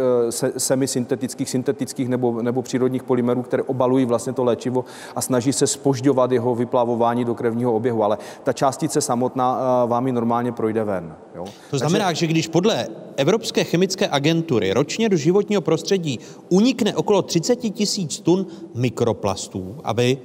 semisyntetických, 0.58 1.50
syntetických 1.50 2.10
nebo, 2.10 2.42
nebo 2.42 2.62
přírodních 2.62 3.04
polymerů, 3.04 3.42
které 3.42 3.64
obalují 3.64 4.06
vlastně 4.06 4.34
to 4.34 4.44
léčivo 4.44 4.86
a 5.16 5.22
snaží 5.22 5.54
se 5.54 5.68
spožďovat 5.68 6.32
jeho 6.32 6.56
vyplavování 6.56 7.09
dostání 7.10 7.26
do 7.26 7.36
krevního 7.36 7.74
oběhu, 7.74 8.04
ale 8.04 8.18
ta 8.44 8.54
částice 8.54 9.02
samotná 9.02 9.60
eh, 9.60 9.88
vámi 9.88 10.12
normálně 10.12 10.52
projde 10.52 10.84
ven. 10.84 11.16
Jo? 11.36 11.46
To 11.70 11.78
znamená, 11.78 12.06
Takže... 12.06 12.20
že 12.20 12.28
když 12.28 12.48
podle 12.48 12.88
Evropské 13.18 13.64
chemické 13.64 14.08
agentury 14.08 14.74
ročně 14.74 15.10
do 15.10 15.18
životního 15.18 15.62
prostředí 15.62 16.20
unikne 16.50 16.96
okolo 16.96 17.22
30 17.22 17.56
tisíc 17.56 18.20
tun 18.20 18.48
mikroplastů, 18.76 19.76
a 19.84 19.94
vy 19.94 20.18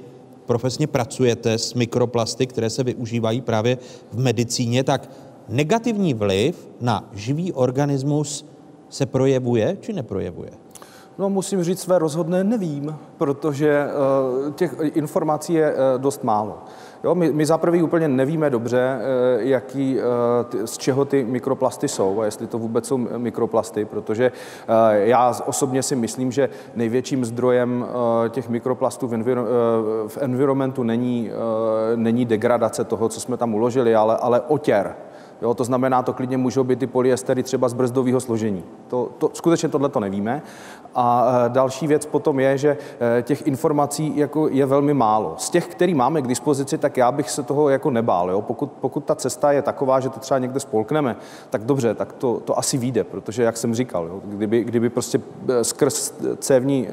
profesně 0.45 0.87
pracujete 0.87 1.57
s 1.57 1.73
mikroplasty, 1.73 2.47
které 2.47 2.69
se 2.69 2.83
využívají 2.83 3.41
právě 3.41 3.77
v 4.11 4.17
medicíně, 4.17 4.83
tak 4.83 5.09
negativní 5.49 6.13
vliv 6.13 6.69
na 6.81 7.09
živý 7.13 7.53
organismus 7.53 8.45
se 8.89 9.05
projevuje 9.05 9.77
či 9.81 9.93
neprojevuje? 9.93 10.64
No, 11.17 11.29
musím 11.29 11.63
říct 11.63 11.81
své 11.81 11.99
rozhodné 11.99 12.43
nevím, 12.43 12.95
protože 13.17 13.87
uh, 14.45 14.53
těch 14.53 14.75
informací 14.93 15.53
je 15.53 15.73
uh, 15.73 16.01
dost 16.01 16.23
málo. 16.23 16.57
Jo, 17.03 17.15
my, 17.15 17.31
my 17.31 17.45
za 17.45 17.57
prvý 17.57 17.83
úplně 17.83 18.07
nevíme 18.07 18.49
dobře, 18.49 18.97
uh, 18.97 19.41
jaký, 19.41 19.97
z 20.65 20.77
čeho 20.77 21.05
ty 21.05 21.23
mikroplasty 21.23 21.87
jsou 21.87 22.21
a 22.21 22.25
jestli 22.25 22.47
to 22.47 22.59
vůbec 22.59 22.87
jsou 22.87 22.97
mikroplasty, 22.97 23.85
protože 23.85 24.31
já 24.91 25.35
osobně 25.45 25.83
si 25.83 25.95
myslím, 25.95 26.31
že 26.31 26.49
největším 26.75 27.25
zdrojem 27.25 27.85
těch 28.29 28.49
mikroplastů 28.49 29.07
v, 29.07 29.13
enviro, 29.13 29.45
v 30.07 30.17
environmentu 30.21 30.83
není, 30.83 31.31
není 31.95 32.25
degradace 32.25 32.83
toho, 32.83 33.09
co 33.09 33.19
jsme 33.19 33.37
tam 33.37 33.53
uložili, 33.53 33.95
ale, 33.95 34.17
ale 34.17 34.41
otěr. 34.41 34.95
Jo, 35.41 35.53
to 35.53 35.63
znamená, 35.63 36.03
to 36.03 36.13
klidně 36.13 36.37
můžou 36.37 36.63
být 36.63 36.79
ty 36.79 36.87
polyestery 36.87 37.43
třeba 37.43 37.69
z 37.69 37.73
brzdového 37.73 38.19
složení. 38.19 38.63
To, 38.87 39.09
to, 39.17 39.29
skutečně 39.33 39.69
tohle 39.69 39.89
to 39.89 39.99
nevíme. 39.99 40.41
A 40.95 41.25
e, 41.45 41.49
další 41.49 41.87
věc 41.87 42.05
potom 42.05 42.39
je, 42.39 42.57
že 42.57 42.77
e, 43.17 43.21
těch 43.21 43.47
informací 43.47 44.17
jako 44.17 44.47
je 44.47 44.65
velmi 44.65 44.93
málo. 44.93 45.35
Z 45.37 45.49
těch, 45.49 45.67
který 45.67 45.93
máme 45.93 46.21
k 46.21 46.27
dispozici, 46.27 46.77
tak 46.77 46.97
já 46.97 47.11
bych 47.11 47.29
se 47.29 47.43
toho 47.43 47.69
jako 47.69 47.91
nebál. 47.91 48.31
Jo? 48.31 48.41
Pokud, 48.41 48.71
pokud 48.81 49.05
ta 49.05 49.15
cesta 49.15 49.51
je 49.51 49.61
taková, 49.61 49.99
že 49.99 50.09
to 50.09 50.19
třeba 50.19 50.39
někde 50.39 50.59
spolkneme, 50.59 51.15
tak 51.49 51.63
dobře, 51.63 51.93
tak 51.93 52.13
to, 52.13 52.41
to 52.45 52.59
asi 52.59 52.77
vyjde, 52.77 53.03
protože, 53.03 53.43
jak 53.43 53.57
jsem 53.57 53.75
říkal, 53.75 54.05
jo? 54.07 54.19
Kdyby, 54.25 54.63
kdyby 54.63 54.89
prostě 54.89 55.21
e, 55.47 55.63
skrz 55.63 56.13
cévní, 56.37 56.87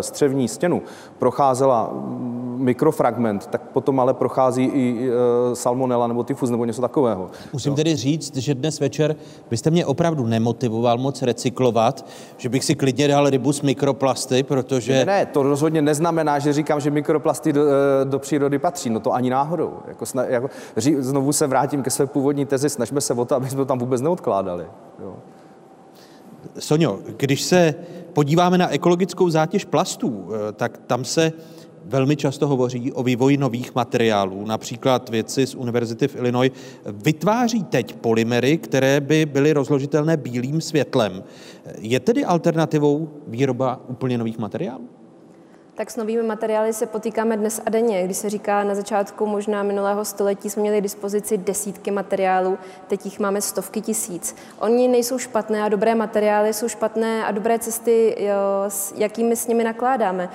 střevní 0.00 0.48
stěnu 0.48 0.82
procházela 1.18 1.90
mm, 1.92 2.56
mikrofragment, 2.58 3.46
tak 3.46 3.62
potom 3.62 4.00
ale 4.00 4.14
prochází 4.14 4.64
i 4.64 5.10
salmonella 5.54 6.06
nebo 6.06 6.24
tyfus 6.24 6.50
nebo 6.50 6.64
něco 6.64 6.80
takového. 6.80 7.30
Musím 7.52 7.74
tedy 7.74 7.87
říct, 7.96 8.36
že 8.36 8.54
dnes 8.54 8.80
večer 8.80 9.16
byste 9.50 9.70
mě 9.70 9.86
opravdu 9.86 10.26
nemotivoval 10.26 10.98
moc 10.98 11.22
recyklovat, 11.22 12.06
že 12.36 12.48
bych 12.48 12.64
si 12.64 12.74
klidně 12.74 13.08
dal 13.08 13.30
rybu 13.30 13.52
s 13.52 13.62
mikroplasty, 13.62 14.42
protože... 14.42 14.92
Ne, 14.92 15.04
ne, 15.04 15.26
to 15.26 15.42
rozhodně 15.42 15.82
neznamená, 15.82 16.38
že 16.38 16.52
říkám, 16.52 16.80
že 16.80 16.90
mikroplasty 16.90 17.52
do, 17.52 17.62
eh, 17.62 18.04
do 18.04 18.18
přírody 18.18 18.58
patří. 18.58 18.90
No 18.90 19.00
to 19.00 19.12
ani 19.12 19.30
náhodou. 19.30 19.72
Jako, 19.88 20.06
sna, 20.06 20.24
jako, 20.24 20.50
ří, 20.76 20.96
znovu 20.98 21.32
se 21.32 21.46
vrátím 21.46 21.82
ke 21.82 21.90
své 21.90 22.06
původní 22.06 22.46
tezi, 22.46 22.70
snažíme 22.70 23.00
se 23.00 23.14
o 23.14 23.24
to, 23.24 23.34
aby 23.34 23.48
jsme 23.48 23.56
to 23.56 23.64
tam 23.64 23.78
vůbec 23.78 24.00
neodkládali. 24.00 24.66
Jo. 25.02 25.16
Sonio, 26.58 26.98
když 27.16 27.42
se 27.42 27.74
podíváme 28.12 28.58
na 28.58 28.72
ekologickou 28.72 29.30
zátěž 29.30 29.64
plastů, 29.64 30.28
eh, 30.28 30.52
tak 30.52 30.78
tam 30.86 31.04
se 31.04 31.32
velmi 31.88 32.16
často 32.16 32.46
hovoří 32.46 32.92
o 32.92 33.02
vývoji 33.02 33.36
nových 33.36 33.74
materiálů. 33.74 34.44
Například 34.46 35.08
vědci 35.08 35.46
z 35.46 35.54
Univerzity 35.54 36.08
v 36.08 36.16
Illinois 36.16 36.52
vytváří 36.86 37.64
teď 37.64 37.94
polymery, 37.94 38.58
které 38.58 39.00
by 39.00 39.26
byly 39.26 39.52
rozložitelné 39.52 40.16
bílým 40.16 40.60
světlem. 40.60 41.24
Je 41.78 42.00
tedy 42.00 42.24
alternativou 42.24 43.08
výroba 43.26 43.80
úplně 43.88 44.18
nových 44.18 44.38
materiálů? 44.38 44.97
Tak 45.78 45.90
s 45.90 45.96
novými 45.96 46.22
materiály 46.22 46.72
se 46.72 46.86
potýkáme 46.86 47.36
dnes 47.36 47.60
a 47.66 47.70
denně. 47.70 48.04
Když 48.04 48.16
se 48.16 48.30
říká 48.30 48.64
na 48.64 48.74
začátku 48.74 49.26
možná 49.26 49.62
minulého 49.62 50.04
století 50.04 50.50
jsme 50.50 50.62
měli 50.62 50.78
k 50.78 50.82
dispozici 50.82 51.38
desítky 51.38 51.90
materiálů, 51.90 52.58
teď 52.86 53.04
jich 53.04 53.20
máme 53.20 53.40
stovky 53.40 53.80
tisíc. 53.80 54.36
Oni 54.58 54.88
nejsou 54.88 55.18
špatné 55.18 55.62
a 55.62 55.68
dobré 55.68 55.94
materiály, 55.94 56.54
jsou 56.54 56.68
špatné 56.68 57.24
a 57.24 57.30
dobré 57.30 57.58
cesty, 57.58 58.16
s 58.68 58.94
jakými 58.96 59.36
s 59.36 59.46
nimi 59.46 59.64
nakládáme. 59.64 60.28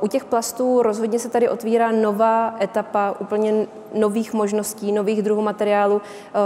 U 0.00 0.08
těch 0.08 0.24
plastů 0.24 0.82
rozhodně 0.82 1.18
se 1.18 1.28
tady 1.28 1.48
otvírá 1.48 1.92
nová 1.92 2.56
etapa 2.60 3.14
úplně 3.20 3.66
nových 3.94 4.32
možností, 4.32 4.92
nových 4.92 5.22
druhů 5.22 5.42
materiálu. 5.42 6.02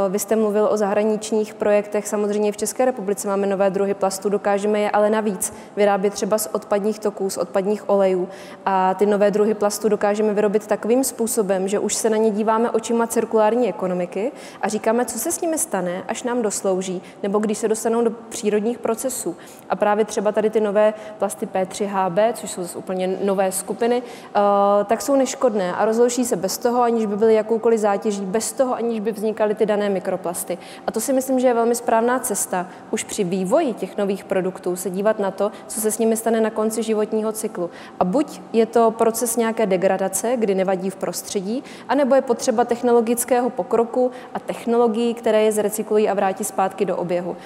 Vy 0.08 0.18
jste 0.18 0.36
mluvil 0.36 0.68
o 0.70 0.76
zahraničních 0.76 1.54
projektech, 1.54 2.08
samozřejmě 2.08 2.52
v 2.52 2.56
České 2.56 2.84
republice 2.84 3.28
máme 3.28 3.46
nové 3.46 3.70
druhy 3.70 3.94
plastů, 3.94 4.28
dokážeme 4.28 4.80
je 4.80 4.90
ale 4.90 5.10
navíc 5.10 5.54
vyrábět 5.76 6.12
třeba 6.12 6.38
z 6.38 6.48
odpadních 6.52 6.98
toků, 6.98 7.30
z 7.30 7.36
odpadních 7.36 7.88
olejů. 7.88 8.28
A 8.66 8.94
ty 8.94 9.06
nové 9.06 9.30
druhy 9.30 9.54
plastu 9.54 9.88
dokážeme 9.88 10.34
vyrobit 10.34 10.66
takovým 10.66 11.04
způsobem, 11.04 11.68
že 11.68 11.78
už 11.78 11.94
se 11.94 12.10
na 12.10 12.16
ně 12.16 12.30
díváme 12.30 12.70
očima 12.70 13.06
cirkulární 13.06 13.68
ekonomiky 13.68 14.32
a 14.62 14.68
říkáme, 14.68 15.04
co 15.04 15.18
se 15.18 15.32
s 15.32 15.40
nimi 15.40 15.58
stane, 15.58 16.02
až 16.08 16.22
nám 16.22 16.42
doslouží, 16.42 17.02
nebo 17.22 17.38
když 17.38 17.58
se 17.58 17.68
dostanou 17.68 18.04
do 18.04 18.10
přírodních 18.10 18.78
procesů. 18.78 19.36
A 19.68 19.76
právě 19.76 20.04
třeba 20.04 20.32
tady 20.32 20.50
ty 20.50 20.60
nové 20.60 20.94
plasty 21.18 21.46
P3HB, 21.46 22.32
což 22.32 22.50
jsou 22.50 22.78
úplně 22.78 23.18
nové 23.24 23.52
skupiny, 23.52 24.02
eh, 24.02 24.84
tak 24.84 25.02
jsou 25.02 25.16
neškodné 25.16 25.74
a 25.74 25.84
rozlouší 25.84 26.24
se 26.24 26.36
bez 26.36 26.58
toho, 26.58 26.82
aniž 26.82 27.06
by 27.06 27.16
byly 27.16 27.31
jakoukoliv 27.34 27.80
zátěží, 27.80 28.22
bez 28.22 28.52
toho, 28.52 28.74
aniž 28.74 29.00
by 29.00 29.12
vznikaly 29.12 29.54
ty 29.54 29.66
dané 29.66 29.88
mikroplasty. 29.88 30.58
A 30.86 30.92
to 30.92 31.00
si 31.00 31.12
myslím, 31.12 31.40
že 31.40 31.46
je 31.46 31.54
velmi 31.54 31.74
správná 31.74 32.18
cesta. 32.18 32.66
Už 32.90 33.04
při 33.04 33.24
vývoji 33.24 33.74
těch 33.74 33.96
nových 33.96 34.24
produktů 34.24 34.76
se 34.76 34.90
dívat 34.90 35.18
na 35.18 35.30
to, 35.30 35.50
co 35.66 35.80
se 35.80 35.90
s 35.90 35.98
nimi 35.98 36.16
stane 36.16 36.40
na 36.40 36.50
konci 36.50 36.82
životního 36.82 37.32
cyklu. 37.32 37.70
A 38.00 38.04
buď 38.04 38.22
Buď 38.22 38.40
je 38.52 38.66
to 38.66 38.90
proces 38.90 39.36
nějaké 39.36 39.66
degradace, 39.66 40.36
kdy 40.38 40.54
nevadí 40.54 40.90
v 40.90 40.96
prostředí, 40.96 41.62
anebo 41.88 42.14
je 42.14 42.22
potřeba 42.22 42.64
technologického 42.64 43.50
pokroku 43.50 44.10
a 44.34 44.38
technologií, 44.38 45.14
které 45.14 45.42
je 45.42 45.52
zrecyklují 45.52 46.08
a 46.08 46.14
vrátí 46.14 46.44
zpátky 46.44 46.84
do 46.84 46.96
oběhu. 46.96 47.36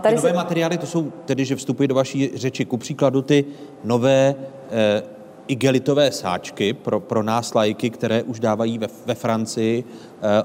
Tady 0.00 0.14
ty 0.14 0.16
nové 0.16 0.30
se... 0.30 0.36
materiály, 0.36 0.78
to 0.78 0.86
jsou 0.86 1.12
tedy, 1.24 1.44
že 1.44 1.56
vstupují 1.56 1.88
do 1.88 1.94
vaší 1.94 2.30
řeči, 2.34 2.64
ku 2.64 2.76
příkladu 2.76 3.22
ty 3.22 3.44
nové 3.84 4.34
eh, 4.70 5.02
igelitové 5.48 6.12
sáčky 6.12 6.72
pro, 6.72 7.00
pro 7.00 7.22
nás 7.22 7.54
lajky, 7.54 7.90
které 7.90 8.22
už 8.22 8.40
dávají 8.40 8.78
ve, 8.78 8.86
ve 9.06 9.14
Francii 9.14 9.84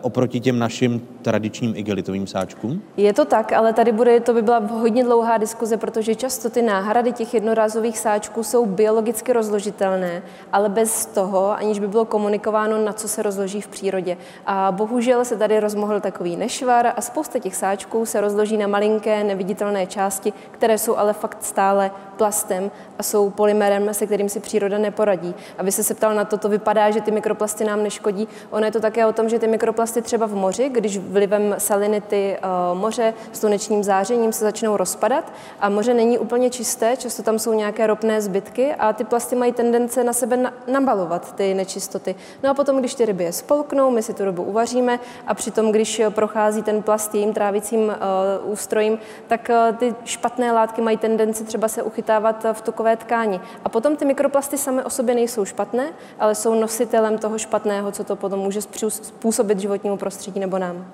oproti 0.02 0.40
těm 0.40 0.60
našim 0.60 1.08
tradičním 1.22 1.76
igelitovým 1.76 2.28
sáčkům? 2.28 2.82
Je 2.98 3.14
to 3.14 3.26
tak, 3.26 3.54
ale 3.54 3.74
tady 3.74 3.92
bude, 3.92 4.20
to 4.20 4.34
by 4.34 4.42
byla 4.42 4.58
hodně 4.60 5.04
dlouhá 5.04 5.38
diskuze, 5.38 5.78
protože 5.78 6.16
často 6.16 6.50
ty 6.50 6.62
náhrady 6.62 7.12
těch 7.12 7.34
jednorázových 7.34 7.98
sáčků 7.98 8.44
jsou 8.44 8.66
biologicky 8.66 9.34
rozložitelné, 9.34 10.24
ale 10.54 10.70
bez 10.70 11.06
toho, 11.06 11.58
aniž 11.58 11.80
by 11.80 11.88
bylo 11.88 12.06
komunikováno, 12.06 12.86
na 12.86 12.94
co 12.94 13.08
se 13.08 13.24
rozloží 13.24 13.62
v 13.62 13.68
přírodě. 13.68 14.18
A 14.46 14.72
bohužel 14.72 15.26
se 15.26 15.38
tady 15.38 15.60
rozmohl 15.60 16.00
takový 16.00 16.36
nešvar 16.36 16.94
a 16.96 17.02
spousta 17.02 17.40
těch 17.40 17.56
sáčků 17.56 18.06
se 18.06 18.22
rozloží 18.22 18.58
na 18.58 18.68
malinké 18.68 19.24
neviditelné 19.24 19.88
části, 19.88 20.34
které 20.52 20.78
jsou 20.78 20.98
ale 20.98 21.14
fakt 21.14 21.44
stále 21.44 21.92
plastem 22.18 22.72
a 23.00 23.04
jsou 23.04 23.30
polymerem, 23.30 23.94
se 23.94 24.06
kterým 24.06 24.30
si 24.30 24.40
příroda 24.40 24.78
neporadí. 24.78 25.36
Aby 25.58 25.72
se 25.72 25.84
se 25.84 25.94
ptal 25.94 26.16
na 26.16 26.26
to, 26.26 26.38
to 26.38 26.50
vypadá, 26.50 26.92
že 26.92 27.02
ty 27.02 27.12
mikroplasty 27.12 27.64
nám 27.66 27.84
neškodí. 27.84 28.28
Ono 28.50 28.66
je 28.66 28.72
to 28.72 28.80
také 28.80 29.06
o 29.06 29.14
tom, 29.14 29.30
že 29.30 29.40
ty 29.40 29.48
mikroplasty 29.62 30.02
třeba 30.02 30.26
v 30.26 30.36
moři, 30.36 30.70
když 30.70 30.98
vlivem 30.98 31.56
salinity 31.58 32.38
uh, 32.74 32.80
moře 32.80 33.14
slunečním 33.32 33.84
zářením 33.84 34.34
se 34.34 34.46
začnou 34.46 34.78
rozpadat 34.78 35.34
a 35.60 35.70
moře 35.70 35.94
není 35.94 36.18
úplně 36.18 36.50
čisté, 36.50 36.98
často 36.98 37.24
tam 37.24 37.40
jsou 37.40 37.54
nějaké 37.54 37.88
ropné 37.88 38.22
zbytky 38.22 38.76
a 38.76 38.94
ty 38.94 39.04
plasty 39.04 39.36
mají 39.36 39.54
tendence 39.54 40.04
na 40.04 40.14
sebe 40.14 40.38
na, 40.38 40.54
nabalovat 40.68 41.36
ty 41.36 41.54
nečistoty. 41.54 42.16
No 42.44 42.50
a 42.50 42.54
potom, 42.54 42.80
když 42.80 42.96
ty 42.96 43.06
ryby 43.06 43.24
je 43.24 43.34
spolknou, 43.34 43.92
my 43.92 44.04
si 44.04 44.14
tu 44.14 44.26
rybu 44.26 44.44
uvaříme 44.44 45.00
a 45.28 45.34
přitom, 45.34 45.72
když 45.72 46.02
prochází 46.10 46.64
ten 46.64 46.82
plast 46.82 47.16
jejím 47.16 47.34
trávicím 47.34 47.80
uh, 47.80 48.52
ústrojím, 48.52 48.98
tak 49.28 49.50
uh, 49.50 49.78
ty 49.78 49.96
špatné 50.06 50.52
látky 50.52 50.82
mají 50.82 50.98
tendenci 50.98 51.44
třeba 51.44 51.68
se 51.68 51.84
uchytávat 51.84 52.46
v 52.54 52.62
tukové 52.62 52.98
tkáni. 52.98 53.40
A 53.66 53.70
potom 53.70 53.96
ty 53.96 54.06
mikroplasty 54.06 54.58
samy 54.58 54.84
o 54.84 54.90
sobě 54.90 55.16
nejsou 55.16 55.46
špatné, 55.46 55.90
ale 56.20 56.36
jsou 56.36 56.54
nositelem 56.54 57.18
toho 57.18 57.38
špatného, 57.38 57.92
co 57.92 58.04
to 58.04 58.16
potom 58.16 58.40
může 58.40 58.62
způsobit 58.90 59.51
způsobit 59.52 59.60
životnímu 59.60 59.98
prostředí 59.98 60.40
nebo 60.40 60.60
nám. 60.60 60.86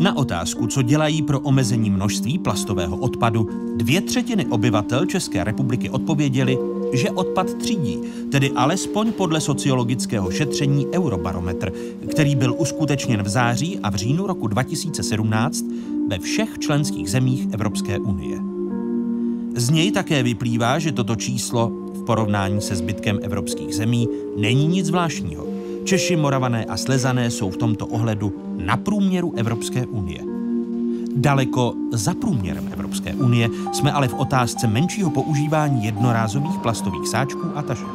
Na 0.00 0.16
otázku, 0.16 0.66
co 0.66 0.82
dělají 0.82 1.22
pro 1.22 1.40
omezení 1.40 1.90
množství 1.90 2.38
plastového 2.38 2.96
odpadu, 2.96 3.48
dvě 3.76 4.00
třetiny 4.00 4.46
obyvatel 4.46 5.06
České 5.06 5.44
republiky 5.44 5.90
odpověděli, 5.90 6.58
že 6.92 7.10
odpad 7.10 7.54
třídí, 7.54 7.98
tedy 8.32 8.50
alespoň 8.50 9.12
podle 9.12 9.40
sociologického 9.40 10.30
šetření 10.30 10.86
Eurobarometr, 10.92 11.72
který 12.10 12.36
byl 12.36 12.54
uskutečněn 12.58 13.22
v 13.22 13.28
září 13.28 13.78
a 13.82 13.90
v 13.90 13.94
říjnu 13.94 14.26
roku 14.26 14.46
2017 14.46 15.64
ve 16.08 16.18
všech 16.18 16.58
členských 16.58 17.10
zemích 17.10 17.46
Evropské 17.52 17.98
unie. 17.98 18.38
Z 19.56 19.70
něj 19.70 19.92
také 19.92 20.22
vyplývá, 20.22 20.78
že 20.78 20.92
toto 20.92 21.16
číslo 21.16 21.70
v 21.94 22.04
porovnání 22.04 22.60
se 22.60 22.76
zbytkem 22.76 23.20
evropských 23.22 23.74
zemí 23.74 24.08
není 24.36 24.66
nic 24.66 24.86
zvláštního. 24.86 25.51
Češi, 25.84 26.16
Moravané 26.16 26.64
a 26.64 26.76
Slezané 26.76 27.30
jsou 27.30 27.50
v 27.50 27.56
tomto 27.56 27.86
ohledu 27.86 28.32
na 28.56 28.76
průměru 28.76 29.32
Evropské 29.36 29.86
unie. 29.86 30.20
Daleko 31.16 31.74
za 31.92 32.14
průměrem 32.14 32.68
Evropské 32.72 33.14
unie 33.14 33.48
jsme 33.72 33.92
ale 33.92 34.08
v 34.08 34.14
otázce 34.14 34.66
menšího 34.66 35.10
používání 35.10 35.84
jednorázových 35.84 36.58
plastových 36.58 37.08
sáčků 37.08 37.46
a 37.54 37.62
tašek. 37.62 37.86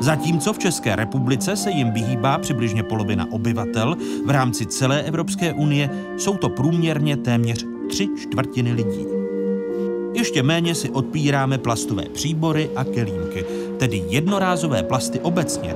Zatímco 0.00 0.52
v 0.52 0.58
České 0.58 0.96
republice 0.96 1.56
se 1.56 1.70
jim 1.70 1.90
vyhýbá 1.92 2.38
přibližně 2.38 2.82
polovina 2.82 3.26
obyvatel, 3.30 3.96
v 4.26 4.30
rámci 4.30 4.66
celé 4.66 5.02
Evropské 5.02 5.52
unie 5.52 5.90
jsou 6.16 6.36
to 6.36 6.48
průměrně 6.48 7.16
téměř 7.16 7.66
tři 7.88 8.08
čtvrtiny 8.16 8.72
lidí. 8.72 9.06
Ještě 10.14 10.42
méně 10.42 10.74
si 10.74 10.90
odpíráme 10.90 11.58
plastové 11.58 12.02
příbory 12.02 12.70
a 12.76 12.84
kelímky, 12.84 13.44
tedy 13.78 14.04
jednorázové 14.08 14.82
plasty 14.82 15.20
obecně, 15.20 15.74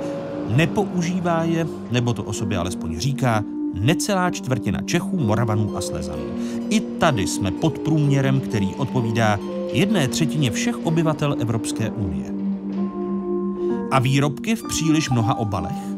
Nepoužívá 0.56 1.42
je, 1.42 1.66
nebo 1.90 2.12
to 2.12 2.22
o 2.22 2.32
sobě 2.32 2.58
alespoň 2.58 2.98
říká, 2.98 3.44
necelá 3.74 4.30
čtvrtina 4.30 4.80
Čechů, 4.82 5.16
Moravanů 5.20 5.76
a 5.76 5.80
Slezanů. 5.80 6.22
I 6.70 6.80
tady 6.80 7.26
jsme 7.26 7.50
pod 7.50 7.78
průměrem, 7.78 8.40
který 8.40 8.74
odpovídá 8.74 9.38
jedné 9.72 10.08
třetině 10.08 10.50
všech 10.50 10.86
obyvatel 10.86 11.36
Evropské 11.40 11.90
unie. 11.90 12.32
A 13.90 13.98
výrobky 13.98 14.56
v 14.56 14.68
příliš 14.68 15.10
mnoha 15.10 15.34
obalech. 15.34 15.92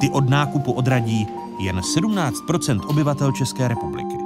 Ty 0.00 0.10
od 0.10 0.30
nákupu 0.30 0.72
odradí 0.72 1.26
jen 1.60 1.78
17% 1.78 2.80
obyvatel 2.86 3.32
České 3.32 3.68
republiky. 3.68 4.16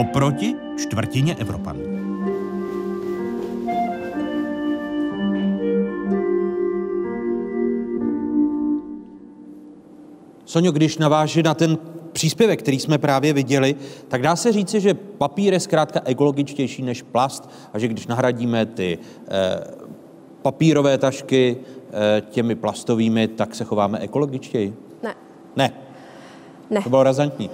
Oproti 0.00 0.54
čtvrtině 0.76 1.34
Evropanů. 1.34 1.93
Sonio, 10.54 10.72
když 10.72 10.98
naváží 10.98 11.42
na 11.42 11.54
ten 11.54 11.78
příspěvek, 12.12 12.62
který 12.62 12.80
jsme 12.80 12.98
právě 12.98 13.32
viděli, 13.32 13.74
tak 14.08 14.22
dá 14.22 14.36
se 14.36 14.52
říci, 14.52 14.80
že 14.80 14.94
papír 14.94 15.52
je 15.52 15.60
zkrátka 15.60 16.00
ekologičtější 16.04 16.82
než 16.82 17.02
plast 17.02 17.50
a 17.72 17.78
že 17.78 17.88
když 17.88 18.06
nahradíme 18.06 18.66
ty 18.66 18.98
eh, 18.98 19.30
papírové 20.42 20.98
tašky 20.98 21.56
eh, 21.56 22.22
těmi 22.30 22.54
plastovými, 22.54 23.28
tak 23.28 23.54
se 23.54 23.64
chováme 23.64 23.98
ekologičtěji? 23.98 24.74
Ne. 25.02 25.14
Ne. 25.56 25.72
Ne. 26.70 26.82
To 26.82 26.90
bylo 26.90 27.02
razantní. 27.02 27.50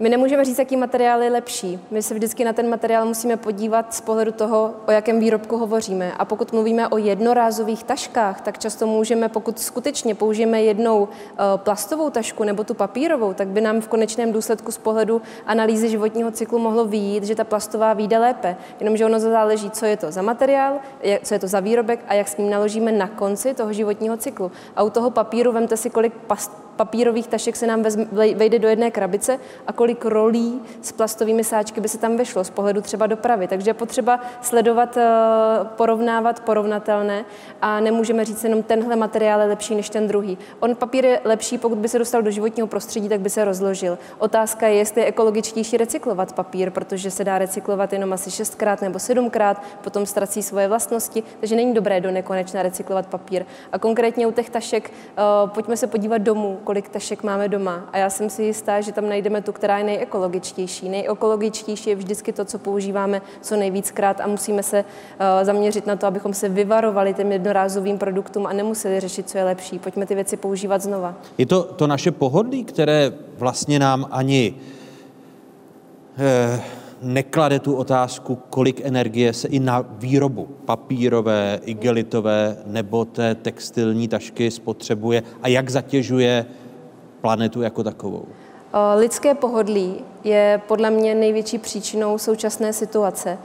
My 0.00 0.08
nemůžeme 0.08 0.44
říct, 0.44 0.58
jaký 0.58 0.76
materiál 0.76 1.22
je 1.22 1.30
lepší. 1.30 1.80
My 1.90 2.02
se 2.02 2.14
vždycky 2.14 2.44
na 2.44 2.52
ten 2.52 2.68
materiál 2.70 3.06
musíme 3.06 3.36
podívat 3.36 3.94
z 3.94 4.00
pohledu 4.00 4.32
toho, 4.32 4.74
o 4.86 4.90
jakém 4.90 5.20
výrobku 5.20 5.56
hovoříme. 5.56 6.12
A 6.12 6.24
pokud 6.24 6.52
mluvíme 6.52 6.88
o 6.88 6.98
jednorázových 6.98 7.84
taškách, 7.84 8.40
tak 8.40 8.58
často 8.58 8.86
můžeme, 8.86 9.28
pokud 9.28 9.58
skutečně 9.58 10.14
použijeme 10.14 10.62
jednou 10.62 11.08
eh, 11.08 11.36
plastovou 11.56 12.10
tašku 12.10 12.44
nebo 12.44 12.64
tu 12.64 12.74
papírovou, 12.74 13.32
tak 13.32 13.48
by 13.48 13.60
nám 13.60 13.80
v 13.80 13.88
konečném 13.88 14.32
důsledku 14.32 14.72
z 14.72 14.78
pohledu 14.78 15.22
analýzy 15.46 15.88
životního 15.88 16.30
cyklu 16.30 16.58
mohlo 16.58 16.84
výjít, 16.84 17.24
že 17.24 17.34
ta 17.34 17.44
plastová 17.44 17.92
vyjde 17.92 18.18
lépe. 18.18 18.56
Jenomže 18.80 19.06
ono 19.06 19.20
záleží, 19.20 19.70
co 19.70 19.86
je 19.86 19.96
to 19.96 20.12
za 20.12 20.22
materiál, 20.22 20.74
co 21.22 21.34
je 21.34 21.38
to 21.38 21.48
za 21.48 21.60
výrobek 21.60 22.04
a 22.08 22.14
jak 22.14 22.28
s 22.28 22.36
ním 22.36 22.50
naložíme 22.50 22.92
na 22.92 23.08
konci 23.08 23.54
toho 23.54 23.72
životního 23.72 24.16
cyklu. 24.16 24.52
A 24.76 24.82
u 24.82 24.90
toho 24.90 25.10
papíru 25.10 25.52
vemte 25.52 25.76
si, 25.76 25.90
kolik 25.90 26.12
papírových 26.76 27.26
tašek 27.26 27.56
se 27.56 27.66
nám 27.66 27.82
vejde 28.12 28.58
do 28.58 28.68
jedné 28.68 28.90
krabice 28.90 29.38
a 29.66 29.72
kolik 29.72 30.04
rolí 30.04 30.60
s 30.82 30.92
plastovými 30.92 31.44
sáčky 31.44 31.80
by 31.80 31.88
se 31.88 31.98
tam 31.98 32.16
vešlo 32.16 32.44
z 32.44 32.50
pohledu 32.50 32.80
třeba 32.80 33.06
dopravy. 33.06 33.48
Takže 33.48 33.70
je 33.70 33.74
potřeba 33.74 34.20
sledovat, 34.42 34.96
eh, 34.96 35.04
porovnávat 35.76 36.40
porovnatelné 36.40 37.24
a 37.62 37.80
nemůžeme 37.80 38.24
říct 38.24 38.44
jenom 38.44 38.62
tenhle 38.62 38.96
materiál 38.96 39.40
je 39.40 39.46
lepší 39.46 39.74
než 39.74 39.90
ten 39.90 40.08
druhý. 40.08 40.38
On 40.60 40.74
papír 40.74 41.04
je 41.04 41.20
lepší, 41.24 41.58
pokud 41.58 41.78
by 41.78 41.88
se 41.88 41.98
dostal 41.98 42.22
do 42.22 42.30
životního 42.30 42.66
prostředí, 42.66 43.08
tak 43.08 43.20
by 43.20 43.30
se 43.30 43.44
rozložil. 43.44 43.98
Otázka 44.18 44.66
je, 44.66 44.74
jestli 44.74 45.00
je 45.00 45.06
ekologičtější 45.06 45.76
recyklovat 45.76 46.32
papír, 46.32 46.70
protože 46.70 47.10
se 47.10 47.24
dá 47.24 47.38
recyklovat 47.38 47.92
jenom 47.92 48.12
asi 48.12 48.30
šestkrát 48.30 48.82
nebo 48.82 48.98
sedmkrát, 48.98 49.62
potom 49.84 50.06
ztrací 50.06 50.42
svoje 50.42 50.68
vlastnosti, 50.68 51.22
takže 51.40 51.56
není 51.56 51.74
dobré 51.74 52.00
do 52.00 52.10
nekonečna 52.10 52.62
recyklovat 52.62 53.06
papír. 53.06 53.44
A 53.72 53.78
konkrétně 53.78 54.26
u 54.26 54.32
těch 54.32 54.50
tašek, 54.50 54.90
eh, 54.90 55.22
pojďme 55.46 55.76
se 55.76 55.86
podívat 55.86 56.18
domů, 56.18 56.60
kolik 56.66 56.88
tašek 56.88 57.22
máme 57.22 57.48
doma. 57.48 57.88
A 57.92 57.98
já 57.98 58.10
jsem 58.10 58.30
si 58.30 58.42
jistá, 58.42 58.80
že 58.80 58.92
tam 58.92 59.08
najdeme 59.08 59.42
tu, 59.42 59.52
která 59.52 59.78
je 59.78 59.84
nejekologičtější. 59.84 60.88
Nejekologičtější 60.88 61.90
je 61.90 61.96
vždycky 61.96 62.32
to, 62.32 62.44
co 62.44 62.58
používáme 62.58 63.22
co 63.40 63.56
nejvíckrát 63.56 64.20
a 64.20 64.26
musíme 64.26 64.62
se 64.62 64.84
uh, 64.84 65.44
zaměřit 65.44 65.86
na 65.86 65.96
to, 65.96 66.06
abychom 66.06 66.34
se 66.34 66.48
vyvarovali 66.48 67.14
těm 67.14 67.32
jednorázovým 67.32 67.98
produktům 67.98 68.46
a 68.46 68.52
nemuseli 68.52 69.00
řešit, 69.00 69.28
co 69.30 69.38
je 69.38 69.44
lepší. 69.44 69.78
Pojďme 69.78 70.06
ty 70.06 70.14
věci 70.14 70.36
používat 70.36 70.82
znova. 70.82 71.14
Je 71.38 71.46
to 71.46 71.62
to 71.62 71.86
naše 71.86 72.10
pohodlí, 72.10 72.64
které 72.64 73.12
vlastně 73.38 73.78
nám 73.78 74.08
ani 74.10 74.54
eh, 76.18 76.60
neklade 77.02 77.58
tu 77.58 77.74
otázku, 77.74 78.38
kolik 78.50 78.80
energie 78.84 79.32
se 79.32 79.48
i 79.48 79.58
na 79.58 79.84
výrobu 79.98 80.48
papírové, 80.64 81.60
igelitové 81.64 82.56
nebo 82.66 83.04
té 83.04 83.34
textilní 83.34 84.08
tašky 84.08 84.50
spotřebuje 84.50 85.22
a 85.42 85.48
jak 85.48 85.70
zatěžuje 85.70 86.46
planetu 87.20 87.62
jako 87.62 87.84
takovou. 87.84 88.26
Lidské 88.96 89.34
pohodlí 89.34 90.04
je 90.24 90.62
podle 90.66 90.90
mě 90.90 91.14
největší 91.14 91.58
příčinou 91.58 92.18
současné 92.18 92.72
situace. 92.72 93.38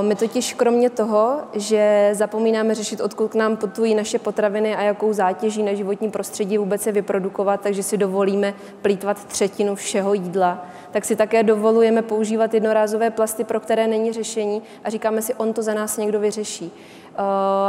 My 0.00 0.14
totiž 0.14 0.54
kromě 0.54 0.90
toho, 0.90 1.36
že 1.52 2.10
zapomínáme 2.12 2.74
řešit, 2.74 3.00
odkud 3.00 3.28
k 3.28 3.34
nám 3.34 3.56
putují 3.56 3.94
naše 3.94 4.18
potraviny 4.18 4.76
a 4.76 4.82
jakou 4.82 5.12
zátěží 5.12 5.62
na 5.62 5.74
životní 5.74 6.10
prostředí 6.10 6.58
vůbec 6.58 6.86
je 6.86 6.92
vyprodukovat, 6.92 7.60
takže 7.60 7.82
si 7.82 7.96
dovolíme 7.96 8.54
plítvat 8.82 9.24
třetinu 9.24 9.74
všeho 9.74 10.14
jídla, 10.14 10.66
tak 10.90 11.04
si 11.04 11.16
také 11.16 11.42
dovolujeme 11.42 12.02
používat 12.02 12.54
jednorázové 12.54 13.10
plasty, 13.10 13.44
pro 13.44 13.60
které 13.60 13.86
není 13.86 14.12
řešení 14.12 14.62
a 14.84 14.90
říkáme 14.90 15.22
si, 15.22 15.34
on 15.34 15.52
to 15.52 15.62
za 15.62 15.74
nás 15.74 15.96
někdo 15.96 16.20
vyřeší. 16.20 16.72
Eh, 17.18 17.22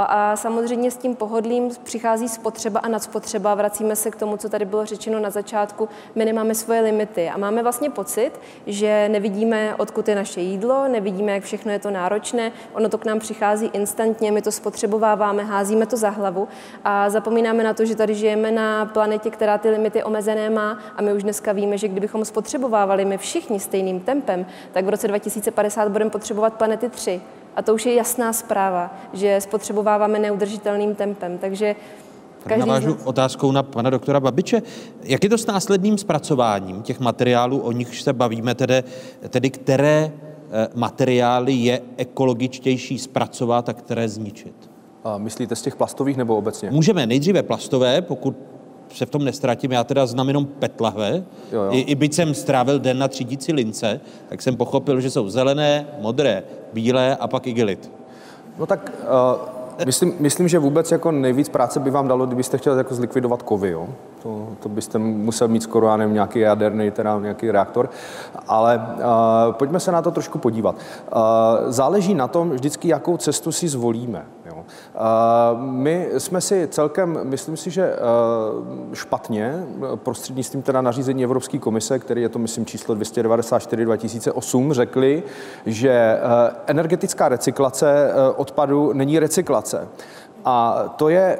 a 0.08 0.36
samozřejmě 0.36 0.92
s 0.92 0.98
tím 0.98 1.16
pohodlím 1.16 1.70
přichází 1.84 2.30
spotřeba 2.30 2.80
a 2.80 2.88
nadspotřeba. 2.88 3.56
Vracíme 3.56 3.96
se 3.96 4.12
k 4.12 4.16
tomu, 4.16 4.38
co 4.38 4.50
tady 4.50 4.66
bylo 4.66 4.86
řečeno 4.86 5.20
na 5.20 5.30
začátku. 5.30 5.90
My 6.16 6.26
nemáme 6.26 6.56
svoje 6.56 6.82
limity 6.82 7.30
a 7.30 7.38
máme 7.38 7.64
vlastně 7.64 7.90
pocit, 7.90 8.32
že 8.68 9.10
nevidíme, 9.10 9.76
odkud 9.76 10.08
je 10.08 10.16
naše 10.16 10.42
jídlo, 10.42 10.88
nevidíme, 10.88 11.32
jak 11.32 11.44
všechno 11.44 11.72
je 11.72 11.80
to 11.80 11.92
náročné. 11.92 12.52
Ono 12.74 12.90
to 12.90 12.98
k 12.98 13.06
nám 13.06 13.20
přichází 13.20 13.70
instantně, 13.74 14.32
my 14.32 14.42
to 14.42 14.52
spotřebováváme, 14.52 15.44
házíme 15.44 15.86
to 15.86 15.98
za 15.98 16.10
hlavu 16.10 16.48
a 16.84 17.10
zapomínáme 17.10 17.64
na 17.64 17.74
to, 17.74 17.86
že 17.86 17.96
tady 17.96 18.16
žijeme 18.16 18.52
na 18.52 18.86
planetě, 18.86 19.30
která 19.30 19.58
ty 19.58 19.70
limity 19.70 20.04
omezené 20.04 20.50
má 20.50 20.78
a 20.96 21.02
my 21.02 21.14
už 21.14 21.24
dneska 21.24 21.52
víme, 21.52 21.78
že 21.78 21.88
kdybychom 21.88 22.26
spotřebovávali 22.26 23.06
my 23.06 23.18
všichni 23.18 23.60
stejným 23.60 24.00
tempem, 24.00 24.46
tak 24.72 24.86
v 24.86 24.90
roce 24.90 25.08
2050 25.08 25.90
budeme 25.90 26.12
potřebovat 26.12 26.54
planety 26.54 26.90
tři. 26.90 27.22
A 27.58 27.62
to 27.62 27.74
už 27.74 27.86
je 27.86 27.94
jasná 27.94 28.34
zpráva, 28.34 28.96
že 29.14 29.42
spotřebováváme 29.42 30.20
neudržitelným 30.20 30.96
tempem. 30.96 31.38
Takže 31.38 31.76
Každý 32.44 32.60
navážu 32.60 32.90
nás... 32.90 33.06
otázkou 33.06 33.52
na 33.52 33.64
pana 33.64 33.90
doktora 33.90 34.20
Babiče. 34.20 34.62
Jak 35.04 35.24
je 35.24 35.30
to 35.30 35.38
s 35.38 35.46
následným 35.46 35.98
zpracováním 35.98 36.82
těch 36.82 37.00
materiálů, 37.00 37.60
o 37.60 37.72
nichž 37.72 38.02
se 38.02 38.14
bavíme, 38.14 38.56
tedy, 38.56 38.84
tedy 39.30 39.50
které 39.50 40.12
eh, 40.12 40.68
materiály 40.76 41.54
je 41.54 41.82
ekologičtější 41.98 43.00
zpracovat 43.00 43.70
a 43.70 43.74
které 43.74 44.10
zničit? 44.10 44.72
A 45.04 45.18
myslíte 45.18 45.56
z 45.56 45.62
těch 45.62 45.76
plastových 45.76 46.18
nebo 46.18 46.38
obecně? 46.38 46.72
Můžeme 46.72 47.06
nejdříve 47.06 47.44
plastové, 47.44 48.02
pokud 48.02 48.38
se 48.94 49.06
v 49.06 49.10
tom 49.10 49.24
nestratím, 49.24 49.72
já 49.72 49.84
teda 49.84 50.06
znám 50.06 50.28
jenom 50.28 50.46
petlahve. 50.46 51.24
Jo, 51.52 51.62
jo. 51.62 51.72
I, 51.72 51.80
I 51.80 51.96
byť 51.96 52.14
jsem 52.14 52.34
strávil 52.34 52.80
den 52.80 53.00
na 53.00 53.08
třídící 53.08 53.54
lince, 53.54 54.02
tak 54.30 54.42
jsem 54.42 54.56
pochopil, 54.56 55.02
že 55.02 55.12
jsou 55.12 55.30
zelené, 55.30 55.88
modré, 56.02 56.44
bílé 56.74 57.16
a 57.16 57.28
pak 57.28 57.48
igelit. 57.48 57.92
No 58.60 58.66
tak 58.66 58.92
uh, 59.80 59.86
myslím, 59.86 60.14
myslím, 60.20 60.48
že 60.48 60.60
vůbec 60.60 60.92
jako 60.92 61.12
nejvíc 61.12 61.50
práce 61.50 61.80
by 61.80 61.92
vám 61.92 62.08
dalo, 62.08 62.26
kdybyste 62.26 62.58
chtěli 62.58 62.78
jako 62.78 62.96
zlikvidovat 62.96 63.44
kovy, 63.44 63.70
jo? 63.70 63.88
To, 64.24 64.48
to 64.60 64.70
byste 64.70 64.98
musel 65.00 65.48
mít 65.48 65.64
skoro, 65.64 65.88
já 65.88 65.98
nevím, 65.98 66.14
nějaký 66.14 66.40
jaderný, 66.40 66.92
teda 66.92 67.20
nějaký 67.20 67.52
reaktor. 67.52 67.90
Ale 68.48 68.78
uh, 68.96 69.54
pojďme 69.54 69.80
se 69.80 69.92
na 69.92 70.02
to 70.02 70.12
trošku 70.12 70.38
podívat. 70.38 70.76
Uh, 70.76 71.22
záleží 71.68 72.14
na 72.14 72.28
tom 72.28 72.50
vždycky, 72.50 72.88
jakou 72.88 73.18
cestu 73.18 73.52
si 73.52 73.68
zvolíme. 73.68 74.26
My 75.56 76.10
jsme 76.18 76.42
si 76.42 76.68
celkem, 76.72 77.20
myslím 77.24 77.58
si, 77.58 77.72
že 77.72 77.96
špatně, 78.94 79.64
prostřednictvím 79.96 80.62
teda 80.62 80.82
nařízení 80.82 81.24
Evropské 81.24 81.60
komise, 81.60 82.00
který 82.00 82.22
je 82.22 82.30
to, 82.30 82.40
myslím, 82.40 82.66
číslo 82.66 82.96
294 82.96 83.86
2008, 83.86 84.74
řekli, 84.74 85.24
že 85.66 86.20
energetická 86.68 87.30
recyklace 87.30 88.12
odpadu 88.36 88.94
není 88.94 89.20
recyklace. 89.20 89.88
A 90.50 90.86
to 90.96 91.10
je, 91.10 91.40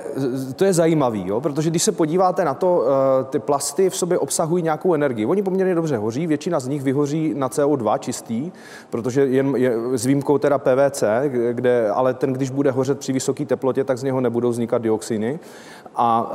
to 0.56 0.66
je 0.66 0.74
zajímavé, 0.74 1.20
protože 1.40 1.70
když 1.70 1.84
se 1.84 1.92
podíváte 1.92 2.46
na 2.46 2.54
to, 2.54 2.84
eh, 2.84 3.24
ty 3.24 3.40
plasty 3.40 3.90
v 3.90 3.96
sobě 3.96 4.20
obsahují 4.20 4.64
nějakou 4.64 4.94
energii. 4.94 5.26
Oni 5.26 5.44
poměrně 5.44 5.76
dobře 5.76 5.98
hoří, 5.98 6.28
většina 6.28 6.60
z 6.60 6.68
nich 6.68 6.82
vyhoří 6.82 7.34
na 7.36 7.50
CO2 7.50 7.98
čistý, 7.98 8.52
protože 8.90 9.26
jen 9.26 9.56
je, 9.56 9.74
s 9.94 10.06
výjimkou 10.06 10.38
teda 10.38 10.58
PVC, 10.58 11.04
kde, 11.52 11.90
ale 11.90 12.14
ten, 12.14 12.34
když 12.34 12.50
bude 12.50 12.72
hořet 12.72 13.00
při 13.00 13.14
vysoké 13.14 13.46
teplotě, 13.46 13.84
tak 13.84 13.98
z 13.98 14.04
něho 14.04 14.22
nebudou 14.22 14.50
vznikat 14.50 14.82
dioxiny. 14.82 15.40
A 15.96 16.32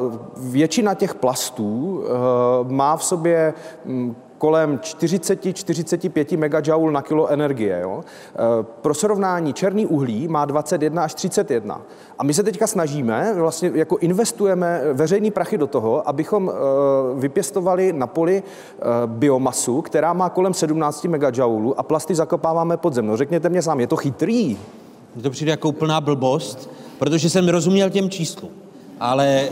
uh, 0.00 0.16
většina 0.36 0.94
těch 0.94 1.14
plastů 1.14 2.02
uh, 2.64 2.70
má 2.70 2.96
v 2.96 3.04
sobě 3.04 3.54
um, 3.84 4.16
kolem 4.42 4.78
40-45 4.78 6.36
MJ 6.36 6.92
na 6.92 7.02
kilo 7.02 7.28
energie. 7.28 7.78
Jo? 7.82 8.00
E, 8.02 8.62
pro 8.62 8.94
srovnání 8.94 9.52
černý 9.52 9.86
uhlí 9.86 10.28
má 10.28 10.44
21 10.44 11.04
až 11.04 11.14
31. 11.14 11.80
A 12.18 12.24
my 12.24 12.34
se 12.34 12.42
teďka 12.42 12.66
snažíme, 12.66 13.34
vlastně 13.34 13.70
jako 13.74 13.96
investujeme 13.98 14.80
veřejný 14.92 15.30
prachy 15.30 15.58
do 15.58 15.66
toho, 15.66 16.08
abychom 16.08 16.50
e, 16.50 16.52
vypěstovali 17.20 17.92
na 17.92 18.06
poli 18.06 18.42
e, 18.42 18.42
biomasu, 19.06 19.82
která 19.82 20.12
má 20.12 20.28
kolem 20.28 20.54
17 20.54 21.04
MJ 21.04 21.40
a 21.76 21.82
plasty 21.82 22.14
zakopáváme 22.14 22.76
pod 22.76 22.94
zem. 22.94 23.06
No 23.06 23.16
řekněte 23.16 23.48
mě 23.48 23.62
sám, 23.62 23.80
je 23.80 23.86
to 23.86 23.96
chytrý? 23.96 24.58
To 25.22 25.30
přijde 25.30 25.50
jako 25.50 25.68
úplná 25.68 26.00
blbost, 26.00 26.70
protože 26.98 27.30
jsem 27.30 27.48
rozuměl 27.48 27.90
těm 27.90 28.10
číslům. 28.10 28.61
Ale 29.02 29.48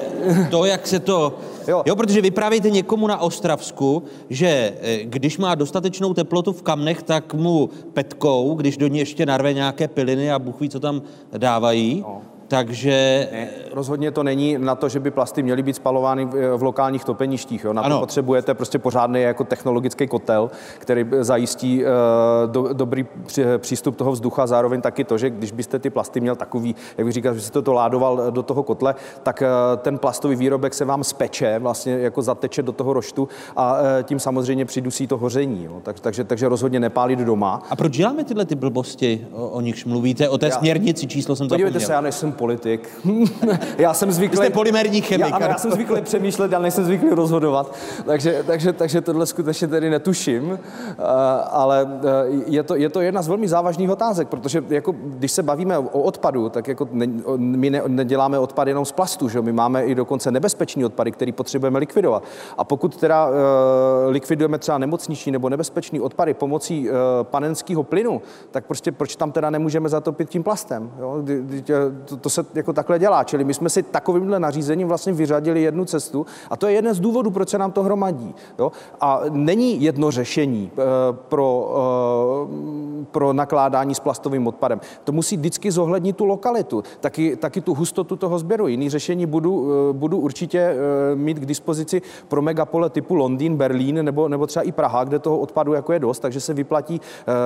to, 0.50 0.64
jak 0.64 0.86
se 0.86 0.98
to... 0.98 1.38
Jo. 1.68 1.82
jo, 1.86 1.96
protože 1.96 2.20
vyprávějte 2.20 2.70
někomu 2.70 3.06
na 3.06 3.18
Ostravsku, 3.18 4.02
že 4.30 4.72
eh, 4.82 4.98
když 5.04 5.38
má 5.38 5.54
dostatečnou 5.54 6.14
teplotu 6.14 6.52
v 6.52 6.62
kamnech, 6.62 7.02
tak 7.02 7.34
mu 7.34 7.70
petkou, 7.92 8.54
když 8.54 8.76
do 8.76 8.86
ní 8.86 8.98
ještě 8.98 9.26
narve 9.26 9.52
nějaké 9.52 9.88
piliny 9.88 10.32
a 10.32 10.38
Bůh 10.38 10.60
ví, 10.60 10.68
co 10.68 10.80
tam 10.80 11.02
dávají. 11.38 12.00
No. 12.00 12.22
Takže... 12.50 13.28
Ne, 13.32 13.48
rozhodně 13.72 14.10
to 14.10 14.22
není 14.22 14.58
na 14.58 14.74
to, 14.74 14.88
že 14.88 15.00
by 15.00 15.10
plasty 15.10 15.42
měly 15.42 15.62
být 15.62 15.76
spalovány 15.76 16.24
v, 16.56 16.62
lokálních 16.62 17.04
topeništích. 17.04 17.64
Jo. 17.64 17.72
Na 17.72 17.82
ano. 17.82 17.96
to 17.96 18.00
potřebujete 18.00 18.54
prostě 18.54 18.78
pořádný 18.78 19.22
jako 19.22 19.44
technologický 19.44 20.06
kotel, 20.06 20.50
který 20.78 21.06
zajistí 21.20 21.84
uh, 21.84 21.90
do, 22.52 22.72
dobrý 22.72 23.06
při, 23.26 23.44
přístup 23.58 23.96
toho 23.96 24.12
vzduchu 24.12 24.40
a 24.40 24.46
zároveň 24.46 24.80
taky 24.80 25.04
to, 25.04 25.18
že 25.18 25.30
když 25.30 25.52
byste 25.52 25.78
ty 25.78 25.90
plasty 25.90 26.20
měl 26.20 26.36
takový, 26.36 26.74
jak 26.98 27.04
bych 27.04 27.14
říkal, 27.14 27.34
že 27.34 27.40
jste 27.40 27.62
to 27.62 27.72
ládoval 27.72 28.30
do 28.30 28.42
toho 28.42 28.62
kotle, 28.62 28.94
tak 29.22 29.42
uh, 29.42 29.78
ten 29.78 29.98
plastový 29.98 30.36
výrobek 30.36 30.74
se 30.74 30.84
vám 30.84 31.04
speče, 31.04 31.58
vlastně 31.58 31.92
jako 31.92 32.22
zateče 32.22 32.62
do 32.62 32.72
toho 32.72 32.92
roštu 32.92 33.28
a 33.56 33.76
tím 34.02 34.20
samozřejmě 34.20 34.64
přidusí 34.64 35.06
to 35.06 35.18
hoření. 35.18 35.64
Jo. 35.64 35.80
Tak, 35.82 36.00
takže, 36.00 36.24
takže 36.24 36.48
rozhodně 36.48 36.80
nepálit 36.80 37.18
doma. 37.18 37.62
A 37.70 37.76
proč 37.76 37.96
děláme 37.96 38.24
tyhle 38.24 38.44
ty 38.44 38.54
blbosti, 38.54 39.26
o, 39.32 39.48
o 39.48 39.60
nichž 39.60 39.84
mluvíte? 39.84 40.28
O 40.28 40.38
té 40.38 40.46
já, 40.46 40.58
směrnici 40.58 41.06
číslo 41.06 41.36
jsem 41.36 41.48
Podívejte 41.48 41.78
zapomněl. 41.78 41.86
se, 41.86 41.92
já 41.92 42.00
nejsem 42.00 42.32
politik. 42.40 42.88
já 43.78 43.94
jsem 43.94 44.12
zvyklý... 44.12 44.36
Jste 44.36 44.50
polymerní 44.50 45.00
chemik. 45.00 45.28
Já, 45.28 45.36
ano, 45.36 45.46
já 45.46 45.58
jsem 45.58 45.72
zvyklý 45.72 46.00
přemýšlet, 46.00 46.54
ale 46.54 46.62
nejsem 46.62 46.84
zvyklý 46.84 47.08
rozhodovat. 47.10 47.74
Takže, 48.06 48.44
takže, 48.46 48.72
takže 48.72 49.00
tohle 49.00 49.26
skutečně 49.26 49.68
tedy 49.68 49.90
netuším. 49.90 50.50
Uh, 50.50 50.58
ale 51.50 51.84
uh, 51.84 52.42
je 52.46 52.62
to, 52.62 52.76
je 52.76 52.88
to 52.88 53.00
jedna 53.00 53.22
z 53.22 53.28
velmi 53.28 53.48
závažných 53.48 53.90
otázek, 53.90 54.28
protože 54.28 54.64
jako, 54.68 54.94
když 55.04 55.32
se 55.32 55.42
bavíme 55.42 55.78
o 55.78 56.02
odpadu, 56.02 56.48
tak 56.48 56.68
jako 56.68 56.88
ne, 56.92 57.06
my 57.36 57.70
ne, 57.70 57.82
neděláme 57.86 58.38
odpad 58.38 58.68
jenom 58.68 58.84
z 58.84 58.92
plastu, 58.92 59.28
že? 59.28 59.42
my 59.42 59.52
máme 59.52 59.84
i 59.84 59.94
dokonce 59.94 60.30
nebezpečný 60.30 60.84
odpady, 60.84 61.10
který 61.12 61.32
potřebujeme 61.32 61.78
likvidovat. 61.78 62.22
A 62.58 62.64
pokud 62.64 62.96
teda 62.96 63.28
uh, 63.28 63.34
likvidujeme 64.08 64.58
třeba 64.58 64.78
nemocniční 64.78 65.32
nebo 65.32 65.48
nebezpečný 65.48 66.00
odpady 66.00 66.34
pomocí 66.34 66.88
panenského 67.22 67.82
plynu, 67.82 68.22
tak 68.50 68.66
prostě 68.66 68.92
proč 68.92 69.16
tam 69.16 69.32
teda 69.32 69.50
nemůžeme 69.50 69.88
zatopit 69.88 70.28
tím 70.28 70.42
plastem? 70.42 70.92
Jo? 70.98 71.18
Kdy, 71.22 71.62
to, 72.20 72.29
to 72.30 72.42
se 72.42 72.46
jako 72.54 72.72
takhle 72.72 72.98
dělá. 72.98 73.24
Čili 73.24 73.44
my 73.44 73.54
jsme 73.54 73.68
si 73.70 73.82
takovýmhle 73.82 74.40
nařízením 74.40 74.88
vlastně 74.88 75.12
vyřadili 75.12 75.62
jednu 75.62 75.84
cestu 75.84 76.26
a 76.50 76.56
to 76.56 76.66
je 76.66 76.72
jeden 76.72 76.94
z 76.94 77.00
důvodů, 77.00 77.30
proč 77.30 77.48
se 77.48 77.58
nám 77.58 77.72
to 77.72 77.82
hromadí. 77.82 78.34
Jo? 78.58 78.72
A 79.00 79.20
není 79.30 79.82
jedno 79.82 80.10
řešení 80.10 80.70
uh, 80.76 80.82
pro, 81.16 81.72
uh, 82.42 83.04
pro 83.10 83.32
nakládání 83.32 83.94
s 83.94 84.00
plastovým 84.00 84.46
odpadem. 84.46 84.80
To 85.04 85.12
musí 85.12 85.36
vždycky 85.36 85.72
zohlednit 85.72 86.16
tu 86.16 86.24
lokalitu, 86.24 86.84
taky, 87.00 87.36
taky 87.36 87.60
tu 87.60 87.74
hustotu 87.74 88.16
toho 88.16 88.38
sběru. 88.38 88.68
Jiný 88.68 88.90
řešení 88.90 89.26
budu, 89.26 89.54
uh, 89.60 89.96
budu 89.96 90.18
určitě 90.18 90.74
mít 91.14 91.38
k 91.38 91.46
dispozici 91.46 92.02
pro 92.28 92.42
megapole 92.42 92.90
typu 92.90 93.14
Londýn, 93.14 93.56
Berlín 93.56 94.04
nebo, 94.04 94.28
nebo 94.28 94.46
třeba 94.46 94.62
i 94.62 94.72
Praha, 94.72 95.04
kde 95.04 95.18
toho 95.18 95.38
odpadu 95.38 95.72
jako 95.72 95.92
je 95.92 95.98
dost, 95.98 96.18
takže 96.18 96.40
se 96.40 96.54
vyplatí 96.54 97.00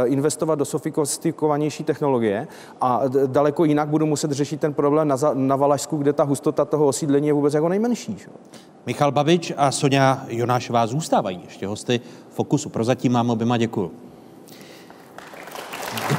investovat 0.05 0.55
do 0.55 0.65
sofistikovanější 0.65 1.85
technologie 1.85 2.49
a 2.81 3.03
daleko 3.27 3.65
jinak 3.65 3.89
budu 3.89 4.07
muset 4.07 4.31
řešit 4.31 4.61
ten 4.61 4.74
problém 4.75 5.09
na, 5.09 5.17
na 5.35 5.57
Valašsku, 5.57 5.97
kde 5.97 6.13
ta 6.13 6.25
hustota 6.25 6.65
toho 6.65 6.87
osídlení 6.87 7.27
je 7.27 7.33
vůbec 7.33 7.55
jako 7.55 7.69
nejmenší. 7.69 8.17
Že? 8.19 8.27
Michal 8.87 9.13
Babič 9.13 9.53
a 9.57 9.71
Sonja 9.71 10.25
Jonášová 10.29 10.87
zůstávají 10.87 11.41
ještě 11.45 11.67
hosty 11.67 12.01
Fokusu. 12.31 12.69
Prozatím 12.69 13.13
mám 13.13 13.31
oběma 13.31 13.57
děkuju. 13.57 13.91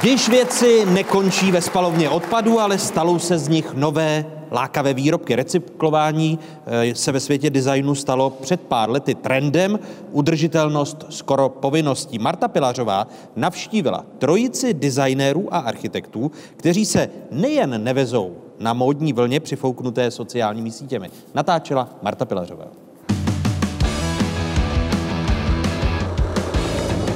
Když 0.00 0.28
věci 0.28 0.86
nekončí 0.86 1.52
ve 1.52 1.62
spalovně 1.62 2.10
odpadu, 2.10 2.60
ale 2.60 2.78
stalou 2.78 3.18
se 3.18 3.38
z 3.38 3.48
nich 3.48 3.74
nové 3.74 4.26
lákavé 4.50 4.94
výrobky. 4.94 5.36
Recyklování 5.36 6.38
eh, 6.66 6.94
se 6.94 7.12
ve 7.12 7.20
světě 7.20 7.50
designu 7.50 7.94
stalo 7.94 8.30
před 8.30 8.60
pár 8.60 8.90
lety 8.90 9.14
trendem, 9.14 9.78
udržitelnost 10.12 11.04
skoro 11.10 11.48
povinností. 11.48 12.18
Marta 12.18 12.48
Pilařová 12.48 13.06
navštívila 13.36 14.04
trojici 14.18 14.74
designérů 14.74 15.54
a 15.54 15.58
architektů, 15.58 16.30
kteří 16.56 16.86
se 16.86 17.10
nejen 17.30 17.84
nevezou 17.84 18.36
na 18.58 18.72
módní 18.72 19.12
vlně 19.12 19.40
přifouknuté 19.40 20.10
sociálními 20.10 20.70
sítěmi. 20.70 21.10
Natáčela 21.34 21.88
Marta 22.02 22.24
Pilařová. 22.24 22.64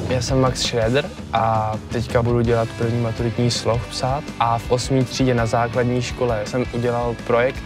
Já 0.08 0.22
jsem 0.22 0.40
Max 0.40 0.62
Schroeder 0.62 1.10
a 1.32 1.74
teďka 1.92 2.22
budu 2.22 2.40
dělat 2.40 2.68
první 2.78 3.00
maturitní 3.00 3.50
sloh 3.50 3.86
psát 3.90 4.24
a 4.40 4.58
v 4.58 4.70
8. 4.70 5.04
třídě 5.04 5.34
na 5.34 5.46
základní 5.46 6.02
škole 6.02 6.42
jsem 6.46 6.64
udělal 6.74 7.16
projekt 7.26 7.62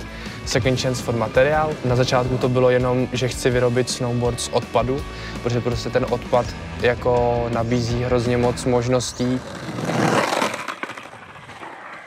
Second 0.46 0.80
Chance 0.80 1.02
for 1.02 1.16
Materiál. 1.16 1.70
Na 1.84 1.96
začátku 1.96 2.38
to 2.38 2.48
bylo 2.48 2.70
jenom, 2.70 3.08
že 3.12 3.28
chci 3.28 3.50
vyrobit 3.50 3.90
snowboard 3.90 4.40
z 4.40 4.48
odpadu, 4.48 5.00
protože 5.42 5.60
prostě 5.60 5.90
ten 5.90 6.06
odpad 6.10 6.46
jako 6.80 7.44
nabízí 7.52 8.02
hrozně 8.02 8.36
moc 8.36 8.64
možností. 8.64 9.40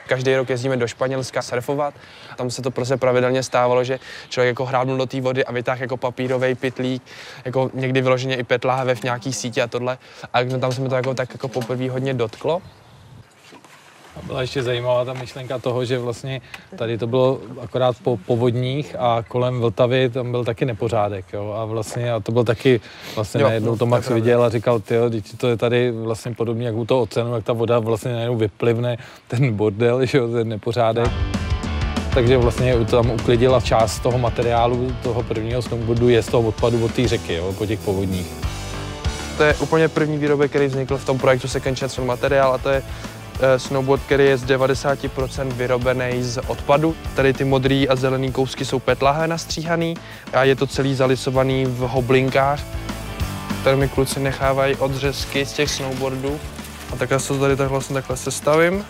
Každý 0.08 0.36
rok 0.36 0.50
jezdíme 0.50 0.76
do 0.76 0.88
Španělska 0.88 1.42
surfovat. 1.42 1.94
Tam 2.36 2.50
se 2.50 2.62
to 2.62 2.70
prostě 2.70 2.96
pravidelně 2.96 3.42
stávalo, 3.42 3.84
že 3.84 4.00
člověk 4.28 4.48
jako 4.48 4.64
hrábnul 4.64 4.96
do 4.96 5.06
té 5.06 5.20
vody 5.20 5.44
a 5.44 5.52
vytáhl 5.52 5.82
jako 5.82 5.96
papírový 5.96 6.54
pytlík, 6.54 7.02
jako 7.44 7.70
někdy 7.74 8.02
vyloženě 8.02 8.36
i 8.36 8.46
láhev 8.64 9.00
v 9.00 9.02
nějaký 9.02 9.32
sítě 9.32 9.62
a 9.62 9.66
tohle. 9.66 9.98
A 10.32 10.44
tam 10.60 10.72
se 10.72 10.80
mi 10.80 10.88
to 10.88 10.94
jako, 10.94 11.14
tak 11.14 11.28
jako 11.32 11.48
poprvé 11.48 11.90
hodně 11.90 12.14
dotklo. 12.14 12.62
A 14.18 14.26
byla 14.26 14.40
ještě 14.40 14.62
zajímavá 14.62 15.04
ta 15.04 15.12
myšlenka 15.12 15.58
toho, 15.58 15.84
že 15.84 15.98
vlastně 15.98 16.40
tady 16.76 16.98
to 16.98 17.06
bylo 17.06 17.40
akorát 17.60 17.96
po 18.02 18.16
povodních 18.16 18.96
a 18.98 19.24
kolem 19.28 19.60
Vltavy 19.60 20.10
tam 20.10 20.30
byl 20.30 20.44
taky 20.44 20.64
nepořádek, 20.64 21.24
jo, 21.32 21.54
a 21.58 21.64
vlastně 21.64 22.12
a 22.12 22.20
to 22.20 22.32
byl 22.32 22.44
taky, 22.44 22.80
vlastně 23.14 23.40
jo, 23.40 23.48
najednou 23.48 23.76
to 23.76 23.86
Max 23.86 24.08
viděl 24.08 24.42
a 24.42 24.50
říkal, 24.50 24.80
ty 24.80 24.94
to 25.36 25.48
je 25.48 25.56
tady 25.56 25.90
vlastně 25.90 26.34
podobně 26.34 26.66
jak 26.66 26.74
u 26.74 26.84
toho 26.84 27.00
ocenu, 27.00 27.34
jak 27.34 27.44
ta 27.44 27.52
voda 27.52 27.78
vlastně 27.78 28.12
najednou 28.12 28.36
vyplivne 28.36 28.96
ten 29.28 29.52
bordel, 29.52 30.06
že 30.06 30.18
jo, 30.18 30.28
ten 30.28 30.48
nepořádek. 30.48 31.10
Takže 32.14 32.38
vlastně 32.38 32.84
tam 32.84 33.10
uklidila 33.10 33.60
část 33.60 34.00
toho 34.00 34.18
materiálu, 34.18 34.92
toho 35.02 35.22
prvního 35.22 35.62
snowboardu 35.62 36.08
je 36.08 36.22
z 36.22 36.26
toho 36.26 36.48
odpadu 36.48 36.84
od 36.84 36.94
té 36.94 37.08
řeky, 37.08 37.34
jo, 37.34 37.52
po 37.58 37.66
těch 37.66 37.80
povodních. 37.80 38.26
To 39.36 39.44
je 39.44 39.54
úplně 39.54 39.88
první 39.88 40.18
výrobek, 40.18 40.50
který 40.50 40.66
vznikl 40.66 40.98
v 40.98 41.04
tom 41.04 41.18
projektu 41.18 41.48
Second 41.48 41.78
Chance 41.78 42.02
Materiál 42.02 42.54
a 42.54 42.58
to 42.58 42.68
je 42.68 42.82
snowboard, 43.56 44.02
který 44.02 44.24
je 44.24 44.36
z 44.36 44.44
90% 44.44 45.52
vyrobený 45.52 46.22
z 46.22 46.38
odpadu. 46.46 46.96
Tady 47.16 47.32
ty 47.32 47.44
modrý 47.44 47.88
a 47.88 47.96
zelený 47.96 48.32
kousky 48.32 48.64
jsou 48.64 48.78
petlahe 48.78 49.28
nastříhaný 49.28 49.94
a 50.32 50.44
je 50.44 50.56
to 50.56 50.66
celý 50.66 50.94
zalisovaný 50.94 51.66
v 51.66 51.78
hoblinkách. 51.78 52.60
Tady 53.64 53.76
mi 53.76 53.88
kluci 53.88 54.20
nechávají 54.20 54.76
odřezky 54.76 55.46
z 55.46 55.52
těch 55.52 55.70
snowboardů. 55.70 56.40
A 56.92 56.96
takhle 56.96 57.20
se 57.20 57.38
tady 57.38 57.56
tak 57.56 57.68
vlastně 57.68 57.94
takhle 57.94 58.16
sestavím 58.16 58.84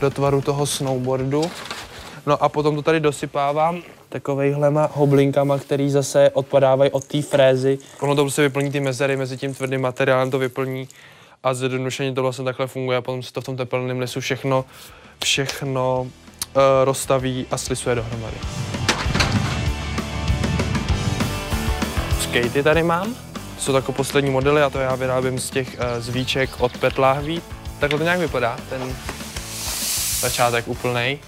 do 0.00 0.10
tvaru 0.10 0.40
toho 0.40 0.66
snowboardu. 0.66 1.50
No 2.26 2.42
a 2.42 2.48
potom 2.48 2.76
to 2.76 2.82
tady 2.82 3.00
dosypávám 3.00 3.82
takovejhlema 4.08 4.90
hoblinkama, 4.94 5.58
který 5.58 5.90
zase 5.90 6.30
odpadávají 6.30 6.90
od 6.90 7.04
té 7.04 7.22
frézy. 7.22 7.78
Ono 8.00 8.14
to 8.14 8.22
prostě 8.22 8.42
vyplní 8.42 8.70
ty 8.70 8.80
mezery 8.80 9.16
mezi 9.16 9.36
tím 9.36 9.54
tvrdým 9.54 9.80
materiálem, 9.80 10.30
to 10.30 10.38
vyplní 10.38 10.88
a 11.42 11.54
zjednodušení 11.54 12.14
to 12.14 12.22
vlastně 12.22 12.44
takhle 12.44 12.66
funguje 12.66 12.98
a 12.98 13.02
potom 13.02 13.22
se 13.22 13.32
to 13.32 13.40
v 13.40 13.44
tom 13.44 13.56
teplném 13.56 13.98
lisu 13.98 14.20
všechno, 14.20 14.64
všechno 15.24 16.00
uh, 16.00 16.62
rozstaví 16.84 17.46
a 17.50 17.56
slisuje 17.56 17.94
dohromady. 17.94 18.36
Skatey 22.20 22.62
tady 22.62 22.82
mám, 22.82 23.14
jsou 23.58 23.74
jako 23.74 23.92
poslední 23.92 24.30
modely 24.30 24.62
a 24.62 24.70
to 24.70 24.78
já 24.78 24.94
vyrábím 24.94 25.38
z 25.38 25.50
těch 25.50 25.68
uh, 25.68 26.02
zvíček 26.02 26.50
od 26.58 26.78
Pet 26.78 26.98
Lahví. 26.98 27.42
Takhle 27.78 27.98
to 27.98 28.04
nějak 28.04 28.20
vypadá, 28.20 28.56
ten 28.68 28.96
začátek 30.20 30.68
úplnej. 30.68 31.18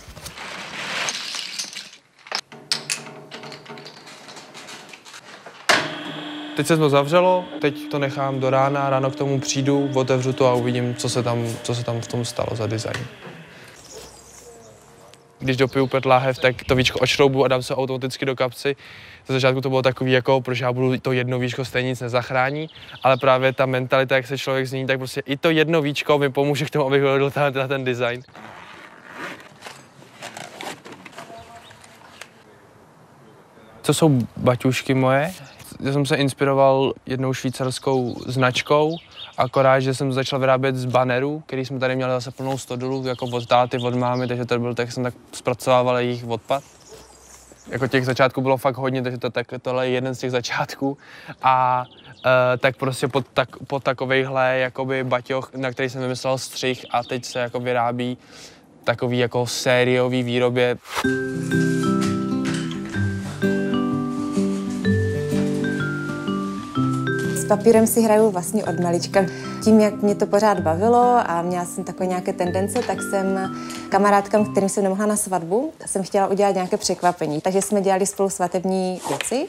Teď 6.56 6.66
se 6.66 6.76
to 6.76 6.90
zavřelo, 6.90 7.44
teď 7.60 7.88
to 7.90 7.98
nechám 7.98 8.40
do 8.40 8.50
rána, 8.50 8.90
ráno 8.90 9.10
k 9.10 9.16
tomu 9.16 9.40
přijdu, 9.40 9.90
otevřu 9.94 10.32
to 10.32 10.46
a 10.46 10.54
uvidím, 10.54 10.94
co 10.94 11.08
se 11.08 11.22
tam, 11.22 11.46
co 11.62 11.74
se 11.74 11.84
tam 11.84 12.00
v 12.00 12.06
tom 12.06 12.24
stalo 12.24 12.56
za 12.56 12.66
design. 12.66 13.06
Když 15.38 15.56
dopiju 15.56 15.86
pět 15.86 16.04
láhev, 16.04 16.38
tak 16.38 16.64
to 16.64 16.74
víčko 16.74 16.98
ošroubu 16.98 17.44
a 17.44 17.48
dám 17.48 17.62
se 17.62 17.74
automaticky 17.74 18.26
do 18.26 18.36
kapsy. 18.36 18.76
Za 19.26 19.34
začátku 19.34 19.60
to 19.60 19.68
bylo 19.68 19.82
takový, 19.82 20.12
jako, 20.12 20.40
proč 20.40 20.60
já 20.60 20.72
budu 20.72 20.98
to 20.98 21.12
jedno 21.12 21.38
víčko 21.38 21.64
stejně 21.64 21.88
nic 21.88 22.00
nezachrání, 22.00 22.68
ale 23.02 23.16
právě 23.16 23.52
ta 23.52 23.66
mentalita, 23.66 24.16
jak 24.16 24.26
se 24.26 24.38
člověk 24.38 24.66
změní, 24.66 24.86
tak 24.86 24.98
prostě 24.98 25.22
i 25.26 25.36
to 25.36 25.50
jedno 25.50 25.82
víčko 25.82 26.18
mi 26.18 26.30
pomůže 26.30 26.64
k 26.64 26.70
tomu, 26.70 26.86
abych 26.86 27.02
vyhodil 27.02 27.30
ten, 27.30 27.68
ten 27.68 27.84
design. 27.84 28.22
Co 33.82 33.94
jsou 33.94 34.18
baťušky 34.36 34.94
moje? 34.94 35.32
Já 35.82 35.92
jsem 35.92 36.06
se 36.06 36.16
inspiroval 36.16 36.92
jednou 37.06 37.34
švýcarskou 37.34 38.16
značkou, 38.26 38.96
akorát, 39.38 39.80
že 39.80 39.94
jsem 39.94 40.12
začal 40.12 40.38
vyrábět 40.38 40.76
z 40.76 40.84
banerů, 40.84 41.42
který 41.46 41.64
jsme 41.64 41.78
tady 41.78 41.96
měli 41.96 42.12
zase 42.12 42.30
plnou 42.30 42.58
stodolu, 42.58 43.06
jako 43.06 43.26
od 43.26 43.46
táty, 43.46 43.78
od 43.78 43.94
mámy, 43.94 44.28
takže 44.28 44.44
to 44.44 44.58
byl 44.58 44.74
tak, 44.74 44.92
jsem 44.92 45.02
tak 45.02 45.14
zpracovával 45.32 45.98
jejich 45.98 46.28
odpad. 46.28 46.62
Jako 47.68 47.86
těch 47.86 48.06
začátků 48.06 48.40
bylo 48.40 48.56
fakt 48.56 48.76
hodně, 48.76 49.02
takže 49.02 49.18
to, 49.18 49.30
tak, 49.30 49.46
tohle 49.62 49.88
je 49.88 49.92
jeden 49.92 50.14
z 50.14 50.18
těch 50.18 50.30
začátků. 50.30 50.98
A 51.42 51.84
Uh, 52.24 52.58
tak 52.58 52.76
prostě 52.76 53.08
pod, 53.08 53.26
tak, 53.34 53.48
pod 53.66 53.82
takovejhle 53.82 54.58
jakoby 54.58 55.04
baťoch, 55.04 55.54
na 55.54 55.70
který 55.70 55.90
jsem 55.90 56.00
vymyslel 56.00 56.38
střih 56.38 56.86
a 56.90 57.02
teď 57.02 57.24
se 57.24 57.38
jako 57.38 57.60
vyrábí 57.60 58.18
takový 58.84 59.18
jako 59.18 59.46
sériový 59.46 60.22
výrobě. 60.22 60.76
Papírem 67.56 67.86
si 67.86 68.00
hraju 68.00 68.30
vlastně 68.30 68.64
od 68.64 68.80
malička. 68.80 69.26
Tím, 69.64 69.80
jak 69.80 70.02
mě 70.02 70.14
to 70.14 70.26
pořád 70.26 70.60
bavilo 70.60 71.20
a 71.26 71.42
měla 71.42 71.64
jsem 71.64 71.84
takové 71.84 72.06
nějaké 72.06 72.32
tendence, 72.32 72.78
tak 72.86 73.02
jsem 73.02 73.54
kamarádkám, 73.88 74.52
kterým 74.52 74.68
jsem 74.68 74.82
nemohla 74.82 75.06
na 75.06 75.16
svatbu, 75.16 75.72
jsem 75.86 76.02
chtěla 76.02 76.26
udělat 76.26 76.54
nějaké 76.54 76.76
překvapení. 76.76 77.40
Takže 77.40 77.62
jsme 77.62 77.80
dělali 77.80 78.06
spolu 78.06 78.30
svatební 78.30 79.00
věci. 79.08 79.46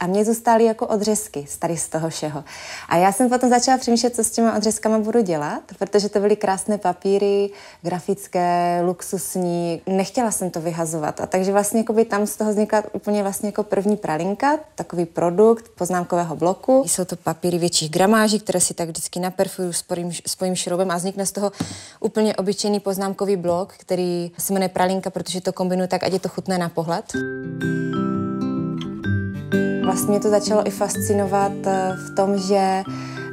A 0.00 0.06
mě 0.06 0.24
zůstaly 0.24 0.64
jako 0.64 0.86
odřezky 0.86 1.46
z 1.48 1.56
tady 1.56 1.76
z 1.76 1.88
toho 1.88 2.08
všeho. 2.08 2.44
A 2.88 2.96
já 2.96 3.12
jsem 3.12 3.28
potom 3.28 3.50
začala 3.50 3.78
přemýšlet, 3.78 4.16
co 4.16 4.24
s 4.24 4.30
těma 4.30 4.56
odřezkama 4.56 4.98
budu 4.98 5.22
dělat, 5.22 5.62
protože 5.78 6.08
to 6.08 6.20
byly 6.20 6.36
krásné 6.36 6.78
papíry, 6.78 7.50
grafické, 7.82 8.80
luxusní. 8.84 9.82
Nechtěla 9.86 10.30
jsem 10.30 10.50
to 10.50 10.60
vyhazovat. 10.60 11.20
A 11.20 11.26
takže 11.26 11.52
vlastně 11.52 11.84
by 11.92 12.04
tam 12.04 12.26
z 12.26 12.36
toho 12.36 12.50
vznikla 12.50 12.82
úplně 12.92 13.22
vlastně 13.22 13.48
jako 13.48 13.62
první 13.62 13.96
pralinka, 13.96 14.58
takový 14.74 15.06
produkt 15.06 15.68
poznámkového 15.68 16.36
bloku. 16.36 16.84
Jsou 16.86 17.04
to 17.04 17.16
papíry 17.16 17.58
větších 17.58 17.90
gramáží, 17.90 18.40
které 18.40 18.60
si 18.60 18.74
tak 18.74 18.88
vždycky 18.88 19.20
naperfuju 19.20 19.72
spojím, 19.72 20.12
spojím 20.26 20.56
šroubem 20.56 20.90
a 20.90 20.96
vznikne 20.96 21.26
z 21.26 21.32
toho 21.32 21.52
úplně 22.00 22.36
obyčejný 22.36 22.80
poznámkový 22.80 23.36
blok, 23.36 23.72
který 23.72 24.30
se 24.38 24.52
jmenuje 24.52 24.68
pralinka, 24.68 25.10
protože 25.10 25.40
to 25.40 25.52
kombinuju 25.52 25.88
tak, 25.88 26.04
ať 26.04 26.12
je 26.12 26.18
to 26.18 26.28
chutné 26.28 26.58
na 26.58 26.68
pohled. 26.68 27.04
Vlastně 29.96 30.10
mě 30.10 30.20
to 30.20 30.30
začalo 30.30 30.66
i 30.66 30.70
fascinovat 30.70 31.52
eh, 31.66 31.96
v 32.06 32.14
tom, 32.14 32.38
že 32.38 32.82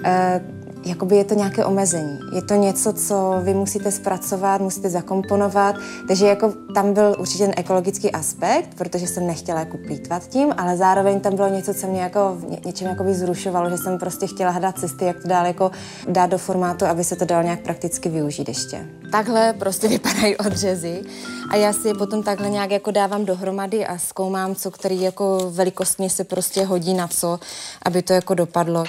eh, 0.05 0.41
jakoby 0.85 1.15
je 1.15 1.23
to 1.23 1.33
nějaké 1.33 1.65
omezení. 1.65 2.19
Je 2.35 2.41
to 2.41 2.53
něco, 2.53 2.93
co 2.93 3.35
vy 3.41 3.53
musíte 3.53 3.91
zpracovat, 3.91 4.61
musíte 4.61 4.89
zakomponovat, 4.89 5.75
takže 6.07 6.27
jako 6.27 6.53
tam 6.73 6.93
byl 6.93 7.15
určitě 7.19 7.43
ten 7.45 7.53
ekologický 7.57 8.11
aspekt, 8.11 8.69
protože 8.77 9.07
jsem 9.07 9.27
nechtěla 9.27 9.59
jako 9.59 9.77
plítvat 9.77 10.27
tím, 10.27 10.53
ale 10.57 10.77
zároveň 10.77 11.19
tam 11.19 11.35
bylo 11.35 11.47
něco, 11.49 11.73
co 11.73 11.87
mě 11.87 12.01
jako 12.01 12.37
ně, 12.47 12.59
něčem 12.65 12.87
jakoby 12.87 13.13
zrušovalo, 13.13 13.69
že 13.69 13.77
jsem 13.77 13.97
prostě 13.97 14.27
chtěla 14.27 14.51
hledat 14.51 14.79
cesty, 14.79 15.05
jak 15.05 15.21
to 15.21 15.27
dál 15.27 15.45
jako 15.45 15.71
dát 16.07 16.29
do 16.29 16.37
formátu, 16.37 16.85
aby 16.85 17.03
se 17.03 17.15
to 17.15 17.25
dalo 17.25 17.43
nějak 17.43 17.59
prakticky 17.59 18.09
využít 18.09 18.47
ještě. 18.47 18.85
Takhle 19.11 19.53
prostě 19.53 19.87
vypadají 19.87 20.37
odřezy 20.37 21.01
a 21.49 21.55
já 21.55 21.73
si 21.73 21.87
je 21.87 21.93
potom 21.93 22.23
takhle 22.23 22.49
nějak 22.49 22.71
jako 22.71 22.91
dávám 22.91 23.25
dohromady 23.25 23.85
a 23.85 23.97
zkoumám, 23.97 24.55
co 24.55 24.71
který 24.71 25.01
jako 25.01 25.51
velikostně 25.51 26.09
se 26.09 26.23
prostě 26.23 26.65
hodí 26.65 26.93
na 26.93 27.07
co, 27.07 27.39
aby 27.85 28.01
to 28.01 28.13
jako 28.13 28.33
dopadlo. 28.33 28.83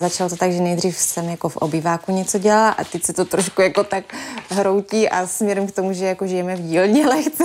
Začalo 0.00 0.30
to 0.30 0.36
tak, 0.36 0.52
že 0.52 0.60
nejdřív 0.60 0.96
jsem 0.96 1.28
jako 1.28 1.48
v 1.48 1.56
obýváku 1.56 2.12
něco 2.12 2.38
dělala 2.38 2.70
a 2.70 2.84
teď 2.84 3.04
se 3.04 3.12
to 3.12 3.24
trošku 3.24 3.62
jako 3.62 3.84
tak 3.84 4.14
hroutí 4.48 5.08
a 5.08 5.26
směrem 5.26 5.66
k 5.66 5.72
tomu, 5.72 5.92
že 5.92 6.04
jako 6.04 6.26
žijeme 6.26 6.56
v 6.56 6.60
dílně 6.60 7.06
lehce, 7.08 7.44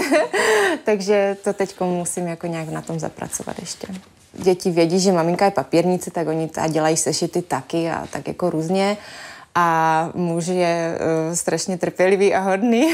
takže 0.84 1.38
to 1.44 1.54
teď 1.54 1.80
musím 1.82 2.28
jako 2.28 2.48
nějak 2.48 2.70
na 2.70 2.82
tom 2.82 3.00
zapracovat 3.00 3.60
ještě. 3.60 3.88
Děti 4.34 4.72
vědí, 4.72 5.00
že 5.00 5.12
maminka 5.12 5.46
je 5.46 5.52
papírnice, 5.52 6.12
tak 6.12 6.28
oni 6.28 6.50
a 6.58 6.68
dělají 6.68 6.98
sešity 6.98 7.42
taky 7.42 7.90
a 7.90 8.08
tak 8.12 8.28
jako 8.28 8.50
různě. 8.50 8.98
A 9.56 10.10
muž 10.14 10.48
je 10.48 10.98
uh, 11.28 11.36
strašně 11.36 11.78
trpělivý 11.78 12.34
a 12.34 12.40
hodný. 12.40 12.94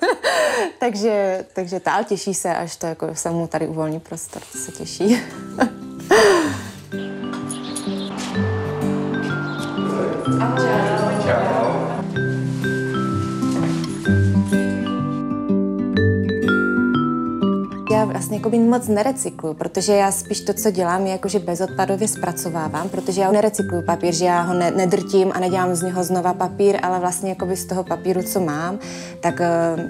takže, 0.78 1.44
takže 1.52 1.80
tál 1.80 2.04
těší 2.04 2.34
se, 2.34 2.56
až 2.56 2.76
to 2.76 2.86
jako 2.86 3.14
se 3.14 3.30
mu 3.30 3.46
tady 3.46 3.66
uvolní 3.66 4.00
prostor, 4.00 4.42
to 4.52 4.58
se 4.58 4.72
těší. 4.72 5.18
vlastně 18.10 18.36
jako 18.36 18.50
moc 18.50 18.88
nerecykluju, 18.88 19.54
protože 19.54 19.92
já 19.92 20.12
spíš 20.12 20.40
to, 20.40 20.52
co 20.54 20.70
dělám, 20.70 21.06
je 21.06 21.12
jakože 21.12 21.38
bezodpadově 21.38 22.08
zpracovávám, 22.08 22.88
protože 22.88 23.20
já 23.20 23.32
nerecykluju 23.32 23.82
papír, 23.82 24.14
že 24.14 24.24
já 24.24 24.40
ho 24.40 24.54
ne- 24.54 24.70
nedrtím 24.70 25.32
a 25.34 25.40
nedělám 25.40 25.74
z 25.74 25.82
něho 25.82 26.04
znova 26.04 26.34
papír, 26.34 26.78
ale 26.82 26.98
vlastně 27.00 27.28
jakoby 27.28 27.56
z 27.56 27.64
toho 27.64 27.84
papíru, 27.84 28.22
co 28.22 28.40
mám, 28.40 28.78
tak 29.20 29.40
uh, 29.40 29.80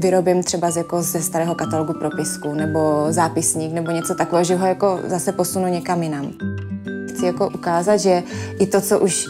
vyrobím 0.00 0.42
třeba 0.42 0.70
z, 0.70 0.76
jako 0.76 1.02
ze 1.02 1.22
starého 1.22 1.54
katalogu 1.54 1.92
propisku 1.92 2.54
nebo 2.54 3.06
zápisník 3.10 3.72
nebo 3.72 3.90
něco 3.90 4.14
takového, 4.14 4.44
že 4.44 4.56
ho 4.56 4.66
jako 4.66 5.00
zase 5.06 5.32
posunu 5.32 5.66
někam 5.66 6.02
jinam. 6.02 6.32
Chci 7.08 7.26
jako 7.26 7.48
ukázat, 7.54 7.96
že 7.96 8.22
i 8.58 8.66
to, 8.66 8.80
co 8.80 8.98
už 8.98 9.28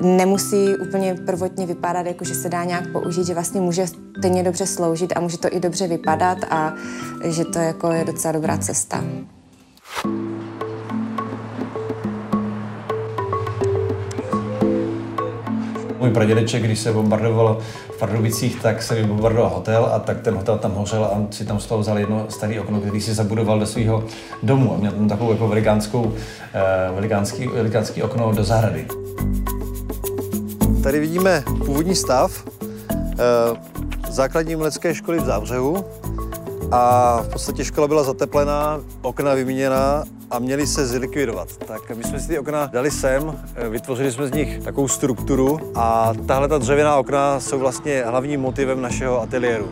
nemusí 0.00 0.76
úplně 0.76 1.14
prvotně 1.26 1.66
vypadat, 1.66 2.06
jako 2.06 2.24
že 2.24 2.34
se 2.34 2.48
dá 2.48 2.64
nějak 2.64 2.92
použít, 2.92 3.26
že 3.26 3.34
vlastně 3.34 3.60
může 3.60 3.86
stejně 4.18 4.42
dobře 4.42 4.66
sloužit 4.66 5.12
a 5.16 5.20
může 5.20 5.38
to 5.38 5.48
i 5.50 5.60
dobře 5.60 5.88
vypadat 5.88 6.38
a 6.50 6.74
že 7.24 7.44
to 7.44 7.58
jako 7.58 7.92
je 7.92 8.04
docela 8.04 8.32
dobrá 8.32 8.58
cesta. 8.58 9.04
Můj 15.98 16.10
pradědeček, 16.10 16.62
když 16.62 16.78
se 16.78 16.92
bombardoval 16.92 17.58
v 17.96 17.98
Pardubicích, 17.98 18.62
tak 18.62 18.82
se 18.82 18.94
vybombardoval 18.94 19.50
hotel 19.50 19.90
a 19.92 19.98
tak 19.98 20.20
ten 20.20 20.34
hotel 20.34 20.58
tam 20.58 20.72
hořel 20.72 21.04
a 21.04 21.08
on 21.08 21.26
si 21.30 21.44
tam 21.44 21.60
z 21.60 21.66
toho 21.66 21.80
vzal 21.80 21.98
jedno 21.98 22.26
staré 22.28 22.60
okno, 22.60 22.80
který 22.80 23.00
si 23.00 23.14
zabudoval 23.14 23.58
do 23.58 23.66
svého 23.66 24.04
domu 24.42 24.74
a 24.74 24.76
měl 24.76 24.92
tam 24.92 25.08
takovou 25.08 25.32
jako 25.32 25.48
velikánskou, 25.48 26.12
eh, 26.54 26.92
velikánský, 26.94 27.46
velikánský 27.46 28.02
okno 28.02 28.32
do 28.32 28.44
zahrady. 28.44 28.86
Tady 30.82 31.00
vidíme 31.00 31.44
původní 31.66 31.94
stav 31.94 32.44
eh, 32.62 33.18
základní 34.10 34.54
umělecké 34.56 34.94
školy 34.94 35.18
v 35.18 35.24
Zábřehu 35.24 35.84
a 36.72 37.16
v 37.22 37.28
podstatě 37.28 37.64
škola 37.64 37.88
byla 37.88 38.02
zateplená, 38.02 38.80
okna 39.02 39.34
vyměněná 39.34 40.04
a 40.30 40.38
měly 40.38 40.66
se 40.66 40.86
zlikvidovat. 40.86 41.48
Tak 41.56 41.90
my 41.90 42.04
jsme 42.04 42.20
si 42.20 42.28
ty 42.28 42.38
okna 42.38 42.66
dali 42.66 42.90
sem, 42.90 43.38
eh, 43.54 43.68
vytvořili 43.68 44.12
jsme 44.12 44.26
z 44.26 44.32
nich 44.32 44.62
takovou 44.64 44.88
strukturu 44.88 45.72
a 45.74 46.12
tahle 46.26 46.48
ta 46.48 46.58
dřevěná 46.58 46.96
okna 46.96 47.40
jsou 47.40 47.58
vlastně 47.58 48.04
hlavním 48.04 48.40
motivem 48.40 48.82
našeho 48.82 49.22
ateliéru. 49.22 49.68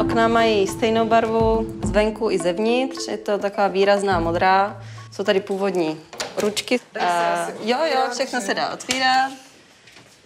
Okna 0.00 0.28
mají 0.28 0.66
stejnou 0.66 1.06
barvu 1.06 1.66
zvenku 1.84 2.30
i 2.30 2.38
zevnitř, 2.38 3.08
je 3.08 3.16
to 3.16 3.38
taková 3.38 3.68
výrazná 3.68 4.20
modrá. 4.20 4.80
Jsou 5.12 5.24
tady 5.24 5.40
původní 5.40 5.96
ručky. 6.40 6.80
A, 7.00 7.46
jo, 7.64 7.78
jo, 7.94 8.00
všechno 8.12 8.40
se 8.40 8.54
dá 8.54 8.72
otvírat. 8.72 9.32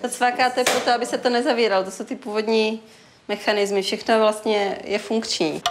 To 0.03 0.09
cvakáte 0.09 0.65
proto, 0.65 0.93
aby 0.93 1.07
se 1.07 1.19
to 1.19 1.31
nezavíralo. 1.31 1.85
To 1.85 1.91
jsou 1.91 2.05
ty 2.05 2.17
původní 2.17 2.81
mechanismy. 3.29 3.83
Všechno 3.83 4.19
vlastně 4.19 4.79
je 4.85 4.99
funkční. 4.99 5.63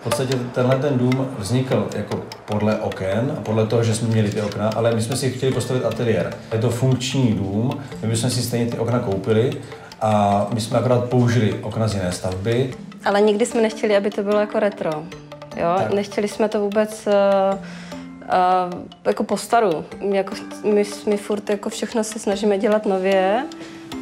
V 0.00 0.04
podstatě 0.04 0.34
tenhle 0.54 0.76
ten 0.76 0.98
dům 0.98 1.34
vznikl 1.38 1.88
jako 1.96 2.22
podle 2.44 2.76
oken 2.76 3.34
a 3.38 3.40
podle 3.40 3.66
toho, 3.66 3.84
že 3.84 3.94
jsme 3.94 4.08
měli 4.08 4.30
ty 4.30 4.42
okna, 4.42 4.70
ale 4.76 4.94
my 4.94 5.02
jsme 5.02 5.16
si 5.16 5.30
chtěli 5.30 5.52
postavit 5.52 5.84
ateliér. 5.84 6.36
Je 6.52 6.58
to 6.58 6.70
funkční 6.70 7.32
dům, 7.32 7.84
my 8.04 8.16
jsme 8.16 8.30
si 8.30 8.42
stejně 8.42 8.70
ty 8.70 8.78
okna 8.78 8.98
koupili 8.98 9.62
a 10.00 10.46
my 10.54 10.60
jsme 10.60 10.78
akorát 10.78 11.04
použili 11.04 11.54
okna 11.62 11.88
z 11.88 11.94
jiné 11.94 12.12
stavby. 12.12 12.74
Ale 13.04 13.20
nikdy 13.20 13.46
jsme 13.46 13.60
nechtěli, 13.60 13.96
aby 13.96 14.10
to 14.10 14.22
bylo 14.22 14.40
jako 14.40 14.60
retro. 14.60 14.90
Jo? 15.56 15.74
Tak. 15.76 15.92
Nechtěli 15.92 16.28
jsme 16.28 16.48
to 16.48 16.60
vůbec 16.60 17.06
uh, 17.06 17.58
uh, 18.28 18.82
jako 19.04 19.24
po 19.24 19.36
staru. 19.36 19.84
Jako, 20.12 20.34
my, 20.64 20.84
my 21.06 21.16
furt 21.16 21.50
jako 21.50 21.68
všechno 21.68 22.04
se 22.04 22.18
snažíme 22.18 22.58
dělat 22.58 22.86
nově, 22.86 23.46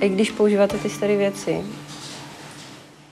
i 0.00 0.08
když 0.08 0.30
používáte 0.30 0.78
ty 0.78 0.90
staré 0.90 1.16
věci. 1.16 1.64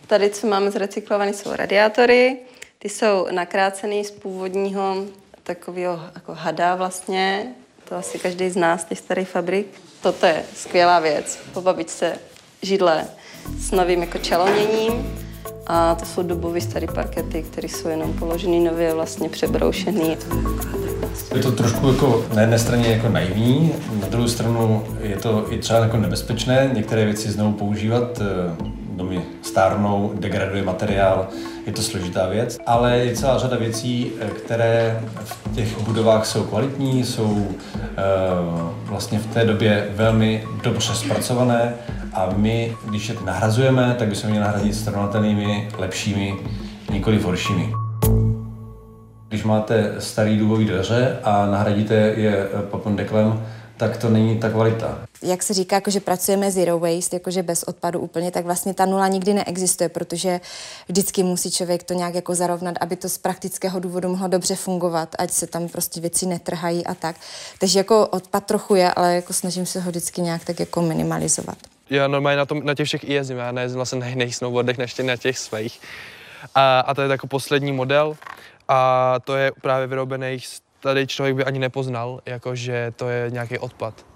Tady, 0.07 0.31
co 0.31 0.47
máme 0.47 0.71
zrecyklované, 0.71 1.33
jsou 1.33 1.53
radiátory. 1.53 2.37
Ty 2.79 2.89
jsou 2.89 3.27
nakrácený 3.31 4.05
z 4.05 4.11
původního 4.11 5.05
takového 5.43 6.01
jako 6.15 6.35
hada 6.35 6.75
vlastně. 6.75 7.55
To 7.89 7.97
asi 7.97 8.19
každý 8.19 8.51
z 8.51 8.57
nás, 8.57 8.85
těch 8.85 8.99
starých 8.99 9.29
fabrik. 9.29 9.67
Toto 10.03 10.27
je 10.27 10.45
skvělá 10.57 11.01
věc. 11.01 11.39
Po 11.53 11.61
babičce 11.61 12.19
židle 12.63 13.07
s 13.59 13.71
novým 13.71 14.01
jako 14.01 14.19
čaloněním. 14.19 15.24
A 15.67 15.95
to 15.95 16.07
jsou 16.07 16.23
dobové 16.23 16.61
staré 16.61 16.87
parkety, 16.87 17.43
které 17.43 17.69
jsou 17.69 17.89
jenom 17.89 18.13
položené 18.13 18.71
nově, 18.71 18.95
vlastně 18.95 19.29
přebroušený. 19.29 20.17
Je 21.35 21.43
to 21.43 21.53
trošku 21.53 21.89
jako 21.89 22.25
na 22.35 22.41
jedné 22.41 22.59
straně 22.59 22.89
jako 22.89 23.09
naivní, 23.09 23.73
na 24.01 24.09
druhou 24.09 24.29
stranu 24.29 24.85
je 25.01 25.17
to 25.17 25.53
i 25.53 25.59
třeba 25.59 25.79
jako 25.79 25.97
nebezpečné 25.97 26.71
některé 26.75 27.05
věci 27.05 27.31
znovu 27.31 27.53
používat. 27.53 28.21
Eh, 28.21 28.75
Domy 28.97 29.23
stárnou, 29.43 30.13
degraduje 30.15 30.63
materiál, 30.63 31.29
je 31.67 31.73
to 31.73 31.83
složitá 31.83 32.27
věc, 32.29 32.59
ale 32.67 32.99
je 32.99 33.17
celá 33.17 33.39
řada 33.39 33.57
věcí, 33.57 34.13
eh, 34.21 34.27
které 34.29 35.01
v 35.25 35.55
těch 35.55 35.81
budovách 35.81 36.27
jsou 36.27 36.45
kvalitní, 36.45 37.05
jsou 37.05 37.49
eh, 37.77 38.03
vlastně 38.85 39.19
v 39.19 39.27
té 39.27 39.45
době 39.45 39.89
velmi 39.95 40.45
dobře 40.63 40.95
zpracované 40.95 41.75
a 42.13 42.29
my, 42.37 42.77
když 42.89 43.09
je 43.09 43.15
nahrazujeme, 43.25 43.95
tak 43.99 44.09
bychom 44.09 44.31
měli 44.31 44.45
nahradit 44.45 44.75
srovnatelnými, 44.75 45.69
lepšími, 45.79 46.35
nikoli 46.93 47.23
horšími. 47.23 47.73
Když 49.29 49.45
máte 49.45 49.95
starý 49.99 50.39
důvový 50.39 50.65
dveře 50.65 51.19
a 51.25 51.47
nahradíte 51.47 51.95
je 51.95 52.49
papondeklem, 52.71 53.43
tak 53.77 53.97
to 53.97 54.09
není 54.09 54.39
ta 54.39 54.51
kvalita. 54.51 54.99
Jak 55.23 55.43
se 55.43 55.55
říká, 55.55 55.77
jako 55.77 55.91
že 55.91 56.01
pracujeme 56.01 56.51
zero 56.51 56.79
waste, 56.79 57.17
jakože 57.17 57.43
bez 57.43 57.63
odpadu 57.63 58.01
úplně, 58.01 58.31
tak 58.31 58.45
vlastně 58.45 58.75
ta 58.75 58.87
nula 58.87 59.09
nikdy 59.09 59.35
neexistuje, 59.35 59.89
protože 59.89 60.41
vždycky 60.89 61.23
musí 61.23 61.51
člověk 61.51 61.83
to 61.83 61.95
nějak 61.95 62.15
jako 62.15 62.35
zarovnat, 62.35 62.75
aby 62.81 62.97
to 62.97 63.09
z 63.09 63.19
praktického 63.19 63.81
důvodu 63.81 64.09
mohlo 64.09 64.29
dobře 64.29 64.57
fungovat, 64.57 65.09
ať 65.19 65.31
se 65.31 65.47
tam 65.47 65.69
prostě 65.69 66.01
věci 66.01 66.27
netrhají 66.27 66.87
a 66.87 66.95
tak. 66.95 67.17
Takže 67.61 67.79
jako 67.79 68.07
odpad 68.07 68.47
trochu 68.47 68.75
je, 68.75 68.93
ale 68.93 69.15
jako 69.15 69.33
snažím 69.33 69.67
se 69.67 69.81
ho 69.81 69.91
vždycky 69.91 70.21
nějak 70.21 70.45
tak 70.45 70.61
jako 70.61 70.83
minimalizovat. 70.83 71.59
Já 71.91 72.09
normálně 72.09 72.37
na, 72.37 72.47
tom, 72.47 72.61
na 72.65 72.75
těch 72.75 72.87
všech 72.87 73.05
i 73.05 73.13
jezdím, 73.13 73.37
já 73.37 73.53
nejezdím 73.53 73.77
vlastně 73.77 74.01
na 74.01 74.07
jiných 74.07 74.37
snowboardech, 74.37 74.79
než 74.79 74.97
na 74.97 75.17
těch 75.17 75.39
svých. 75.39 75.81
A, 76.55 76.81
a 76.81 76.95
to 76.95 77.03
je 77.03 77.09
jako 77.09 77.27
poslední 77.27 77.73
model 77.73 78.17
a 78.69 79.17
to 79.25 79.37
je 79.37 79.53
právě 79.61 79.87
vyrobený, 79.87 80.39
tady 80.85 81.07
člověk 81.07 81.37
by 81.37 81.45
ani 81.45 81.59
nepoznal, 81.59 82.21
jako 82.27 82.55
že 82.55 82.93
to 82.97 83.09
je 83.09 83.31
nějaký 83.31 83.59
odpad. 83.59 84.07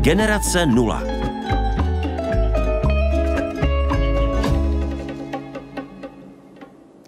Generace 0.00 0.66
nula. 0.66 1.02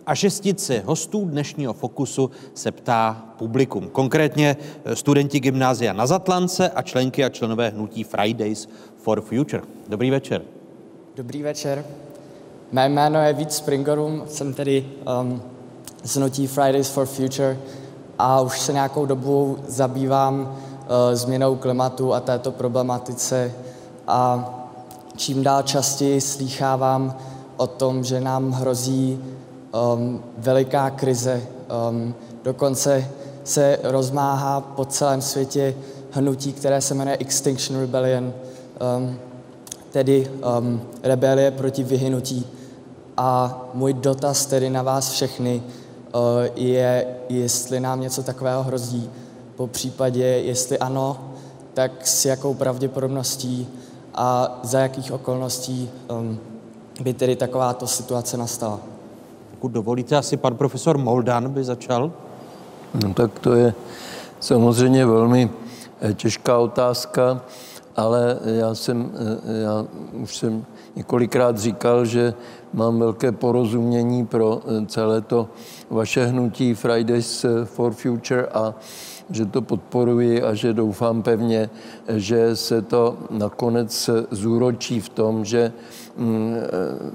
A 0.07 0.15
šestice 0.15 0.83
hostů 0.85 1.25
dnešního 1.25 1.73
Fokusu 1.73 2.31
se 2.55 2.73
ptá 2.73 3.27
publikum. 3.39 3.89
Konkrétně 3.89 4.57
eh, 4.85 4.97
studenti 4.97 5.41
gymnázia 5.41 5.93
na 5.93 6.07
Zatlance 6.07 6.71
a 6.71 6.83
členky 6.83 7.25
a 7.25 7.29
členové 7.29 7.69
hnutí 7.69 8.05
Fridays 8.05 8.69
for 8.97 9.21
Future. 9.21 9.63
Dobrý 9.89 10.11
večer. 10.11 10.43
Dobrý 11.17 11.43
večer. 11.43 11.85
Mé 12.73 12.89
jméno 12.89 13.23
je 13.23 13.33
Vít 13.33 13.53
Springorum, 13.53 14.23
jsem 14.29 14.55
tedy 14.55 14.87
um, 15.21 15.43
z 16.05 16.17
hnutí 16.17 16.47
Fridays 16.47 16.89
for 16.89 17.07
Future 17.07 17.59
a 18.19 18.41
už 18.41 18.61
se 18.61 18.73
nějakou 18.73 19.07
dobu 19.07 19.59
zabývám 19.69 20.41
uh, 20.41 21.15
změnou 21.15 21.57
klimatu 21.57 22.15
a 22.15 22.21
této 22.21 22.53
problematice 22.53 23.53
a 24.07 24.51
čím 25.17 25.43
dál 25.43 25.63
častěji 25.63 26.21
slýchávám 26.21 27.17
o 27.57 27.67
tom, 27.67 28.05
že 28.05 28.21
nám 28.21 28.53
hrozí 28.53 29.21
um, 29.95 30.23
veliká 30.39 30.91
krize. 30.91 31.43
Um, 31.91 32.15
dokonce 32.45 33.09
se 33.45 33.79
rozmáhá 33.83 34.61
po 34.61 34.85
celém 34.85 35.23
světě 35.23 35.75
hnutí, 36.11 36.53
které 36.53 36.81
se 36.81 36.95
jmenuje 36.95 37.17
Extinction 37.21 37.81
Rebellion, 37.81 38.33
um, 38.97 39.19
tedy 39.91 40.31
um, 40.59 40.81
rebelie 41.03 41.51
proti 41.51 41.83
vyhynutí. 41.83 42.47
A 43.25 43.61
můj 43.75 43.93
dotaz 43.93 44.47
tedy 44.47 44.71
na 44.71 44.83
vás 44.83 45.11
všechny 45.11 45.63
uh, 46.15 46.21
je, 46.55 47.07
jestli 47.29 47.81
nám 47.81 48.01
něco 48.01 48.23
takového 48.23 48.63
hrozí, 48.63 49.11
po 49.57 49.67
případě, 49.67 50.25
jestli 50.25 50.79
ano, 50.79 51.19
tak 51.75 52.07
s 52.07 52.25
jakou 52.25 52.55
pravděpodobností 52.55 53.69
a 54.15 54.59
za 54.63 54.79
jakých 54.79 55.13
okolností 55.13 55.91
um, 56.11 56.39
by 57.03 57.15
tedy 57.15 57.37
takováto 57.37 57.87
situace 57.87 58.37
nastala. 58.37 58.81
Pokud 59.51 59.73
dovolíte, 59.73 60.17
asi 60.17 60.37
pan 60.37 60.57
profesor 60.57 60.99
Moldan 60.99 61.51
by 61.51 61.65
začal. 61.65 62.13
No 63.03 63.15
tak 63.15 63.39
to 63.39 63.55
je 63.55 63.75
samozřejmě 64.41 65.07
velmi 65.07 65.51
eh, 66.01 66.15
těžká 66.15 66.59
otázka, 66.59 67.41
ale 67.97 68.39
já 68.45 68.75
jsem, 68.75 69.11
eh, 69.15 69.63
já 69.63 69.87
už 70.13 70.37
jsem 70.37 70.65
několikrát 70.97 71.59
říkal, 71.59 72.05
že 72.05 72.35
mám 72.73 72.99
velké 72.99 73.33
porozumění 73.33 74.27
pro 74.27 74.61
eh, 74.65 74.87
celé 74.87 75.21
to 75.21 75.49
vaše 75.91 76.27
hnutí 76.27 76.75
Fridays 76.75 77.47
for 77.65 77.93
Future 77.93 78.47
a 78.47 78.75
že 79.31 79.47
to 79.47 79.63
podporuji 79.63 80.43
a 80.43 80.55
že 80.55 80.73
doufám 80.73 81.23
pevně, 81.23 81.71
že 82.09 82.57
se 82.57 82.83
to 82.83 83.17
nakonec 83.31 84.11
zúročí 84.31 85.01
v 85.01 85.09
tom, 85.09 85.45
že 85.45 85.73
mm, 86.17 86.55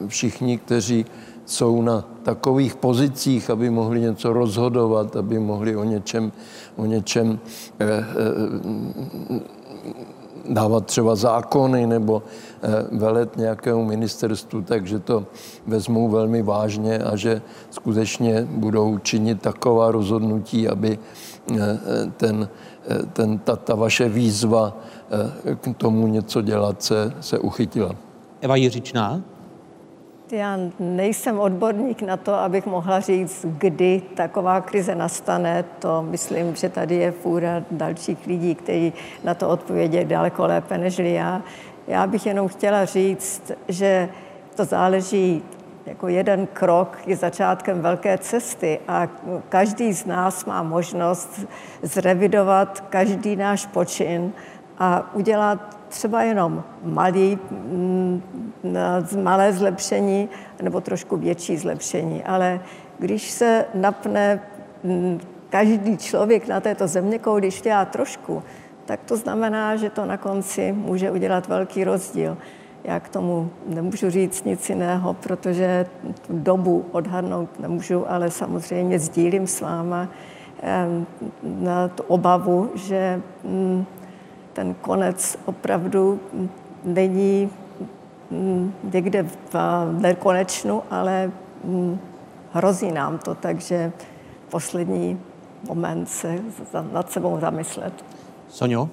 všichni, 0.08 0.58
kteří 0.58 1.06
jsou 1.48 1.82
na 1.82 2.04
takových 2.24 2.76
pozicích, 2.76 3.50
aby 3.50 3.70
mohli 3.70 4.02
něco 4.02 4.34
rozhodovat, 4.34 5.16
aby 5.16 5.40
mohli 5.40 5.76
o 5.76 5.84
něčem, 5.84 6.32
o 6.76 6.86
něčem 6.86 7.40
eh, 7.80 7.86
eh, 7.86 9.40
dávat 10.50 10.86
třeba 10.86 11.16
zákony 11.16 11.88
nebo 11.88 12.24
eh, 12.26 12.30
velet 12.92 13.38
nějakému 13.38 13.86
ministerstvu, 13.86 14.62
takže 14.62 15.00
to 15.00 15.26
vezmou 15.68 16.10
velmi 16.10 16.42
vážně 16.42 17.00
a 17.00 17.16
že 17.16 17.42
skutečně 17.70 18.48
budou 18.50 18.98
činit 18.98 19.42
taková 19.42 19.92
rozhodnutí, 19.92 20.68
aby 20.68 21.00
ten, 22.18 22.50
ten, 23.14 23.40
ta, 23.40 23.56
ta 23.56 23.76
vaše 23.76 24.10
výzva 24.10 24.78
k 25.62 25.78
tomu 25.78 26.08
něco 26.08 26.42
dělat 26.42 26.84
se, 26.84 27.14
se 27.20 27.40
uchytila. 27.40 27.96
Eva 28.42 28.56
Jiřičná? 28.56 29.22
Já 30.32 30.60
nejsem 30.80 31.40
odborník 31.40 32.02
na 32.02 32.18
to, 32.18 32.34
abych 32.34 32.66
mohla 32.66 33.00
říct, 33.00 33.46
kdy 33.58 34.02
taková 34.16 34.62
krize 34.62 34.96
nastane. 34.96 35.66
To 35.80 36.06
myslím, 36.10 36.56
že 36.56 36.70
tady 36.70 36.96
je 36.96 37.12
fůra 37.12 37.64
dalších 37.72 38.28
lidí, 38.28 38.56
kteří 38.56 38.94
na 39.24 39.34
to 39.34 39.50
odpovědějí 39.50 40.06
daleko 40.06 40.46
lépe 40.46 40.78
než 40.78 41.00
já. 41.00 41.42
Já 41.88 42.08
bych 42.08 42.26
jenom 42.26 42.48
chtěla 42.48 42.86
říct, 42.86 43.52
že 43.68 44.10
to 44.56 44.66
záleží 44.66 45.44
jako 45.86 46.08
jeden 46.08 46.48
krok 46.48 46.98
je 47.06 47.16
začátkem 47.16 47.82
velké 47.82 48.18
cesty 48.18 48.80
a 48.88 49.08
každý 49.50 49.94
z 49.94 50.06
nás 50.06 50.46
má 50.46 50.64
možnost 50.64 51.46
zrevidovat 51.82 52.82
každý 52.90 53.36
náš 53.36 53.66
počin 53.66 54.34
a 54.80 55.16
udělat 55.16 55.78
třeba 55.90 56.24
jenom 56.24 56.64
malý, 56.84 57.40
mm, 57.52 58.22
malé 59.24 59.54
zlepšení 59.54 60.30
nebo 60.62 60.82
trošku 60.82 61.18
větší 61.18 61.58
zlepšení. 61.58 62.24
Ale 62.24 62.60
když 63.00 63.32
se 63.32 63.66
napne 63.74 64.42
mm, 64.84 65.20
každý 65.50 65.98
člověk 65.98 66.48
na 66.48 66.60
této 66.60 66.88
země 66.88 67.20
když 67.38 67.62
dělá 67.62 67.86
trošku, 67.86 68.44
tak 68.88 69.04
to 69.04 69.18
znamená, 69.18 69.76
že 69.76 69.90
to 69.90 70.06
na 70.06 70.18
konci 70.18 70.72
může 70.72 71.12
udělat 71.12 71.48
velký 71.48 71.84
rozdíl. 71.84 72.38
Já 72.84 73.00
k 73.00 73.10
tomu 73.10 73.50
nemůžu 73.68 74.10
říct 74.10 74.44
nic 74.44 74.70
jiného, 74.70 75.14
protože 75.14 75.86
tu 76.28 76.40
dobu 76.40 76.86
odhadnout 76.92 77.60
nemůžu, 77.60 78.12
ale 78.12 78.32
samozřejmě 78.32 79.00
sdílím 79.00 79.48
s 79.48 79.62
váma 79.62 80.08
na 81.44 81.88
tu 81.88 82.04
obavu, 82.04 82.72
že 82.76 83.22
mm, 83.44 83.86
ten 84.54 84.74
konec 84.74 85.38
opravdu 85.46 86.20
není 86.84 87.50
mm, 88.32 88.74
někde 88.94 89.24
v 89.24 89.56
nekonečnu, 90.00 90.84
ale 90.92 91.32
mm, 91.64 92.00
hrozí 92.54 92.92
nám 92.92 93.18
to, 93.18 93.36
takže 93.36 93.92
poslední 94.50 95.20
moment 95.68 96.10
se 96.10 96.40
nad 96.92 97.12
sebou 97.12 97.40
zamyslet. 97.40 97.94
Sonio? 98.58 98.90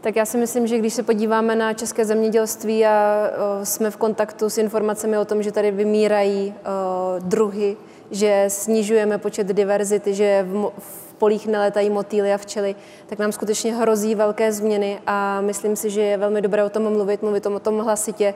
Tak 0.00 0.16
já 0.16 0.24
si 0.24 0.38
myslím, 0.38 0.66
že 0.66 0.78
když 0.78 0.94
se 0.94 1.02
podíváme 1.02 1.56
na 1.56 1.72
české 1.72 2.04
zemědělství 2.04 2.86
a 2.86 3.30
o, 3.60 3.64
jsme 3.64 3.90
v 3.90 3.96
kontaktu 3.96 4.50
s 4.50 4.58
informacemi 4.58 5.18
o 5.18 5.24
tom, 5.24 5.42
že 5.42 5.52
tady 5.52 5.70
vymírají 5.70 6.54
o, 6.54 7.20
druhy, 7.20 7.76
že 8.10 8.44
snižujeme 8.48 9.18
počet 9.18 9.46
diverzity, 9.46 10.14
že 10.14 10.46
v, 10.48 10.72
v 10.78 11.14
polích 11.18 11.46
neletají 11.46 11.90
motýly 11.90 12.32
a 12.32 12.38
včely, 12.38 12.74
tak 13.06 13.18
nám 13.18 13.32
skutečně 13.32 13.74
hrozí 13.74 14.14
velké 14.14 14.52
změny 14.52 14.98
a 15.06 15.40
myslím 15.40 15.76
si, 15.76 15.90
že 15.90 16.00
je 16.00 16.16
velmi 16.16 16.42
dobré 16.42 16.64
o 16.64 16.70
tom 16.70 16.92
mluvit, 16.92 17.22
mluvit 17.22 17.46
o 17.46 17.60
tom 17.60 17.78
hlasitě 17.78 18.34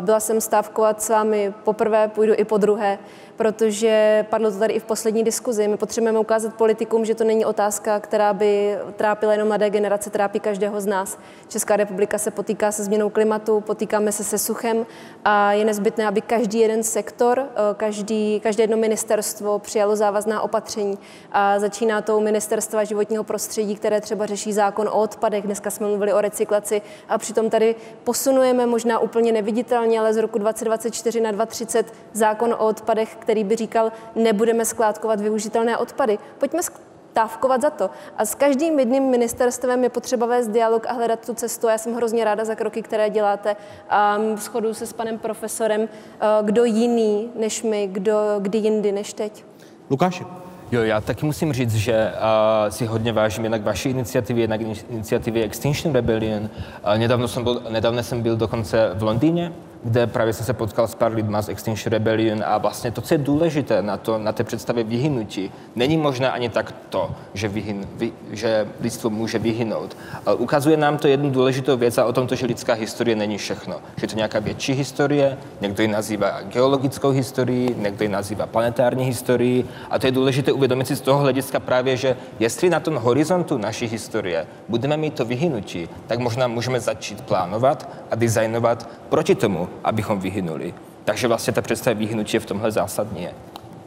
Byla 0.00 0.20
jsem 0.20 0.40
stávkovat 0.40 1.02
s 1.02 1.08
vámi 1.08 1.54
poprvé, 1.64 2.08
půjdu 2.08 2.32
i 2.36 2.44
po 2.44 2.56
druhé, 2.58 2.98
protože 3.36 4.26
padlo 4.30 4.50
to 4.50 4.58
tady 4.58 4.74
i 4.74 4.80
v 4.80 4.84
poslední 4.84 5.24
diskuzi. 5.24 5.68
My 5.68 5.76
potřebujeme 5.76 6.18
ukázat 6.18 6.54
politikům, 6.54 7.04
že 7.04 7.14
to 7.14 7.24
není 7.24 7.44
otázka, 7.44 8.00
která 8.00 8.32
by 8.32 8.78
trápila 8.96 9.32
jenom 9.32 9.48
mladé 9.48 9.70
generace, 9.70 10.10
trápí 10.10 10.40
každého 10.40 10.80
z 10.80 10.86
nás. 10.86 11.18
Česká 11.48 11.76
republika 11.76 12.18
se 12.18 12.30
potýká 12.30 12.72
se 12.72 12.84
změnou 12.84 13.10
klimatu, 13.10 13.60
potýkáme 13.60 14.12
se 14.12 14.24
se 14.24 14.38
suchem 14.38 14.86
a 15.24 15.52
je 15.52 15.64
nezbytné, 15.64 16.06
aby 16.06 16.20
každý 16.20 16.58
jeden 16.58 16.82
sektor, 16.82 17.38
eh, 17.38 17.74
každý, 17.76 18.40
každé 18.40 18.62
jedno 18.62 18.76
ministerstvo 18.76 19.58
přijalo 19.58 19.96
závazná 19.96 20.42
opatření. 20.42 20.98
A 21.32 21.58
začíná 21.58 22.00
to 22.00 22.18
u 22.18 22.20
ministerstva 22.20 22.84
životního 22.84 23.24
prostředí, 23.24 23.74
které 23.74 24.00
třeba 24.00 24.26
řeší 24.26 24.52
zákon 24.52 24.88
o 24.88 25.00
odpadech. 25.00 25.44
Dneska 25.44 25.70
jsme 25.70 25.86
mluvili 25.86 26.12
o 26.12 26.20
recyklaci 26.20 26.82
a 27.08 27.18
přitom 27.18 27.50
tady 27.50 27.74
posunujeme 28.04 28.66
možná 28.66 28.98
úplně 28.98 29.32
neviditelně, 29.42 30.00
ale 30.00 30.14
z 30.14 30.16
roku 30.16 30.38
2024 30.38 31.20
na 31.20 31.30
2030 31.30 31.94
zákon 32.12 32.54
o 32.54 32.66
odpadech, 32.66 33.16
který 33.16 33.44
by 33.44 33.56
říkal, 33.56 33.92
nebudeme 34.14 34.64
skládkovat 34.64 35.20
využitelné 35.20 35.76
odpady. 35.76 36.18
Pojďme 36.38 36.60
stávkovat 36.62 37.62
za 37.62 37.70
to. 37.70 37.90
A 38.16 38.24
s 38.24 38.34
každým 38.34 38.78
jedným 38.78 39.02
ministerstvem 39.02 39.82
je 39.84 39.90
potřeba 39.90 40.26
vést 40.26 40.48
dialog 40.48 40.86
a 40.86 40.92
hledat 40.92 41.26
tu 41.26 41.34
cestu. 41.34 41.68
Já 41.68 41.78
jsem 41.78 41.94
hrozně 41.94 42.24
ráda 42.24 42.44
za 42.44 42.54
kroky, 42.54 42.82
které 42.82 43.10
děláte. 43.10 43.56
A 43.90 44.18
shodu 44.36 44.74
se 44.74 44.86
s 44.86 44.92
panem 44.92 45.18
profesorem, 45.18 45.88
eh, 45.88 46.26
kdo 46.42 46.64
jiný 46.64 47.32
než 47.34 47.62
my, 47.62 47.86
kdo 47.86 48.14
kdy 48.38 48.58
jindy 48.58 48.92
než 48.92 49.12
teď. 49.12 49.44
Lukáši. 49.90 50.24
Jo, 50.72 50.82
já 50.82 51.00
taky 51.00 51.26
musím 51.26 51.52
říct, 51.52 51.74
že 51.74 52.12
uh, 52.12 52.70
si 52.70 52.86
hodně 52.86 53.12
vážím 53.12 53.44
jednak 53.44 53.62
vaší 53.62 53.88
iniciativy, 53.88 54.40
jednak 54.40 54.60
iniciativy 54.90 55.42
Extinction 55.42 55.94
Rebellion. 55.94 56.42
Uh, 56.42 56.98
nedávno, 56.98 57.28
jsem 57.28 57.44
byl, 57.44 57.62
nedávno 57.68 58.02
jsem 58.02 58.22
byl 58.22 58.36
dokonce 58.36 58.90
v 58.94 59.02
Londýně, 59.02 59.52
kde 59.84 60.06
právě 60.06 60.32
jsem 60.32 60.46
se 60.46 60.52
potkal 60.52 60.88
s 60.88 60.94
pár 60.94 61.12
lidma 61.12 61.42
z 61.42 61.48
Extinction 61.48 61.92
Rebellion 61.92 62.42
a 62.46 62.58
vlastně 62.58 62.90
to, 62.90 63.00
co 63.00 63.14
je 63.14 63.18
důležité 63.18 63.82
na, 63.82 63.96
to, 63.96 64.18
na 64.18 64.32
té 64.32 64.44
představě 64.44 64.84
vyhynutí, 64.84 65.52
není 65.76 65.96
možné 65.96 66.30
ani 66.30 66.48
tak 66.48 66.74
to, 66.88 67.10
že, 67.34 67.48
vyhyn, 67.48 67.88
vy, 67.96 68.12
že 68.30 68.68
lidstvo 68.80 69.10
může 69.10 69.38
vyhynout. 69.38 69.96
Ale 70.26 70.36
ukazuje 70.36 70.76
nám 70.76 70.98
to 70.98 71.08
jednu 71.08 71.30
důležitou 71.30 71.76
věc 71.76 71.98
a 71.98 72.04
o 72.04 72.12
tom, 72.12 72.26
to, 72.26 72.34
že 72.34 72.46
lidská 72.46 72.72
historie 72.72 73.16
není 73.16 73.38
všechno. 73.38 73.74
Že 73.96 74.04
je 74.04 74.08
to 74.08 74.16
nějaká 74.16 74.38
větší 74.38 74.72
historie, 74.72 75.38
někdo 75.60 75.82
ji 75.82 75.88
nazývá 75.88 76.42
geologickou 76.42 77.10
historií, 77.10 77.74
někdo 77.78 78.04
ji 78.04 78.08
nazývá 78.08 78.46
planetární 78.46 79.04
historií 79.04 79.64
a 79.90 79.98
to 79.98 80.06
je 80.06 80.12
důležité 80.12 80.52
uvědomit 80.52 80.86
si 80.86 80.96
z 80.96 81.00
toho 81.00 81.18
hlediska 81.18 81.60
právě, 81.60 81.96
že 81.96 82.16
jestli 82.38 82.70
na 82.70 82.80
tom 82.80 82.94
horizontu 82.94 83.58
naší 83.58 83.86
historie 83.86 84.46
budeme 84.68 84.96
mít 84.96 85.14
to 85.14 85.24
vyhynutí, 85.24 85.88
tak 86.06 86.18
možná 86.18 86.46
můžeme 86.46 86.80
začít 86.80 87.20
plánovat 87.20 87.88
a 88.10 88.14
designovat 88.14 88.88
proti 89.08 89.34
tomu, 89.34 89.68
abychom 89.84 90.20
vyhynuli. 90.20 90.74
Takže 91.04 91.28
vlastně 91.28 91.52
ta 91.52 91.62
představa 91.62 91.98
vyhnutí 91.98 92.36
je 92.36 92.40
v 92.40 92.46
tomhle 92.46 92.70
zásadní. 92.70 93.28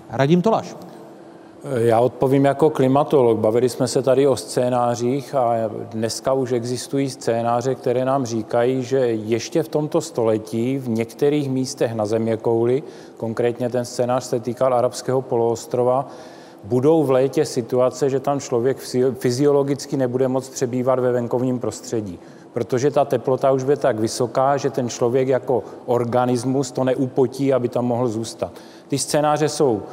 Radim 0.10 0.42
Tolaš. 0.42 0.76
Já 1.78 2.00
odpovím 2.00 2.46
jako 2.46 2.70
klimatolog. 2.70 3.38
Bavili 3.38 3.70
jsme 3.70 3.88
se 3.88 4.02
tady 4.02 4.28
o 4.28 4.36
scénářích 4.36 5.36
a 5.36 5.54
dneska 5.92 6.34
už 6.34 6.52
existují 6.52 7.10
scénáře, 7.10 7.76
které 7.76 8.06
nám 8.06 8.26
říkají, 8.26 8.84
že 8.84 8.98
ještě 9.00 9.64
v 9.64 9.68
tomto 9.68 10.02
století 10.02 10.78
v 10.78 10.90
některých 10.90 11.50
místech 11.50 11.94
na 11.94 12.06
zeměkouli, 12.06 12.84
konkrétně 13.18 13.70
ten 13.70 13.86
scénář 13.86 14.24
se 14.24 14.40
týkal 14.40 14.74
arabského 14.74 15.22
poloostrova, 15.22 16.08
budou 16.64 17.04
v 17.04 17.12
létě 17.12 17.46
situace, 17.46 18.10
že 18.10 18.20
tam 18.20 18.40
člověk 18.40 18.78
fyziologicky 19.14 19.98
nebude 19.98 20.28
moct 20.28 20.50
přebývat 20.50 21.00
ve 21.00 21.12
venkovním 21.12 21.60
prostředí 21.60 22.20
protože 22.56 22.92
ta 22.92 23.06
teplota 23.06 23.52
už 23.52 23.64
bude 23.64 23.76
tak 23.76 24.00
vysoká, 24.00 24.58
že 24.58 24.70
ten 24.70 24.90
člověk 24.90 25.28
jako 25.28 25.64
organismus 25.86 26.72
to 26.72 26.84
neupotí, 26.84 27.54
aby 27.54 27.70
tam 27.70 27.86
mohl 27.86 28.08
zůstat. 28.08 28.52
Ty 28.88 28.98
scénáře 28.98 29.50
jsou 29.50 29.84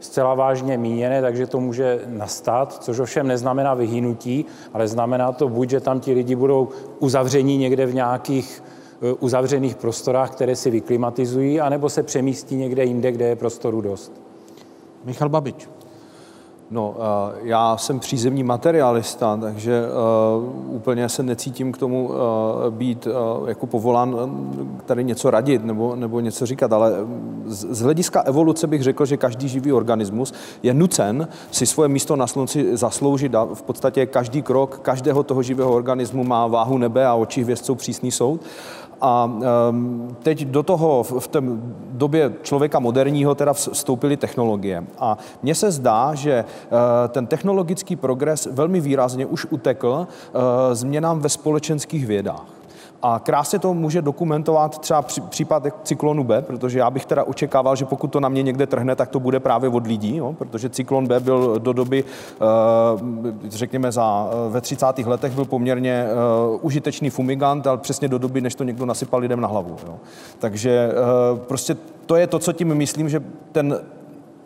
zcela 0.00 0.34
vážně 0.34 0.78
míněné, 0.78 1.22
takže 1.22 1.46
to 1.46 1.60
může 1.60 2.00
nastat, 2.06 2.84
což 2.84 2.98
ovšem 2.98 3.26
neznamená 3.26 3.74
vyhynutí, 3.74 4.44
ale 4.72 4.88
znamená 4.88 5.32
to 5.32 5.48
buď, 5.48 5.70
že 5.70 5.80
tam 5.80 6.00
ti 6.00 6.12
lidi 6.12 6.36
budou 6.36 6.68
uzavření 6.98 7.58
někde 7.58 7.86
v 7.86 7.94
nějakých 7.94 8.62
eh, 9.02 9.12
uzavřených 9.12 9.76
prostorách, 9.76 10.30
které 10.30 10.56
si 10.56 10.70
vyklimatizují, 10.70 11.60
anebo 11.60 11.88
se 11.88 12.02
přemístí 12.02 12.56
někde 12.56 12.84
jinde, 12.84 13.12
kde 13.12 13.26
je 13.26 13.36
prostoru 13.36 13.80
dost. 13.80 14.12
Michal 15.04 15.28
Babič. 15.28 15.68
No, 16.72 16.94
eh, 16.98 17.38
já 17.42 17.76
jsem 17.76 18.00
přízemní 18.00 18.42
materialista, 18.42 19.36
takže 19.36 19.82
uh, 20.36 20.74
úplně 20.74 21.08
se 21.08 21.22
necítím 21.22 21.72
k 21.72 21.78
tomu 21.78 22.08
uh, 22.08 22.14
být 22.70 23.08
jako 23.46 23.66
povolán 23.66 24.16
tady 24.86 25.04
něco 25.04 25.30
radit 25.30 25.64
nebo, 25.64 25.96
nebo 25.96 26.20
něco 26.20 26.46
říkat, 26.46 26.72
ale 26.72 26.92
z, 27.46 27.80
hlediska 27.80 28.20
evoluce 28.20 28.66
bych 28.66 28.82
řekl, 28.82 29.06
že 29.06 29.16
každý 29.16 29.48
živý 29.48 29.72
organismus 29.72 30.34
je 30.62 30.74
nucen 30.74 31.28
si 31.50 31.66
svoje 31.66 31.88
místo 31.88 32.16
na 32.16 32.26
slunci 32.26 32.76
zasloužit 32.76 33.34
a 33.34 33.48
v 33.54 33.62
podstatě 33.62 34.06
každý 34.06 34.42
krok 34.42 34.78
každého 34.82 35.22
toho 35.22 35.42
živého 35.42 35.72
organismu 35.72 36.24
má 36.24 36.46
váhu 36.46 36.78
nebe 36.78 37.06
a 37.06 37.14
očích 37.14 37.44
vězců 37.44 37.74
přísný 37.74 38.10
soud. 38.10 38.40
A 39.04 39.30
ehm, 39.42 40.16
teď 40.22 40.44
do 40.44 40.62
toho 40.62 41.02
v 41.02 41.28
té 41.28 41.42
době 41.90 42.32
člověka 42.42 42.78
moderního 42.78 43.34
teda 43.34 43.52
vstoupily 43.52 44.16
technologie. 44.16 44.84
A 44.98 45.18
mně 45.42 45.54
se 45.54 45.70
zdá, 45.70 46.14
že 46.14 46.32
eh, 46.32 47.08
ten 47.08 47.26
technologický 47.26 47.96
progres 47.96 48.48
velmi 48.50 48.80
výrazně 48.80 49.26
už 49.26 49.46
utekl 49.50 50.06
eh, 50.08 50.74
změnám 50.74 51.20
ve 51.20 51.28
společenských 51.28 52.06
vědách. 52.06 52.61
A 53.02 53.18
krásně 53.18 53.58
to 53.58 53.74
může 53.74 54.02
dokumentovat 54.02 54.78
třeba 54.78 55.02
případ 55.28 55.66
cyklonu 55.82 56.24
B, 56.24 56.42
protože 56.42 56.78
já 56.78 56.90
bych 56.90 57.06
teda 57.06 57.24
očekával, 57.24 57.76
že 57.76 57.84
pokud 57.84 58.08
to 58.08 58.20
na 58.20 58.28
mě 58.28 58.42
někde 58.42 58.66
trhne, 58.66 58.96
tak 58.96 59.08
to 59.08 59.20
bude 59.20 59.40
právě 59.40 59.70
od 59.70 59.86
lidí, 59.86 60.16
jo? 60.16 60.32
protože 60.32 60.68
cyklon 60.68 61.06
B 61.06 61.20
byl 61.20 61.58
do 61.58 61.72
doby, 61.72 62.04
eh, 62.04 62.44
řekněme, 63.48 63.92
za, 63.92 64.30
ve 64.48 64.60
30. 64.60 64.86
letech 65.06 65.32
byl 65.32 65.44
poměrně 65.44 66.06
uh, 66.52 66.58
užitečný 66.62 67.10
fumigant, 67.10 67.66
ale 67.66 67.78
přesně 67.78 68.08
do 68.08 68.18
doby, 68.18 68.40
než 68.40 68.54
to 68.54 68.64
někdo 68.64 68.86
nasypal 68.86 69.20
lidem 69.20 69.40
na 69.40 69.48
hlavu. 69.48 69.76
Jo? 69.86 69.96
Takže 70.38 70.90
prostě 71.36 71.76
to 72.06 72.16
je 72.16 72.26
to, 72.26 72.38
co 72.38 72.52
tím 72.52 72.74
myslím, 72.74 73.08
že 73.08 73.22
ten 73.52 73.80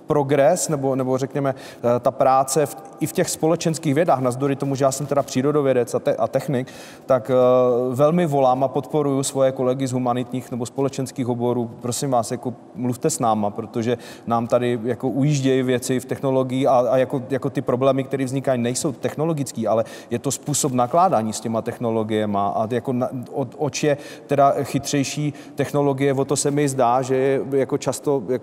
progres, 0.06 0.68
nebo, 0.68 0.96
nebo 0.96 1.18
řekněme 1.18 1.54
eh, 1.54 2.00
ta 2.00 2.10
práce 2.10 2.66
v, 2.66 2.76
i 3.00 3.06
v 3.06 3.12
těch 3.12 3.30
společenských 3.30 3.94
vědách, 3.94 4.20
nazdory 4.20 4.56
tomu, 4.56 4.74
že 4.74 4.84
já 4.84 4.92
jsem 4.92 5.06
teda 5.06 5.22
přírodovědec 5.22 5.94
a, 5.94 5.98
te, 5.98 6.16
a 6.16 6.26
technik, 6.28 6.68
tak 7.06 7.30
uh, 7.30 7.94
velmi 7.94 8.26
volám 8.26 8.64
a 8.64 8.68
podporuji 8.68 9.24
svoje 9.24 9.52
kolegy 9.52 9.86
z 9.86 9.92
humanitních 9.92 10.50
nebo 10.50 10.66
společenských 10.66 11.28
oborů. 11.28 11.70
Prosím 11.80 12.10
vás, 12.10 12.30
jako 12.30 12.54
mluvte 12.74 13.10
s 13.10 13.18
náma, 13.18 13.50
protože 13.50 13.98
nám 14.26 14.46
tady 14.46 14.80
jako 14.84 15.08
ujíždějí 15.08 15.62
věci 15.62 16.00
v 16.00 16.04
technologii 16.04 16.66
a, 16.66 16.84
a 16.90 16.96
jako, 16.96 17.22
jako 17.30 17.50
ty 17.50 17.62
problémy, 17.62 18.04
které 18.04 18.24
vznikají, 18.24 18.62
nejsou 18.62 18.92
technologický, 18.92 19.68
ale 19.68 19.84
je 20.10 20.18
to 20.18 20.30
způsob 20.30 20.72
nakládání 20.72 21.32
s 21.32 21.40
těma 21.40 21.62
technologiemi 21.62 22.38
a 22.38 22.68
jako 22.70 22.92
na, 22.92 23.08
o, 23.32 23.46
oč 23.56 23.84
je 23.84 23.96
teda 24.26 24.54
chytřejší 24.62 25.34
technologie, 25.54 26.14
o 26.14 26.24
to 26.24 26.36
se 26.36 26.50
mi 26.50 26.68
zdá, 26.68 27.02
že 27.02 27.16
je 27.16 27.40
jako 27.52 27.78
často 27.78 28.22
jak, 28.28 28.42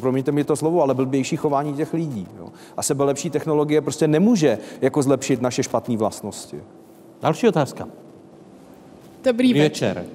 promiňte 0.00 0.32
mi 0.32 0.44
to 0.44 0.56
slovo, 0.56 0.82
ale 0.82 0.94
blbější 0.94 1.36
chování 1.36 1.74
těch 1.74 1.94
lidí. 1.94 2.26
Jo. 2.38 2.48
A 2.76 2.82
sebe 2.82 3.04
lepší 3.04 3.30
technologie 3.30 3.80
prostě 3.80 4.08
nemůže 4.08 4.58
jako 4.80 5.02
zlepšit 5.02 5.42
naše 5.42 5.62
špatné 5.62 5.96
vlastnosti. 5.96 6.62
Další 7.22 7.48
otázka. 7.48 7.88
Dobrý 9.24 9.54
večer. 9.54 9.96
večer. 9.96 10.06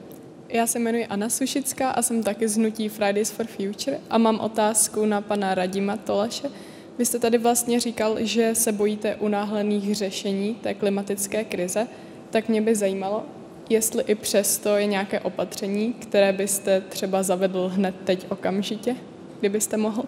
Já 0.50 0.68
se 0.68 0.80
jmenuji 0.80 1.06
Anna 1.06 1.30
Sušická 1.30 1.90
a 1.90 2.02
jsem 2.02 2.24
taky 2.24 2.48
z 2.48 2.58
hnutí 2.58 2.90
Fridays 2.90 3.32
for 3.32 3.46
Future 3.46 4.00
a 4.10 4.18
mám 4.18 4.40
otázku 4.40 5.06
na 5.06 5.22
pana 5.22 5.56
Radima 5.56 5.98
Tolaše. 5.98 6.50
Vy 6.98 7.06
jste 7.06 7.20
tady 7.20 7.38
vlastně 7.38 7.80
říkal, 7.80 8.16
že 8.20 8.56
se 8.56 8.72
bojíte 8.72 9.16
unáhlených 9.16 9.96
řešení 9.96 10.56
té 10.56 10.74
klimatické 10.74 11.44
krize, 11.44 11.88
tak 12.30 12.50
mě 12.50 12.62
by 12.62 12.76
zajímalo, 12.76 13.24
jestli 13.70 14.04
i 14.04 14.16
přesto 14.16 14.78
je 14.78 14.86
nějaké 14.86 15.20
opatření, 15.20 15.94
které 15.94 16.34
byste 16.34 16.82
třeba 16.82 17.24
zavedl 17.24 17.72
hned 17.74 17.96
teď 18.04 18.26
okamžitě 18.30 18.96
kdybyste 19.44 19.78
mohl? 19.78 20.03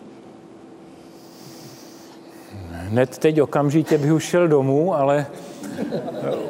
Hned 2.72 3.18
teď 3.18 3.42
okamžitě 3.42 3.98
bych 3.98 4.14
už 4.14 4.24
šel 4.24 4.48
domů, 4.48 4.96
ale 4.96 5.26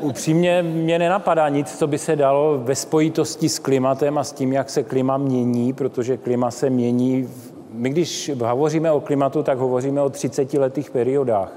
upřímně 0.01 0.63
mě 0.63 0.99
nenapadá 0.99 1.49
nic, 1.49 1.77
co 1.77 1.87
by 1.87 1.97
se 1.97 2.15
dalo 2.15 2.57
ve 2.57 2.75
spojitosti 2.75 3.49
s 3.49 3.59
klimatem 3.59 4.17
a 4.17 4.23
s 4.23 4.31
tím, 4.31 4.53
jak 4.53 4.69
se 4.69 4.83
klima 4.83 5.17
mění, 5.17 5.73
protože 5.73 6.17
klima 6.17 6.51
se 6.51 6.69
mění. 6.69 7.29
My 7.71 7.89
když 7.89 8.31
hovoříme 8.39 8.91
o 8.91 9.01
klimatu, 9.01 9.43
tak 9.43 9.57
hovoříme 9.57 10.01
o 10.01 10.09
30-letých 10.09 10.91
periodách. 10.91 11.51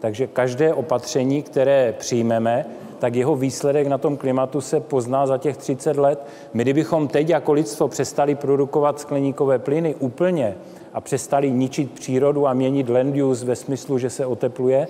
Takže 0.00 0.26
každé 0.26 0.74
opatření, 0.74 1.42
které 1.42 1.94
přijmeme, 1.98 2.66
tak 3.02 3.14
jeho 3.14 3.36
výsledek 3.36 3.86
na 3.86 3.98
tom 3.98 4.16
klimatu 4.16 4.60
se 4.60 4.80
pozná 4.80 5.26
za 5.26 5.38
těch 5.38 5.56
30 5.56 5.96
let. 5.96 6.26
My 6.54 6.62
kdybychom 6.62 7.08
teď 7.08 7.28
jako 7.28 7.52
lidstvo 7.52 7.88
přestali 7.88 8.34
produkovat 8.34 9.00
skleníkové 9.00 9.58
plyny 9.58 9.94
úplně 9.94 10.54
a 10.94 11.00
přestali 11.00 11.50
ničit 11.50 11.90
přírodu 11.90 12.46
a 12.46 12.52
měnit 12.52 12.88
land 12.88 13.16
use 13.16 13.46
ve 13.46 13.56
smyslu, 13.56 13.98
že 13.98 14.10
se 14.10 14.26
otepluje, 14.26 14.88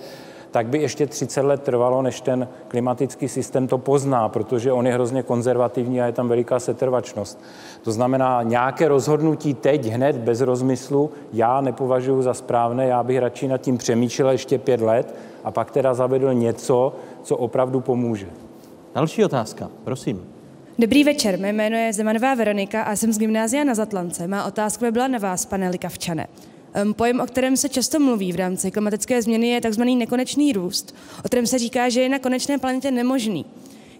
tak 0.51 0.67
by 0.67 0.77
ještě 0.77 1.07
30 1.07 1.41
let 1.41 1.61
trvalo, 1.61 2.01
než 2.01 2.21
ten 2.21 2.47
klimatický 2.67 3.27
systém 3.27 3.67
to 3.67 3.77
pozná, 3.77 4.29
protože 4.29 4.71
on 4.71 4.87
je 4.87 4.93
hrozně 4.93 5.23
konzervativní 5.23 6.01
a 6.01 6.05
je 6.05 6.11
tam 6.11 6.27
veliká 6.27 6.59
setrvačnost. 6.59 7.39
To 7.81 7.91
znamená, 7.91 8.43
nějaké 8.43 8.87
rozhodnutí 8.87 9.53
teď 9.53 9.85
hned 9.87 10.17
bez 10.17 10.41
rozmyslu 10.41 11.11
já 11.33 11.61
nepovažuji 11.61 12.21
za 12.21 12.33
správné, 12.33 12.87
já 12.87 13.03
bych 13.03 13.19
radši 13.19 13.47
nad 13.47 13.57
tím 13.57 13.77
přemýšlel 13.77 14.29
ještě 14.29 14.57
pět 14.57 14.81
let 14.81 15.15
a 15.43 15.51
pak 15.51 15.71
teda 15.71 15.93
zavedl 15.93 16.33
něco, 16.33 16.93
co 17.23 17.37
opravdu 17.37 17.79
pomůže. 17.79 18.27
Další 18.95 19.25
otázka, 19.25 19.71
prosím. 19.83 20.21
Dobrý 20.79 21.03
večer, 21.03 21.39
mé 21.39 21.53
jméno 21.53 21.77
je 21.77 21.93
Zemanová 21.93 22.33
Veronika 22.33 22.81
a 22.81 22.95
jsem 22.95 23.13
z 23.13 23.19
gymnázia 23.19 23.63
na 23.63 23.75
Zatlance. 23.75 24.27
Má 24.27 24.45
otázka 24.45 24.85
by 24.85 24.91
byla 24.91 25.07
na 25.07 25.19
vás, 25.19 25.45
pane 25.45 25.69
Likavčane. 25.69 26.27
Pojem, 26.95 27.19
o 27.19 27.25
kterém 27.25 27.57
se 27.57 27.69
často 27.69 27.99
mluví 27.99 28.31
v 28.31 28.35
rámci 28.35 28.71
klimatické 28.71 29.21
změny, 29.21 29.47
je 29.47 29.61
tzv. 29.61 29.83
nekonečný 29.83 30.53
růst, 30.53 30.95
o 31.19 31.23
kterém 31.23 31.47
se 31.47 31.59
říká, 31.59 31.89
že 31.89 32.01
je 32.01 32.09
na 32.09 32.19
konečné 32.19 32.57
planetě 32.57 32.91
nemožný. 32.91 33.45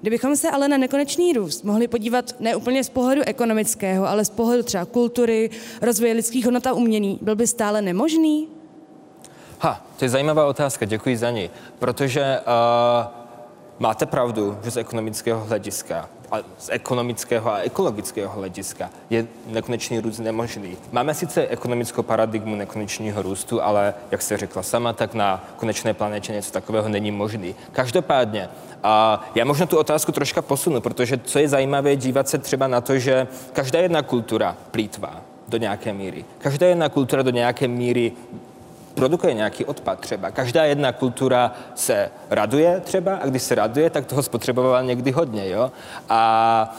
Kdybychom 0.02 0.36
se 0.36 0.50
ale 0.50 0.68
na 0.68 0.78
nekonečný 0.78 1.34
růst 1.34 1.64
mohli 1.64 1.88
podívat 1.88 2.36
ne 2.40 2.56
úplně 2.56 2.84
z 2.84 2.90
pohledu 2.90 3.22
ekonomického, 3.26 4.08
ale 4.08 4.26
z 4.26 4.30
pohledu 4.30 4.64
třeba 4.64 4.86
kultury, 4.86 5.50
rozvoje 5.82 6.14
lidských 6.14 6.46
hodnot 6.46 6.68
a 6.68 6.74
umění, 6.74 7.20
byl 7.22 7.36
by 7.36 7.48
stále 7.48 7.82
nemožný? 7.82 8.48
Ha, 9.64 9.82
to 9.98 10.06
je 10.06 10.10
zajímavá 10.10 10.46
otázka, 10.46 10.86
děkuji 10.86 11.18
za 11.18 11.32
ní. 11.32 11.50
Protože 11.80 12.40
uh, 12.40 13.12
máte 13.80 14.06
pravdu, 14.06 14.58
že 14.64 14.72
z 14.72 14.78
ekonomického 14.78 15.46
hlediska 15.46 16.10
a 16.32 16.38
z 16.58 16.70
ekonomického 16.72 17.54
a 17.54 17.58
ekologického 17.58 18.34
hlediska 18.34 18.90
je 19.10 19.28
nekonečný 19.48 20.00
růst 20.00 20.20
nemožný. 20.20 20.78
Máme 20.92 21.14
sice 21.14 21.48
ekonomickou 21.48 22.04
paradigmu 22.04 22.56
nekonečného 22.56 23.22
růstu, 23.22 23.62
ale 23.62 23.94
jak 24.12 24.22
se 24.22 24.38
řekla 24.38 24.64
sama, 24.64 24.94
tak 24.94 25.14
na 25.14 25.44
konečné 25.58 25.94
planetě 25.94 26.34
něco 26.34 26.52
takového 26.52 26.90
není 26.90 27.12
možný. 27.12 27.56
Každopádně, 27.72 28.50
a 28.84 29.26
já 29.36 29.46
možná 29.46 29.66
tu 29.66 29.78
otázku 29.78 30.12
troška 30.12 30.42
posunu, 30.42 30.82
protože 30.82 31.20
co 31.24 31.40
je 31.40 31.50
zajímavé, 31.50 31.96
dívat 31.96 32.30
se 32.30 32.38
třeba 32.38 32.68
na 32.68 32.82
to, 32.82 33.00
že 33.00 33.28
každá 33.54 33.80
jedna 33.80 34.02
kultura 34.02 34.58
plítvá 34.72 35.22
do 35.48 35.58
nějaké 35.58 35.94
míry. 35.94 36.26
Každá 36.38 36.68
jedna 36.68 36.90
kultura 36.90 37.24
do 37.24 37.32
nějaké 37.32 37.68
míry 37.68 38.12
produkuje 38.94 39.34
nějaký 39.34 39.66
odpad 39.66 40.00
třeba. 40.00 40.32
Každá 40.32 40.64
jedna 40.64 40.92
kultura 40.92 41.52
se 41.76 42.12
raduje 42.30 42.80
třeba 42.80 43.16
a 43.16 43.26
když 43.26 43.44
se 43.44 43.56
raduje, 43.56 43.90
tak 43.90 44.06
toho 44.06 44.24
spotřebovala 44.24 44.82
někdy 44.82 45.12
hodně, 45.12 45.50
jo. 45.50 45.72
A 46.10 46.76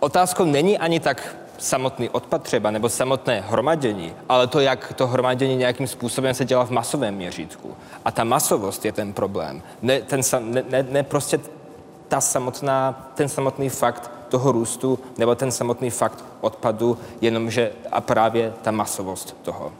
otázkou 0.00 0.44
není 0.44 0.78
ani 0.78 1.00
tak 1.00 1.36
samotný 1.58 2.08
odpad 2.08 2.42
třeba, 2.42 2.70
nebo 2.70 2.88
samotné 2.88 3.44
hromadění, 3.48 4.12
ale 4.28 4.46
to, 4.46 4.60
jak 4.60 4.92
to 4.92 5.06
hromadění 5.06 5.56
nějakým 5.56 5.86
způsobem 5.86 6.34
se 6.34 6.44
dělá 6.44 6.64
v 6.64 6.70
masovém 6.70 7.14
měřítku. 7.14 7.74
A 8.04 8.10
ta 8.10 8.24
masovost 8.24 8.84
je 8.84 8.92
ten 8.92 9.12
problém. 9.12 9.62
Ne, 9.82 10.00
ten, 10.00 10.20
ne, 10.40 10.64
ne, 10.70 10.86
ne 10.90 11.02
prostě 11.02 11.40
ta 12.08 12.20
samotná, 12.20 13.10
ten 13.14 13.28
samotný 13.28 13.68
fakt 13.68 14.10
toho 14.28 14.52
růstu, 14.52 14.98
nebo 15.18 15.34
ten 15.34 15.50
samotný 15.50 15.90
fakt 15.90 16.24
odpadu, 16.40 16.98
jenomže 17.20 17.72
a 17.92 18.00
právě 18.00 18.52
ta 18.62 18.70
masovost 18.70 19.36
toho. 19.42 19.72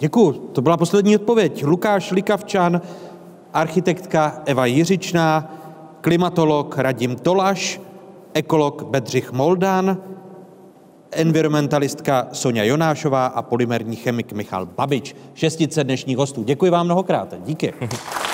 Děkuji. 0.00 0.32
To 0.32 0.62
byla 0.62 0.76
poslední 0.76 1.16
odpověď. 1.16 1.64
Lukáš 1.64 2.10
Likavčan, 2.10 2.80
architektka 3.52 4.42
Eva 4.46 4.66
Jiřičná, 4.66 5.54
klimatolog 6.00 6.78
Radim 6.78 7.16
Tolaš, 7.16 7.80
ekolog 8.34 8.82
Bedřich 8.82 9.32
Moldan, 9.32 9.98
environmentalistka 11.10 12.28
Sonja 12.32 12.64
Jonášová 12.64 13.26
a 13.26 13.42
polymerní 13.42 13.96
chemik 13.96 14.32
Michal 14.32 14.66
Babič. 14.66 15.16
Šestice 15.34 15.84
dnešních 15.84 16.16
hostů. 16.16 16.42
Děkuji 16.42 16.70
vám 16.70 16.86
mnohokrát. 16.86 17.34
Díky. 17.44 17.74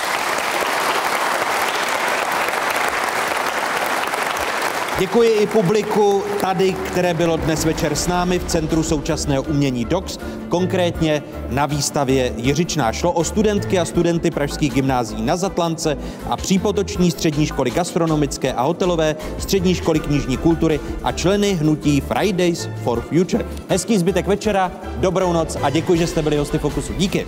Děkuji 4.98 5.30
i 5.30 5.46
publiku 5.46 6.22
tady, 6.40 6.72
které 6.72 7.14
bylo 7.14 7.36
dnes 7.36 7.64
večer 7.64 7.94
s 7.94 8.06
námi 8.06 8.38
v 8.38 8.44
Centru 8.44 8.82
současného 8.82 9.42
umění 9.42 9.84
DOX, 9.84 10.18
konkrétně 10.48 11.22
na 11.50 11.66
výstavě 11.66 12.32
Jiřičná. 12.36 12.92
Šlo 12.92 13.12
o 13.12 13.24
studentky 13.24 13.78
a 13.78 13.84
studenty 13.84 14.30
pražských 14.30 14.74
gymnází 14.74 15.22
na 15.22 15.36
Zatlance 15.36 15.96
a 16.30 16.36
přípotoční 16.36 17.10
střední 17.10 17.46
školy 17.46 17.70
gastronomické 17.70 18.52
a 18.52 18.62
hotelové, 18.62 19.16
střední 19.38 19.74
školy 19.74 20.00
knižní 20.00 20.36
kultury 20.36 20.80
a 21.02 21.12
členy 21.12 21.52
hnutí 21.54 22.00
Fridays 22.00 22.68
for 22.84 23.00
Future. 23.00 23.44
Hezký 23.68 23.98
zbytek 23.98 24.26
večera, 24.26 24.72
dobrou 24.96 25.32
noc 25.32 25.56
a 25.62 25.70
děkuji, 25.70 25.98
že 25.98 26.06
jste 26.06 26.22
byli 26.22 26.36
hosty 26.36 26.58
Fokusu. 26.58 26.92
Díky. 26.92 27.26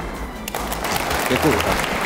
Děkuji. 1.30 1.97